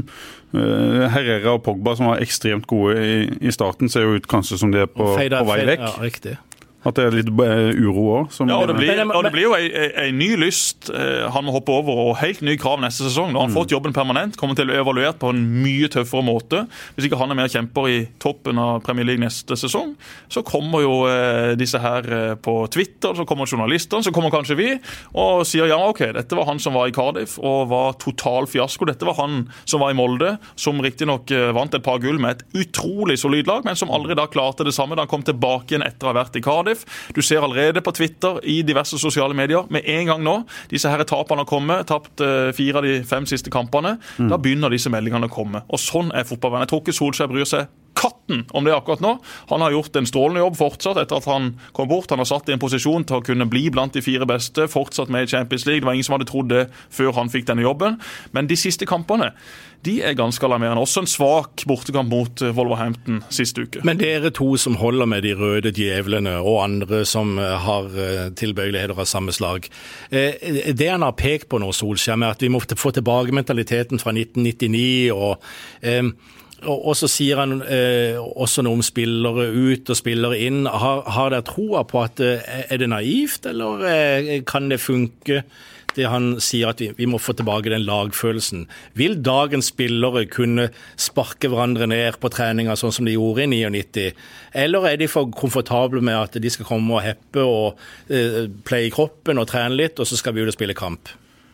Herrera 0.54 1.56
og 1.56 1.64
Pogba, 1.66 1.96
som 1.98 2.12
var 2.12 2.22
ekstremt 2.22 2.70
gode 2.70 2.94
i, 3.02 3.18
i 3.50 3.50
starten, 3.50 3.90
ser 3.90 4.06
jo 4.06 4.14
ut 4.14 4.30
kanskje 4.30 4.62
som 4.62 4.70
de 4.70 4.84
er 4.86 4.90
på, 4.94 5.02
på 5.18 5.44
vei 5.50 5.62
vekk. 5.72 5.82
Ja, 5.82 5.94
riktig. 6.06 6.38
At 6.82 6.98
det 6.98 7.04
er 7.06 7.14
litt 7.14 7.30
eh, 7.30 7.78
uro 7.78 8.04
òg? 8.16 8.32
Ja, 8.48 8.56
og 8.58 8.66
det 8.70 8.74
blir, 8.80 8.98
og 9.04 9.22
det 9.22 9.30
blir 9.34 9.44
jo 9.46 9.54
en 9.54 10.18
ny 10.18 10.32
lyst 10.40 10.90
eh, 10.90 11.28
han 11.30 11.46
må 11.46 11.54
hoppe 11.54 11.74
over, 11.74 12.00
og 12.08 12.16
helt 12.18 12.42
nye 12.42 12.58
krav 12.58 12.80
neste 12.82 13.06
sesong. 13.06 13.30
Nå 13.30 13.38
har 13.38 13.46
han 13.46 13.52
mm. 13.52 13.58
fått 13.60 13.74
jobben 13.74 13.94
permanent, 13.94 14.38
kommer 14.40 14.58
til 14.58 14.72
å 14.72 14.80
evaluert 14.80 15.20
på 15.22 15.30
en 15.30 15.44
mye 15.62 15.90
tøffere 15.92 16.24
måte. 16.26 16.64
Hvis 16.96 17.06
ikke 17.06 17.20
han 17.20 17.30
er 17.30 17.38
med 17.38 17.50
og 17.50 17.54
kjemper 17.54 17.88
i 17.90 17.98
toppen 18.22 18.58
av 18.58 18.82
Premier 18.86 19.06
League 19.06 19.22
neste 19.22 19.58
sesong, 19.58 19.94
så 20.32 20.42
kommer 20.46 20.82
jo 20.82 20.96
eh, 21.10 21.52
disse 21.60 21.78
her 21.82 22.08
på 22.42 22.56
Twitter, 22.74 23.14
så 23.14 23.26
kommer 23.28 23.46
journalistene, 23.46 24.02
så 24.02 24.14
kommer 24.14 24.34
kanskje 24.34 24.58
vi, 24.58 24.68
og 25.14 25.46
sier 25.46 25.70
ja, 25.70 25.78
OK, 25.86 26.02
dette 26.16 26.38
var 26.38 26.50
han 26.50 26.62
som 26.62 26.74
var 26.74 26.90
i 26.90 26.96
Cardiff 26.96 27.38
og 27.38 27.70
var 27.70 27.94
total 28.02 28.50
fiasko. 28.50 28.90
Dette 28.90 29.06
var 29.06 29.20
han 29.20 29.44
som 29.62 29.84
var 29.84 29.94
i 29.94 29.98
Molde, 29.98 30.34
som 30.58 30.82
riktignok 30.82 31.30
vant 31.54 31.74
et 31.78 31.84
par 31.86 32.02
gull 32.02 32.18
med 32.22 32.40
et 32.42 32.62
utrolig 32.64 33.20
solid 33.22 33.46
lag, 33.46 33.62
men 33.66 33.78
som 33.78 33.92
aldri 33.94 34.18
da 34.18 34.26
klarte 34.30 34.66
det 34.66 34.74
samme 34.74 34.98
da 34.98 35.06
han 35.06 35.12
kom 35.12 35.24
tilbake 35.26 35.74
igjen 35.76 35.86
etter 35.86 36.08
å 36.08 36.12
ha 36.12 36.18
vært 36.22 36.38
i 36.38 36.44
Cardiff. 36.44 36.71
Cardiff. 36.72 37.12
Du 37.14 37.22
ser 37.22 37.40
allerede 37.40 37.80
på 37.80 37.92
Twitter, 37.92 38.40
i 38.44 38.62
diverse 38.62 38.98
sosiale 38.98 39.34
medier, 39.34 39.66
med 39.70 39.82
en 39.86 40.06
gang 40.06 40.22
nå 40.22 40.42
disse 40.70 40.88
her 40.88 41.02
tapene 41.04 41.42
har 41.42 41.48
kommet, 41.48 41.86
tapt 41.86 42.20
uh, 42.20 42.52
fire 42.52 42.80
av 42.80 42.86
de 42.86 43.02
fem 43.04 43.26
siste 43.26 43.50
kampene, 43.50 43.98
mm. 44.18 44.28
da 44.30 44.38
begynner 44.38 44.72
disse 44.72 44.90
meldingene 44.90 45.28
å 45.28 45.32
komme. 45.32 45.64
Og 45.68 45.80
Sånn 45.82 46.12
er 46.14 46.24
fotballverden. 46.24 46.66
Jeg 46.66 46.72
tror 46.72 46.82
ikke 46.84 46.96
Solskjær 46.96 47.32
bryr 47.32 47.48
seg 47.48 47.70
katten 47.98 48.46
om 48.56 48.64
det 48.64 48.72
akkurat 48.74 49.02
nå. 49.04 49.10
Han 49.50 49.62
har 49.62 49.74
gjort 49.74 49.96
en 49.98 50.06
strålende 50.08 50.40
jobb 50.40 50.56
fortsatt 50.58 51.00
etter 51.02 51.18
at 51.18 51.28
han 51.28 51.50
kom 51.76 51.90
bort. 51.90 52.10
Han 52.10 52.22
har 52.22 52.28
satt 52.30 52.48
i 52.48 52.54
en 52.54 52.62
posisjon 52.62 53.04
til 53.08 53.20
å 53.20 53.24
kunne 53.26 53.46
bli 53.50 53.66
blant 53.74 53.94
de 53.94 54.02
fire 54.04 54.26
beste, 54.28 54.64
fortsatt 54.70 55.12
med 55.12 55.26
i 55.26 55.32
Champions 55.34 55.66
League. 55.68 55.82
Det 55.82 55.90
var 55.90 55.98
ingen 55.98 56.08
som 56.08 56.16
hadde 56.16 56.30
trodd 56.30 56.48
det 56.52 56.64
før 56.94 57.12
han 57.18 57.30
fikk 57.32 57.50
denne 57.50 57.66
jobben. 57.66 58.00
Men 58.32 58.48
de 58.50 58.58
siste 58.58 58.88
kampene 58.88 59.32
de 59.86 59.96
er 60.02 60.14
ganske 60.18 60.46
alarmerende. 60.46 60.82
Også 60.82 61.02
en 61.02 61.10
svak 61.10 61.64
bortekamp 61.68 62.10
mot 62.12 62.42
eh, 62.42 62.54
Wolverhampton 62.54 63.22
sist 63.34 63.58
uke. 63.58 63.82
Men 63.86 64.00
dere 64.00 64.30
to 64.34 64.52
som 64.60 64.78
holder 64.80 65.08
med 65.10 65.26
de 65.26 65.34
røde 65.38 65.72
djevlene, 65.74 66.36
og 66.40 66.62
andre 66.64 67.02
som 67.08 67.34
eh, 67.42 67.56
har 67.66 67.88
eh, 67.96 68.28
tilbøyeligheter 68.38 68.98
av 68.98 69.08
samme 69.10 69.34
slag. 69.34 69.66
Det 70.12 70.88
han 70.88 71.02
har 71.02 71.16
pekt 71.18 71.48
på 71.50 71.58
nå, 71.62 71.72
Solskjær, 71.74 72.20
med 72.20 72.36
at 72.36 72.44
vi 72.44 72.50
må 72.52 72.60
få 72.62 72.92
tilbake 72.94 73.34
mentaliteten 73.34 74.00
fra 74.02 74.14
1999 74.14 75.10
og 75.14 75.42
og, 76.62 76.92
så 76.94 77.08
sier 77.10 77.40
han 77.40 77.56
eh, 77.66 78.14
også 78.14 78.62
noe 78.62 78.78
om 78.78 78.84
spillere 78.86 79.48
ut 79.50 79.88
og 79.90 79.98
spillere 79.98 80.38
inn. 80.46 80.60
Har, 80.70 81.02
har 81.10 81.32
dere 81.34 81.46
troa 81.48 81.82
på 81.88 82.04
at 82.04 82.22
er 82.22 82.78
det 82.78 82.86
naivt, 82.92 83.48
eller 83.50 83.82
eh, 83.88 84.30
kan 84.46 84.70
det 84.70 84.78
funke? 84.78 85.42
Det 85.96 86.08
han 86.08 86.36
sier 86.42 86.72
at 86.72 86.80
vi, 86.82 86.90
vi, 86.96 87.08
må 87.10 87.20
få 87.20 87.34
tilbake 87.36 87.72
den 87.72 87.86
lagfølelsen. 87.86 88.66
Vil 88.98 89.18
dagens 89.24 89.72
spillere 89.72 90.24
kunne 90.30 90.68
sparke 91.00 91.50
hverandre 91.52 91.88
ned 91.90 92.18
på 92.22 92.32
treninga 92.32 92.76
sånn 92.78 92.94
som 92.96 93.08
de 93.08 93.16
gjorde 93.16 93.46
i 93.46 93.50
99? 93.52 94.08
Eller 94.64 94.88
er 94.90 95.00
de 95.00 95.10
for 95.10 95.32
komfortable 95.36 96.02
med 96.04 96.18
at 96.18 96.38
de 96.42 96.52
skal 96.52 96.68
komme 96.68 96.96
og 96.96 97.04
heppe 97.04 97.44
og 97.44 97.82
eh, 98.12 98.46
pleie 98.66 98.92
kroppen 98.94 99.40
og 99.42 99.50
trene 99.52 99.78
litt, 99.78 100.00
og 100.00 100.08
så 100.08 100.18
skal 100.18 100.36
vi 100.36 100.44
ut 100.44 100.52
og 100.52 100.56
spille 100.56 100.76
kamp? 100.78 101.12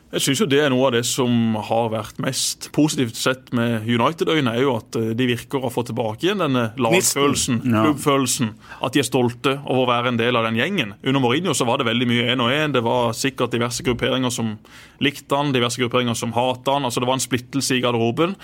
Jeg 0.09 0.25
synes 0.25 0.41
jo 0.41 0.47
Det 0.49 0.61
er 0.65 0.71
noe 0.73 0.87
av 0.89 0.95
det 0.97 1.03
som 1.05 1.57
har 1.69 1.91
vært 1.93 2.21
mest 2.25 2.71
positivt 2.73 3.19
sett 3.19 3.51
med 3.57 3.85
United-øyne, 3.85 4.55
er 4.57 4.65
jo 4.65 4.77
at 4.79 4.97
eh, 4.97 5.11
de 5.19 5.27
virker 5.29 5.61
å 5.61 5.71
få 5.73 5.85
tilbake 5.85 6.25
igjen 6.25 6.41
denne 6.41 6.71
lagfølelsen, 6.81 7.61
klubbfølelsen. 7.67 8.55
At 8.81 8.97
de 8.97 9.03
er 9.03 9.09
stolte 9.09 9.59
over 9.67 9.85
å 9.85 9.91
være 9.91 10.15
en 10.15 10.21
del 10.21 10.39
av 10.41 10.49
den 10.49 10.57
gjengen. 10.57 10.95
Under 11.05 11.21
Mourinho 11.21 11.53
så 11.57 11.69
var 11.69 11.81
det 11.81 11.91
veldig 11.91 12.09
mye 12.09 12.31
én 12.33 12.45
og 12.45 12.55
én. 12.55 12.73
Det 12.73 12.85
var 12.87 13.13
sikkert 13.17 13.53
diverse 13.53 13.85
grupperinger 13.85 14.33
som 14.33 14.57
likte 15.05 15.37
han, 15.37 15.53
diverse 15.53 15.81
grupperinger 15.81 16.17
som 16.17 16.33
hatet 16.37 16.73
han. 16.73 16.89
altså 16.89 17.05
Det 17.05 17.11
var 17.11 17.21
en 17.21 17.29
splittelse 17.29 17.77
i 17.77 17.85
garderoben 17.85 18.37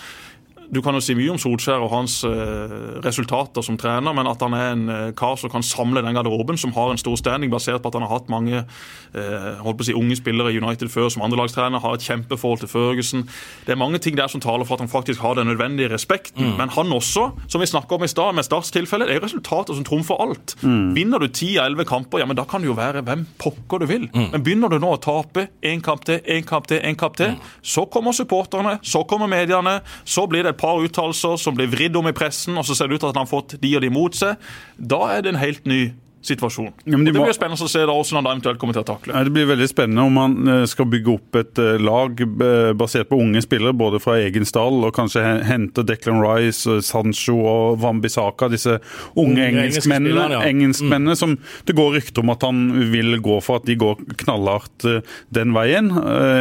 du 0.74 0.80
kan 0.82 0.96
jo 0.96 1.02
si 1.04 1.14
mye 1.16 1.32
om 1.32 1.38
Solskjær 1.40 1.82
og 1.84 1.92
hans 1.92 2.18
eh, 2.26 2.74
resultater 3.04 3.64
som 3.64 3.78
trener, 3.80 4.14
men 4.16 4.28
at 4.30 4.42
han 4.42 4.56
er 4.56 4.72
en 4.72 4.84
eh, 4.90 5.12
kar 5.16 5.36
som 5.40 5.52
kan 5.52 5.64
samle 5.64 6.02
den 6.04 6.16
garderoben, 6.16 6.58
som 6.60 6.74
har 6.76 6.92
en 6.92 7.00
stor 7.00 7.16
standing 7.20 7.52
basert 7.52 7.82
på 7.82 7.90
at 7.90 7.98
han 7.98 8.06
har 8.06 8.12
hatt 8.12 8.30
mange 8.32 8.60
eh, 8.60 9.48
holdt 9.62 9.78
på 9.78 9.86
å 9.86 9.88
si, 9.88 9.96
unge 9.96 10.18
spillere 10.18 10.52
i 10.52 10.58
United 10.58 10.90
før 10.92 11.10
som 11.12 11.24
andrelagstrener, 11.26 11.82
har 11.82 11.96
et 11.96 12.06
kjempeforhold 12.06 12.64
til 12.64 12.72
Førgesen. 12.72 13.26
Det 13.66 13.74
er 13.74 13.80
mange 13.80 14.00
ting 14.02 14.18
der 14.18 14.30
som 14.32 14.42
taler 14.42 14.66
for 14.66 14.76
at 14.76 14.84
han 14.84 14.92
faktisk 14.92 15.22
har 15.24 15.38
den 15.38 15.50
nødvendige 15.50 15.92
respekten. 15.92 16.50
Mm. 16.50 16.56
Men 16.60 16.74
han 16.74 16.92
også, 16.94 17.28
som 17.48 17.62
vi 17.62 17.70
snakka 17.70 17.98
om 17.98 18.06
i 18.06 18.10
stad, 18.10 18.34
med 18.34 18.46
Starts 18.46 18.72
tilfelle, 18.74 19.06
det 19.08 19.18
er 19.18 19.24
resultater 19.24 19.76
som 19.76 19.86
trumfer 19.86 20.20
alt. 20.20 20.56
Mm. 20.62 20.94
Vinner 20.98 21.22
du 21.22 21.28
10-11 21.28 21.88
kamper, 21.88 22.22
ja, 22.22 22.28
men 22.28 22.38
da 22.38 22.46
kan 22.48 22.64
det 22.64 22.70
jo 22.72 22.78
være 22.78 23.04
hvem 23.06 23.26
pokker 23.40 23.84
du 23.84 23.88
vil. 23.90 24.08
Mm. 24.10 24.30
Men 24.34 24.44
begynner 24.44 24.72
du 24.72 24.80
nå 24.82 24.94
å 24.96 25.00
tape 25.02 25.48
én 25.64 25.82
kamp 25.84 26.04
til, 26.08 26.20
én 26.30 26.46
kamp 26.46 26.68
til, 26.70 26.82
én 26.82 26.98
kamp 26.98 27.18
til, 27.20 27.36
mm. 27.36 27.54
så 27.62 27.86
kommer 27.90 28.16
supporterne, 28.16 28.78
så 28.82 29.04
kommer 29.08 29.30
mediene, 29.30 29.78
så 30.04 30.26
blir 30.30 30.44
det 30.44 30.54
et 30.54 30.60
par 30.64 30.80
uttalelser 30.80 31.36
som 31.40 31.56
blir 31.56 31.68
vridd 31.72 31.96
om 32.00 32.08
i 32.08 32.16
pressen, 32.16 32.56
og 32.56 32.64
så 32.64 32.76
ser 32.76 32.88
det 32.88 32.96
ut 32.96 33.04
til 33.04 33.12
at 33.12 33.18
han 33.18 33.26
har 33.26 33.34
fått 33.34 33.58
de 33.60 33.74
og 33.76 33.84
de 33.84 33.92
mot 33.92 34.16
seg. 34.16 34.40
Da 34.80 35.02
er 35.12 35.24
det 35.24 35.34
en 35.34 35.42
helt 35.42 35.68
ny 35.68 35.82
situasjon. 36.26 36.72
Ja, 36.84 36.96
de 36.98 37.04
det 37.04 37.14
blir 37.14 37.36
spennende 37.36 37.64
å 37.64 37.70
se 37.70 37.82
da 37.84 37.94
når 37.94 38.18
han 38.18 38.28
eventuelt 38.30 38.60
kommer 38.60 38.76
til 38.76 38.84
å 38.84 38.88
takle. 38.88 39.22
det 39.26 39.32
blir 39.34 39.48
veldig 39.48 39.68
spennende 39.70 40.06
om 40.08 40.18
han 40.20 40.50
eh, 40.50 40.64
skal 40.70 40.88
bygge 40.90 41.12
opp 41.14 41.38
et 41.40 41.60
eh, 41.62 41.80
lag 41.82 42.20
eh, 42.24 42.72
basert 42.76 43.10
på 43.10 43.18
unge 43.20 43.42
spillere, 43.44 43.76
både 43.76 44.00
fra 44.02 44.16
egen 44.22 44.46
stall 44.48 44.84
og 44.86 44.94
kanskje 44.96 45.22
hente 45.48 45.84
Declan 45.86 46.22
Rice, 46.24 46.78
Sancho 46.86 47.36
og 47.48 47.80
Wambisaka, 47.82 48.48
disse 48.52 48.78
unge 49.20 49.48
engelskmennene, 49.50 50.28
ja. 50.36 50.42
engelskmennene 50.48 51.16
mm. 51.16 51.20
som 51.20 51.36
det 51.68 51.76
går 51.76 51.98
rykter 51.98 52.24
om 52.24 52.32
at 52.34 52.46
han 52.46 52.64
vil 52.92 53.18
gå 53.24 53.38
for 53.44 53.60
at 53.60 53.68
de 53.68 53.76
går 53.80 54.00
knallhardt 54.24 54.86
den 55.34 55.54
veien, 55.54 55.90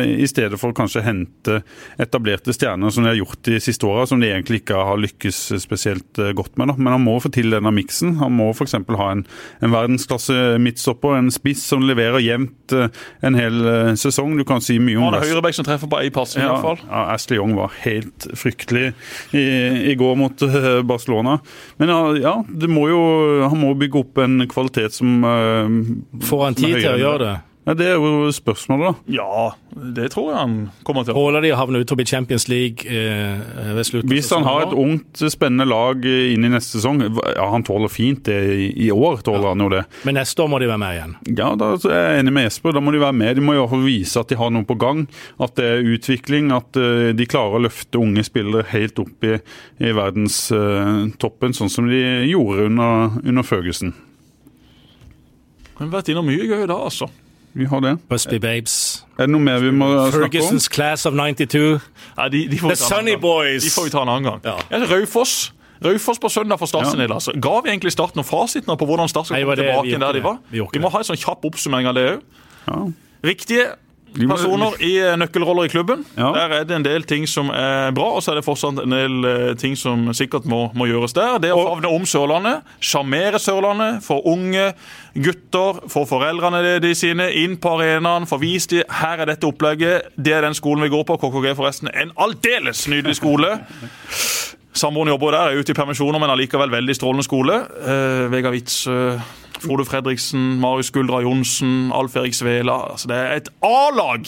i 0.04 0.26
stedet 0.30 0.58
for 0.60 0.76
kanskje 0.76 1.04
hente 1.06 1.60
etablerte 2.02 2.54
stjerner 2.56 2.92
som 2.94 3.06
de 3.06 3.12
har 3.12 3.20
gjort 3.20 3.42
de 3.48 3.60
siste 3.64 3.88
åra, 3.88 4.06
som 4.10 4.22
de 4.22 4.30
egentlig 4.30 4.62
ikke 4.62 4.80
har 4.90 5.00
lykkes 5.02 5.40
spesielt 5.64 6.22
godt 6.38 6.58
med. 6.60 6.76
Men 6.78 6.96
han 6.96 7.04
må 7.04 7.18
få 7.24 7.32
til 7.34 7.54
denne 7.54 7.72
miksen. 7.74 8.18
Han 8.22 8.36
må 8.38 8.50
f.eks. 8.54 8.76
ha 8.78 9.10
en, 9.14 9.26
en 9.64 9.73
verdensklasse 9.74 10.58
midtstopper, 10.64 11.18
en 11.18 11.32
spiss 11.34 11.64
som 11.70 11.84
leverer 11.88 12.24
jevnt 12.24 12.76
eh, 12.76 12.90
en 13.26 13.38
hel 13.38 13.60
eh, 13.70 13.92
sesong. 14.00 14.36
Du 14.40 14.46
kan 14.48 14.64
si 14.64 14.80
mye 14.80 14.98
om 14.98 15.10
det. 15.10 15.20
Han 15.20 15.20
er 15.20 15.34
høyreback 15.34 15.58
som 15.58 15.68
treffer 15.68 15.92
på 15.92 16.02
én 16.06 16.14
passing, 16.16 16.44
ja, 16.44 16.54
iallfall. 16.54 16.82
Ja, 16.88 17.06
Ashley 17.16 17.40
Young 17.40 17.56
var 17.58 17.74
helt 17.84 18.28
fryktelig 18.40 18.92
i, 19.36 19.46
i 19.94 19.96
går 20.00 20.20
mot 20.20 20.46
eh, 20.48 20.82
Barcelona. 20.88 21.40
Men 21.82 21.96
ja, 22.22 22.38
må 22.70 22.88
jo, 22.92 23.02
han 23.48 23.60
må 23.60 23.74
bygge 23.80 24.04
opp 24.04 24.24
en 24.24 24.46
kvalitet 24.50 24.96
som 24.96 25.24
Får 25.24 26.46
han 26.46 26.56
tid 26.58 26.78
til 26.78 26.94
å 26.94 27.00
gjøre 27.00 27.26
det? 27.26 27.34
Ja, 27.64 27.74
Det 27.74 27.86
er 27.88 27.96
jo 27.96 28.28
spørsmålet, 28.36 28.92
da. 28.92 29.14
Ja, 29.16 29.44
det 29.96 30.10
tror 30.12 30.32
jeg 30.32 30.40
han 30.40 30.56
kommer 30.84 31.06
til. 31.08 31.16
Tåler 31.16 31.46
de 31.46 31.54
å 31.56 31.60
havne 31.62 31.80
ut 31.80 31.94
forbi 31.94 32.06
Champions 32.06 32.50
League 32.52 32.84
eh, 32.84 33.40
ved 33.78 33.88
slutten 33.88 34.12
Hvis 34.12 34.32
han 34.36 34.44
har 34.44 34.66
et 34.66 34.76
ungt, 34.76 35.24
spennende 35.32 35.68
lag 35.70 36.04
inn 36.04 36.44
i 36.44 36.52
neste 36.52 36.78
sesong 36.78 37.00
Ja, 37.06 37.48
han 37.54 37.64
tåler 37.64 37.92
fint 37.92 38.26
det 38.28 38.38
i, 38.68 38.90
år, 38.92 39.24
tåler 39.24 39.48
ja. 39.48 39.54
han 39.54 39.64
jo 39.64 39.70
det. 39.72 39.84
Men 40.04 40.20
neste 40.20 40.44
år 40.44 40.52
må 40.52 40.60
de 40.60 40.70
være 40.70 40.82
med 40.84 40.98
igjen? 40.98 41.16
Ja, 41.40 41.50
da 41.60 41.72
er 41.80 41.96
jeg 41.96 42.26
enig 42.26 42.36
med 42.36 42.48
Jesper. 42.50 42.76
Da 42.76 42.84
må 42.84 42.94
de 42.94 43.04
være 43.04 43.20
med. 43.24 43.40
De 43.40 43.46
må 43.46 43.56
i 43.56 43.62
hvert 43.62 43.72
fall 43.72 43.88
vise 43.88 44.20
at 44.20 44.32
de 44.32 44.40
har 44.44 44.54
noe 44.54 44.68
på 44.68 44.78
gang. 44.84 45.06
At 45.40 45.56
det 45.60 45.70
er 45.70 45.92
utvikling. 45.96 46.52
At 46.56 46.76
uh, 46.80 47.10
de 47.16 47.30
klarer 47.30 47.60
å 47.60 47.66
løfte 47.70 48.02
unge 48.02 48.28
spillere 48.28 48.68
helt 48.74 49.00
opp 49.00 49.28
i, 49.28 49.38
i 49.80 49.96
verdenstoppen, 49.96 51.56
uh, 51.56 51.60
sånn 51.64 51.72
som 51.72 51.88
de 51.88 52.04
gjorde 52.28 52.68
under, 52.68 53.20
under 53.24 53.48
Føgesen. 53.48 53.96
Vi 55.74 55.82
har 55.82 55.94
vært 55.96 56.12
innom 56.14 56.28
mye 56.28 56.46
gøy 56.46 56.68
da, 56.70 56.78
altså. 56.78 57.10
Vi 57.54 57.66
har 57.70 57.80
det. 57.86 57.98
Busby 58.10 58.40
Babes. 58.42 59.06
Er 59.18 59.28
det 59.28 59.34
noe 59.34 59.44
mer 59.46 59.60
vi 59.62 59.72
må 59.72 59.88
snakke 59.94 60.16
om? 60.18 60.24
Fergusons 60.24 60.70
Class 60.74 61.06
of 61.06 61.14
92. 61.14 61.80
Ja, 62.18 62.30
de, 62.34 62.48
de 62.50 62.58
The 62.58 62.76
Sunny 62.76 63.14
Boys. 63.22 63.64
De 63.64 63.70
får 63.70 63.84
vi 63.90 63.94
ta 63.94 64.02
en 64.02 64.10
annen 64.10 64.26
gang. 64.32 64.42
Ja. 64.46 64.56
Ja, 64.72 64.86
Raufoss. 64.90 65.54
Raufoss 65.84 66.20
på 66.20 66.30
søndag 66.30 66.58
for 66.60 66.66
Start 66.66 66.90
sin 66.92 67.00
del. 67.00 67.14
Altså. 67.14 67.36
Ga 67.42 67.60
vi 67.64 67.70
egentlig 67.70 67.92
Start 67.94 68.16
noen 68.18 68.26
fasiten 68.26 68.78
på 68.80 68.88
hvordan 68.90 69.12
Start 69.12 69.30
skal 69.30 69.44
komme 69.44 69.58
tilbake 69.60 70.00
der 70.00 70.18
de 70.18 70.24
var? 70.24 70.40
Vi, 70.50 70.64
vi 70.74 70.82
må 70.82 70.90
ha 70.94 71.04
en 71.04 71.10
sånn 71.12 71.20
kjapp 71.20 71.46
oppsummering 71.50 71.90
av 71.92 71.98
det 72.00 72.06
òg. 72.16 72.24
Ja. 72.68 72.80
Riktige 73.24 73.68
personer 74.14 74.78
i 74.84 74.92
eh, 75.02 75.16
nøkkelroller 75.20 75.68
i 75.68 75.72
klubben. 75.74 76.04
Ja. 76.18 76.32
Der 76.36 76.56
er 76.60 76.68
det 76.68 76.76
en 76.78 76.86
del 76.86 77.06
ting 77.10 77.28
som 77.30 77.50
er 77.54 77.92
bra, 77.96 78.12
og 78.18 78.24
så 78.24 78.34
er 78.34 78.40
det 78.40 78.46
fortsatt 78.48 78.84
en 78.84 78.96
del 78.96 79.28
eh, 79.30 79.54
ting 79.60 79.78
som 79.80 80.10
sikkert 80.16 80.48
må, 80.50 80.66
må 80.78 80.88
gjøres 80.90 81.16
der. 81.18 81.40
Det 81.44 81.54
å 81.54 81.64
favne 81.64 81.92
om 81.94 82.08
Sørlandet, 82.10 82.64
sjarmere 82.84 83.42
Sørlandet, 83.42 84.04
for 84.06 84.26
unge 84.30 84.72
gutter, 85.14 85.84
for 85.92 86.10
foreldrene 86.10 86.80
de 86.84 86.94
sine, 86.98 87.30
inn 87.44 87.58
på 87.62 87.76
arenaen, 87.78 88.28
få 88.30 88.40
vist 88.42 88.74
dem 88.74 88.88
her 89.02 89.22
er 89.22 89.34
dette 89.34 89.48
opplegget. 89.50 90.14
Det 90.16 90.34
er 90.34 90.46
den 90.46 90.58
skolen 90.58 90.86
vi 90.86 90.94
går 90.94 91.06
på. 91.10 91.20
KKG 91.22 91.54
forresten. 91.58 91.92
En 91.94 92.14
aldeles 92.22 92.88
nydelig 92.92 93.20
skole. 93.20 93.58
Samboeren 94.74 95.12
jobber 95.14 95.36
der, 95.36 95.52
er 95.54 95.62
ute 95.62 95.74
i 95.74 95.78
permisjoner, 95.78 96.18
men 96.22 96.34
allikevel 96.34 96.72
veldig 96.74 96.96
strålende 96.98 97.26
skole. 97.26 97.60
Eh, 97.86 98.26
Vegard 98.34 98.56
Witzøe 98.56 99.14
eh, 99.14 99.32
Frode 99.64 99.88
Fredriksen, 99.90 100.58
Marius 100.64 100.92
Guldra 100.94 101.24
Johnsen, 101.24 101.92
Alf 101.96 102.18
Erik 102.20 102.36
Svela. 102.38 102.82
Altså, 102.94 103.12
det 103.12 103.20
er 103.20 103.38
et 103.42 103.54
A-lag! 103.64 104.28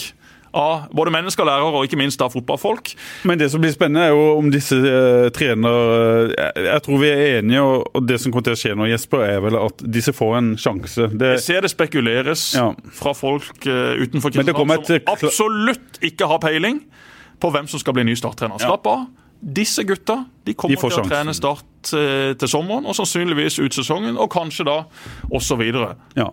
av 0.55 0.86
både 0.95 1.11
mennesker 1.11 1.43
lærere, 1.47 1.71
og 1.75 1.88
ikke 1.88 1.99
minst 1.99 2.21
av 2.23 2.31
fotballfolk. 2.31 2.93
Men 3.27 3.39
det 3.39 3.49
som 3.51 3.59
blir 3.63 3.73
spennende, 3.75 4.05
er 4.07 4.13
jo 4.15 4.38
om 4.39 4.47
disse 4.53 4.77
eh, 4.77 5.27
trener 5.36 6.31
jeg, 6.31 6.63
Jeg 6.69 6.83
tror 6.86 7.01
vi 7.01 7.09
er 7.11 7.23
enige, 7.39 7.63
og, 7.65 7.89
og, 7.91 8.05
det 8.07 8.21
som 8.23 8.31
kommer 8.31 8.47
til 8.47 8.55
å 8.55 8.61
skje 8.61 8.71
nå, 8.79 8.88
Jesper, 8.88 9.25
er 9.27 9.43
vel 9.43 9.59
at 9.59 9.83
disse 9.97 10.15
får 10.15 10.38
en 10.39 10.53
sjanse. 10.61 11.09
Det, 11.11 11.33
jeg 11.36 11.43
ser 11.49 11.67
det 11.67 11.73
spekuleres 11.73 12.47
ja. 12.55 12.69
fra 12.95 13.11
folk 13.17 13.67
uh, 13.67 13.99
utenfor 13.99 14.31
Kristiansand 14.31 14.88
som 14.88 15.13
absolutt 15.17 16.01
ikke 16.05 16.31
har 16.31 16.41
peiling 16.43 16.81
på 17.43 17.51
hvem 17.51 17.67
som 17.67 17.81
skal 17.81 17.97
bli 17.97 18.07
ny 18.07 18.15
starttrener. 18.17 18.61
Slapp 18.63 18.88
av. 18.88 19.05
Disse 19.45 19.83
gutta 19.86 20.21
de 20.47 20.55
kommer 20.55 20.79
de 20.79 20.79
til 20.79 21.03
å 21.03 21.09
trene 21.09 21.36
Start 21.36 21.67
eh, 21.93 22.33
til 22.39 22.49
sommeren, 22.49 22.88
og 22.88 22.97
sannsynligvis 22.97 23.59
ut 23.61 23.75
sesongen, 23.77 24.17
og 24.17 24.31
kanskje 24.33 24.65
da 24.67 24.77
osv. 25.29 25.61
Ja, 26.17 26.29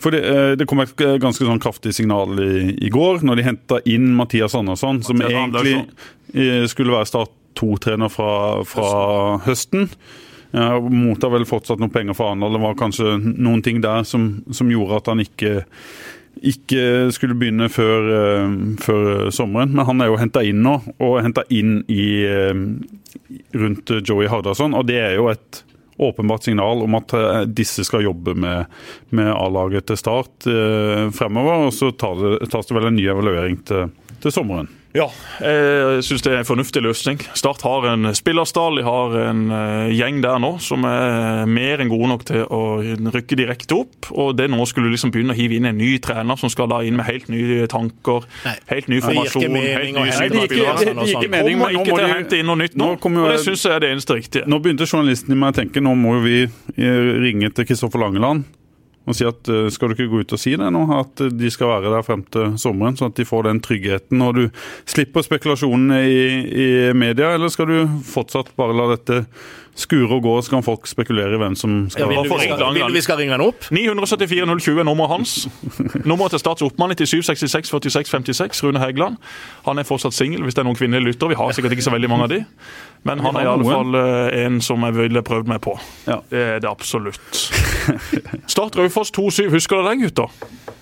for 0.00 0.14
det, 0.14 0.22
eh, 0.26 0.52
det, 0.58 0.66
kom 0.70 0.82
et 0.82 0.94
ganske 0.96 1.46
sånn 1.46 1.62
kraftig 1.62 1.94
signal 1.96 2.38
i, 2.42 2.74
i 2.86 2.92
går, 2.94 3.22
når 3.26 3.40
de 3.40 3.48
henta 3.48 3.82
inn 3.86 4.10
Mathias 4.18 4.56
Andersson, 4.58 5.02
som 5.06 5.22
egentlig 5.22 5.80
eh, 6.34 6.64
skulle 6.70 6.96
være 6.96 7.10
Start 7.10 7.34
2-trener 7.58 8.10
fra, 8.12 8.32
fra 8.68 8.88
høsten. 9.46 9.88
Ja, 10.50 10.78
mottar 10.80 11.32
vel 11.34 11.44
fortsatt 11.48 11.80
noen 11.82 11.92
penger 11.92 12.16
fra 12.16 12.30
Arendal. 12.30 12.54
Det 12.56 12.62
var 12.62 12.78
kanskje 12.78 13.16
noen 13.20 13.60
ting 13.64 13.82
der 13.84 14.06
som, 14.08 14.30
som 14.54 14.70
gjorde 14.72 15.02
at 15.02 15.10
han 15.12 15.20
ikke 15.20 15.58
ikke 16.46 16.82
skulle 17.14 17.36
begynne 17.38 17.68
før, 17.72 18.10
uh, 18.12 18.56
før, 18.82 19.30
sommeren. 19.34 19.74
Men 19.74 19.88
han 19.88 20.04
er 20.04 20.10
jo 20.10 20.18
henta 20.20 20.42
inn 20.46 20.62
nå, 20.64 20.76
og 21.04 21.18
henta 21.24 21.44
inn 21.54 21.80
i, 21.90 22.08
uh, 22.28 22.54
rundt 23.56 23.94
Joey 24.02 24.30
Hardasson. 24.30 24.76
Og 24.78 24.86
det 24.88 25.00
er 25.02 25.18
jo 25.18 25.28
et 25.32 25.64
åpenbart 25.98 26.46
signal 26.46 26.84
om 26.84 26.94
at 26.94 27.10
disse 27.50 27.82
skal 27.82 28.04
jobbe 28.04 28.30
med, 28.38 28.68
med 29.10 29.32
A-laget 29.34 29.88
til 29.90 29.98
start 29.98 30.46
fremover. 31.18 31.64
Og 31.66 31.72
så 31.74 31.90
tas 31.98 32.70
det 32.70 32.76
vel 32.76 32.86
en 32.92 32.94
ny 32.94 33.08
evaluering 33.10 33.58
til, 33.66 33.90
til 34.22 34.30
sommeren. 34.36 34.70
Ja, 34.96 35.04
jeg 35.44 36.04
syns 36.06 36.22
det 36.24 36.30
er 36.32 36.38
en 36.40 36.48
fornuftig 36.48 36.80
løsning. 36.80 37.20
Start 37.36 37.60
har 37.66 37.84
en 37.90 38.08
spillerstall, 38.16 38.78
de 38.80 38.84
har 38.86 39.16
en 39.20 39.42
eh, 39.52 39.90
gjeng 39.92 40.22
der 40.24 40.40
nå 40.40 40.54
som 40.64 40.86
er 40.88 41.44
mer 41.50 41.82
enn 41.82 41.90
gode 41.92 42.08
nok 42.08 42.24
til 42.30 42.46
å 42.48 42.60
rykke 43.12 43.36
direkte 43.36 43.76
opp. 43.76 44.08
Og 44.16 44.32
det 44.38 44.48
nå 44.48 44.64
skulle 44.70 44.88
liksom 44.94 45.12
begynne 45.12 45.36
å 45.36 45.38
hive 45.38 45.58
inn 45.58 45.68
en 45.68 45.76
ny 45.76 45.90
trener 46.02 46.40
som 46.40 46.48
skal 46.52 46.70
da 46.72 46.80
inn 46.86 46.96
med 46.96 47.08
helt 47.08 47.28
nye 47.32 47.68
tanker, 47.68 48.24
Nei. 48.46 48.56
helt 48.72 48.88
ny 48.88 49.02
formasjon, 49.04 49.58
helt 49.60 49.98
nye 49.98 50.16
spillere. 50.16 50.94
Kommer 51.28 51.76
ikke 51.76 51.90
til 51.92 52.08
å 52.08 52.12
hente 52.14 52.40
inn 52.40 52.48
noe 52.48 52.62
nytt 52.64 52.78
nå, 52.80 52.94
nå 52.96 53.26
og 53.26 53.32
det 53.34 53.42
syns 53.44 53.68
jeg 53.68 53.76
er 53.76 53.84
det 53.84 53.92
eneste 53.92 54.16
riktige. 54.16 54.48
Nå 54.48 54.62
begynte 54.64 54.88
journalisten 54.88 55.36
i 55.36 55.38
meg 55.38 55.52
å 55.52 55.58
tenke 55.60 55.84
nå 55.84 55.92
må 56.00 56.16
vi 56.24 56.46
ringe 56.78 57.52
til 57.52 57.68
Kristoffer 57.68 58.00
Langeland 58.00 58.48
Og 59.08 59.16
si 59.16 59.26
at 59.28 59.48
eh, 59.52 59.68
Skal 59.72 59.90
du 59.90 59.96
ikke 59.96 60.10
gå 60.12 60.22
ut 60.24 60.34
og 60.36 60.40
si 60.40 60.54
det 60.58 60.72
nå, 60.74 60.84
at 60.98 61.24
de 61.34 61.52
skal 61.52 61.72
være 61.72 61.92
der 61.94 62.04
frem 62.06 62.24
til 62.32 62.56
sommeren, 62.60 62.98
sånn 62.98 63.12
at 63.12 63.18
de 63.18 63.28
får 63.28 63.48
den 63.48 63.62
tryggheten 63.64 64.24
og 64.24 64.34
du 64.36 64.44
slipper 64.88 65.24
spekulasjonene 65.24 66.02
i, 66.08 66.20
i 66.48 66.68
media, 66.96 67.32
eller 67.36 67.52
skal 67.52 67.70
du 67.70 67.78
fortsatt 68.08 68.52
bare 68.58 68.76
la 68.76 68.92
dette 68.94 69.24
skure 69.78 70.10
og 70.10 70.24
gå, 70.24 70.34
så 70.42 70.56
kan 70.56 70.64
folk 70.66 70.88
spekulere 70.90 71.36
i 71.36 71.40
hvem 71.40 71.54
som 71.58 71.74
Ja, 71.86 71.92
skal 71.94 72.10
vil, 72.10 72.18
du 72.18 72.32
vi 72.32 72.38
ringe 72.42 72.56
skal, 72.58 72.74
vil 72.74 72.88
du 72.90 72.96
vi 72.96 73.02
skal 73.04 73.20
ringe 73.20 73.36
han 73.36 73.44
opp? 73.44 73.68
974 73.70 74.48
020 74.58 74.82
er 74.82 74.88
nummeret 74.88 75.12
hans. 75.12 75.34
Nummeret 76.08 76.34
til 76.34 76.42
statsoppmannen 76.42 76.98
til 76.98 77.10
766-46-56, 77.22 78.64
Rune 78.66 78.82
Hægeland. 78.82 79.18
Han 79.68 79.78
er 79.78 79.86
fortsatt 79.86 80.16
singel, 80.16 80.42
hvis 80.42 80.58
det 80.58 80.64
er 80.64 80.68
noen 80.68 80.78
kvinnelige 80.78 81.12
lyttere. 81.12 81.32
Vi 81.34 81.38
har 81.38 81.54
sikkert 81.54 81.76
ikke 81.76 81.86
så 81.86 81.94
veldig 81.94 82.10
mange 82.10 82.26
av 82.26 82.32
de. 82.34 82.40
Men 83.06 83.20
han 83.24 83.36
er 83.38 83.46
i 83.46 83.50
alle 83.50 83.68
fall 83.68 83.98
eh, 83.98 84.40
en 84.44 84.60
som 84.64 84.82
jeg 84.88 84.96
ville 84.96 85.22
prøvd 85.26 85.50
meg 85.50 85.62
på. 85.64 85.76
Ja. 86.08 86.18
Det 86.30 86.44
er 86.56 86.64
det 86.64 86.70
absolutt. 86.70 87.44
Start 88.52 88.78
Raufoss 88.78 89.12
2-7. 89.16 89.48
Husker 89.54 89.80
dere 89.80 89.94
den, 89.94 90.06
gutter? 90.06 90.32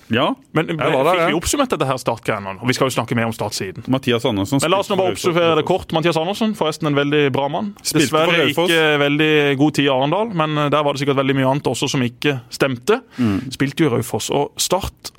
Ja, 0.07 0.29
Men 0.55 0.69
jeg 0.71 0.77
var 0.79 1.03
der, 1.03 1.17
Fikk 1.19 1.33
vi 1.33 1.35
oppsummert 1.35 1.73
dette 1.73 1.87
her 1.87 1.97
startgreiene? 1.99 2.53
Vi 2.63 2.75
skal 2.77 2.87
jo 2.87 2.95
snakke 2.95 3.15
mer 3.17 3.27
om 3.27 3.33
startsiden. 3.35 3.83
Mathias 3.91 4.23
Andersen 4.27 4.61
Men 4.63 4.71
la 4.71 4.79
oss 4.79 4.91
nå 4.91 4.95
bare 4.99 5.15
oppsummere 5.15 5.57
det 5.59 5.65
kort. 5.67 5.91
Mathias 5.95 6.19
Andersen, 6.19 6.55
forresten 6.55 6.87
en 6.87 6.95
veldig 6.95 7.25
bra 7.35 7.49
mann. 7.51 7.73
Dessverre 7.83 8.47
ikke 8.47 8.79
veldig 9.03 9.31
god 9.59 9.75
tid 9.75 9.89
i 9.89 9.91
Arendal, 9.91 10.31
men 10.31 10.55
eh, 10.63 10.71
der 10.71 10.87
var 10.87 10.95
det 10.95 11.03
sikkert 11.03 11.19
veldig 11.19 11.35
mye 11.41 11.51
annet 11.51 11.67
også 11.73 11.91
som 11.91 12.05
ikke 12.07 12.37
stemte. 12.53 13.01
Mm. 13.19 13.51
Spilte 13.55 13.87
jo 13.87 13.91
Raufoss. 13.97 14.31
Og 14.31 14.55
Start 14.61 15.11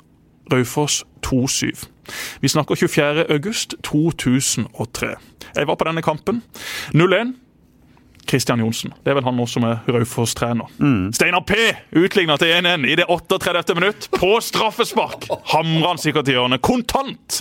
Raufoss 0.49 1.03
2-7. 1.27 1.85
Vi 2.41 2.51
snakker 2.51 2.75
24. 2.75 3.27
august 3.29 3.75
2003. 3.83 5.13
Jeg 5.55 5.67
var 5.67 5.75
på 5.75 5.87
denne 5.89 6.01
kampen. 6.05 6.43
0-1. 6.93 7.35
Kristian 8.29 8.59
Johnsen. 8.59 8.93
Det 9.03 9.09
er 9.09 9.17
vel 9.17 9.25
han 9.25 9.37
nå 9.39 9.45
som 9.49 9.63
er 9.65 9.79
Raufoss-trener. 9.89 10.69
Mm. 10.77 11.09
Steinar 11.17 11.41
P 11.49 11.55
utligna 11.97 12.35
til 12.37 12.51
1-1 12.59 12.85
i 12.85 12.97
det 12.99 13.07
38. 13.09 13.73
minutt. 13.73 14.09
På 14.13 14.35
straffespark! 14.43 15.25
Hamrer 15.49 15.87
han 15.87 16.01
sikkert 16.01 16.29
i 16.29 16.35
hjørnet. 16.37 16.61
Kontant! 16.61 17.39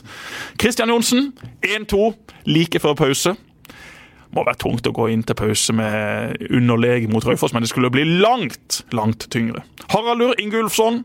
Kristian 0.56 0.88
Johnsen 0.88 1.34
1-2 1.60 2.08
like 2.48 2.80
før 2.80 2.96
pause. 2.96 3.34
Må 4.36 4.44
være 4.44 4.60
tungt 4.60 4.86
å 4.88 4.92
gå 4.92 5.08
inn 5.12 5.24
til 5.24 5.38
pause 5.38 5.72
med 5.76 6.36
underleg 6.50 7.08
mot 7.12 7.24
Raufoss, 7.24 7.54
men 7.56 7.64
det 7.64 7.70
skulle 7.72 7.90
bli 7.92 8.04
langt, 8.04 8.82
langt 8.92 9.28
tyngre. 9.32 9.64
Haraldur 9.88 10.34
Ingulfsson 10.38 11.04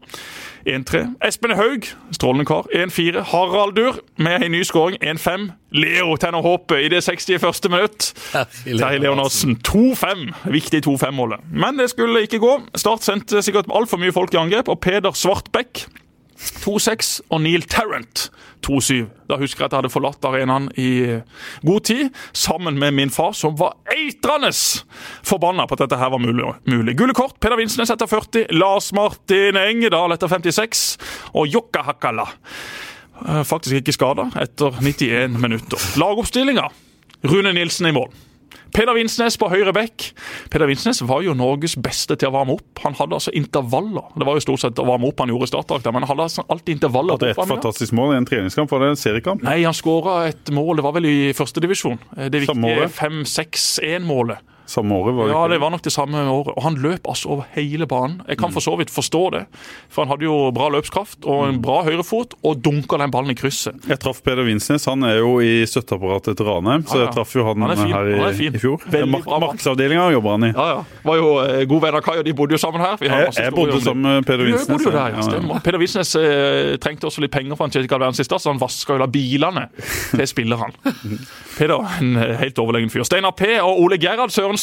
1-3. 0.68 1.04
Espen 1.24 1.56
Haug, 1.56 1.88
strålende 2.16 2.46
kar, 2.48 2.68
1-4. 2.76 3.24
Haraldur 3.32 4.00
med 4.20 4.44
en 4.44 4.54
ny 4.56 4.64
skåring, 4.68 5.00
1-5. 5.00 5.50
Leo 5.76 6.16
tenner 6.20 6.44
håpet 6.44 6.86
i 6.86 6.92
det 6.92 7.04
61. 7.04 7.70
minutt. 7.72 8.12
Terje 8.34 9.02
Leonardsen 9.04 9.58
2-5. 9.68 10.30
Viktig 10.54 10.84
2-5-målet. 10.88 11.44
Men 11.52 11.80
det 11.80 11.90
skulle 11.92 12.26
ikke 12.28 12.44
gå. 12.44 12.58
Start 12.80 13.08
sendte 13.08 13.44
sikkert 13.44 13.72
altfor 13.72 14.00
mye 14.04 14.16
folk 14.16 14.36
i 14.36 14.42
angrep, 14.44 14.72
og 14.72 14.80
Peder 14.84 15.16
Svartbekk 15.16 15.86
2-6 16.38 17.22
og 17.30 17.42
Neil 17.44 17.64
Tarrant 17.70 18.30
2-7. 18.66 19.06
Da 19.30 19.38
husker 19.40 19.64
jeg 19.64 19.68
at 19.68 19.74
jeg 19.76 19.82
hadde 19.82 19.92
forlatt 19.94 20.26
arenaen 20.28 20.70
i 20.80 20.88
god 21.68 21.86
tid, 21.90 22.10
sammen 22.34 22.80
med 22.80 22.96
min 22.96 23.12
far, 23.14 23.34
som 23.36 23.58
var 23.60 23.76
eitrende 23.92 24.52
forbanna 25.28 25.66
på 25.68 25.76
at 25.78 25.84
dette 25.86 26.00
her 26.00 26.12
var 26.14 26.24
mulig. 26.24 26.48
mulig. 26.66 26.96
Gule 27.00 27.14
kort, 27.18 27.40
Peder 27.44 27.60
Vinsnes 27.60 27.92
etter 27.94 28.08
40, 28.10 28.48
Lars 28.56 28.92
Martin 28.96 29.60
Engedal 29.60 30.16
etter 30.16 30.32
56 30.32 30.84
og 31.34 31.48
Jokka 31.52 31.84
Hakkala. 31.90 32.28
eh, 33.28 33.44
Faktisk 33.44 33.82
ikke 33.82 33.94
skada 33.96 34.30
etter 34.42 34.80
91 34.82 35.40
minutter. 35.40 35.80
Lagoppstillinga. 36.00 36.70
Rune 37.24 37.54
Nilsen 37.56 37.88
i 37.88 37.96
mål. 37.96 38.10
Peder 38.74 38.96
Vinsnes 38.98 39.36
på 39.38 39.48
høyre 39.52 39.70
bekk. 39.76 40.08
Peder 40.50 40.66
Vinsnes 40.70 41.04
var 41.06 41.22
jo 41.22 41.36
Norges 41.38 41.76
beste 41.78 42.18
til 42.18 42.32
å 42.32 42.34
varme 42.34 42.56
opp. 42.58 42.82
Han 42.82 42.96
hadde 42.98 43.20
altså 43.20 43.34
intervaller. 43.38 44.08
Det 44.18 44.26
var 44.26 44.40
jo 44.40 44.46
stort 44.48 44.64
sett 44.64 44.82
å 44.82 44.86
varme 44.88 45.12
opp 45.12 45.22
han 45.22 45.30
gjorde 45.30 45.46
i 45.46 45.52
startdrakta, 45.52 45.94
men 45.94 46.02
han 46.02 46.10
hadde 46.10 46.26
altså 46.26 46.46
alltid 46.50 46.80
intervaller. 46.80 47.20
Det 47.22 47.30
er 47.30 47.36
et 47.36 47.54
fantastisk 47.54 47.94
mål 47.94 48.16
i 48.16 48.22
en 48.24 48.30
treningskamp. 48.30 48.74
Var 48.74 48.82
det 48.82 48.90
en 48.96 49.00
seriekamp? 49.04 49.46
Nei, 49.46 49.60
han 49.62 49.78
skåra 49.78 50.24
et 50.32 50.50
mål, 50.54 50.80
det 50.82 50.88
var 50.88 50.98
vel 50.98 51.10
i 51.10 51.18
førstedivisjon. 51.38 52.02
Det 52.34 52.42
Samme 52.48 52.74
viktige 52.74 52.90
5-6-1-målet. 52.98 54.53
Samme 54.74 54.96
året? 54.98 55.14
var 55.16 55.28
det 55.28 55.34
Ja, 55.36 55.42
ikke 55.44 55.54
det 55.54 55.60
var 55.62 55.74
nok 55.76 55.84
det 55.86 55.94
samme 55.94 56.24
året. 56.34 56.54
Og 56.58 56.64
han 56.66 56.76
løp 56.82 57.08
altså 57.14 57.30
over 57.36 57.46
hele 57.54 57.86
banen. 57.90 58.22
Jeg 58.28 58.40
kan 58.42 58.52
for 58.56 58.64
så 58.66 58.74
vidt 58.80 58.90
forstå 58.94 59.22
det, 59.36 59.44
for 59.94 60.04
han 60.04 60.12
hadde 60.16 60.26
jo 60.26 60.38
bra 60.56 60.70
løpskraft 60.74 61.28
og 61.30 61.44
en 61.52 61.60
bra 61.62 61.84
høyrefot, 61.86 62.34
og 62.44 62.62
dunka 62.66 62.98
den 63.02 63.12
ballen 63.14 63.32
i 63.34 63.38
krysset. 63.38 63.78
Jeg 63.90 64.00
traff 64.02 64.24
Peder 64.26 64.44
Vinsnes. 64.48 64.86
Han 64.90 65.04
er 65.08 65.20
jo 65.22 65.36
i 65.46 65.62
støtteapparatet 65.70 66.38
til 66.40 66.48
Ranheim, 66.50 66.84
så 66.90 66.98
Ja, 66.98 67.00
ja. 67.04 67.06
jeg 67.08 67.16
traff 67.20 67.36
jo 67.38 67.46
han, 67.48 67.62
Han 67.62 67.72
er 67.72 67.82
fin. 67.84 67.94
her 67.94 68.30
i, 68.30 68.34
fin. 68.40 68.56
i 68.56 68.62
fjor. 68.64 68.82
Veldig 68.90 69.10
Mark 69.14 69.26
bra 69.28 69.40
mann. 69.40 69.48
Markedsavdelinga 69.50 70.08
jobber 70.16 70.32
han 70.38 70.48
i. 70.50 70.52
Ja, 70.56 70.68
ja. 70.74 70.84
Var 71.06 71.20
jo 71.22 71.30
eh, 71.44 71.66
god 71.70 71.82
venn 71.86 72.00
av 72.00 72.02
Kai, 72.08 72.18
og 72.22 72.26
de 72.26 72.34
bodde 72.34 72.58
jo 72.58 72.62
sammen 72.64 72.82
her. 72.82 72.98
Vi 73.00 73.08
har 73.12 73.20
Jeg, 73.24 73.28
masse 73.30 73.42
jeg 73.44 73.52
historier 73.52 73.72
bodde 73.72 73.78
det. 73.78 73.84
sammen 73.88 74.10
med 74.10 74.26
Peder 74.26 74.44
Du 74.46 74.52
Vinsnes. 74.52 74.68
bodde 74.74 74.90
jo 74.90 74.96
der, 74.98 75.18
ja. 75.20 75.22
Stemmer. 75.30 75.62
Peder 75.68 75.80
Vinsnes 75.84 76.16
eh, 76.16 76.78
trengte 76.82 77.06
også 77.12 77.22
litt 77.22 77.32
penger 77.36 77.56
for 77.56 77.68
han 77.68 77.72
Kjetil 77.76 77.90
Galvern 77.94 78.14
sist, 78.18 78.32
så 78.34 78.50
han 78.50 78.60
vaska 78.62 78.98
jo 78.98 79.04
da 79.04 79.10
bilene 79.12 79.68
til 80.18 80.28
spillerne. 80.28 80.74
Peder, 81.58 81.84
en 82.02 82.16
eh, 82.18 82.36
helt 82.40 82.58
overlegen 82.64 82.90
fyr. 82.90 83.04
Steinar 83.06 83.32
P 83.38 83.52
og 83.62 83.82
Ole 83.84 83.98
Gerhard 84.02 84.32
Sørensen 84.34 84.63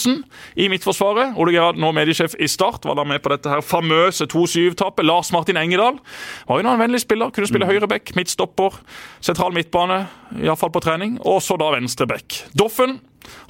i 0.57 0.69
Midtforsvaret. 0.73 1.37
Ole 1.41 1.55
Gerhard, 1.55 1.79
nå 1.81 1.93
mediesjef 1.97 2.37
i 2.41 2.49
Start, 2.51 2.87
var 2.89 2.99
da 2.99 3.05
med 3.09 3.23
på 3.25 3.33
dette 3.33 3.51
her 3.51 3.65
famøse 3.65 4.27
2-7-tapet. 4.31 5.07
Lars 5.07 5.33
Martin 5.35 5.61
Engedal 5.61 6.01
var 6.49 6.61
jo 6.61 6.67
en 6.67 6.81
vennlig 6.81 7.03
spiller. 7.05 7.33
Kunne 7.35 7.51
spille 7.51 7.69
høyreback, 7.69 8.15
midtstopper, 8.19 8.81
sentral 9.25 9.55
midtbane, 9.57 10.05
iallfall 10.41 10.73
på 10.75 10.83
trening. 10.85 11.19
Og 11.27 11.43
så 11.45 11.59
da 11.61 11.73
venstreback. 11.77 12.45
Doffen 12.59 12.99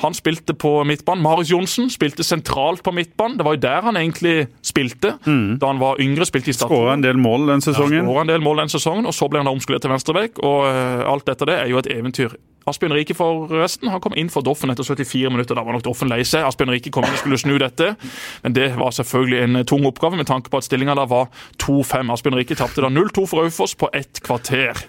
han 0.00 0.14
spilte 0.14 0.54
på 0.54 0.84
midtbanen. 0.84 1.22
Marius 1.22 1.50
Johnsen 1.52 1.90
spilte 1.92 2.24
sentralt 2.26 2.82
på 2.82 2.92
midtbanen. 2.92 3.38
Det 3.38 3.46
var 3.46 3.56
jo 3.56 3.62
der 3.62 3.86
han 3.86 3.96
egentlig 3.96 4.48
spilte 4.66 5.16
da 5.24 5.66
han 5.70 5.80
var 5.80 6.00
yngre. 6.02 6.26
spilte 6.26 6.50
i 6.50 6.56
starten. 6.56 6.76
Skåra 6.76 6.94
en 6.98 7.04
del 7.04 7.20
mål 7.20 7.48
den 7.52 7.64
sesongen. 7.64 8.04
Skåret 8.04 8.26
en 8.26 8.32
del 8.34 8.44
mål 8.44 8.64
den 8.64 8.72
sesongen, 8.72 9.06
og 9.06 9.14
så 9.14 9.28
ble 9.30 9.42
han 9.42 9.48
da 9.48 9.54
omskolert 9.54 9.84
til 9.84 9.92
venstreback. 9.92 10.40
Og 10.42 10.66
eh, 10.68 11.04
alt 11.08 11.26
dette 11.28 11.48
det 11.48 11.58
er 11.60 11.70
jo 11.72 11.80
et 11.80 11.90
eventyr. 11.92 12.36
Asbjørn 12.68 12.92
Rike 12.92 13.14
forresten, 13.16 13.88
han 13.88 14.00
kom 14.04 14.12
inn 14.20 14.28
for 14.32 14.44
Doffen 14.44 14.70
etter 14.70 14.84
74 14.84 15.30
minutter. 15.32 15.56
Da 15.56 15.62
var 15.64 15.72
nok 15.78 15.82
Doffen 15.86 16.10
lei 16.12 16.20
seg. 16.28 16.44
Asbjørn 16.44 16.74
Rike 16.74 16.90
kom 16.92 17.06
inn 17.08 17.14
og 17.16 17.22
skulle 17.22 17.38
snu 17.40 17.56
dette, 17.58 17.94
men 18.44 18.52
det 18.56 18.68
var 18.76 18.92
selvfølgelig 18.92 19.40
en 19.46 19.56
eh, 19.62 19.64
tung 19.64 19.86
oppgave 19.88 20.16
med 20.20 20.28
tanke 20.28 20.52
på 20.52 20.60
at 20.60 20.68
stillinga 20.68 20.94
da 20.98 21.06
var 21.10 21.30
2-5. 21.64 22.12
Asbjørn 22.12 22.36
Rike 22.40 22.58
tapte 22.60 22.84
da 22.84 22.92
0-2 22.92 23.24
for 23.30 23.42
Raufoss 23.44 23.74
på 23.80 23.88
ett 23.96 24.20
kvarter. 24.26 24.84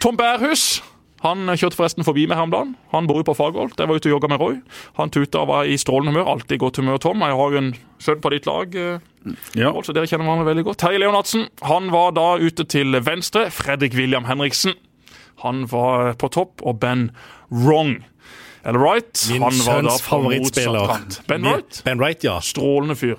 Tom 0.00 0.16
Bærhus 0.16 0.80
han 1.20 1.44
kjørte 1.52 1.76
forresten 1.76 2.00
forbi 2.06 2.22
meg 2.30 2.38
her 2.38 2.46
om 2.46 2.52
dagen. 2.54 2.70
Han 2.94 3.04
bor 3.04 3.18
jo 3.20 3.26
på 3.28 3.34
Fagerholt. 3.36 3.76
Jeg 3.76 3.90
var 3.90 3.98
ute 4.00 4.08
og 4.08 4.14
jogga 4.14 4.28
med 4.32 4.40
Roy. 4.40 4.54
Han 4.96 5.10
tuta 5.12 5.42
og 5.42 5.50
var 5.50 5.68
i 5.68 5.74
strålende 5.76 6.14
humør. 6.14 6.30
Alltid 6.32 6.54
i 6.56 6.60
godt 6.62 6.78
humør, 6.80 6.96
Tom. 6.96 7.20
Jeg 7.20 7.36
har 7.36 7.52
jo 7.52 7.60
en 7.60 7.68
sønn 8.00 8.22
på 8.24 8.30
ditt 8.32 8.46
lag. 8.48 8.72
eh, 8.72 9.34
Ja. 9.60 9.68
så 9.84 9.92
dere 9.92 10.08
kjenner 10.08 10.24
hverandre 10.24 10.48
veldig 10.48 10.64
godt. 10.64 10.78
Terje 10.80 11.02
Leonardsen 11.02 11.44
han 11.68 11.90
var 11.92 12.12
da 12.16 12.38
ute 12.40 12.64
til 12.64 12.96
venstre. 13.04 13.50
Fredrik 13.52 13.92
William 14.00 14.24
Henriksen 14.24 14.72
han 15.42 15.64
var 15.70 16.14
på 16.20 16.28
topp. 16.32 16.60
Og 16.62 16.78
Ben 16.82 17.10
Wrong, 17.50 17.96
eller 18.64 18.78
Wright. 18.82 19.26
Min 19.32 19.42
han 19.42 19.52
var 19.64 19.82
da 19.82 19.94
sønns 19.96 20.02
favorittspiller. 20.06 20.94
Ben 21.28 21.44
Wright, 21.48 21.82
Ben 21.84 21.98
Wright, 22.02 22.24
ja. 22.24 22.38
strålende 22.44 22.96
fyr. 22.96 23.16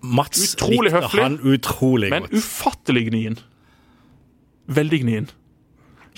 Mats 0.00 0.38
Utrolig 0.54 0.92
likte 0.92 1.00
høflig, 1.00 1.22
han 1.24 1.38
utrolig 1.42 2.10
Men 2.12 2.22
godt. 2.28 2.36
ufattelig 2.38 3.08
gnien. 3.08 3.38
Veldig 4.68 5.00
gnien. 5.02 5.26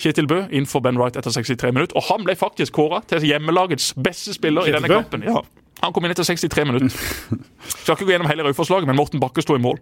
Kjetil 0.01 0.27
Bø 0.29 0.43
inn 0.53 0.65
for 0.69 0.81
Ben 0.85 0.97
Wright 0.97 1.17
etter 1.17 1.33
63 1.33 1.71
minutter. 1.73 1.97
Og 1.97 2.05
han 2.09 2.23
ble 2.25 2.35
faktisk 2.37 2.73
kåra 2.77 3.01
til 3.09 3.23
hjemmelagets 3.25 3.91
beste 4.01 4.33
spiller 4.37 4.65
i 4.67 4.71
Kjetil 4.71 4.81
denne 4.81 4.91
Bø? 4.93 5.01
kampen. 5.01 5.25
Ja. 5.29 5.41
Han 5.81 5.93
kom 5.95 6.05
inn 6.05 6.13
etter 6.13 6.25
63 6.27 6.65
minutter. 6.69 6.93
Skal 7.81 7.95
ikke 7.95 8.05
gå 8.05 8.13
gjennom 8.13 8.29
hele 8.29 8.45
Raufoss-laget, 8.45 8.85
men 8.89 8.97
Morten 8.99 9.21
Bakke 9.21 9.41
sto 9.41 9.55
i 9.57 9.61
mål. 9.61 9.79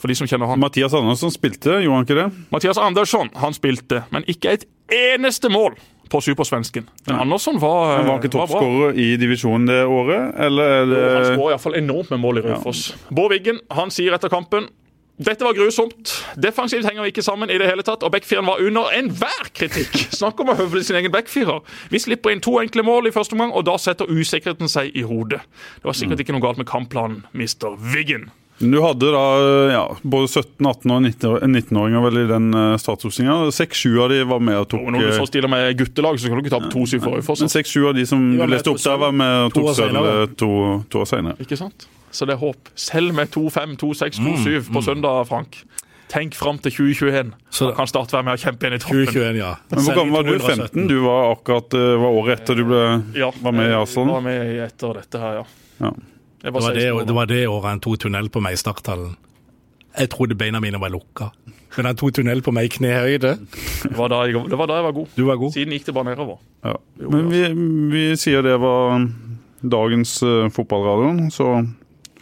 For 0.00 0.08
de 0.08 0.16
som 0.16 0.28
kjenner 0.30 0.48
han. 0.48 0.60
Mathias 0.62 0.94
Andersson 0.96 1.32
spilte, 1.34 1.80
gjorde 1.84 1.98
han 1.98 2.06
ikke 2.08 2.18
det? 2.22 2.28
Mathias 2.54 2.80
Andersson 2.80 3.28
han 3.42 3.56
spilte, 3.56 4.04
men 4.14 4.24
ikke 4.32 4.54
et 4.56 4.64
eneste 4.92 5.50
mål 5.52 5.78
på 6.12 6.20
supersvensken. 6.20 6.88
Men 7.06 7.22
Andersson 7.24 7.58
var, 7.60 7.96
Han 7.96 8.06
var 8.10 8.20
ikke 8.20 8.34
var 8.36 8.46
toppskårer 8.50 8.98
i 9.00 9.08
divisjonen 9.16 9.66
det 9.70 9.80
året, 9.88 10.34
eller 10.44 10.76
er 10.76 10.86
det 10.90 11.02
Han 11.08 11.26
skårer 11.32 11.56
iallfall 11.56 11.78
enormt 11.80 12.12
med 12.12 12.20
mål 12.20 12.42
i 12.42 12.46
Raufoss. 12.50 12.84
Bård 13.08 13.32
Wiggen 13.32 13.62
han 13.72 13.92
sier 13.94 14.12
etter 14.16 14.32
kampen 14.32 14.68
dette 15.22 15.44
var 15.44 15.54
grusomt. 15.54 16.10
Defensivt 16.40 16.86
henger 16.88 17.04
vi 17.04 17.12
ikke 17.12 17.22
sammen 17.22 17.50
i 17.52 17.58
det 17.60 17.68
hele 17.68 17.84
tatt, 17.86 18.02
og 18.02 18.10
backfireren 18.14 18.48
var 18.48 18.62
under 18.64 18.90
enhver 18.96 19.50
kritikk. 19.54 19.92
Snakk 20.20 20.40
om 20.40 20.50
å 20.50 20.56
høvle 20.58 20.82
sin 20.82 20.96
egen 20.98 21.12
backfirer. 21.14 21.60
Vi 21.92 22.00
slipper 22.02 22.32
inn 22.32 22.42
to 22.42 22.56
enkle 22.62 22.84
mål 22.86 23.10
i 23.10 23.14
første 23.14 23.36
omgang, 23.36 23.52
og 23.54 23.66
da 23.68 23.76
setter 23.78 24.10
usikkerheten 24.10 24.72
seg 24.72 24.90
i 24.98 25.04
hodet. 25.06 25.42
Det 25.78 25.90
var 25.90 25.98
sikkert 25.98 26.24
ikke 26.24 26.34
noe 26.34 26.42
galt 26.44 26.62
med 26.62 26.70
kampplanen, 26.70 27.22
Mr. 27.36 27.76
Wiggen. 27.92 28.30
Du 28.62 28.78
hadde 28.82 29.08
da 29.10 29.22
ja, 29.72 29.82
både 30.06 30.28
17-, 30.30 30.62
18- 30.62 30.92
og 30.94 31.00
19 31.02 31.32
19-åringer 31.50 32.04
vel 32.04 32.18
i 32.20 32.26
den 32.30 32.50
uh, 32.54 32.76
startoppstillinga. 32.78 33.50
Seks-sju 33.54 33.96
av 34.04 34.12
de 34.12 34.20
var 34.30 34.42
med 34.44 34.60
og 34.60 34.68
tok 34.70 34.84
Og 34.86 34.94
når 34.94 35.02
du 35.02 35.08
eh, 35.10 35.16
så 35.18 35.26
stiller 35.26 35.50
med 35.50 35.72
guttelag, 35.80 36.20
så 36.22 36.30
kan 36.30 36.38
du 36.38 36.44
ikke 36.46 36.54
tape 36.54 36.70
2-7 36.70 36.94
for 37.02 37.16
Raufoss. 37.16 37.42
Men 37.42 37.50
seks-sju 37.52 37.88
av 37.90 37.96
de 37.98 38.06
som 38.06 38.22
de 38.38 38.46
leste 38.52 38.70
opp 38.70 38.78
der, 38.84 39.00
var 39.02 39.16
med 39.18 39.38
og 39.48 39.56
tok 39.56 39.72
sølv 39.80 39.98
eh, 40.12 40.22
to, 40.38 40.50
to 40.92 41.02
år 41.02 41.10
senere. 41.10 41.34
Ikke 41.42 41.58
sant? 41.58 41.88
Så 42.12 42.28
det 42.28 42.36
er 42.36 42.42
håp. 42.44 42.70
Selv 42.78 43.16
med 43.16 43.32
2-5, 43.34 43.74
2-6, 43.80 44.20
2-7 44.22 44.70
på 44.76 44.84
søndag, 44.84 45.24
Frank. 45.30 45.58
Tenk 46.12 46.34
fram 46.36 46.58
til 46.60 46.74
2021. 46.76 47.32
Så- 47.50 47.70
Da 47.70 47.74
kan 47.80 47.88
Start 47.88 48.12
være 48.12 48.26
med 48.28 48.36
og 48.36 48.42
kjempe 48.44 48.68
inn 48.68 48.74
i 48.76 48.78
toppen. 48.78 49.06
2021, 49.06 49.36
ja. 49.40 49.54
Men 49.70 49.78
Hvor 49.86 49.94
gammel 49.96 50.12
var 50.12 50.22
du? 50.28 50.38
15? 50.38 50.86
Du 50.90 50.98
var 51.06 51.32
akkurat 51.32 51.74
eh, 51.74 51.94
var 52.04 52.18
året 52.20 52.40
etter 52.42 52.54
du 52.60 52.64
ble, 52.68 52.82
Ja, 53.16 53.30
var 53.40 53.52
med 53.56 53.70
i 53.70 53.76
Arsenal? 53.80 54.12
Var 54.20 54.26
med 54.28 54.56
etter 54.68 54.98
dette 55.00 55.18
her, 55.18 55.40
ja. 55.40 55.44
Ja. 55.82 55.92
Det 56.42 56.50
var 56.50 56.74
det, 56.74 56.86
det 57.06 57.14
var 57.14 57.28
det 57.30 57.42
året 57.46 57.68
han 57.70 57.82
tok 57.82 58.00
tunnel 58.02 58.28
på 58.32 58.42
meg 58.42 58.56
i 58.56 58.60
starthallen. 58.60 59.14
Jeg 59.92 60.08
trodde 60.14 60.34
beina 60.38 60.60
mine 60.62 60.80
var 60.80 60.90
lukka. 60.90 61.30
Men 61.76 61.88
han 61.88 61.98
tok 62.00 62.14
tunnel 62.16 62.42
på 62.44 62.52
meg 62.54 62.68
i 62.68 62.72
knehøyde. 62.76 63.34
Det 63.82 63.92
var, 63.96 64.10
da 64.12 64.22
jeg, 64.28 64.40
det 64.50 64.58
var 64.58 64.68
da 64.70 64.80
jeg 64.80 64.86
var 64.88 64.96
god. 64.96 65.12
Du 65.16 65.22
var 65.28 65.38
god. 65.40 65.52
Siden 65.54 65.76
gikk 65.76 65.86
det 65.88 65.94
bare 65.96 66.10
nedover. 66.10 66.40
Ja. 66.64 66.74
Men 67.12 67.30
vi, 67.32 67.44
vi 67.92 68.02
sier 68.20 68.44
det 68.44 68.56
var 68.60 69.06
dagens 69.62 70.16
uh, 70.26 70.48
fotballradio, 70.52 71.30
så 71.30 71.52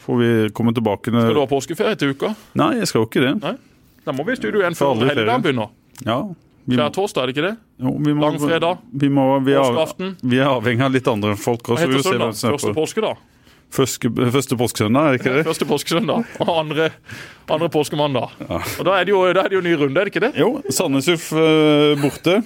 får 0.04 0.20
vi 0.20 0.30
komme 0.56 0.74
tilbake 0.76 1.12
Skal 1.12 1.34
du 1.34 1.40
ha 1.40 1.48
påskeferie 1.48 1.96
til 1.98 2.14
uka? 2.14 2.34
Nei, 2.60 2.74
jeg 2.82 2.90
skal 2.90 3.04
jo 3.04 3.08
ikke 3.08 3.24
det. 3.24 3.34
Nei? 3.40 3.56
Da 4.04 4.14
må 4.16 4.24
vi 4.28 4.36
i 4.36 4.40
studio 4.40 4.62
igjen 4.62 4.76
før 4.78 4.94
helligdagen 5.00 5.44
begynner. 5.44 5.72
Ja. 6.04 6.20
Vi, 6.68 6.76
Hver 6.76 6.92
torsdag, 6.94 7.22
er 7.22 7.30
det 7.30 7.34
ikke 7.34 7.46
det? 7.48 7.56
jo, 7.82 7.94
vi 7.96 8.12
må, 8.14 8.28
Langfredag. 8.28 8.82
Vi, 8.92 9.08
må, 9.10 9.24
vi, 9.44 9.56
er, 9.56 10.14
vi 10.20 10.38
er 10.38 10.50
avhengig 10.52 10.84
av 10.86 10.94
litt 10.94 11.08
andre 11.10 11.34
folk 11.40 11.66
Hva 11.66 11.76
også. 11.78 11.88
heter 11.88 12.04
søndag? 12.04 12.36
Første 12.36 12.52
påske 12.52 12.74
påskedag? 12.76 13.22
Første, 13.70 14.10
første 14.34 14.56
påskesøndag, 14.58 15.06
er 15.06 15.14
det 15.14 15.20
ikke 15.20 15.36
det? 15.36 15.44
Første 15.46 15.66
påskesøndag 15.70 16.42
og 16.42 16.50
andre, 16.58 16.90
andre 17.50 17.68
påskemandag. 17.70 18.34
Og 18.50 18.82
da 18.86 18.98
er, 18.98 19.06
det 19.06 19.14
jo, 19.14 19.22
da 19.30 19.44
er 19.44 19.52
det 19.52 19.60
jo 19.60 19.64
ny 19.64 19.76
runde, 19.78 19.94
er 20.00 20.08
det 20.08 20.14
ikke 20.14 20.26
det? 20.26 20.34
Jo, 20.40 20.56
Sandnes 20.74 21.08
Uff 21.12 21.30
uh, 21.36 21.94
borte. 22.02 22.40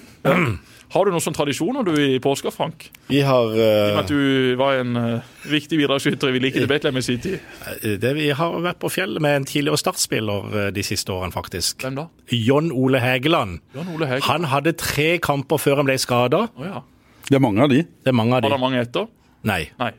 Har 0.95 1.09
du 1.09 1.11
noen 1.11 1.23
sånne 1.25 1.35
tradisjoner 1.35 1.87
du 1.87 1.95
i 1.99 2.21
påska, 2.23 2.53
Frank? 2.55 2.87
Vi 3.09 3.19
har, 3.25 3.49
I 3.51 3.57
og 3.57 3.57
Med 3.57 3.95
eh, 3.95 3.97
At 3.99 4.11
du 4.13 4.55
var 4.61 4.77
en 4.79 4.99
uh, 5.01 5.33
viktig 5.51 5.81
bidragsyter 5.81 6.31
i 6.31 6.37
Vi 6.37 6.43
liker 6.45 6.63
til 6.63 6.71
Betlehem 6.71 7.01
i 7.01 7.03
sin 7.03 7.19
tid. 7.25 7.41
det, 7.83 8.13
vi 8.15 8.29
har 8.37 8.55
vært 8.63 8.79
på 8.85 8.93
fjellet 8.93 9.25
med 9.25 9.41
en 9.41 9.49
tidligere 9.49 9.81
startspiller 9.81 10.55
eh, 10.55 10.69
de 10.77 10.85
siste 10.87 11.11
årene, 11.11 11.35
faktisk. 11.35 11.81
Hvem 11.83 11.99
da? 11.99 12.07
John 12.31 12.71
Ole 12.71 13.03
Hegeland. 13.03 13.59
John 13.75 13.91
Ole 13.97 14.13
Hegeland. 14.13 14.29
Han 14.29 14.49
hadde 14.53 14.77
tre 14.79 15.17
kamper 15.25 15.59
før 15.59 15.83
han 15.83 15.91
ble 15.91 15.99
skada. 15.99 16.45
Oh, 16.55 16.69
ja. 16.69 16.85
Det 17.27 17.41
er 17.41 17.43
mange 17.43 17.65
av 17.65 17.75
de. 17.75 17.83
Det 17.83 18.13
er 18.13 18.21
mange 18.21 18.37
av 18.37 18.45
de. 18.45 18.53
Var 18.53 18.59
det 18.59 18.65
mange 18.69 18.87
etter? 18.87 19.11
Nei, 19.45 19.63
Nei. 19.81 19.91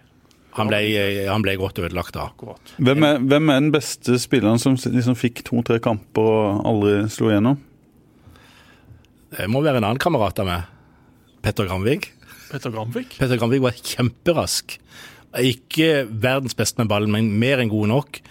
Han 0.56 0.70
ble, 0.72 0.80
eh, 0.96 1.26
han 1.28 1.44
ble 1.44 1.58
godt 1.60 1.82
ødelagt 1.84 2.16
da. 2.16 2.30
Hvem 2.80 3.04
er, 3.04 3.20
hvem 3.20 3.52
er 3.52 3.64
den 3.64 3.74
beste 3.76 4.16
spilleren 4.22 4.62
som 4.62 4.78
liksom 4.80 5.18
fikk 5.20 5.44
to-tre 5.48 5.82
kamper 5.84 6.24
og 6.24 6.62
aldri 6.70 6.94
slo 7.12 7.32
igjennom? 7.32 7.60
Det 9.36 9.50
må 9.52 9.60
være 9.66 9.82
en 9.82 9.90
annen 9.90 10.00
kamerat 10.00 10.40
av 10.40 10.48
meg. 10.48 10.72
Petter 11.44 11.68
Gramvik. 11.68 12.08
Petter 12.50 12.72
Gramvik? 12.72 13.18
Petter 13.20 13.40
Gramvik 13.42 13.66
var 13.66 13.76
kjemperask. 13.76 14.78
Ikke 15.36 16.06
verdens 16.08 16.56
beste 16.56 16.80
med 16.80 16.88
ballen, 16.92 17.12
men 17.12 17.34
mer 17.42 17.60
enn 17.60 17.72
god 17.74 17.92
nok. 17.92 18.22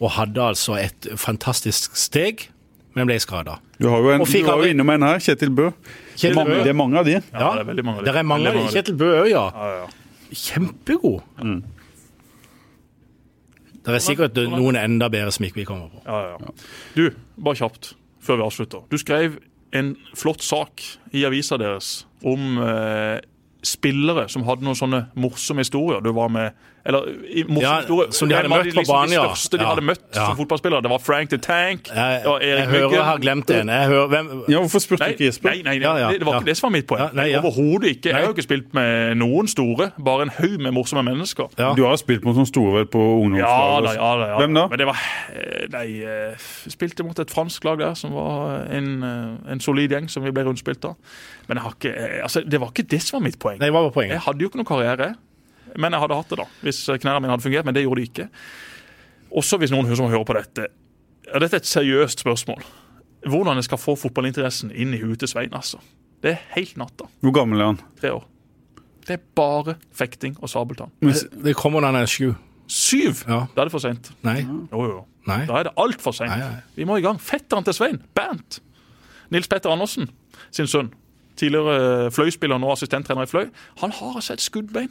Og 0.00 0.12
hadde 0.18 0.50
altså 0.52 0.76
et 0.80 1.08
fantastisk 1.20 1.96
steg, 1.96 2.48
men 2.96 3.08
ble 3.08 3.16
skada. 3.22 3.56
Du 3.80 3.88
har 3.88 4.02
jo, 4.04 4.12
en, 4.12 4.24
du 4.26 4.48
har 4.50 4.60
jo 4.60 4.68
innom 4.74 4.92
en 4.92 5.06
her, 5.06 5.22
Kjetil 5.24 5.52
Bø. 5.56 5.70
Kjetil 6.18 6.42
Bø. 6.44 6.60
Det 6.60 6.74
er 6.74 6.76
mange 6.76 7.00
av 7.00 7.08
de. 7.08 7.16
Ja, 7.16 7.54
det 7.56 7.64
er 7.64 7.68
veldig 7.70 7.86
mange 7.86 8.00
av 8.00 8.04
de. 8.04 8.10
Det 8.10 8.12
er 8.12 8.28
mange 8.28 8.50
mange 8.50 8.52
av 8.52 8.68
de. 8.68 8.74
Kjetil 8.76 9.00
Bø 9.00 9.10
òg, 9.22 9.30
ja. 9.32 9.46
Ja, 9.54 9.72
ja. 9.80 9.99
Kjempegod. 10.30 11.22
Det 13.80 13.96
er 13.96 14.02
sikkert 14.04 14.36
noen 14.52 14.76
enda 14.78 15.08
bedre 15.12 15.32
som 15.34 15.46
ikke 15.46 15.62
vi 15.62 15.68
kommer 15.68 15.88
på. 15.92 16.02
Ja, 16.04 16.34
ja. 16.34 16.54
Du, 16.96 17.06
bare 17.40 17.60
kjapt 17.62 17.94
før 18.20 18.40
vi 18.40 18.46
avslutter. 18.46 18.84
Du 18.92 18.98
skrev 19.00 19.38
en 19.76 19.94
flott 20.18 20.44
sak 20.44 20.82
i 21.16 21.24
avisa 21.26 21.56
deres 21.60 22.04
om 22.26 22.58
eh, 22.60 23.18
spillere 23.66 24.26
som 24.32 24.44
hadde 24.48 24.66
noen 24.66 24.78
sånne 24.78 25.04
morsomme 25.20 25.64
historier. 25.64 26.02
Du 26.04 26.12
var 26.16 26.32
med 26.32 26.56
Eller 26.84 27.08
i 27.28 27.44
Ja, 27.60 27.74
som 28.10 28.28
de 28.30 28.34
hadde 28.34 28.48
møtt 28.48 28.70
på 28.72 28.80
liksom 28.80 28.94
banen, 28.94 29.12
ja. 29.12 29.22
De 29.26 29.34
største 29.36 29.58
de 29.58 29.62
Ja, 29.64 29.68
hadde 29.74 29.84
møtt 29.84 30.00
ja. 30.16 30.26
som 30.26 30.36
fotballspillere. 30.38 30.82
Det 30.82 30.90
var 30.90 30.98
Frank 31.04 31.28
the 31.30 31.38
Tank. 31.38 31.90
Jeg, 31.92 32.20
det 32.22 32.30
var 32.30 32.40
jeg 32.40 32.66
hører 32.70 32.94
jeg 32.94 33.04
har 33.04 33.18
glemt 33.20 33.50
en. 33.50 33.68
Jeg 33.68 33.86
hører, 33.92 34.06
hvem, 34.08 34.30
Ja, 34.48 34.58
Hvorfor 34.64 34.78
spurte 34.80 35.04
du 35.04 35.10
ikke 35.12 35.24
Jesper? 35.28 35.50
nei, 35.50 35.62
nei, 35.62 35.78
nei. 35.78 35.84
Ja, 35.84 35.96
ja, 35.98 36.08
det 36.16 36.24
var 36.26 36.32
ja. 36.34 36.40
ikke 36.40 36.50
det 36.50 36.56
som 36.56 36.68
var 36.70 36.74
mitt 36.78 36.86
poeng. 36.88 37.02
Ja, 37.16 37.24
ja. 37.28 37.40
Overhodet 37.44 37.90
ikke. 37.96 38.08
Jeg 38.08 38.12
Nei. 38.14 38.20
har 38.22 38.28
jo 38.30 38.34
ikke 38.36 38.46
spilt 38.48 38.74
med 38.74 39.14
noen 39.20 39.48
store, 39.48 39.90
bare 40.04 40.22
en 40.28 40.32
haug 40.38 40.56
med 40.60 40.72
morsomme 40.72 41.04
mennesker. 41.10 41.48
ja. 41.58 41.72
Du 41.76 41.84
har 41.84 41.96
spilt 42.00 42.24
mot 42.24 42.34
noen 42.36 42.48
store 42.48 42.72
vel 42.80 42.86
på 42.86 43.00
Ja 43.00 43.20
ungdomslaget? 43.26 43.94
ja 44.00 44.10
da. 44.20 44.26
Ja. 44.32 44.38
Hvem 44.40 44.54
da? 44.54 44.66
Men 44.72 44.78
det 44.78 44.86
var 44.86 44.98
eh, 45.36 45.66
Nei, 45.70 45.86
eh, 46.02 46.48
spilte 46.72 47.04
mot 47.06 47.18
et 47.18 47.30
fransk 47.30 47.64
lag 47.64 47.78
der 47.78 47.94
som 47.94 48.12
var 48.16 48.64
en, 48.72 49.02
eh, 49.04 49.52
en 49.52 49.60
solid 49.60 49.90
gjeng 49.92 50.08
som 50.10 50.24
vi 50.24 50.32
ble 50.32 50.44
rundspilt 50.48 50.84
av. 50.88 50.96
Men 51.48 51.56
jeg 51.58 51.62
har 51.62 51.74
ikke, 51.76 52.22
altså, 52.24 52.42
det 52.46 52.60
var 52.60 52.72
ikke 52.72 52.88
det 52.90 53.02
som 53.02 53.18
var 53.20 53.24
mitt 53.28 53.38
poeng. 53.38 53.58
Nei, 53.60 53.68
hva 53.70 53.84
var 53.90 54.02
Jeg 54.08 54.20
hadde 54.24 54.40
jo 54.40 54.48
ikke 54.48 54.60
noen 54.62 54.66
karriere, 54.70 55.14
men 55.76 55.92
jeg 55.92 56.00
hadde 56.02 56.16
hatt 56.18 56.30
det 56.32 56.38
da, 56.40 56.46
hvis 56.64 56.82
knærne 57.02 57.20
mine 57.24 57.32
hadde 57.34 57.44
fungert. 57.44 57.66
Men 57.68 57.76
det 57.76 57.84
gjorde 57.84 58.00
de 58.02 58.08
ikke. 58.08 58.28
Også 59.40 59.58
hvis 59.60 59.70
noen 59.74 59.90
som 59.96 60.10
hører 60.10 60.26
på 60.26 60.36
dette. 60.38 60.66
Ja, 61.28 61.38
dette 61.38 61.58
er 61.58 61.62
et 61.62 61.70
seriøst 61.70 62.24
spørsmål. 62.24 62.64
Hvordan 63.30 63.60
jeg 63.60 63.68
skal 63.68 63.78
få 63.78 63.94
fotballinteressen 64.00 64.72
inn 64.72 64.94
i 64.96 65.00
huet 65.02 65.20
til 65.22 65.28
Svein, 65.30 65.52
altså. 65.54 65.78
Det 66.24 66.34
er 66.34 66.40
helt 66.56 66.76
natta. 66.80 67.06
Hvor 67.20 67.34
gammel 67.36 67.60
er 67.60 67.70
han? 67.72 67.80
Tre 68.00 68.12
år. 68.16 68.24
Det 69.06 69.16
er 69.16 69.22
bare 69.36 69.74
fekting 69.96 70.36
og 70.40 70.50
sabeltann. 70.52 70.90
Men, 71.00 71.14
Det 71.44 71.54
kommer 71.56 71.80
når 71.80 71.92
han 71.92 72.02
er 72.02 72.10
sju. 72.10 72.32
Syv! 72.70 73.24
Ja. 73.28 73.44
Da 73.54 73.62
er 73.62 73.68
det 73.70 73.74
for 73.74 73.82
seint. 73.82 74.10
Nei. 74.26 74.40
Jo, 74.44 74.82
jo. 74.86 74.98
Nei. 75.28 75.42
Da 75.48 75.58
er 75.60 75.68
det 75.68 75.72
altfor 75.80 76.14
seint. 76.16 76.32
Vi 76.76 76.86
må 76.88 76.96
i 77.00 77.04
gang. 77.04 77.18
Fetteren 77.20 77.64
til 77.66 77.74
Svein, 77.76 78.00
Bernt. 78.14 78.60
Nils 79.30 79.48
Petter 79.50 79.70
Andersen 79.72 80.10
sin 80.50 80.66
sønn. 80.70 80.90
Tidligere 81.40 82.10
Fløy-spiller, 82.12 82.58
nå 82.60 82.72
assistenttrener 82.74 83.24
i 83.26 83.30
Fløy. 83.30 83.48
Han 83.80 83.92
har 83.96 84.18
altså 84.20 84.34
et 84.36 84.44
skuddbein 84.44 84.90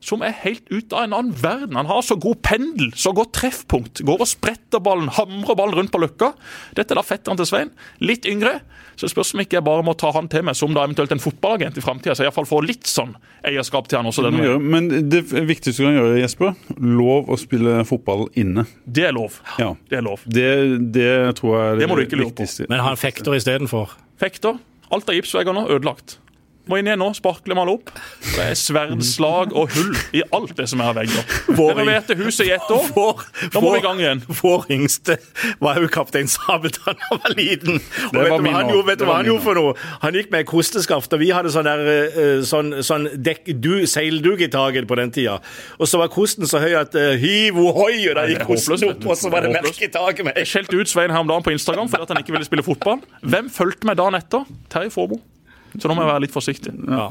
som 0.00 0.22
er 0.22 0.34
helt 0.44 0.62
ute 0.70 0.94
av 0.94 1.04
en 1.06 1.14
annen 1.16 1.32
verden. 1.40 1.76
Han 1.78 1.86
har 1.88 2.02
så 2.04 2.14
god 2.20 2.40
pendel, 2.46 2.92
så 2.94 3.12
godt 3.16 3.32
treffpunkt. 3.34 4.02
Går 4.06 4.20
og 4.22 4.28
spretter 4.30 4.78
ballen, 4.84 5.08
hamrer 5.16 5.56
ballen 5.58 5.74
rundt 5.78 5.90
på 5.94 5.98
løkka. 6.02 6.32
Dette 6.76 6.92
er 6.94 7.00
da 7.00 7.02
fetteren 7.06 7.38
til 7.40 7.48
Svein. 7.48 7.70
Litt 8.04 8.26
yngre. 8.28 8.60
Så 8.96 9.10
spørs 9.12 9.34
om 9.34 9.42
ikke 9.42 9.58
jeg 9.58 9.64
bare 9.66 9.82
må 9.84 9.92
ta 9.98 10.08
han 10.14 10.28
til 10.32 10.44
meg 10.46 10.56
som 10.56 10.72
da 10.72 10.84
eventuelt 10.86 11.12
en 11.12 11.20
fotballagent 11.20 11.76
i 11.76 11.84
framtida. 11.84 12.14
Så 12.16 12.24
jeg 12.24 12.30
iallfall 12.30 12.48
får 12.48 12.64
litt 12.68 12.88
sånn 12.88 13.16
eierskap 13.44 13.88
til 13.90 13.98
han 13.98 14.06
også. 14.08 14.22
denne 14.24 14.40
gjøre- 14.44 14.62
men 14.62 14.88
det 15.10 15.24
viktigste 15.26 15.82
du 15.82 15.88
kan 15.88 15.98
gjøre, 15.98 16.20
Jesper, 16.22 16.54
lov 16.80 17.28
å 17.28 17.36
spille 17.38 17.84
fotball 17.84 18.28
inne. 18.36 18.66
Det 18.86 19.04
er 19.08 19.12
lov. 19.12 19.40
Ja. 19.58 19.74
Det 19.90 19.98
er 19.98 20.02
lov. 20.02 20.20
Det, 20.26 20.92
det 20.92 21.36
tror 21.36 21.56
jeg 21.58 21.72
er 21.74 21.76
Det 21.82 21.88
må 21.88 21.96
du 21.96 22.04
ikke 22.06 22.20
lure 22.22 22.32
på. 22.32 22.68
Men 22.68 22.80
han 22.80 22.96
fekter 22.96 23.36
istedenfor. 23.36 23.96
Fekter. 24.18 24.58
Alt 24.92 25.08
av 25.10 25.16
gipsvegger 25.18 25.52
nå 25.52 25.66
ødelagt. 25.68 26.18
Må 26.66 26.80
inn 26.80 26.88
igjen 26.88 26.98
nå, 26.98 27.12
sparkle 27.14 27.54
male 27.54 27.76
opp. 27.76 27.90
Det 28.24 28.42
er 28.42 28.56
sverdslag 28.58 29.52
og 29.54 29.70
hull 29.76 29.92
i 30.18 30.22
alt 30.34 30.56
det 30.58 30.66
som 30.66 30.80
er 30.82 30.90
av 30.90 30.96
vegger. 30.98 31.28
Renoverte 31.54 32.16
huset 32.18 32.48
i 32.48 32.52
ett 32.56 32.72
år. 32.74 32.88
Vår, 32.96 33.22
Nå 33.54 33.62
må 33.62 33.70
vi 33.76 33.78
i 33.78 33.84
gang 33.84 34.00
igjen. 34.02 34.22
Vår 34.40 34.66
yngste 34.74 35.18
var 35.62 35.78
jo 35.78 35.90
kaptein 35.92 36.26
Sabeltann 36.30 36.98
da 36.98 37.10
han 37.12 37.22
var 37.22 37.36
liten. 37.38 37.78
Og 37.78 38.18
vet 38.18 38.32
var 38.32 38.42
du 38.42 38.50
han 38.50 38.72
gjorde, 38.72 38.86
vet 38.88 38.98
du 38.98 39.06
hva 39.06 39.18
han 39.20 39.30
gjorde 39.30 39.44
for 39.44 39.60
noe? 39.60 39.76
Han 40.02 40.18
gikk 40.18 40.32
med 40.34 40.48
kosteskaft, 40.50 41.14
og 41.14 41.22
vi 41.22 41.30
hadde 41.36 41.52
sånn 41.54 41.68
der 41.68 41.84
eh, 41.92 42.24
sånn, 42.46 42.74
sånn 42.86 43.06
dekk, 43.14 43.52
du, 43.62 43.86
seildug 43.90 44.42
i 44.42 44.50
taket 44.50 44.90
på 44.90 44.98
den 44.98 45.14
tida. 45.14 45.38
Og 45.78 45.86
så 45.86 46.02
var 46.02 46.10
kosten 46.12 46.50
så 46.50 46.62
høy 46.62 46.74
at 46.80 46.98
uh, 46.98 47.12
hiv 47.20 47.62
ohoi, 47.62 48.02
og 48.10 48.18
da 48.18 48.26
gikk 48.32 48.42
kosten 48.50 48.90
opp, 48.90 49.06
og 49.06 49.20
så 49.20 49.30
var 49.30 49.46
det 49.46 49.54
merke 49.54 49.86
i 49.86 49.92
taket 49.92 50.26
med. 50.26 50.42
Jeg 50.42 50.50
skjelte 50.50 50.82
ut 50.82 50.90
Svein 50.90 51.14
her 51.14 51.22
om 51.22 51.30
dagen 51.30 51.46
på 51.46 51.54
Instagram 51.54 51.92
fordi 51.92 52.10
han 52.10 52.24
ikke 52.24 52.34
ville 52.34 52.50
spille 52.50 52.66
fotball. 52.66 53.06
Hvem 53.22 53.54
fulgte 53.54 53.86
meg 53.86 54.02
dagen 54.02 54.18
etter? 54.18 54.46
Terje 54.72 54.94
Formoe. 54.94 55.35
Så 55.80 55.88
nå 55.88 55.96
må 55.96 56.04
jeg 56.04 56.12
være 56.12 56.24
litt 56.26 56.34
forsiktig. 56.34 56.74
Ja. 56.88 57.10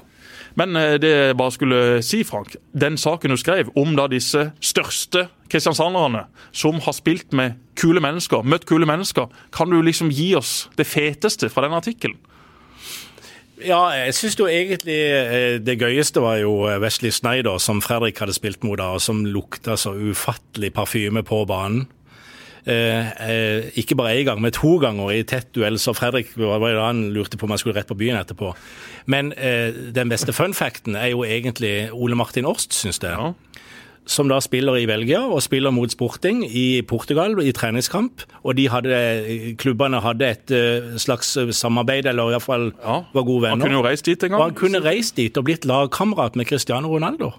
Men 0.59 0.75
eh, 0.79 0.95
det 1.01 1.11
jeg 1.11 1.37
bare 1.39 1.55
skulle 1.55 1.79
si, 2.05 2.23
Frank, 2.27 2.55
den 2.71 2.99
saken 2.99 3.33
du 3.33 3.39
skrev 3.39 3.71
om 3.79 3.95
da 3.97 4.07
disse 4.11 4.49
største 4.63 5.27
kristiansanderne 5.51 6.25
som 6.55 6.79
har 6.83 6.95
spilt 6.95 7.35
med 7.35 7.59
kule 7.79 8.01
mennesker, 8.03 8.45
møtt 8.47 8.67
kule 8.69 8.87
mennesker, 8.87 9.27
kan 9.55 9.71
du 9.71 9.81
liksom 9.83 10.11
gi 10.13 10.33
oss 10.39 10.65
det 10.79 10.87
feteste 10.89 11.51
fra 11.51 11.67
den 11.67 11.75
artikkelen? 11.77 12.17
Ja, 13.63 13.87
jeg 13.95 14.11
syns 14.17 14.35
jo 14.35 14.49
egentlig 14.51 14.97
eh, 14.99 15.57
det 15.63 15.77
gøyeste 15.79 16.19
var 16.23 16.41
jo 16.41 16.65
eh, 16.67 16.79
Wesley 16.83 17.13
Snyder, 17.15 17.55
som 17.63 17.79
Fredrik 17.83 18.19
hadde 18.19 18.35
spilt 18.35 18.65
mot 18.67 18.81
og 18.83 18.99
som 19.03 19.23
lukta 19.27 19.77
så 19.79 19.93
ufattelig 19.95 20.73
parfyme 20.75 21.23
på 21.23 21.45
banen. 21.47 21.85
Eh, 22.65 23.09
eh, 23.29 23.67
ikke 23.77 23.93
bare 23.97 24.15
én 24.17 24.25
gang, 24.25 24.39
men 24.41 24.51
to 24.55 24.77
ganger 24.81 25.11
i 25.13 25.23
tett 25.23 25.51
duell, 25.53 25.77
så 25.77 25.93
Fredrik 25.93 26.31
han 26.35 27.03
lurte 27.13 27.37
på 27.37 27.45
om 27.45 27.53
han 27.53 27.61
skulle 27.61 27.75
rett 27.77 27.87
på 27.91 27.97
byen 27.97 28.17
etterpå. 28.17 28.55
Men 29.05 29.33
eh, 29.37 29.69
den 29.93 30.09
beste 30.09 30.33
funfacten 30.33 30.95
er 30.97 31.11
jo 31.13 31.21
egentlig 31.23 31.91
Ole 31.93 32.15
Martin 32.17 32.45
Orst, 32.49 32.73
syns 32.73 32.97
jeg. 33.03 33.11
Ja. 33.13 33.33
Som 34.05 34.29
da 34.29 34.37
spiller 34.41 34.77
i 34.77 34.85
Belgia 34.85 35.21
og 35.25 35.41
spiller 35.41 35.73
mot 35.73 35.89
Sporting 35.89 36.43
i 36.45 36.81
Portugal 36.85 37.37
i 37.41 37.51
treningskamp. 37.53 38.21
Og 38.43 38.57
de 38.57 38.67
hadde, 38.69 38.99
klubbene 39.61 40.01
hadde 40.01 40.27
et 40.29 40.53
eh, 40.53 40.91
slags 41.01 41.35
samarbeid, 41.57 42.05
eller 42.09 42.33
iallfall 42.33 42.71
Ja. 42.81 42.99
var 43.13 43.23
gode 43.29 43.45
venner. 43.45 43.61
Han 43.61 43.65
kunne 43.65 43.79
jo 43.81 43.85
reist 43.85 44.05
dit 44.05 44.23
en 44.23 44.29
gang. 44.29 44.39
Og 44.41 44.45
han 44.49 44.57
kunne 44.57 44.81
reist 44.85 45.15
dit 45.17 45.37
og 45.37 45.45
blitt 45.45 45.65
lagkamerat 45.65 46.35
med 46.35 46.49
Cristiano 46.49 46.89
Ronaldo. 46.93 47.31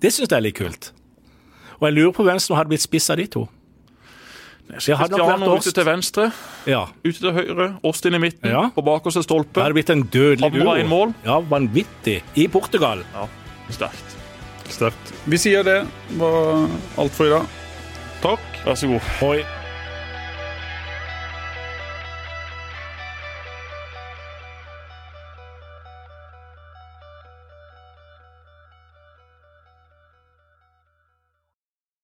Det 0.00 0.12
syns 0.12 0.28
jeg 0.28 0.36
er 0.36 0.48
litt 0.50 0.60
kult. 0.60 0.92
Og 1.80 1.88
jeg 1.88 1.96
lurer 1.96 2.12
på 2.16 2.24
hvem 2.24 2.40
som 2.40 2.56
hadde 2.56 2.72
blitt 2.72 2.84
spiss 2.84 3.08
av 3.12 3.16
de 3.20 3.26
to. 3.26 3.48
Det 4.66 4.80
Cristiano 4.82 5.54
ute 5.56 5.72
til 5.72 5.84
venstre, 5.86 6.32
Ja. 6.66 6.86
ute 7.04 7.18
til 7.20 7.32
høyre, 7.32 7.78
Åst 7.84 8.06
inn 8.06 8.14
i 8.14 8.18
midten, 8.18 8.50
Ja. 8.50 8.68
på 8.74 8.82
bakerste 8.84 9.20
Det 9.22 9.24
stolpe. 9.28 9.62
hadde 9.62 9.74
blitt 9.74 9.90
en 9.90 10.02
dødelig 10.02 10.52
duo. 10.52 10.74
inn 10.74 10.88
mål. 10.88 11.14
Ja, 11.24 11.40
vanvittig. 11.40 12.22
I 12.34 12.46
Portugal. 12.48 13.04
Ja, 13.14 13.26
sterkt. 13.70 14.16
Sterkt. 14.68 15.12
Vi 15.26 15.36
sier 15.38 15.62
det 15.62 15.86
var 16.18 16.68
alt 16.98 17.12
for 17.12 17.26
i 17.26 17.30
dag. 17.30 17.46
Takk. 18.22 18.40
Vær 18.64 18.74
så 18.74 18.88
god. 18.88 19.00
Hoi. 19.20 19.44